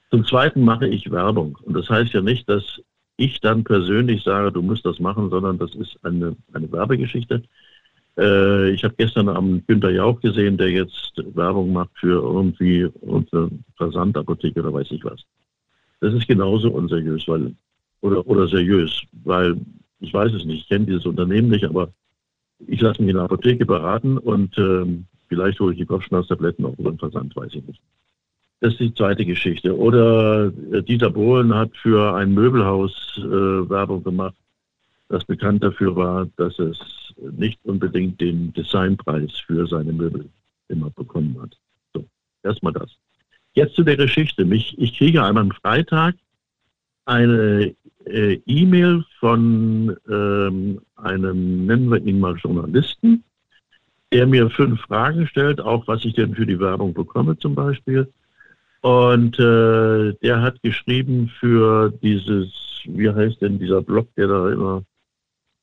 Zum 0.10 0.26
Zweiten 0.26 0.64
mache 0.64 0.88
ich 0.88 1.12
Werbung. 1.12 1.56
Und 1.62 1.76
das 1.76 1.88
heißt 1.88 2.14
ja 2.14 2.22
nicht, 2.22 2.50
dass 2.50 2.82
ich 3.18 3.42
dann 3.42 3.64
persönlich 3.64 4.24
sage, 4.24 4.52
du 4.52 4.64
musst 4.64 4.88
das 4.88 5.00
machen, 5.00 5.30
sondern 5.30 5.60
das 5.60 5.76
ist 5.76 6.00
eine, 6.04 6.36
eine 6.52 6.72
Werbegeschichte. 6.72 7.44
Äh, 8.18 8.72
ich 8.72 8.84
habe 8.84 8.96
gestern 8.98 9.30
Abend 9.30 9.68
Günter 9.68 9.92
Jauch 9.92 10.20
gesehen, 10.22 10.58
der 10.58 10.70
jetzt 10.70 11.14
Werbung 11.36 11.74
macht 11.74 11.92
für 11.96 12.22
irgendwie 12.22 12.86
unsere 13.02 13.50
Versandapotheke 13.78 14.62
oder 14.62 14.74
weiß 14.74 14.92
ich 14.92 15.04
was. 15.04 15.22
Das 16.00 16.14
ist 16.14 16.28
genauso 16.28 16.72
unseriös, 16.72 17.28
weil, 17.28 17.54
oder, 18.02 18.26
oder 18.28 18.48
seriös, 18.48 19.02
weil 19.24 19.58
ich 20.00 20.14
weiß 20.14 20.34
es 20.34 20.46
nicht, 20.46 20.64
ich 20.64 20.70
kenne 20.70 20.86
dieses 20.86 21.06
Unternehmen 21.06 21.50
nicht, 21.50 21.66
aber 21.66 21.90
ich 22.68 22.82
lasse 22.82 23.02
mich 23.02 23.10
in 23.10 23.16
der 23.16 23.26
Apotheke 23.26 23.66
beraten 23.66 24.18
und 24.18 24.58
ähm, 24.58 25.06
vielleicht 25.28 25.60
hole 25.60 25.74
ich 25.74 25.80
die 25.80 25.86
Kopfschmerztabletten 25.86 26.66
auch 26.66 26.78
über 26.78 26.92
den 26.92 27.00
Versand, 27.00 27.36
weiß 27.36 27.54
ich 27.54 27.66
nicht. 27.66 27.82
Das 28.62 28.74
ist 28.74 28.80
die 28.80 28.94
zweite 28.94 29.26
Geschichte. 29.26 29.78
Oder 29.78 30.52
äh, 30.72 30.82
Dieter 30.82 31.10
Bohlen 31.10 31.54
hat 31.54 31.76
für 31.76 32.16
ein 32.16 32.34
Möbelhaus 32.34 32.94
äh, 33.18 33.70
Werbung 33.70 34.04
gemacht, 34.04 34.36
das 35.10 35.24
bekannt 35.26 35.64
dafür 35.64 35.96
war, 35.96 36.28
dass 36.38 36.58
es 36.60 37.05
nicht 37.18 37.60
unbedingt 37.64 38.20
den 38.22 38.54
Designpreis 38.54 39.32
für 39.46 39.68
seine 39.68 39.94
Möbel 39.94 40.30
immer 40.68 40.90
bekommen 40.90 41.38
hat. 41.42 41.58
So, 41.94 42.06
erstmal 42.44 42.74
das. 42.74 42.92
Jetzt 43.54 43.76
zu 43.76 43.84
der 43.84 43.98
Geschichte. 43.98 44.46
Mich, 44.46 44.78
ich 44.78 44.98
kriege 44.98 45.24
einmal 45.24 45.44
am 45.44 45.52
Freitag 45.52 46.16
eine 47.06 47.74
äh, 48.06 48.40
E-Mail 48.46 49.06
von 49.20 49.96
ähm, 50.10 50.82
einem, 50.96 51.66
nennen 51.66 51.90
wir 51.90 52.04
ihn 52.04 52.20
mal 52.20 52.36
Journalisten, 52.36 53.24
der 54.12 54.28
mir 54.28 54.50
fünf 54.50 54.82
Fragen 54.82 55.28
stellt, 55.28 55.62
auch 55.62 55.88
was 55.88 56.04
ich 56.06 56.14
denn 56.14 56.36
für 56.36 56.46
die 56.46 56.60
Werbung 56.60 56.94
bekomme 56.94 57.38
zum 57.38 57.56
Beispiel. 57.56 58.12
Und 58.82 59.40
äh, 59.40 60.14
der 60.22 60.42
hat 60.42 60.62
geschrieben 60.62 61.32
für 61.40 61.92
dieses, 62.04 62.52
wie 62.86 63.10
heißt 63.10 63.42
denn 63.42 63.58
dieser 63.58 63.82
Blog, 63.82 64.14
der 64.16 64.28
da 64.28 64.52
immer 64.52 64.84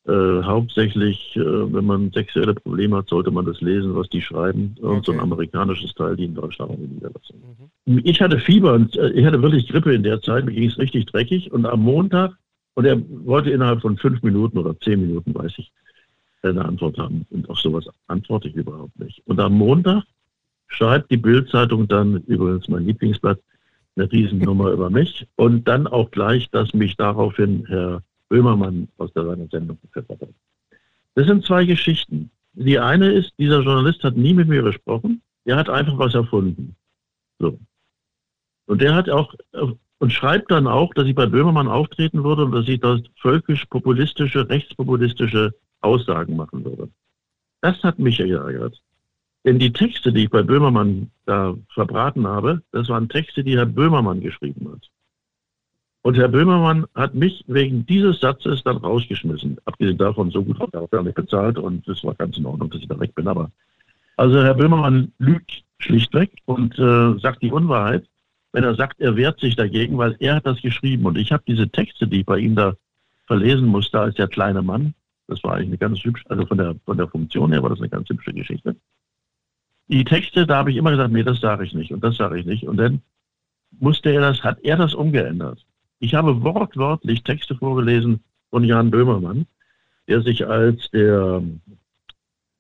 äh, 0.06 0.42
hauptsächlich, 0.42 1.36
äh, 1.36 1.40
wenn 1.40 1.84
man 1.84 2.10
sexuelle 2.10 2.54
Probleme 2.54 2.96
hat, 2.96 3.08
sollte 3.08 3.30
man 3.30 3.46
das 3.46 3.60
lesen, 3.60 3.94
was 3.94 4.08
die 4.08 4.20
schreiben. 4.20 4.74
Okay. 4.78 4.96
Und 4.96 5.06
so 5.06 5.12
ein 5.12 5.20
amerikanisches 5.20 5.94
Teil, 5.94 6.16
die 6.16 6.24
in 6.24 6.34
Deutschland 6.34 6.72
auch 6.72 6.76
niederlassen. 6.76 7.70
Mhm. 7.86 8.00
Ich 8.02 8.20
hatte 8.20 8.40
Fieber 8.40 8.74
und 8.74 8.96
äh, 8.96 9.10
ich 9.10 9.24
hatte 9.24 9.40
wirklich 9.42 9.68
Grippe 9.68 9.94
in 9.94 10.02
der 10.02 10.20
Zeit, 10.20 10.44
mir 10.44 10.52
ging 10.52 10.68
es 10.68 10.78
richtig 10.78 11.06
dreckig. 11.06 11.52
Und 11.52 11.66
am 11.66 11.82
Montag, 11.82 12.32
und 12.74 12.84
er 12.84 13.00
wollte 13.24 13.50
innerhalb 13.50 13.80
von 13.80 13.96
fünf 13.96 14.22
Minuten 14.22 14.58
oder 14.58 14.78
zehn 14.80 15.00
Minuten, 15.00 15.34
weiß 15.34 15.52
ich, 15.58 15.70
eine 16.42 16.64
Antwort 16.64 16.98
haben. 16.98 17.24
Und 17.30 17.48
auf 17.48 17.60
sowas 17.60 17.84
antworte 18.08 18.48
ich 18.48 18.56
überhaupt 18.56 18.98
nicht. 18.98 19.22
Und 19.26 19.38
am 19.38 19.54
Montag 19.54 20.02
schreibt 20.66 21.12
die 21.12 21.16
Bildzeitung 21.16 21.86
dann, 21.86 22.16
übrigens 22.26 22.68
mein 22.68 22.86
Lieblingsblatt, 22.86 23.38
eine 23.94 24.10
Riesennummer 24.10 24.70
über 24.72 24.90
mich 24.90 25.28
und 25.36 25.68
dann 25.68 25.86
auch 25.86 26.10
gleich, 26.10 26.50
dass 26.50 26.74
mich 26.74 26.96
daraufhin 26.96 27.66
Herr 27.68 28.02
Böhmermann 28.32 28.88
aus 28.96 29.12
der 29.12 29.24
Sendung 29.50 29.78
gepfeffert 29.82 30.22
hat. 30.22 30.34
Das 31.14 31.26
sind 31.26 31.44
zwei 31.44 31.66
Geschichten. 31.66 32.30
Die 32.54 32.78
eine 32.78 33.12
ist, 33.12 33.32
dieser 33.38 33.60
Journalist 33.60 34.02
hat 34.02 34.16
nie 34.16 34.32
mit 34.32 34.48
mir 34.48 34.62
gesprochen, 34.62 35.20
er 35.44 35.56
hat 35.56 35.68
einfach 35.68 35.98
was 35.98 36.14
erfunden. 36.14 36.74
So. 37.38 37.58
Und 38.66 38.80
der 38.80 38.94
hat 38.94 39.10
auch 39.10 39.34
und 39.98 40.12
schreibt 40.12 40.50
dann 40.50 40.66
auch, 40.66 40.94
dass 40.94 41.06
ich 41.06 41.14
bei 41.14 41.26
Böhmermann 41.26 41.68
auftreten 41.68 42.24
würde 42.24 42.46
und 42.46 42.52
dass 42.52 42.66
ich 42.66 42.80
das 42.80 43.02
völkisch-populistische, 43.20 44.48
rechtspopulistische 44.48 45.54
Aussagen 45.82 46.34
machen 46.34 46.64
würde. 46.64 46.88
Das 47.60 47.82
hat 47.82 47.98
mich 47.98 48.16
geärgert. 48.16 48.80
Denn 49.44 49.58
die 49.58 49.72
Texte, 49.72 50.12
die 50.12 50.24
ich 50.24 50.30
bei 50.30 50.42
Böhmermann 50.42 51.10
da 51.26 51.54
verbraten 51.68 52.26
habe, 52.26 52.62
das 52.72 52.88
waren 52.88 53.10
Texte, 53.10 53.44
die 53.44 53.56
Herr 53.56 53.66
Böhmermann 53.66 54.20
geschrieben 54.20 54.72
hat. 54.72 54.90
Und 56.02 56.16
Herr 56.16 56.28
Böhmermann 56.28 56.86
hat 56.94 57.14
mich 57.14 57.44
wegen 57.46 57.86
dieses 57.86 58.18
Satzes 58.20 58.64
dann 58.64 58.78
rausgeschmissen. 58.78 59.58
Abgesehen 59.64 59.98
davon, 59.98 60.30
so 60.30 60.42
gut 60.42 60.58
hat 60.58 60.74
er 60.74 60.82
auch 60.82 60.90
gar 60.90 61.04
nicht 61.04 61.14
bezahlt 61.14 61.58
und 61.58 61.86
es 61.86 62.02
war 62.02 62.14
ganz 62.14 62.36
in 62.36 62.46
Ordnung, 62.46 62.70
dass 62.70 62.80
ich 62.80 62.88
da 62.88 62.98
weg 62.98 63.14
bin. 63.14 63.28
Aber 63.28 63.50
also 64.16 64.42
Herr 64.42 64.54
Böhmermann 64.54 65.12
lügt 65.18 65.62
schlichtweg 65.78 66.32
und 66.44 66.76
äh, 66.78 67.18
sagt 67.20 67.42
die 67.42 67.52
Unwahrheit, 67.52 68.04
wenn 68.52 68.64
er 68.64 68.74
sagt, 68.74 69.00
er 69.00 69.16
wehrt 69.16 69.40
sich 69.40 69.54
dagegen, 69.54 69.96
weil 69.96 70.16
er 70.18 70.36
hat 70.36 70.46
das 70.46 70.60
geschrieben. 70.60 71.06
Und 71.06 71.16
ich 71.16 71.30
habe 71.32 71.44
diese 71.46 71.68
Texte, 71.68 72.06
die 72.06 72.20
ich 72.20 72.26
bei 72.26 72.38
ihm 72.38 72.56
da 72.56 72.74
verlesen 73.26 73.66
musste 73.66 74.00
als 74.00 74.16
der 74.16 74.28
kleine 74.28 74.60
Mann, 74.60 74.94
das 75.28 75.42
war 75.44 75.54
eigentlich 75.54 75.68
eine 75.68 75.78
ganz 75.78 76.00
hübsche, 76.00 76.28
also 76.28 76.44
von 76.46 76.58
der, 76.58 76.74
von 76.84 76.98
der 76.98 77.08
Funktion 77.08 77.52
her 77.52 77.62
war 77.62 77.70
das 77.70 77.78
eine 77.78 77.88
ganz 77.88 78.08
hübsche 78.08 78.32
Geschichte. 78.32 78.76
Die 79.88 80.04
Texte, 80.04 80.46
da 80.46 80.56
habe 80.56 80.70
ich 80.70 80.76
immer 80.76 80.90
gesagt, 80.90 81.12
nee, 81.12 81.22
das 81.22 81.40
sage 81.40 81.64
ich 81.64 81.74
nicht 81.74 81.92
und 81.92 82.02
das 82.02 82.16
sage 82.16 82.38
ich 82.38 82.44
nicht. 82.44 82.66
Und 82.66 82.76
dann 82.76 83.02
musste 83.78 84.10
er 84.10 84.20
das, 84.20 84.42
hat 84.42 84.58
er 84.62 84.76
das 84.76 84.94
umgeändert. 84.94 85.64
Ich 86.02 86.14
habe 86.14 86.42
wortwörtlich 86.42 87.22
Texte 87.22 87.54
vorgelesen 87.54 88.24
von 88.50 88.64
Jan 88.64 88.90
Böhmermann, 88.90 89.46
der 90.08 90.20
sich 90.20 90.44
als 90.44 90.90
der, 90.90 91.40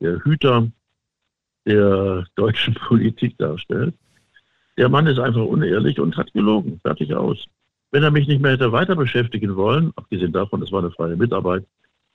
der 0.00 0.22
Hüter 0.22 0.68
der 1.66 2.24
deutschen 2.36 2.74
Politik 2.86 3.36
darstellt. 3.38 3.94
Der 4.78 4.88
Mann 4.88 5.08
ist 5.08 5.18
einfach 5.18 5.44
unehrlich 5.44 5.98
und 5.98 6.16
hat 6.16 6.32
gelogen. 6.32 6.78
Fertig 6.82 7.16
aus. 7.16 7.44
Wenn 7.90 8.04
er 8.04 8.12
mich 8.12 8.28
nicht 8.28 8.40
mehr 8.40 8.52
hätte 8.52 8.70
weiter 8.70 8.94
beschäftigen 8.94 9.56
wollen, 9.56 9.92
abgesehen 9.96 10.32
davon, 10.32 10.60
das 10.60 10.70
war 10.70 10.78
eine 10.78 10.92
freie 10.92 11.16
Mitarbeit, 11.16 11.66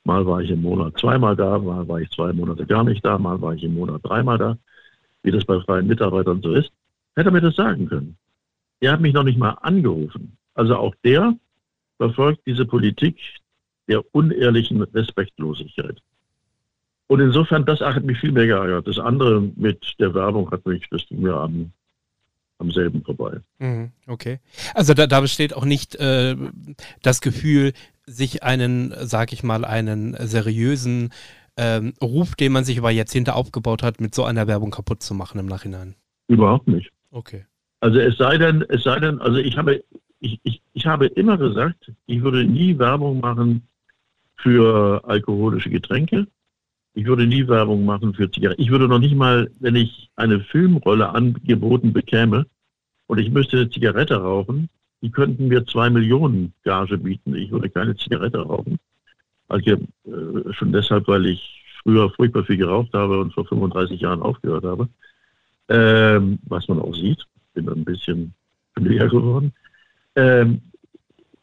mal 0.05 0.25
war 0.25 0.39
ich 0.39 0.49
im 0.49 0.61
Monat 0.61 0.97
zweimal 0.97 1.35
da, 1.35 1.59
mal 1.59 1.85
war 1.89 1.99
ich 1.99 2.09
zwei 2.11 2.31
Monate 2.31 2.65
gar 2.65 2.85
nicht 2.85 3.03
da, 3.03 3.17
mal 3.17 3.41
war 3.41 3.53
ich 3.53 3.65
im 3.65 3.73
Monat 3.73 3.99
dreimal 4.01 4.37
da, 4.37 4.57
wie 5.23 5.31
das 5.31 5.43
bei 5.43 5.59
freien 5.59 5.87
Mitarbeitern 5.87 6.41
so 6.41 6.53
ist, 6.53 6.71
hätte 7.17 7.27
er 7.27 7.33
mir 7.33 7.41
das 7.41 7.57
sagen 7.57 7.89
können. 7.89 8.15
Er 8.79 8.93
hat 8.93 9.01
mich 9.01 9.13
noch 9.13 9.23
nicht 9.23 9.37
mal 9.37 9.57
angerufen. 9.61 10.36
Also 10.57 10.75
auch 10.75 10.95
der 11.03 11.35
verfolgt 11.97 12.41
diese 12.45 12.65
Politik 12.65 13.19
der 13.87 14.03
unehrlichen 14.13 14.81
Respektlosigkeit. 14.81 16.01
Und 17.07 17.21
insofern, 17.21 17.65
das 17.65 17.79
hat 17.79 18.03
mich 18.03 18.19
viel 18.19 18.31
mehr 18.31 18.47
geärgert. 18.47 18.87
Das 18.87 18.99
andere 18.99 19.41
mit 19.55 19.93
der 19.99 20.13
Werbung 20.13 20.51
hat 20.51 20.65
mich, 20.65 20.83
das 20.89 21.07
ging 21.07 21.21
mir 21.21 21.35
am, 21.35 21.71
am 22.57 22.71
selben 22.71 23.03
vorbei. 23.03 23.39
Mhm, 23.59 23.91
okay. 24.07 24.39
Also 24.73 24.93
da, 24.93 25.07
da 25.07 25.21
besteht 25.21 25.53
auch 25.53 25.63
nicht 25.63 25.95
äh, 25.95 26.35
das 27.01 27.21
Gefühl, 27.21 27.71
sich 28.05 28.43
einen, 28.43 28.93
sag 29.01 29.31
ich 29.31 29.43
mal, 29.43 29.63
einen 29.63 30.17
seriösen 30.19 31.13
ähm, 31.55 31.93
Ruf, 32.01 32.35
den 32.35 32.51
man 32.51 32.65
sich 32.65 32.77
über 32.77 32.89
Jahrzehnte 32.89 33.35
aufgebaut 33.35 33.83
hat, 33.83 34.01
mit 34.01 34.15
so 34.15 34.23
einer 34.23 34.47
Werbung 34.47 34.71
kaputt 34.71 35.03
zu 35.03 35.13
machen 35.13 35.39
im 35.39 35.45
Nachhinein. 35.45 35.95
Überhaupt 36.27 36.67
nicht. 36.67 36.91
Okay. 37.11 37.45
Also 37.79 37.99
es 37.99 38.17
sei 38.17 38.37
denn, 38.37 38.65
es 38.69 38.83
sei 38.83 38.99
denn, 38.99 39.21
also 39.21 39.37
ich 39.37 39.55
habe 39.55 39.83
ich, 40.19 40.39
ich, 40.43 40.61
ich 40.73 40.85
habe 40.85 41.07
immer 41.07 41.37
gesagt, 41.37 41.91
ich 42.05 42.21
würde 42.21 42.43
nie 42.43 42.77
Werbung 42.77 43.19
machen 43.19 43.67
für 44.37 45.01
alkoholische 45.05 45.69
Getränke. 45.69 46.27
Ich 46.93 47.05
würde 47.05 47.27
nie 47.27 47.47
Werbung 47.47 47.85
machen 47.85 48.13
für 48.13 48.29
Zigaretten. 48.31 48.61
Ich 48.61 48.71
würde 48.71 48.87
noch 48.87 48.99
nicht 48.99 49.15
mal, 49.15 49.51
wenn 49.59 49.75
ich 49.75 50.09
eine 50.15 50.39
Filmrolle 50.39 51.09
angeboten 51.09 51.93
bekäme 51.93 52.45
und 53.05 53.19
ich 53.19 53.29
müsste 53.29 53.57
eine 53.57 53.69
Zigarette 53.69 54.15
rauchen, 54.15 54.69
die 55.01 55.11
könnten 55.11 55.47
mir 55.47 55.65
zwei 55.65 55.89
Millionen 55.89 56.53
Gage 56.63 56.97
bieten. 56.97 57.35
Ich 57.35 57.51
würde 57.51 57.69
keine 57.69 57.95
Zigarette 57.95 58.39
rauchen. 58.39 58.79
Also 59.47 59.71
äh, 59.71 59.77
schon 60.53 60.73
deshalb, 60.73 61.07
weil 61.07 61.27
ich 61.27 61.63
früher 61.83 62.09
furchtbar 62.09 62.43
viel 62.43 62.57
geraucht 62.57 62.93
habe 62.93 63.19
und 63.19 63.33
vor 63.33 63.45
35 63.45 64.01
Jahren 64.01 64.21
aufgehört 64.21 64.65
habe. 64.65 64.89
Ähm, 65.69 66.39
was 66.43 66.67
man 66.67 66.79
auch 66.81 66.95
sieht. 66.95 67.23
Bin 67.53 67.69
ein 67.69 67.85
bisschen 67.85 68.33
familiär 68.73 69.07
geworden. 69.07 69.53
Ähm, 70.17 70.61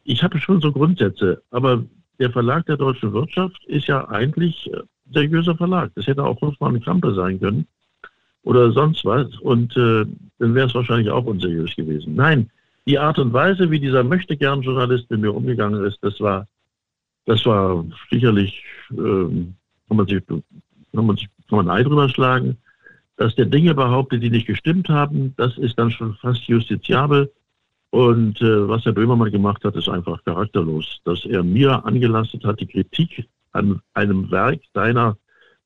ich 0.03 0.21
habe 0.21 0.39
schon 0.39 0.61
so 0.61 0.71
Grundsätze, 0.71 1.41
aber 1.49 1.83
der 2.19 2.29
Verlag 2.29 2.65
der 2.67 2.77
deutschen 2.77 3.13
Wirtschaft 3.13 3.65
ist 3.65 3.87
ja 3.87 4.07
eigentlich 4.09 4.69
ein 4.71 4.83
seriöser 5.11 5.55
Verlag. 5.55 5.91
Das 5.95 6.05
hätte 6.05 6.23
auch 6.23 6.39
Hofmann 6.41 6.81
Krampe 6.81 7.13
sein 7.15 7.39
können 7.39 7.65
oder 8.43 8.71
sonst 8.71 9.03
was. 9.05 9.27
Und 9.39 9.75
äh, 9.75 10.05
dann 10.39 10.53
wäre 10.53 10.67
es 10.67 10.75
wahrscheinlich 10.75 11.09
auch 11.09 11.25
unseriös 11.25 11.75
gewesen. 11.75 12.15
Nein, 12.15 12.49
die 12.85 12.99
Art 12.99 13.17
und 13.17 13.33
Weise, 13.33 13.71
wie 13.71 13.79
dieser 13.79 14.03
Möchtegern-Journalist 14.03 15.09
mit 15.09 15.21
mir 15.21 15.33
umgegangen 15.33 15.83
ist, 15.85 15.97
das 16.01 16.19
war, 16.19 16.47
das 17.25 17.45
war 17.45 17.83
sicherlich, 18.11 18.63
ähm, 18.91 19.55
kann, 19.87 19.97
man 19.97 20.07
sich, 20.07 20.21
kann, 20.27 20.43
man 20.93 21.15
sich, 21.15 21.29
kann 21.49 21.57
man 21.57 21.69
ein 21.69 21.77
Ei 21.77 21.83
drüber 21.83 22.09
schlagen. 22.09 22.57
Dass 23.17 23.33
der 23.35 23.45
Dinge 23.45 23.73
behauptet, 23.73 24.21
die 24.21 24.29
nicht 24.29 24.45
gestimmt 24.45 24.89
haben, 24.89 25.33
das 25.37 25.57
ist 25.57 25.79
dann 25.79 25.89
schon 25.89 26.15
fast 26.15 26.43
justiziabel. 26.43 27.31
Und 27.95 28.41
äh, 28.41 28.67
was 28.67 28.83
Herr 28.83 28.91
Böhmermann 28.91 29.31
gemacht 29.31 29.63
hat, 29.63 29.77
ist 29.77 29.87
einfach 29.87 30.21
charakterlos. 30.25 30.99
Dass 31.05 31.23
er 31.23 31.43
mir 31.43 31.85
angelastet 31.85 32.43
hat, 32.43 32.59
die 32.59 32.67
Kritik 32.67 33.25
an 33.53 33.79
einem 33.93 34.29
Werk 34.31 34.59
seiner 34.73 35.17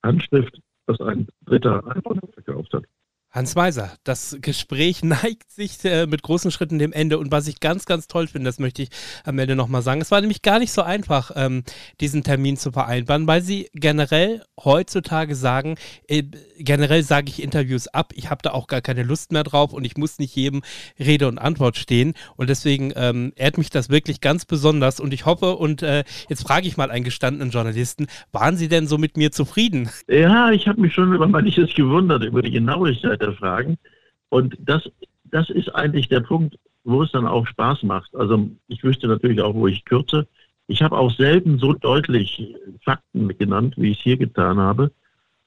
Handschrift, 0.04 0.62
das 0.86 1.02
ein 1.02 1.28
Dritter 1.48 1.84
einfach 1.88 2.16
verkauft 2.36 2.72
hat. 2.76 2.84
Hans 3.32 3.54
Meiser, 3.54 3.92
das 4.04 4.38
Gespräch 4.42 5.04
neigt 5.04 5.52
sich 5.52 5.84
äh, 5.86 6.08
mit 6.08 6.24
großen 6.24 6.50
Schritten 6.50 6.80
dem 6.80 6.92
Ende. 6.92 7.20
Und 7.20 7.32
was 7.32 7.48
ich 7.48 7.60
ganz, 7.60 7.86
ganz 7.86 8.08
toll 8.08 8.28
finde, 8.28 8.48
das 8.48 8.60
möchte 8.60 8.82
ich 8.82 8.90
am 9.24 9.38
Ende 9.38 9.56
nochmal 9.56 9.84
sagen. 9.84 10.02
Es 10.02 10.10
war 10.10 10.20
nämlich 10.20 10.42
gar 10.42 10.58
nicht 10.58 10.72
so 10.72 10.82
einfach, 10.82 11.32
ähm, 11.36 11.64
diesen 12.02 12.24
Termin 12.24 12.58
zu 12.58 12.72
vereinbaren, 12.72 13.28
weil 13.28 13.42
sie 13.42 13.70
generell 13.74 14.42
heutzutage 14.64 15.36
sagen, 15.36 15.76
äh, 16.08 16.24
generell 16.58 17.04
sage 17.04 17.30
ich 17.30 17.44
Interviews 17.44 17.88
ab, 17.88 18.14
ich 18.16 18.32
habe 18.32 18.42
da 18.42 18.52
auch 18.52 18.66
gar 18.66 18.82
keine 18.82 19.04
Lust 19.04 19.32
mehr 19.32 19.44
drauf 19.44 19.74
und 19.74 19.86
ich 19.86 19.96
muss 19.96 20.18
nicht 20.18 20.36
jedem 20.36 20.62
Rede 20.98 21.28
und 21.28 21.38
Antwort 21.38 21.78
stehen. 21.78 22.14
Und 22.36 22.50
deswegen 22.50 22.94
ähm, 22.96 23.32
ehrt 23.36 23.60
mich 23.60 23.70
das 23.70 23.90
wirklich 23.90 24.22
ganz 24.22 24.46
besonders. 24.46 25.00
Und 25.00 25.14
ich 25.14 25.28
hoffe 25.28 25.56
und 25.56 25.84
äh, 25.84 26.04
jetzt 26.30 26.42
frage 26.42 26.68
ich 26.68 26.78
mal 26.78 26.90
einen 26.90 27.04
gestandenen 27.04 27.52
Journalisten, 27.52 28.08
waren 28.32 28.58
Sie 28.58 28.70
denn 28.70 28.88
so 28.88 28.98
mit 28.98 29.18
mir 29.18 29.32
zufrieden? 29.32 29.90
Ja, 30.08 30.50
ich 30.52 30.68
habe 30.68 30.82
mich 30.82 30.96
schon 30.96 31.14
über 31.14 31.28
manches 31.28 31.76
gewundert, 31.76 32.24
über 32.24 32.42
die 32.42 32.52
Genauigkeit 32.52 33.19
weiterfragen. 33.20 33.78
Und 34.30 34.58
das, 34.60 34.90
das 35.26 35.50
ist 35.50 35.70
eigentlich 35.76 36.08
der 36.10 36.22
Punkt, 36.22 36.58
wo 36.84 37.04
es 37.04 37.12
dann 37.12 37.28
auch 37.28 37.48
Spaß 37.48 37.84
macht. 37.84 38.16
Also 38.16 38.50
ich 38.68 38.84
wüsste 38.84 39.08
natürlich 39.08 39.42
auch, 39.42 39.54
wo 39.54 39.68
ich 39.68 39.86
kürze. 39.86 40.28
Ich 40.68 40.82
habe 40.82 40.98
auch 40.98 41.12
selten 41.12 41.58
so 41.58 41.74
deutlich 41.74 42.56
Fakten 42.84 43.28
genannt, 43.38 43.76
wie 43.78 43.92
ich 43.92 43.98
es 43.98 44.04
hier 44.04 44.18
getan 44.18 44.60
habe. 44.60 44.92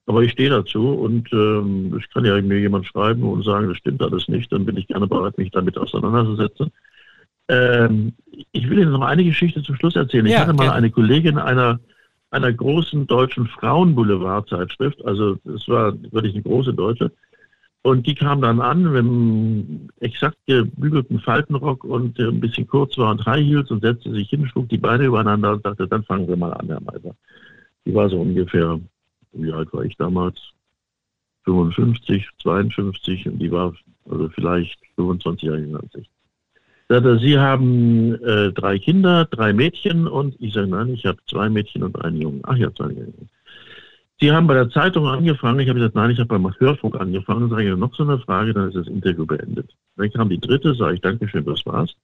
Aber 0.06 0.22
ich 0.22 0.32
stehe 0.32 0.50
dazu 0.50 0.94
und 0.94 1.32
ähm, 1.32 1.96
ich 1.96 2.10
kann 2.10 2.24
ja 2.24 2.40
mir 2.42 2.58
jemand 2.58 2.86
schreiben 2.86 3.22
und 3.22 3.44
sagen, 3.44 3.68
das 3.68 3.78
stimmt 3.78 4.02
alles 4.02 4.26
nicht, 4.26 4.50
dann 4.50 4.66
bin 4.66 4.76
ich 4.76 4.88
gerne 4.88 5.06
bereit, 5.06 5.38
mich 5.38 5.52
damit 5.52 5.78
auseinanderzusetzen. 5.78 6.72
Ähm, 7.48 8.12
ich 8.50 8.68
will 8.68 8.80
Ihnen 8.80 8.90
noch 8.90 9.02
eine 9.02 9.22
Geschichte 9.22 9.62
zum 9.62 9.76
Schluss 9.76 9.94
erzählen. 9.94 10.26
Ja, 10.26 10.32
ich 10.32 10.38
hatte 10.40 10.54
mal 10.54 10.66
ja. 10.66 10.72
eine 10.72 10.90
Kollegin 10.90 11.38
einer, 11.38 11.78
einer 12.30 12.52
großen 12.52 13.06
deutschen 13.06 13.46
Frauenboulevard-Zeitschrift, 13.46 15.04
also 15.04 15.38
es 15.44 15.68
war 15.68 15.92
wirklich 16.10 16.34
eine 16.34 16.42
große 16.42 16.74
deutsche, 16.74 17.12
und 17.82 18.06
die 18.06 18.14
kam 18.14 18.40
dann 18.40 18.60
an 18.60 18.84
mit 18.84 18.98
einem 18.98 19.88
exakt 19.98 20.38
gebügelten 20.46 21.18
Faltenrock 21.18 21.82
und 21.84 22.18
ein 22.18 22.40
bisschen 22.40 22.66
kurz 22.66 22.96
war 22.96 23.10
und 23.10 23.26
High 23.26 23.44
Heels 23.44 23.70
und 23.72 23.82
setzte 23.82 24.12
sich 24.12 24.30
hin, 24.30 24.46
schlug 24.46 24.68
die 24.68 24.78
Beine 24.78 25.04
übereinander 25.04 25.52
und 25.52 25.64
sagte, 25.64 25.88
dann 25.88 26.04
fangen 26.04 26.28
wir 26.28 26.36
mal 26.36 26.52
an, 26.52 26.68
Herr 26.68 26.80
Meiser. 26.80 27.16
Die 27.84 27.94
war 27.94 28.08
so 28.08 28.20
ungefähr, 28.20 28.80
wie 29.32 29.52
alt 29.52 29.72
war 29.72 29.84
ich 29.84 29.96
damals? 29.96 30.38
55, 31.44 32.28
52 32.40 33.26
und 33.26 33.38
die 33.40 33.50
war 33.50 33.74
also 34.08 34.28
vielleicht 34.28 34.78
25 34.94 35.42
Jahre 35.42 35.58
jünger 35.58 35.80
als 35.80 35.94
ich. 35.96 36.08
Sie 37.20 37.38
haben 37.38 38.14
äh, 38.22 38.52
drei 38.52 38.78
Kinder, 38.78 39.24
drei 39.24 39.54
Mädchen 39.54 40.06
und 40.06 40.36
ich 40.40 40.52
sage, 40.52 40.68
nein, 40.68 40.90
ich 40.90 41.06
habe 41.06 41.18
zwei 41.26 41.48
Mädchen 41.48 41.82
und 41.82 42.04
einen 42.04 42.20
Jungen. 42.20 42.42
Ach 42.44 42.56
ja, 42.56 42.72
zwei 42.74 42.90
Jungen. 42.90 43.30
Sie 44.22 44.30
haben 44.30 44.46
bei 44.46 44.54
der 44.54 44.70
Zeitung 44.70 45.08
angefangen. 45.08 45.58
Ich 45.58 45.68
habe 45.68 45.80
gesagt, 45.80 45.96
nein, 45.96 46.12
ich 46.12 46.18
habe 46.20 46.28
beim 46.28 46.48
Hörfunk 46.60 46.94
angefangen. 46.94 47.40
Dann 47.40 47.50
sage 47.50 47.68
ich, 47.68 47.76
noch 47.76 47.92
so 47.92 48.04
eine 48.04 48.20
Frage, 48.20 48.54
dann 48.54 48.68
ist 48.68 48.76
das 48.76 48.86
Interview 48.86 49.26
beendet. 49.26 49.68
Dann 49.96 50.12
kam 50.12 50.28
die 50.28 50.38
dritte, 50.38 50.76
sage 50.76 50.94
ich, 50.94 51.00
Dankeschön, 51.00 51.44
das 51.44 51.66
war's. 51.66 51.96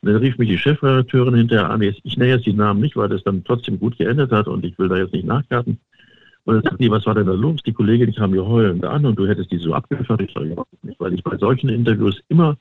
Und 0.00 0.12
dann 0.12 0.22
rief 0.22 0.38
mich 0.38 0.48
die 0.48 0.58
Chefredakteurin 0.58 1.34
hinterher 1.34 1.68
an. 1.68 1.82
Ich 1.82 2.16
nenne 2.16 2.30
jetzt 2.30 2.46
die 2.46 2.52
Namen 2.52 2.80
nicht, 2.80 2.94
weil 2.94 3.08
das 3.08 3.24
dann 3.24 3.42
trotzdem 3.42 3.80
gut 3.80 3.98
geendet 3.98 4.30
hat 4.30 4.46
und 4.46 4.64
ich 4.64 4.78
will 4.78 4.88
da 4.88 4.98
jetzt 4.98 5.12
nicht 5.12 5.26
nachkarten. 5.26 5.80
Und 6.44 6.54
dann 6.54 6.62
sagt 6.62 6.80
die, 6.80 6.88
was 6.88 7.04
war 7.06 7.16
denn 7.16 7.26
da 7.26 7.32
los? 7.32 7.60
Die 7.66 7.72
Kollegin 7.72 8.14
kam 8.14 8.30
mir 8.30 8.46
heulend 8.46 8.84
an 8.84 9.04
und 9.04 9.18
du 9.18 9.26
hättest 9.26 9.50
die 9.50 9.58
so 9.58 9.74
abgefertigt. 9.74 10.30
Ich 10.30 10.34
sage, 10.34 10.54
ja, 10.54 10.64
nicht, 10.82 11.00
weil 11.00 11.14
ich 11.14 11.24
bei 11.24 11.36
solchen 11.36 11.68
Interviews 11.68 12.22
immer 12.28 12.58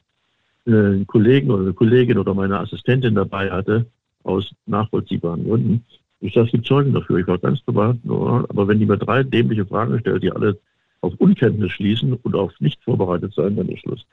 äh, 0.65 0.71
einen 0.71 1.05
Kollegen 1.05 1.51
oder 1.51 1.61
eine 1.61 1.73
Kollegin 1.73 2.17
oder 2.17 2.33
meine 2.33 2.57
Assistentin 2.57 3.13
dabei 3.13 3.51
hatte, 3.51 3.85
aus 4.23 4.49
nachvollziehbaren 4.65 5.43
Gründen. 5.43 5.85
Ich 6.21 6.35
es 6.35 6.51
gibt 6.51 6.65
Zeugen 6.65 6.93
dafür. 6.93 7.17
Ich 7.17 7.27
war 7.27 7.37
ganz 7.37 7.61
privat, 7.61 7.97
aber 8.05 8.67
wenn 8.67 8.79
die 8.79 8.85
mir 8.85 8.97
drei 8.97 9.23
dämliche 9.23 9.65
Fragen 9.65 9.99
stellt, 9.99 10.23
die 10.23 10.31
alle 10.31 10.59
auf 11.01 11.13
Unkenntnis 11.17 11.71
schließen 11.71 12.13
und 12.13 12.35
auf 12.35 12.51
nicht 12.59 12.83
vorbereitet 12.83 13.33
sein, 13.33 13.55
dann 13.55 13.69
ist 13.69 13.79
Schluss. 13.79 14.05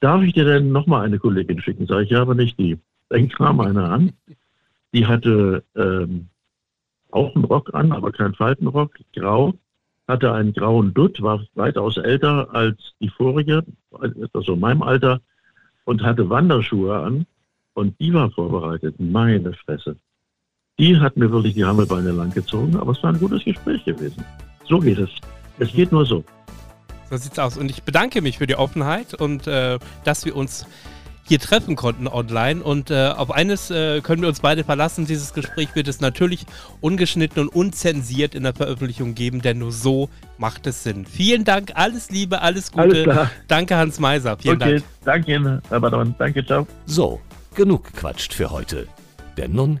Darf 0.00 0.22
ich 0.22 0.32
dir 0.32 0.44
denn 0.44 0.70
nochmal 0.70 1.04
eine 1.04 1.18
Kollegin 1.18 1.60
schicken? 1.60 1.86
Sage 1.86 2.04
ich, 2.04 2.10
ja, 2.10 2.22
aber 2.22 2.36
nicht 2.36 2.58
die. 2.58 2.78
Dann 3.08 3.28
kam 3.28 3.58
eine 3.60 3.84
an, 3.84 4.12
die 4.94 5.06
hatte 5.06 5.64
ähm, 5.74 6.28
auch 7.10 7.34
einen 7.34 7.44
Rock 7.44 7.74
an, 7.74 7.90
aber 7.90 8.12
keinen 8.12 8.34
Faltenrock, 8.34 8.92
grau, 9.14 9.54
hatte 10.06 10.32
einen 10.32 10.52
grauen 10.52 10.94
Dutt, 10.94 11.20
war 11.20 11.44
weitaus 11.54 11.96
älter 11.96 12.54
als 12.54 12.94
die 13.00 13.08
vorige, 13.08 13.64
also 14.32 14.54
in 14.54 14.60
meinem 14.60 14.82
Alter, 14.82 15.20
und 15.84 16.02
hatte 16.02 16.28
Wanderschuhe 16.30 16.96
an 16.96 17.26
und 17.74 17.98
die 18.00 18.12
war 18.12 18.30
vorbereitet. 18.30 18.94
Meine 18.98 19.52
Fresse. 19.54 19.96
Die 20.78 20.98
hat 20.98 21.16
mir 21.16 21.30
wirklich 21.30 21.54
die 21.54 21.64
Hammelbeine 21.64 22.12
lang 22.12 22.32
gezogen, 22.32 22.76
aber 22.76 22.92
es 22.92 23.02
war 23.02 23.12
ein 23.12 23.18
gutes 23.18 23.44
Gespräch 23.44 23.84
gewesen. 23.84 24.24
So 24.68 24.78
geht 24.78 24.98
es. 24.98 25.10
Es 25.58 25.72
geht 25.72 25.90
nur 25.90 26.06
so. 26.06 26.24
So 27.10 27.16
sieht's 27.16 27.38
aus. 27.38 27.56
Und 27.56 27.70
ich 27.70 27.82
bedanke 27.82 28.22
mich 28.22 28.38
für 28.38 28.46
die 28.46 28.54
Offenheit 28.54 29.14
und 29.14 29.46
äh, 29.46 29.78
dass 30.04 30.24
wir 30.24 30.36
uns 30.36 30.66
hier 31.28 31.38
treffen 31.38 31.76
konnten 31.76 32.06
online. 32.06 32.62
Und 32.62 32.90
äh, 32.90 33.08
auf 33.08 33.30
eines 33.30 33.70
äh, 33.70 34.00
können 34.00 34.22
wir 34.22 34.28
uns 34.28 34.40
beide 34.40 34.64
verlassen. 34.64 35.06
Dieses 35.06 35.34
Gespräch 35.34 35.68
wird 35.74 35.88
es 35.88 36.00
natürlich 36.00 36.46
ungeschnitten 36.80 37.42
und 37.42 37.48
unzensiert 37.48 38.34
in 38.34 38.44
der 38.44 38.54
Veröffentlichung 38.54 39.14
geben, 39.14 39.42
denn 39.42 39.58
nur 39.58 39.72
so 39.72 40.08
macht 40.38 40.66
es 40.66 40.82
Sinn. 40.82 41.04
Vielen 41.04 41.44
Dank, 41.44 41.72
alles 41.74 42.10
Liebe, 42.10 42.40
alles 42.40 42.72
Gute. 42.72 42.82
Alles 42.82 43.02
klar. 43.02 43.30
danke, 43.46 43.76
Hans 43.76 44.00
Meiser. 44.00 44.36
Vielen 44.38 44.62
okay, 44.62 44.74
Dank. 44.76 44.84
Danke 45.04 45.34
Ihnen, 45.34 45.62
Herr 45.68 45.80
Badon. 45.80 46.14
Danke, 46.18 46.44
ciao. 46.44 46.66
So, 46.86 47.20
genug 47.54 47.84
gequatscht 47.84 48.32
für 48.32 48.50
heute. 48.50 48.86
Denn 49.36 49.52
nun 49.52 49.80